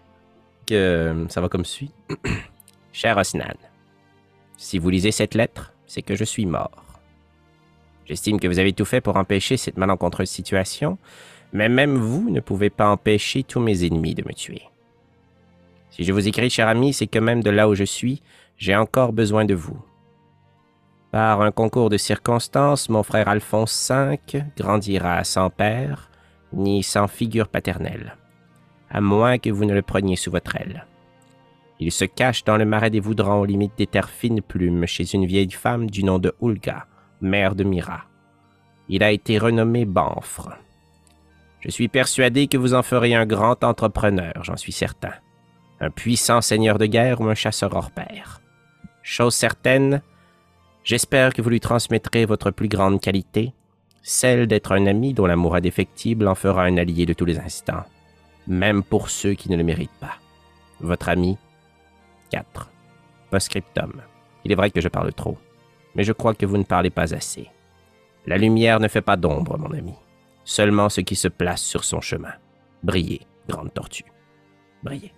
Que, 0.66 0.74
euh, 0.74 1.28
ça 1.28 1.42
va 1.42 1.50
comme 1.50 1.66
suit. 1.66 1.90
Cher 2.94 3.18
Osnan, 3.18 3.52
si 4.56 4.78
vous 4.78 4.88
lisez 4.88 5.10
cette 5.10 5.34
lettre, 5.34 5.74
c'est 5.84 6.00
que 6.00 6.14
je 6.14 6.24
suis 6.24 6.46
mort. 6.46 6.82
J'estime 8.06 8.40
que 8.40 8.48
vous 8.48 8.58
avez 8.58 8.72
tout 8.72 8.86
fait 8.86 9.02
pour 9.02 9.18
empêcher 9.18 9.58
cette 9.58 9.76
malencontreuse 9.76 10.30
situation, 10.30 10.96
mais 11.52 11.68
même 11.68 11.96
vous 11.98 12.30
ne 12.30 12.40
pouvez 12.40 12.70
pas 12.70 12.88
empêcher 12.88 13.42
tous 13.42 13.60
mes 13.60 13.84
ennemis 13.84 14.14
de 14.14 14.26
me 14.26 14.32
tuer. 14.32 14.62
Si 15.90 16.02
je 16.02 16.14
vous 16.14 16.26
écris, 16.26 16.48
cher 16.48 16.66
ami, 16.66 16.94
c'est 16.94 17.06
que 17.06 17.18
même 17.18 17.42
de 17.42 17.50
là 17.50 17.68
où 17.68 17.74
je 17.74 17.84
suis, 17.84 18.22
j'ai 18.56 18.74
encore 18.74 19.12
besoin 19.12 19.44
de 19.44 19.54
vous. 19.54 19.78
Par 21.16 21.40
un 21.40 21.50
concours 21.50 21.88
de 21.88 21.96
circonstances, 21.96 22.90
mon 22.90 23.02
frère 23.02 23.28
Alphonse 23.28 23.90
V 23.90 24.18
grandira 24.54 25.24
sans 25.24 25.48
père, 25.48 26.10
ni 26.52 26.82
sans 26.82 27.08
figure 27.08 27.48
paternelle, 27.48 28.18
à 28.90 29.00
moins 29.00 29.38
que 29.38 29.48
vous 29.48 29.64
ne 29.64 29.72
le 29.72 29.80
preniez 29.80 30.16
sous 30.16 30.30
votre 30.30 30.56
aile. 30.56 30.84
Il 31.80 31.90
se 31.90 32.04
cache 32.04 32.44
dans 32.44 32.58
le 32.58 32.66
marais 32.66 32.90
des 32.90 33.00
Voudrans 33.00 33.40
aux 33.40 33.46
limites 33.46 33.78
des 33.78 33.86
terres 33.86 34.10
fines 34.10 34.42
plumes 34.42 34.84
chez 34.84 35.14
une 35.14 35.24
vieille 35.24 35.52
femme 35.52 35.88
du 35.88 36.04
nom 36.04 36.18
de 36.18 36.34
Ulga, 36.42 36.84
mère 37.22 37.54
de 37.54 37.64
Mira. 37.64 38.02
Il 38.90 39.02
a 39.02 39.10
été 39.10 39.38
renommé 39.38 39.86
Banfre. 39.86 40.50
Je 41.60 41.70
suis 41.70 41.88
persuadé 41.88 42.46
que 42.46 42.58
vous 42.58 42.74
en 42.74 42.82
ferez 42.82 43.14
un 43.14 43.24
grand 43.24 43.64
entrepreneur, 43.64 44.34
j'en 44.42 44.58
suis 44.58 44.72
certain. 44.72 45.14
Un 45.80 45.88
puissant 45.88 46.42
seigneur 46.42 46.76
de 46.76 46.84
guerre 46.84 47.22
ou 47.22 47.28
un 47.28 47.34
chasseur 47.34 47.74
hors 47.74 47.90
pair. 47.90 48.42
Chose 49.02 49.34
certaine, 49.34 50.02
j'espère 50.86 51.34
que 51.34 51.42
vous 51.42 51.50
lui 51.50 51.60
transmettrez 51.60 52.24
votre 52.24 52.50
plus 52.50 52.68
grande 52.68 53.00
qualité, 53.00 53.52
celle 54.02 54.46
d'être 54.46 54.72
un 54.72 54.86
ami 54.86 55.12
dont 55.12 55.26
l'amour 55.26 55.56
indéfectible 55.56 56.28
en 56.28 56.36
fera 56.36 56.62
un 56.62 56.78
allié 56.78 57.04
de 57.04 57.12
tous 57.12 57.24
les 57.24 57.38
instants, 57.38 57.84
même 58.46 58.82
pour 58.82 59.10
ceux 59.10 59.34
qui 59.34 59.50
ne 59.50 59.56
le 59.56 59.64
méritent 59.64 59.90
pas. 60.00 60.14
Votre 60.80 61.08
ami, 61.08 61.36
4. 62.30 62.70
Postscriptum. 63.30 64.00
Il 64.44 64.52
est 64.52 64.54
vrai 64.54 64.70
que 64.70 64.80
je 64.80 64.88
parle 64.88 65.12
trop, 65.12 65.36
mais 65.96 66.04
je 66.04 66.12
crois 66.12 66.34
que 66.34 66.46
vous 66.46 66.56
ne 66.56 66.62
parlez 66.62 66.90
pas 66.90 67.12
assez. 67.12 67.50
La 68.26 68.38
lumière 68.38 68.78
ne 68.78 68.88
fait 68.88 69.02
pas 69.02 69.16
d'ombre, 69.16 69.58
mon 69.58 69.72
ami. 69.72 69.94
Seulement 70.44 70.88
ce 70.88 71.00
qui 71.00 71.16
se 71.16 71.28
place 71.28 71.62
sur 71.62 71.82
son 71.82 72.00
chemin. 72.00 72.32
Brillez, 72.84 73.22
grande 73.48 73.74
tortue. 73.74 74.04
Brillez. 74.84 75.12